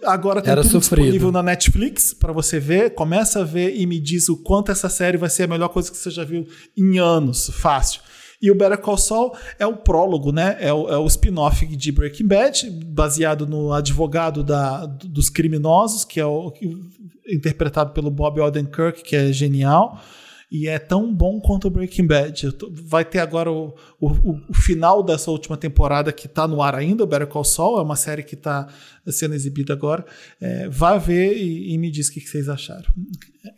agora 0.04 0.40
tem 0.40 0.52
Era 0.52 0.62
tudo 0.62 0.80
sofrido. 0.80 1.02
disponível 1.02 1.32
na 1.32 1.42
Netflix 1.42 2.14
para 2.14 2.32
você 2.32 2.60
ver. 2.60 2.90
Começa 2.90 3.40
a 3.40 3.44
ver 3.44 3.74
e 3.76 3.84
me 3.84 3.98
diz 3.98 4.28
o 4.28 4.36
quanto 4.36 4.70
essa 4.70 4.88
série 4.88 5.18
vai 5.18 5.28
ser 5.28 5.42
a 5.44 5.46
melhor 5.48 5.68
coisa 5.68 5.90
que 5.90 5.96
você 5.96 6.10
já 6.10 6.22
viu 6.22 6.46
em 6.76 7.00
anos, 7.00 7.50
fácil. 7.52 8.00
E 8.44 8.50
o 8.50 8.54
Better 8.54 8.76
Call 8.76 8.98
Saul 8.98 9.34
é 9.58 9.66
o 9.66 9.74
prólogo, 9.74 10.30
né? 10.30 10.58
É 10.60 10.70
o, 10.70 10.86
é 10.86 10.98
o 10.98 11.06
spin-off 11.06 11.64
de 11.64 11.90
Breaking 11.90 12.26
Bad, 12.26 12.70
baseado 12.88 13.46
no 13.46 13.72
advogado 13.72 14.44
da, 14.44 14.84
dos 14.84 15.30
criminosos, 15.30 16.04
que 16.04 16.20
é 16.20 16.26
o 16.26 16.52
interpretado 17.26 17.92
pelo 17.94 18.10
Bob 18.10 18.38
Odenkirk, 18.42 19.02
que 19.02 19.16
é 19.16 19.32
genial 19.32 19.98
e 20.54 20.68
é 20.68 20.78
tão 20.78 21.12
bom 21.12 21.40
quanto 21.40 21.66
o 21.66 21.70
Breaking 21.70 22.06
Bad. 22.06 22.56
Vai 22.70 23.04
ter 23.04 23.18
agora 23.18 23.50
o, 23.50 23.74
o, 24.00 24.08
o 24.48 24.54
final 24.54 25.02
dessa 25.02 25.28
última 25.28 25.56
temporada 25.56 26.12
que 26.12 26.28
está 26.28 26.46
no 26.46 26.62
ar 26.62 26.76
ainda, 26.76 27.02
o 27.02 27.06
Better 27.08 27.26
Call 27.26 27.42
Saul, 27.42 27.80
é 27.80 27.82
uma 27.82 27.96
série 27.96 28.22
que 28.22 28.36
está 28.36 28.68
sendo 29.08 29.34
exibida 29.34 29.72
agora. 29.72 30.06
É, 30.40 30.68
vá 30.68 30.96
ver 30.96 31.36
e, 31.36 31.74
e, 31.74 31.76
me 31.76 31.90
diz 31.90 32.06
o 32.06 32.12
que, 32.12 32.20
que 32.20 32.28
vocês 32.28 32.48
acharam. 32.48 32.84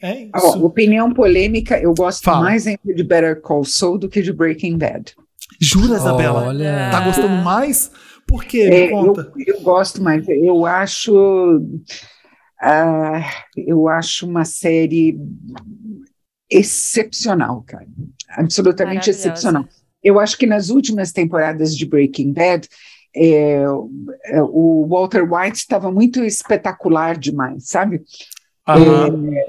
É 0.02 0.22
isso. 0.22 0.58
Oh, 0.58 0.64
opinião 0.64 1.12
polêmica, 1.12 1.78
eu 1.78 1.92
gosto 1.92 2.24
Fala. 2.24 2.40
mais 2.40 2.66
ainda 2.66 2.80
de 2.82 3.04
Better 3.04 3.42
Call 3.42 3.62
Saul 3.62 3.98
do 3.98 4.08
que 4.08 4.22
de 4.22 4.32
Breaking 4.32 4.78
Bad. 4.78 5.14
Jura, 5.60 5.96
Isabela? 5.96 6.46
Olha. 6.46 6.88
Tá 6.90 7.00
gostando 7.00 7.44
mais? 7.44 7.90
Por 8.26 8.42
quê? 8.42 8.70
Me 8.70 8.76
é, 8.76 8.88
conta. 8.88 9.30
Eu, 9.36 9.54
eu, 9.54 9.60
gosto 9.60 10.02
mais. 10.02 10.26
Eu 10.26 10.64
acho... 10.64 11.12
Uh, 12.58 13.22
eu 13.54 13.86
acho 13.86 14.26
uma 14.26 14.46
série 14.46 15.14
excepcional, 16.50 17.62
cara. 17.66 17.86
Absolutamente 18.30 19.10
excepcional. 19.10 19.64
Eu 20.02 20.20
acho 20.20 20.36
que 20.38 20.46
nas 20.46 20.68
últimas 20.68 21.12
temporadas 21.12 21.76
de 21.76 21.84
Breaking 21.86 22.32
Bad, 22.32 22.68
é, 23.14 23.62
é 24.24 24.42
o 24.42 24.86
Walter 24.88 25.22
White 25.22 25.58
estava 25.58 25.90
muito 25.90 26.22
espetacular 26.22 27.16
demais, 27.18 27.68
sabe? 27.68 28.02
Uhum. 28.68 29.32
É, 29.34 29.46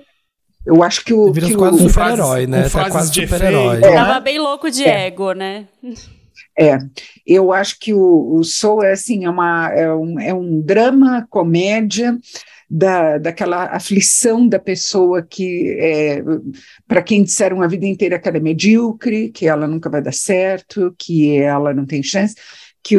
eu 0.66 0.84
acho 0.84 1.04
que 1.04 1.14
o. 1.14 1.32
Vira 1.32 1.54
quase 1.56 1.84
um 1.84 1.90
super-herói, 1.90 2.48
né? 2.48 2.70
Tá 2.70 2.90
quase 2.90 3.14
super-herói. 3.14 3.78
É. 3.78 3.94
Tava 3.94 4.20
bem 4.20 4.40
louco 4.40 4.70
de 4.70 4.84
é. 4.84 5.08
ego, 5.08 5.32
né? 5.34 5.68
É, 6.60 6.78
eu 7.26 7.54
acho 7.54 7.80
que 7.80 7.94
o, 7.94 8.36
o 8.36 8.44
Soul 8.44 8.84
é 8.84 8.92
assim, 8.92 9.26
é, 9.26 9.30
uma, 9.30 9.72
é, 9.72 9.94
um, 9.94 10.20
é 10.20 10.34
um 10.34 10.60
drama, 10.60 11.28
comédia, 11.30 12.18
da, 12.70 13.18
daquela 13.18 13.66
aflição 13.66 14.48
da 14.48 14.60
pessoa 14.60 15.22
que, 15.22 15.78
é, 15.80 16.22
para 16.88 17.02
quem 17.02 17.24
disseram 17.24 17.62
a 17.62 17.68
vida 17.68 17.86
inteira 17.86 18.20
que 18.20 18.28
ela 18.28 18.38
é 18.38 18.42
medíocre, 18.42 19.30
que 19.30 19.48
ela 19.48 19.68
nunca 19.68 19.90
vai 19.90 20.02
dar 20.02 20.14
certo, 20.14 20.94
que 20.98 21.38
ela 21.38 21.74
não 21.74 21.86
tem 21.86 22.04
chance, 22.04 22.36
que 22.88 22.96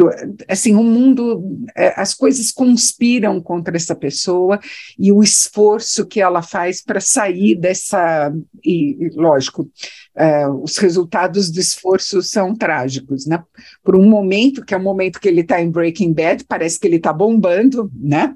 assim 0.47 0.75
o 0.75 0.83
mundo 0.83 1.65
é, 1.75 1.99
as 1.99 2.13
coisas 2.13 2.51
conspiram 2.51 3.41
contra 3.41 3.75
essa 3.75 3.95
pessoa 3.95 4.59
e 4.99 5.11
o 5.11 5.23
esforço 5.23 6.05
que 6.05 6.21
ela 6.21 6.43
faz 6.43 6.79
para 6.79 6.99
sair 6.99 7.55
dessa 7.55 8.31
e, 8.63 9.09
lógico 9.15 9.67
é, 10.15 10.47
os 10.47 10.77
resultados 10.77 11.49
do 11.49 11.59
esforço 11.59 12.21
são 12.21 12.55
trágicos 12.55 13.25
né? 13.25 13.43
Por 13.83 13.95
um 13.95 14.07
momento 14.07 14.63
que 14.63 14.75
é 14.75 14.77
o 14.77 14.83
momento 14.83 15.19
que 15.19 15.27
ele 15.27 15.41
está 15.41 15.59
em 15.59 15.71
Breaking 15.71 16.13
Bad 16.13 16.45
parece 16.47 16.79
que 16.79 16.85
ele 16.85 16.97
está 16.97 17.11
bombando 17.11 17.91
né 17.95 18.35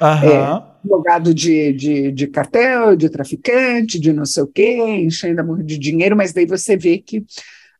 Uhum. 0.00 0.28
É, 0.28 1.34
de, 1.34 1.72
de, 1.72 2.12
de 2.12 2.26
cartel, 2.28 2.96
de 2.96 3.08
traficante, 3.10 3.98
de 3.98 4.12
não 4.12 4.24
sei 4.24 4.42
o 4.42 4.46
quê, 4.46 4.78
enchendo 5.04 5.40
a 5.40 5.44
mão 5.44 5.58
de 5.62 5.78
dinheiro, 5.78 6.16
mas 6.16 6.32
daí 6.32 6.46
você 6.46 6.76
vê 6.76 6.98
que 6.98 7.24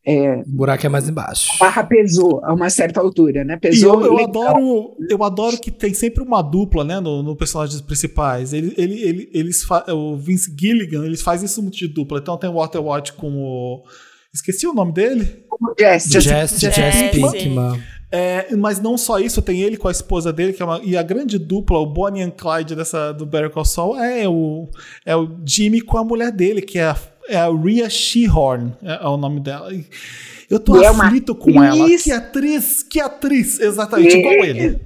é, 0.05 0.37
o 0.37 0.43
buraco 0.47 0.85
é 0.85 0.89
mais 0.89 1.09
embaixo. 1.09 1.51
A 1.55 1.65
barra 1.65 1.83
pesou 1.83 2.43
a 2.43 2.53
uma 2.53 2.69
certa 2.69 2.99
altura, 2.99 3.43
né? 3.43 3.57
Pesou. 3.57 4.01
E 4.01 4.05
eu, 4.05 4.13
eu 4.13 4.23
adoro, 4.23 4.97
eu 5.09 5.23
adoro 5.23 5.57
que 5.59 5.69
tem 5.69 5.93
sempre 5.93 6.23
uma 6.23 6.41
dupla, 6.41 6.83
né, 6.83 6.99
no, 6.99 7.21
no 7.21 7.35
personagens 7.35 7.81
principais. 7.81 8.53
Ele, 8.53 8.73
ele, 8.77 9.01
ele, 9.03 9.29
eles 9.33 9.63
o 9.89 10.15
Vince 10.17 10.55
Gilligan, 10.57 11.05
eles 11.05 11.21
fazem 11.21 11.45
isso 11.45 11.61
muito 11.61 11.77
de 11.77 11.87
dupla. 11.87 12.19
Então 12.19 12.37
tem 12.37 12.49
o 12.49 12.53
Walter 12.53 12.79
White 12.79 13.13
com 13.13 13.35
o 13.35 13.83
esqueci 14.33 14.65
o 14.65 14.73
nome 14.73 14.93
dele. 14.93 15.45
O 15.51 15.73
Jesse. 15.77 16.11
Jesse, 16.11 16.29
Jesse, 16.29 16.59
Jesse, 16.59 16.81
Jesse 16.81 17.09
Pinkman. 17.09 17.79
É, 18.11 18.55
mas 18.55 18.79
não 18.79 18.97
só 18.97 19.19
isso, 19.19 19.41
tem 19.41 19.61
ele 19.61 19.77
com 19.77 19.87
a 19.87 19.91
esposa 19.91 20.33
dele, 20.33 20.53
que 20.53 20.61
é 20.61 20.65
uma, 20.65 20.81
e 20.83 20.97
a 20.97 21.03
grande 21.03 21.37
dupla, 21.37 21.77
o 21.77 21.85
Bonnie 21.85 22.23
and 22.23 22.31
Clyde 22.31 22.75
dessa, 22.75 23.11
do 23.11 23.25
Better 23.25 23.51
Call 23.51 23.65
Saul, 23.65 23.97
é 23.97 24.27
o, 24.27 24.67
é 25.05 25.15
o 25.15 25.29
Jimmy 25.45 25.81
com 25.81 25.97
a 25.97 26.03
mulher 26.03 26.31
dele, 26.31 26.61
que 26.61 26.79
é 26.79 26.85
a, 26.85 26.97
é 27.27 27.37
a 27.37 27.49
Rhea 27.49 27.89
Shehorn, 27.89 28.73
é, 28.81 29.03
é 29.03 29.07
o 29.07 29.17
nome 29.17 29.39
dela. 29.39 29.71
E, 29.71 29.85
eu 30.49 30.59
tô 30.59 30.81
e 30.81 30.85
aflito 30.85 31.33
é 31.33 31.35
com 31.35 31.63
ela. 31.63 31.85
Que 31.97 32.11
atriz, 32.11 32.81
que 32.81 32.99
atriz, 32.99 33.59
exatamente 33.59 34.17
igual 34.17 34.33
ele. 34.33 34.79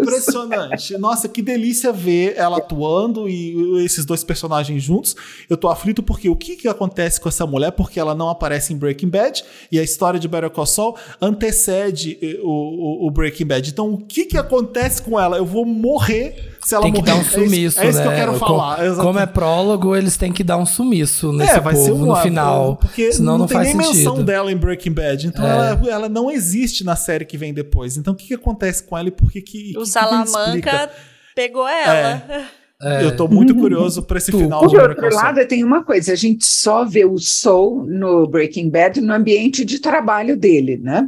Impressionante. 0.00 0.96
Nossa, 0.98 1.28
que 1.28 1.40
delícia 1.40 1.92
ver 1.92 2.34
ela 2.36 2.58
atuando 2.58 3.28
e 3.28 3.82
esses 3.84 4.04
dois 4.04 4.22
personagens 4.22 4.82
juntos. 4.82 5.16
Eu 5.48 5.56
tô 5.56 5.68
aflito 5.68 6.02
porque 6.02 6.28
o 6.28 6.36
que, 6.36 6.54
que 6.56 6.68
acontece 6.68 7.20
com 7.20 7.28
essa 7.28 7.46
mulher? 7.46 7.72
Porque 7.72 7.98
ela 7.98 8.14
não 8.14 8.28
aparece 8.28 8.72
em 8.72 8.76
Breaking 8.76 9.08
Bad 9.08 9.42
e 9.72 9.78
a 9.78 9.82
história 9.82 10.20
de 10.20 10.28
Better 10.28 10.50
Call 10.50 10.66
Saul 10.66 10.96
antecede 11.20 12.18
eh, 12.20 12.38
o, 12.42 12.48
o, 12.48 13.06
o 13.06 13.10
Breaking 13.10 13.46
Bad. 13.46 13.70
Então, 13.70 13.92
o 13.92 13.98
que, 13.98 14.26
que 14.26 14.36
acontece 14.36 15.02
com 15.02 15.18
ela? 15.18 15.36
Eu 15.36 15.46
vou 15.46 15.64
morrer 15.64 16.50
se 16.64 16.74
ela 16.74 16.84
tem 16.84 16.92
que 16.92 17.00
morrer. 17.00 17.12
dar 17.12 17.18
um 17.18 17.24
sumiço, 17.24 17.56
é 17.56 17.66
isso, 17.66 17.80
é 17.80 17.88
isso 17.88 17.98
né? 17.98 18.04
que 18.04 18.10
eu 18.10 18.16
quero 18.16 18.38
falar. 18.38 18.76
Como, 18.76 18.96
como, 19.02 19.18
é 19.18 19.26
prólogo, 19.26 19.96
eles 19.96 20.16
têm 20.16 20.30
que 20.30 20.44
dar 20.44 20.58
um 20.58 20.66
sumiço 20.66 21.32
nesse 21.32 21.52
é, 21.52 21.60
vai 21.60 21.74
povo 21.74 21.86
ser 21.86 21.92
um, 21.92 22.06
no 22.06 22.16
final. 22.16 22.76
Porque 22.76 23.12
senão 23.12 23.32
não, 23.32 23.38
não 23.40 23.46
tem 23.46 23.56
faz 23.56 23.74
nem 23.74 23.76
sentido. 23.86 23.96
menção 23.96 24.22
dela 24.22 24.52
em 24.52 24.56
Breaking 24.56 24.89
Bad. 24.92 25.26
Então 25.26 25.46
é. 25.46 25.50
ela, 25.50 25.90
ela 25.90 26.08
não 26.08 26.30
existe 26.30 26.84
na 26.84 26.96
série 26.96 27.24
que 27.24 27.36
vem 27.36 27.52
depois. 27.54 27.96
Então 27.96 28.12
o 28.12 28.16
que, 28.16 28.28
que 28.28 28.34
acontece 28.34 28.82
com 28.82 28.96
ela 28.96 29.08
e 29.08 29.12
por 29.12 29.30
que 29.30 29.40
que. 29.40 29.72
O 29.76 29.82
que 29.82 29.88
Salamanca 29.88 30.88
que 30.88 31.34
pegou 31.34 31.68
ela. 31.68 32.22
É. 32.28 32.60
É. 32.82 33.04
Eu 33.04 33.14
tô 33.14 33.28
muito 33.28 33.54
curioso 33.54 34.02
para 34.02 34.16
esse 34.16 34.32
final 34.32 34.66
Por 34.66 34.80
outro 34.80 35.14
lado, 35.14 35.46
tem 35.46 35.62
uma 35.62 35.84
coisa: 35.84 36.14
a 36.14 36.16
gente 36.16 36.46
só 36.46 36.82
vê 36.82 37.04
o 37.04 37.18
Soul 37.18 37.84
no 37.84 38.26
Breaking 38.26 38.70
Bad 38.70 39.02
no 39.02 39.12
ambiente 39.12 39.66
de 39.66 39.80
trabalho 39.80 40.34
dele, 40.34 40.78
né? 40.78 41.06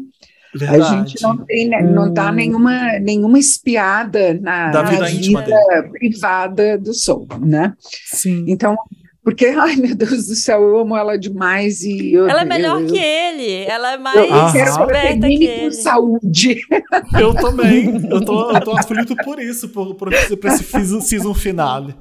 Verdade. 0.55 0.83
A 0.83 0.99
gente 0.99 1.23
não 1.23 1.39
tem, 1.39 1.71
não 1.83 2.13
dá 2.13 2.31
hum. 2.31 2.35
nenhuma, 2.35 2.99
nenhuma 2.99 3.39
espiada 3.39 4.35
na, 4.35 4.71
da 4.71 4.83
vida, 4.83 5.01
na 5.01 5.09
vida 5.09 5.89
privada 5.91 6.77
do 6.77 6.93
Soul, 6.93 7.27
né? 7.41 7.73
Sim. 7.81 8.45
Então, 8.47 8.77
porque, 9.24 9.47
ai 9.57 9.77
meu 9.77 9.94
Deus 9.94 10.27
do 10.27 10.35
céu, 10.35 10.62
eu 10.62 10.78
amo 10.78 10.97
ela 10.97 11.16
demais 11.16 11.82
e 11.82 12.12
eu, 12.12 12.28
Ela 12.28 12.43
é 12.43 12.44
melhor 12.44 12.81
eu, 12.81 12.86
que 12.86 12.99
ele, 12.99 13.65
ela 13.65 13.93
é 13.93 13.99
mais 13.99 14.16
eu 14.16 14.53
quero 14.53 14.70
esperta 14.70 15.28
que 15.28 15.44
ele. 15.44 15.61
com 15.61 15.70
saúde. 15.73 16.61
Eu 17.19 17.35
também, 17.35 17.86
eu 18.11 18.24
tô, 18.24 18.51
eu 18.53 18.61
tô 18.61 18.73
aflito 18.77 19.15
por 19.16 19.39
isso, 19.39 19.69
por, 19.69 19.94
por, 19.94 20.11
por 20.11 20.51
esse 20.51 21.01
season 21.03 21.35
finale. 21.35 21.94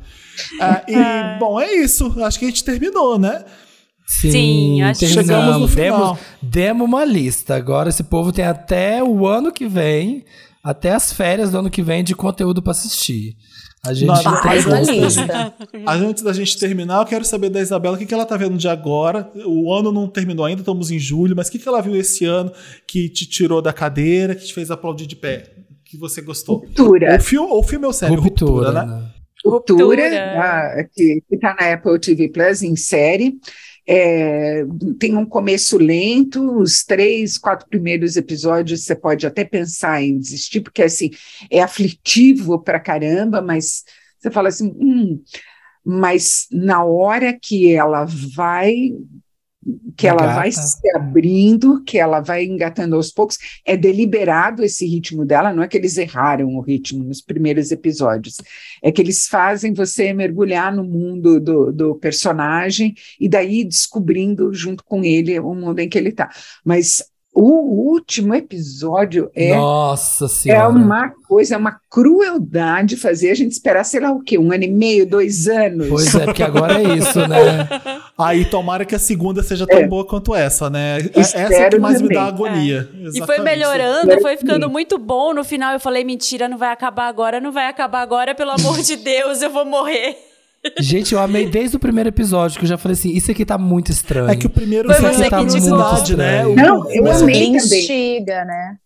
Ah, 0.59 0.83
e, 0.87 1.39
bom, 1.39 1.59
é 1.59 1.73
isso, 1.73 2.15
acho 2.23 2.39
que 2.39 2.45
a 2.45 2.47
gente 2.47 2.63
terminou, 2.63 3.19
né? 3.19 3.43
Sim, 4.07 4.31
Sim 4.31 4.81
acho 4.81 4.99
que 4.99 5.07
chegamos 5.07 5.57
no 5.57 5.67
final. 5.67 6.13
Demos, 6.13 6.19
demos 6.41 6.87
uma 6.87 7.05
lista. 7.05 7.55
Agora 7.55 7.89
esse 7.89 8.03
povo 8.03 8.31
tem 8.31 8.45
até 8.45 9.03
o 9.03 9.25
ano 9.25 9.51
que 9.51 9.67
vem, 9.67 10.25
até 10.63 10.91
as 10.91 11.13
férias 11.13 11.51
do 11.51 11.59
ano 11.59 11.69
que 11.69 11.81
vem 11.81 12.03
de 12.03 12.15
conteúdo 12.15 12.61
para 12.61 12.71
assistir. 12.71 13.35
A 13.83 13.93
gente 13.95 14.23
faz 14.23 14.65
uma 14.67 14.79
lista. 14.79 15.53
Antes 15.87 16.21
da 16.21 16.31
gente 16.31 16.57
terminar, 16.59 16.99
eu 16.99 17.05
quero 17.05 17.25
saber 17.25 17.49
da 17.49 17.59
Isabela 17.59 17.95
o 17.95 17.97
que, 17.97 18.05
que 18.05 18.13
ela 18.13 18.25
tá 18.25 18.37
vendo 18.37 18.55
de 18.55 18.67
agora. 18.67 19.31
O 19.43 19.73
ano 19.73 19.91
não 19.91 20.07
terminou 20.07 20.45
ainda, 20.45 20.61
estamos 20.61 20.91
em 20.91 20.99
julho, 20.99 21.35
mas 21.35 21.47
o 21.47 21.51
que, 21.51 21.57
que 21.57 21.67
ela 21.67 21.81
viu 21.81 21.95
esse 21.95 22.23
ano 22.23 22.51
que 22.87 23.09
te 23.09 23.25
tirou 23.25 23.59
da 23.59 23.73
cadeira, 23.73 24.35
que 24.35 24.45
te 24.45 24.53
fez 24.53 24.69
aplaudir 24.69 25.07
de 25.07 25.15
pé? 25.15 25.51
Que 25.83 25.97
você 25.97 26.21
gostou? 26.21 26.57
Ruptura. 26.57 27.13
Ou 27.13 27.19
filme, 27.19 27.49
ou 27.49 27.63
filme 27.63 27.85
ou 27.87 27.93
série? 27.93 28.15
Ruptura, 28.15 28.51
Ruptura, 28.51 28.85
né? 28.85 29.11
Ruptura, 29.43 29.83
Ruptura. 29.83 30.39
Ah, 30.39 30.83
que 30.95 31.23
está 31.31 31.55
na 31.59 31.73
Apple 31.73 31.99
TV 31.99 32.29
Plus 32.29 32.61
em 32.61 32.75
série. 32.75 33.39
É, 33.87 34.63
tem 34.99 35.17
um 35.17 35.25
começo 35.25 35.77
lento, 35.77 36.59
os 36.59 36.83
três, 36.83 37.37
quatro 37.37 37.67
primeiros 37.67 38.15
episódios 38.15 38.83
você 38.83 38.95
pode 38.95 39.25
até 39.25 39.43
pensar 39.43 40.01
em 40.01 40.17
desistir, 40.17 40.61
porque 40.61 40.83
assim 40.83 41.09
é 41.49 41.61
aflitivo 41.61 42.59
para 42.59 42.79
caramba, 42.79 43.41
mas 43.41 43.83
você 44.19 44.29
fala 44.29 44.49
assim, 44.49 44.73
hum, 44.79 45.21
mas 45.83 46.47
na 46.51 46.83
hora 46.83 47.33
que 47.33 47.73
ela 47.73 48.05
vai 48.05 48.93
que 49.95 50.07
ela 50.07 50.23
Engata. 50.23 50.39
vai 50.39 50.51
se 50.51 50.89
abrindo, 50.95 51.83
que 51.83 51.99
ela 51.99 52.19
vai 52.19 52.45
engatando 52.45 52.95
aos 52.95 53.11
poucos. 53.11 53.37
É 53.65 53.77
deliberado 53.77 54.63
esse 54.63 54.85
ritmo 54.85 55.25
dela, 55.25 55.53
não 55.53 55.61
é 55.61 55.67
que 55.67 55.77
eles 55.77 55.97
erraram 55.97 56.55
o 56.55 56.61
ritmo 56.61 57.03
nos 57.03 57.21
primeiros 57.21 57.71
episódios, 57.71 58.37
é 58.81 58.91
que 58.91 59.01
eles 59.01 59.27
fazem 59.27 59.73
você 59.73 60.13
mergulhar 60.13 60.73
no 60.75 60.83
mundo 60.83 61.39
do, 61.39 61.71
do 61.71 61.95
personagem 61.95 62.95
e 63.19 63.29
daí 63.29 63.63
descobrindo 63.63 64.53
junto 64.53 64.83
com 64.83 65.03
ele 65.03 65.39
o 65.39 65.53
mundo 65.53 65.79
em 65.79 65.89
que 65.89 65.97
ele 65.97 66.09
está. 66.09 66.29
Mas 66.65 67.03
o 67.33 67.91
último 67.91 68.35
episódio 68.35 69.31
é, 69.33 69.55
Nossa 69.55 70.27
é 70.49 70.67
uma 70.67 71.09
coisa, 71.09 71.55
é 71.55 71.57
uma 71.57 71.79
crueldade 71.89 72.97
fazer 72.97 73.31
a 73.31 73.33
gente 73.33 73.53
esperar, 73.53 73.85
sei 73.85 74.01
lá 74.01 74.11
o 74.11 74.19
quê, 74.19 74.37
um 74.37 74.51
ano 74.51 74.65
e 74.65 74.67
meio, 74.67 75.05
dois 75.07 75.47
anos. 75.47 75.87
Pois 75.87 76.13
é, 76.13 76.25
porque 76.25 76.43
agora 76.43 76.81
é 76.81 76.97
isso, 76.97 77.25
né? 77.27 77.69
Aí 78.17 78.43
tomara 78.43 78.83
que 78.83 78.93
a 78.93 78.99
segunda 78.99 79.41
seja 79.41 79.65
tão 79.65 79.79
é. 79.79 79.87
boa 79.87 80.05
quanto 80.05 80.35
essa, 80.35 80.69
né? 80.69 80.97
Espero 81.15 81.53
essa 81.53 81.63
é 81.63 81.69
que 81.69 81.79
mais 81.79 82.01
também. 82.01 82.09
me 82.09 82.15
dá 82.15 82.27
agonia. 82.27 82.89
É. 82.93 83.17
E 83.17 83.25
foi 83.25 83.39
melhorando, 83.39 84.19
foi 84.21 84.35
ficando 84.35 84.69
muito 84.69 84.97
bom. 84.97 85.33
No 85.33 85.45
final 85.45 85.71
eu 85.73 85.79
falei, 85.79 86.03
mentira, 86.03 86.49
não 86.49 86.57
vai 86.57 86.71
acabar 86.71 87.07
agora, 87.07 87.39
não 87.39 87.51
vai 87.51 87.67
acabar 87.67 88.01
agora, 88.01 88.35
pelo 88.35 88.51
amor 88.51 88.81
de 88.81 88.97
Deus, 88.97 89.41
eu 89.41 89.49
vou 89.49 89.65
morrer. 89.65 90.30
Gente, 90.79 91.13
eu 91.13 91.19
amei 91.19 91.49
desde 91.49 91.75
o 91.75 91.79
primeiro 91.79 92.09
episódio, 92.09 92.59
que 92.59 92.65
eu 92.65 92.69
já 92.69 92.77
falei 92.77 92.93
assim, 92.93 93.09
isso 93.09 93.31
aqui 93.31 93.43
tá 93.43 93.57
muito 93.57 93.91
estranho. 93.91 94.29
É 94.29 94.35
que 94.35 94.45
o 94.45 94.49
primeiro 94.49 94.93
Foi 94.93 95.01
você 95.01 95.29
tá 95.29 95.39
que 95.39 95.45
muito 95.45 96.17
né? 96.17 96.43
Não, 96.43 96.91
eu 96.91 97.03
Mas 97.03 97.21
amei 97.21 97.45
também. 97.45 97.55
Instiga, 97.55 98.45
né? 98.45 98.77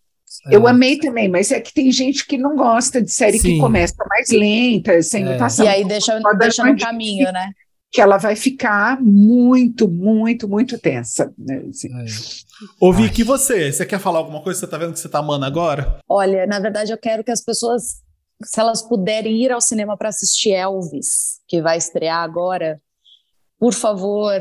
Eu 0.50 0.66
é. 0.66 0.70
amei 0.70 0.98
também, 0.98 1.28
mas 1.28 1.50
é 1.50 1.60
que 1.60 1.74
tem 1.74 1.90
gente 1.90 2.26
que 2.26 2.38
não 2.38 2.56
gosta 2.56 3.02
de 3.02 3.10
série 3.10 3.38
Sim. 3.38 3.54
que 3.54 3.60
começa 3.60 3.94
mais 4.08 4.30
lenta, 4.30 5.02
sem 5.02 5.24
é. 5.24 5.32
mutação. 5.32 5.64
E 5.64 5.68
aí 5.68 5.84
deixa, 5.84 6.18
deixa 6.38 6.64
no 6.64 6.78
caminho, 6.78 7.30
né? 7.32 7.50
Que 7.90 8.00
ela 8.00 8.16
vai 8.16 8.36
ficar 8.36 9.00
muito, 9.00 9.88
muito, 9.88 10.48
muito 10.48 10.78
tensa. 10.78 11.32
Né? 11.36 11.62
Assim. 11.68 11.88
É. 11.92 12.04
Ô, 12.80 12.92
Vicky, 12.92 13.22
você? 13.22 13.72
Você 13.72 13.84
quer 13.84 13.98
falar 13.98 14.18
alguma 14.18 14.40
coisa? 14.40 14.60
Você 14.60 14.66
tá 14.66 14.78
vendo 14.78 14.92
que 14.92 15.00
você 15.00 15.08
tá 15.08 15.18
amando 15.18 15.44
agora? 15.44 15.98
Olha, 16.08 16.46
na 16.46 16.58
verdade, 16.58 16.92
eu 16.92 16.98
quero 16.98 17.24
que 17.24 17.30
as 17.30 17.42
pessoas 17.42 18.02
se 18.44 18.60
elas 18.60 18.82
puderem 18.82 19.42
ir 19.42 19.52
ao 19.52 19.60
cinema 19.60 19.96
para 19.96 20.08
assistir 20.08 20.50
Elvis, 20.50 21.40
que 21.48 21.62
vai 21.62 21.78
estrear 21.78 22.22
agora, 22.22 22.80
por 23.58 23.72
favor. 23.72 24.40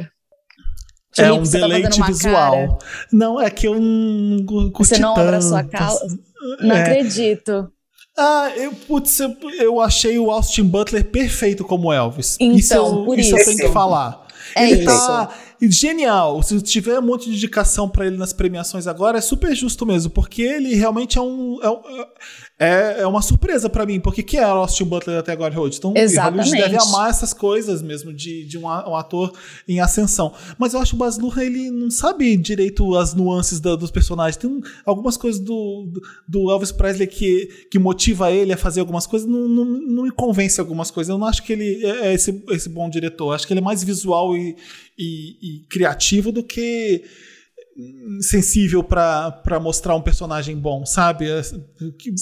é 1.17 1.31
um 1.31 1.43
tá 1.43 1.49
deleite 1.49 1.99
tá 1.99 2.05
visual. 2.05 2.51
Cara. 2.51 2.77
Não, 3.11 3.41
é 3.41 3.49
que 3.49 3.67
eu 3.67 3.79
não 3.79 4.71
curti 4.71 4.95
Você 4.95 4.99
não 4.99 5.15
abre 5.15 5.35
a 5.37 5.41
sua 5.41 5.63
causa? 5.63 6.19
Não 6.59 6.75
é. 6.75 6.81
acredito. 6.81 7.71
Ah, 8.17 8.51
eu, 8.55 8.71
putz, 8.71 9.19
eu, 9.19 9.35
eu, 9.59 9.81
achei 9.81 10.17
o 10.17 10.31
Austin 10.31 10.63
Butler 10.63 11.03
perfeito 11.11 11.65
como 11.65 11.91
Elvis. 11.91 12.37
Então, 12.39 12.55
isso 12.57 12.73
eu, 12.73 13.05
por 13.05 13.19
isso, 13.19 13.35
isso 13.35 13.39
eu 13.39 13.45
tenho 13.45 13.67
que 13.67 13.73
falar. 13.73 14.25
É 14.55 14.69
ele 14.69 14.83
isso. 14.83 14.85
tá 14.85 15.33
genial. 15.61 16.41
Se 16.43 16.61
tiver 16.61 16.99
um 16.99 17.01
monte 17.01 17.29
de 17.29 17.35
indicação 17.35 17.89
para 17.89 18.05
ele 18.05 18.17
nas 18.17 18.33
premiações 18.33 18.87
agora, 18.87 19.17
é 19.17 19.21
super 19.21 19.55
justo 19.55 19.85
mesmo, 19.85 20.11
porque 20.11 20.41
ele 20.41 20.75
realmente 20.75 21.17
é 21.17 21.21
um, 21.21 21.59
é 21.61 21.69
um 21.69 21.81
é, 22.57 23.01
é 23.01 23.07
uma 23.07 23.21
surpresa 23.21 23.69
para 23.69 23.85
mim, 23.85 23.99
porque 23.99 24.23
que 24.23 24.37
é 24.37 24.43
Austin 24.43 24.85
Butler 24.85 25.19
até 25.19 25.33
agora 25.33 25.53
Hollywood? 25.53 25.77
Então, 25.77 25.93
Exatamente. 25.95 26.49
Hollywood 26.49 26.71
deve 26.71 26.83
amar 26.87 27.09
essas 27.09 27.33
coisas 27.33 27.81
mesmo 27.81 28.13
de, 28.13 28.45
de 28.45 28.57
um, 28.57 28.63
um 28.63 28.95
ator 28.95 29.33
em 29.67 29.81
ascensão. 29.81 30.33
Mas 30.57 30.73
eu 30.73 30.79
acho 30.79 30.91
que 30.91 30.95
o 30.95 30.99
Baz 30.99 31.17
Luhrmann, 31.17 31.45
ele 31.45 31.69
não 31.69 31.91
sabe 31.91 32.35
direito 32.37 32.95
as 32.95 33.13
nuances 33.13 33.59
da, 33.59 33.75
dos 33.75 33.91
personagens. 33.91 34.37
Tem 34.37 34.49
um, 34.49 34.61
algumas 34.85 35.17
coisas 35.17 35.41
do, 35.41 35.89
do, 35.91 36.01
do, 36.25 36.51
Elvis 36.51 36.71
Presley 36.71 37.07
que, 37.07 37.67
que 37.69 37.77
motiva 37.77 38.31
ele 38.31 38.53
a 38.53 38.57
fazer 38.57 38.79
algumas 38.79 39.05
coisas, 39.05 39.27
não, 39.27 39.49
não, 39.49 39.65
não 39.65 40.03
me 40.03 40.11
convence 40.11 40.57
algumas 40.57 40.89
coisas. 40.89 41.09
Eu 41.09 41.17
não 41.17 41.27
acho 41.27 41.43
que 41.43 41.51
ele 41.51 41.85
é, 41.85 42.07
é 42.07 42.13
esse, 42.13 42.41
esse 42.51 42.69
bom 42.69 42.89
diretor. 42.89 43.27
Eu 43.27 43.33
acho 43.33 43.45
que 43.45 43.51
ele 43.51 43.59
é 43.59 43.63
mais 43.63 43.83
visual 43.83 44.33
e, 44.33 44.55
e, 44.97 45.37
e 45.41 45.59
criativo 45.67 46.31
do 46.31 46.41
que 46.41 47.03
sensível 48.21 48.81
para 48.81 49.59
mostrar 49.61 49.95
um 49.95 50.01
personagem 50.01 50.55
bom, 50.55 50.85
sabe? 50.85 51.29
É, 51.29 51.43
Sim. 51.43 51.59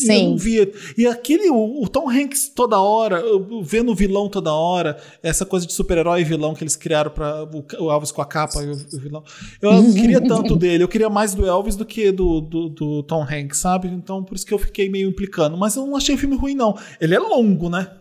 Eu 0.10 0.30
não 0.30 0.38
via. 0.38 0.72
E 0.98 1.06
aquele, 1.06 1.50
o, 1.52 1.88
Tom 1.88 2.10
Hanks 2.10 2.50
toda 2.50 2.80
hora, 2.80 3.22
vendo 3.62 3.92
o 3.92 3.96
vilão 3.96 4.28
toda 4.28 4.52
hora, 4.52 4.98
essa 5.22 5.46
coisa 5.46 5.68
de 5.68 5.74
super-herói 5.74 6.22
e 6.22 6.24
vilão 6.24 6.56
que 6.56 6.64
eles 6.64 6.76
criaram 6.76 7.12
para 7.12 7.48
o, 7.80 7.92
Elvis 7.92 8.12
com 8.12 8.22
a 8.22 8.26
capa 8.26 8.64
e 8.64 8.68
o, 8.68 8.74
o 8.74 9.00
vilão. 9.00 9.24
Eu 9.62 9.74
não 9.74 9.94
queria 9.94 10.22
tanto 10.22 10.56
dele, 10.56 10.84
eu 10.84 10.88
queria 10.88 11.10
mais 11.10 11.36
do 11.36 11.46
Elvis 11.46 11.76
do 11.76 11.86
que 11.86 12.12
do, 12.12 12.42
do, 12.42 12.70
do, 12.70 13.04
Tom 13.04 13.24
Hanks, 13.24 13.60
sabe? 13.60 13.88
Então 13.90 14.24
por 14.24 14.36
isso 14.36 14.46
que 14.46 14.54
eu 14.54 14.60
fiquei 14.60 14.90
meio 14.90 15.08
implicando. 15.08 15.56
Mas 15.56 15.76
eu 15.76 15.86
não 15.86 15.96
achei 15.96 16.16
o 16.16 16.18
filme 16.18 16.36
ruim, 16.36 16.56
não. 16.56 16.76
Ele 17.00 17.14
é 17.14 17.20
longo, 17.20 17.70
né? 17.70 17.92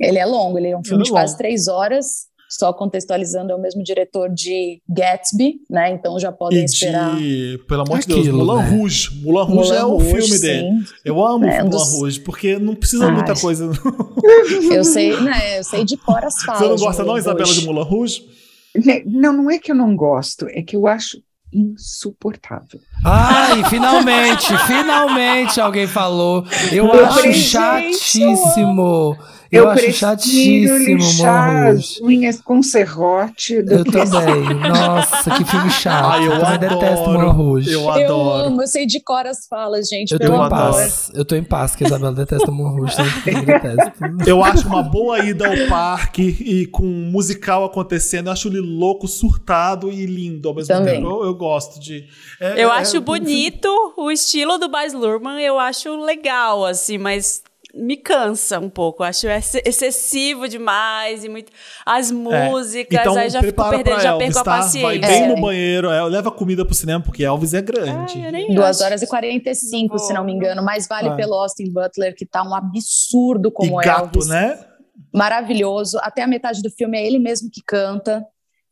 Ele 0.00 0.18
é 0.18 0.26
longo, 0.26 0.58
ele 0.58 0.68
é 0.68 0.76
um 0.76 0.82
filme 0.82 1.02
ele 1.02 1.02
é 1.02 1.04
de 1.04 1.10
quase 1.10 1.38
três 1.38 1.68
horas 1.68 2.26
só 2.48 2.72
contextualizando, 2.72 3.52
é 3.52 3.54
o 3.54 3.60
mesmo 3.60 3.82
diretor 3.82 4.30
de 4.30 4.80
Gatsby, 4.88 5.60
né? 5.68 5.92
Então 5.92 6.18
já 6.18 6.32
podem 6.32 6.64
de, 6.64 6.70
esperar. 6.70 7.16
Pelo 7.68 7.82
amor 7.82 7.98
de 7.98 8.06
Deus, 8.06 8.28
Mulan 8.28 8.62
né? 8.62 8.70
Rouge. 8.70 9.10
Mulan 9.22 9.44
Rouge 9.44 9.72
é 9.72 9.84
o 9.84 10.00
filme 10.00 10.22
sim. 10.22 10.40
dele. 10.40 10.70
Eu 11.04 11.24
amo 11.24 11.44
é, 11.44 11.62
um 11.62 11.66
Mulan 11.66 11.70
dos... 11.70 11.92
Rouge, 11.92 12.20
porque 12.20 12.58
não 12.58 12.74
precisa 12.74 13.06
Ai. 13.06 13.12
muita 13.12 13.34
coisa. 13.34 13.70
eu 14.72 14.84
sei, 14.84 15.20
né? 15.20 15.58
Eu 15.58 15.64
sei 15.64 15.84
de 15.84 15.96
cor 15.98 16.24
as 16.24 16.42
falas. 16.42 16.62
Você 16.62 16.68
não 16.68 16.76
gosta, 16.76 17.04
não, 17.04 17.18
Isabela, 17.18 17.52
de 17.52 17.66
Mulan 17.66 17.84
Rouge? 17.84 18.24
Não, 19.04 19.32
não 19.32 19.50
é 19.50 19.58
que 19.58 19.70
eu 19.70 19.76
não 19.76 19.94
gosto, 19.94 20.46
é 20.48 20.62
que 20.62 20.76
eu 20.76 20.86
acho 20.86 21.18
insuportável. 21.52 22.80
Ai, 23.04 23.64
finalmente, 23.70 24.46
finalmente 24.66 25.60
alguém 25.60 25.86
falou. 25.86 26.44
Eu, 26.70 26.86
eu 26.86 27.06
acho 27.06 27.32
chatíssimo. 27.32 29.16
Eu, 29.50 29.64
eu 29.64 29.70
acho 29.70 29.92
chatíssimo, 29.92 30.76
lixar 30.76 31.68
as 31.68 31.98
unhas 32.02 32.38
com 32.40 32.62
serrote. 32.62 33.62
Do 33.62 33.76
eu 33.76 33.84
que 33.84 33.92
também. 33.92 34.44
Nossa, 34.68 35.30
que 35.30 35.44
filme 35.44 35.70
chato. 35.70 36.04
Ai, 36.04 36.26
eu, 36.26 36.32
eu 36.32 36.46
adoro, 36.46 36.58
detesto 36.58 37.10
Moulin 37.10 37.30
Rouge. 37.30 37.72
Eu 37.72 37.90
adoro. 37.90 38.08
Eu 38.08 38.46
amo, 38.46 38.62
eu 38.62 38.66
sei 38.66 38.84
de 38.84 39.00
cor 39.00 39.26
as 39.26 39.46
falas, 39.46 39.88
gente. 39.88 40.12
Eu 40.12 40.18
tô 40.18 40.26
em 40.26 40.48
paz. 40.50 41.10
Eu 41.14 41.24
tô 41.24 41.34
em 41.34 41.42
paz, 41.42 41.74
que 41.74 41.84
a 41.84 41.86
Isabela 41.86 42.12
detesta 42.12 42.50
Moulin 42.50 42.80
Rouge. 42.80 42.96
eu 44.26 44.44
acho 44.44 44.66
uma 44.68 44.82
boa 44.82 45.24
ida 45.24 45.48
ao 45.48 45.68
parque 45.68 46.36
e 46.40 46.66
com 46.66 46.84
um 46.84 47.10
musical 47.10 47.64
acontecendo. 47.64 48.26
Eu 48.26 48.32
acho 48.32 48.48
ele 48.48 48.60
louco, 48.60 49.08
surtado 49.08 49.90
e 49.90 50.04
lindo 50.04 50.48
ao 50.48 50.54
mesmo 50.54 50.74
também. 50.74 50.96
tempo. 50.96 51.06
Eu, 51.06 51.26
eu 51.26 51.34
gosto 51.34 51.80
de... 51.80 52.06
É, 52.38 52.64
eu 52.64 52.68
é, 52.70 52.78
acho 52.78 52.98
é, 52.98 53.00
bonito 53.00 53.68
o 53.96 54.10
estilo 54.10 54.58
do 54.58 54.68
Baz 54.68 54.92
Luhrmann. 54.92 55.40
Eu 55.40 55.58
acho 55.58 55.96
legal, 56.04 56.66
assim, 56.66 56.98
mas 56.98 57.42
me 57.74 57.96
cansa 57.96 58.58
um 58.58 58.68
pouco. 58.68 59.02
Acho 59.02 59.26
excessivo 59.28 60.48
demais 60.48 61.24
e 61.24 61.28
muito. 61.28 61.52
As 61.84 62.10
músicas, 62.10 62.98
é. 62.98 63.00
então, 63.00 63.16
aí 63.16 63.30
já 63.30 63.42
fico 63.42 63.70
perdendo, 63.70 64.00
já 64.00 64.16
perco 64.16 64.34
tá? 64.34 64.40
a 64.40 64.44
paciência. 64.44 64.88
Vai 64.88 64.98
bem 64.98 65.24
é. 65.24 65.26
no 65.28 65.40
banheiro, 65.40 65.90
é, 65.90 66.02
leva 66.04 66.30
comida 66.30 66.64
pro 66.64 66.74
cinema, 66.74 67.02
porque 67.02 67.24
Elvis 67.24 67.54
é 67.54 67.62
grande. 67.62 68.20
Ah, 68.22 68.54
2 68.54 68.80
horas 68.80 69.02
e 69.02 69.06
45, 69.06 69.92
não 69.92 69.98
se 69.98 70.12
não 70.12 70.24
me 70.24 70.32
engano. 70.32 70.62
Mas 70.62 70.86
vale 70.88 71.08
ah. 71.08 71.14
pelo 71.14 71.34
Austin 71.34 71.70
Butler, 71.70 72.14
que 72.16 72.26
tá 72.26 72.42
um 72.42 72.54
absurdo 72.54 73.50
como 73.50 73.80
e 73.80 73.84
gato, 73.84 74.18
Elvis. 74.18 74.28
né? 74.28 74.64
Maravilhoso. 75.14 75.98
Até 76.02 76.22
a 76.22 76.26
metade 76.26 76.62
do 76.62 76.70
filme 76.70 76.98
é 76.98 77.06
ele 77.06 77.18
mesmo 77.18 77.50
que 77.50 77.62
canta. 77.66 78.24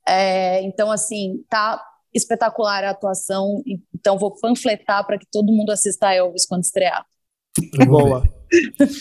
É, 0.09 0.63
então, 0.63 0.91
assim, 0.91 1.45
tá 1.49 1.83
espetacular 2.15 2.85
a 2.85 2.91
atuação. 2.91 3.63
Então, 3.95 4.19
vou 4.19 4.35
panfletar 4.37 5.07
para 5.07 5.19
que 5.19 5.27
todo 5.31 5.53
mundo 5.53 5.71
assista 5.71 6.09
a 6.09 6.15
Elvis 6.15 6.47
quando 6.47 6.63
estrear. 6.63 7.05
Boa. 7.87 8.23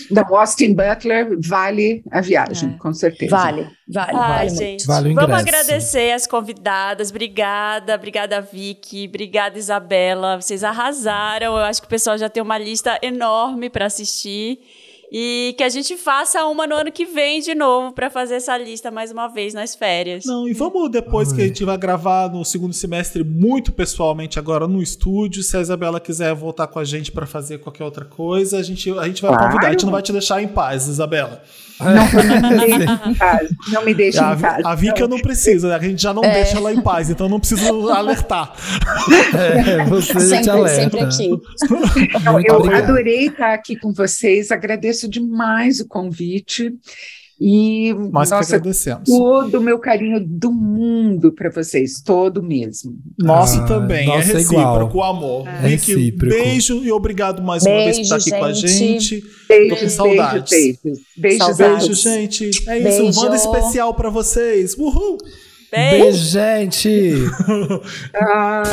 Da 0.10 0.26
Austin 0.28 0.74
Butler 0.74 1.38
vale 1.40 2.04
a 2.12 2.20
viagem, 2.22 2.74
é. 2.74 2.78
com 2.78 2.94
certeza. 2.94 3.36
Vale, 3.36 3.70
vale, 3.88 4.12
Ai, 4.12 4.48
vale 4.48 4.50
gente. 4.50 4.88
Vale 4.88 5.14
Vamos 5.14 5.40
agradecer 5.40 6.12
as 6.12 6.26
convidadas. 6.26 7.10
Obrigada, 7.10 7.96
obrigada, 7.96 8.42
Vicky. 8.42 9.08
Obrigada, 9.08 9.58
Isabela. 9.58 10.42
Vocês 10.42 10.64
arrasaram. 10.64 11.58
Eu 11.58 11.64
acho 11.64 11.82
que 11.82 11.88
o 11.88 11.90
pessoal 11.90 12.18
já 12.18 12.30
tem 12.30 12.42
uma 12.42 12.58
lista 12.58 12.98
enorme 13.02 13.70
para 13.70 13.86
assistir. 13.86 14.60
E 15.12 15.54
que 15.58 15.64
a 15.64 15.70
gente 15.70 15.96
faça 15.98 16.46
uma 16.46 16.66
no 16.68 16.76
ano 16.76 16.92
que 16.92 17.06
vem 17.06 17.40
de 17.40 17.54
novo 17.54 17.94
para 17.94 18.10
fazer 18.10 18.36
essa 18.36 18.58
lista 18.58 18.90
mais 18.92 19.12
uma 19.12 19.28
vez 19.28 19.54
nas 19.54 19.76
férias. 19.76 20.26
Não, 20.26 20.48
e 20.48 20.54
vamos 20.54 20.90
depois 20.90 21.32
que 21.32 21.42
a 21.42 21.48
gente 21.48 21.64
vai 21.64 21.78
gravar 21.78 22.30
no 22.30 22.44
segundo 22.44 22.74
semestre 22.74 23.24
muito 23.24 23.72
pessoalmente 23.72 24.40
agora 24.40 24.68
no 24.68 24.82
estúdio, 24.82 25.44
se 25.44 25.56
a 25.56 25.62
Isabela 25.62 26.00
quiser 26.00 26.34
voltar 26.34 26.68
com 26.68 26.80
a 26.80 26.84
gente 26.84 27.12
para 27.12 27.26
fazer 27.26 27.60
qualquer 27.60 27.84
outra 27.84 28.06
coisa, 28.06 28.58
a 28.58 28.64
gente, 28.64 28.90
a 28.92 29.08
gente 29.08 29.22
vai 29.22 29.32
claro. 29.32 29.48
convidar, 29.48 29.68
a 29.68 29.72
gente 29.72 29.86
não 29.86 29.92
vai 29.92 30.02
te 30.02 30.12
deixar 30.12 30.42
em 30.42 30.48
paz, 30.48 30.88
Isabela. 30.88 31.42
Não, 31.80 31.92
não 31.94 32.50
me 32.50 32.58
deixe 32.58 33.10
em 33.10 33.16
paz. 33.16 33.50
Não 33.72 33.86
me 33.86 33.94
deixe 33.94 34.20
a, 34.20 34.34
em 34.34 34.40
paz. 34.40 34.66
A 34.66 34.76
Vika 34.76 35.08
não 35.08 35.20
precisa, 35.20 35.68
né? 35.68 35.76
a 35.76 35.80
gente 35.80 36.02
já 36.02 36.14
não 36.14 36.24
é. 36.24 36.34
deixa 36.34 36.58
ela 36.58 36.74
em 36.74 36.82
paz, 36.82 37.10
então 37.10 37.28
não 37.28 37.40
precisa 37.40 37.70
alertar. 37.94 38.54
É, 39.34 39.84
você 39.86 40.20
sempre, 40.20 40.50
alerta. 40.50 40.82
sempre 40.82 41.00
aqui. 41.02 41.30
Então, 42.16 42.40
eu 42.40 42.56
obrigado. 42.56 42.84
adorei 42.84 43.28
estar 43.28 43.54
aqui 43.54 43.76
com 43.76 43.92
vocês, 43.92 44.52
agradeço 44.52 44.95
demais 45.08 45.80
o 45.80 45.88
convite. 45.88 46.74
E 47.38 47.94
Nós 48.14 48.30
que 48.30 48.36
nossa, 48.38 48.56
agradecemos. 48.56 49.10
todo 49.10 49.56
o 49.56 49.62
meu 49.62 49.78
carinho 49.78 50.26
do 50.26 50.50
mundo 50.54 51.34
para 51.34 51.50
vocês, 51.50 52.02
todo 52.02 52.42
mesmo. 52.42 52.96
Nosso 53.20 53.60
Ah, 53.60 53.66
também, 53.66 54.06
nossa, 54.08 54.30
é 54.30 54.32
é 54.32 54.38
recíproco 54.38 54.86
o 54.86 54.90
igual. 54.90 55.16
amor. 55.18 55.48
É 55.50 55.68
Vicky, 55.68 55.96
recíproco. 55.96 56.34
beijo 56.34 56.82
e 56.86 56.92
obrigado 56.94 57.44
mais 57.44 57.64
uma 57.66 57.76
vez 57.76 57.98
por 57.98 58.04
estar 58.04 58.16
aqui 58.16 58.30
Beijo, 58.32 58.40
com 58.40 58.46
a 58.46 58.54
gente. 58.54 58.72
gente. 59.10 59.24
Beijo, 59.50 59.76
com 59.76 59.90
saudades. 59.90 60.50
beijo, 60.50 60.80
beijo. 60.82 61.02
Beijos, 61.18 61.38
Saudades. 61.40 61.88
Beijo, 61.88 62.02
gente. 62.02 62.44
É 62.46 62.78
isso, 62.80 63.02
Beijo. 63.02 63.04
um 63.20 63.24
Wanda 63.24 63.36
especial 63.36 63.94
pra 63.94 64.10
vocês. 64.10 64.74
Uhul! 64.78 65.18
Beijo. 65.70 66.04
Beijo, 66.04 66.26
gente! 66.30 67.16
Ah. 68.16 68.64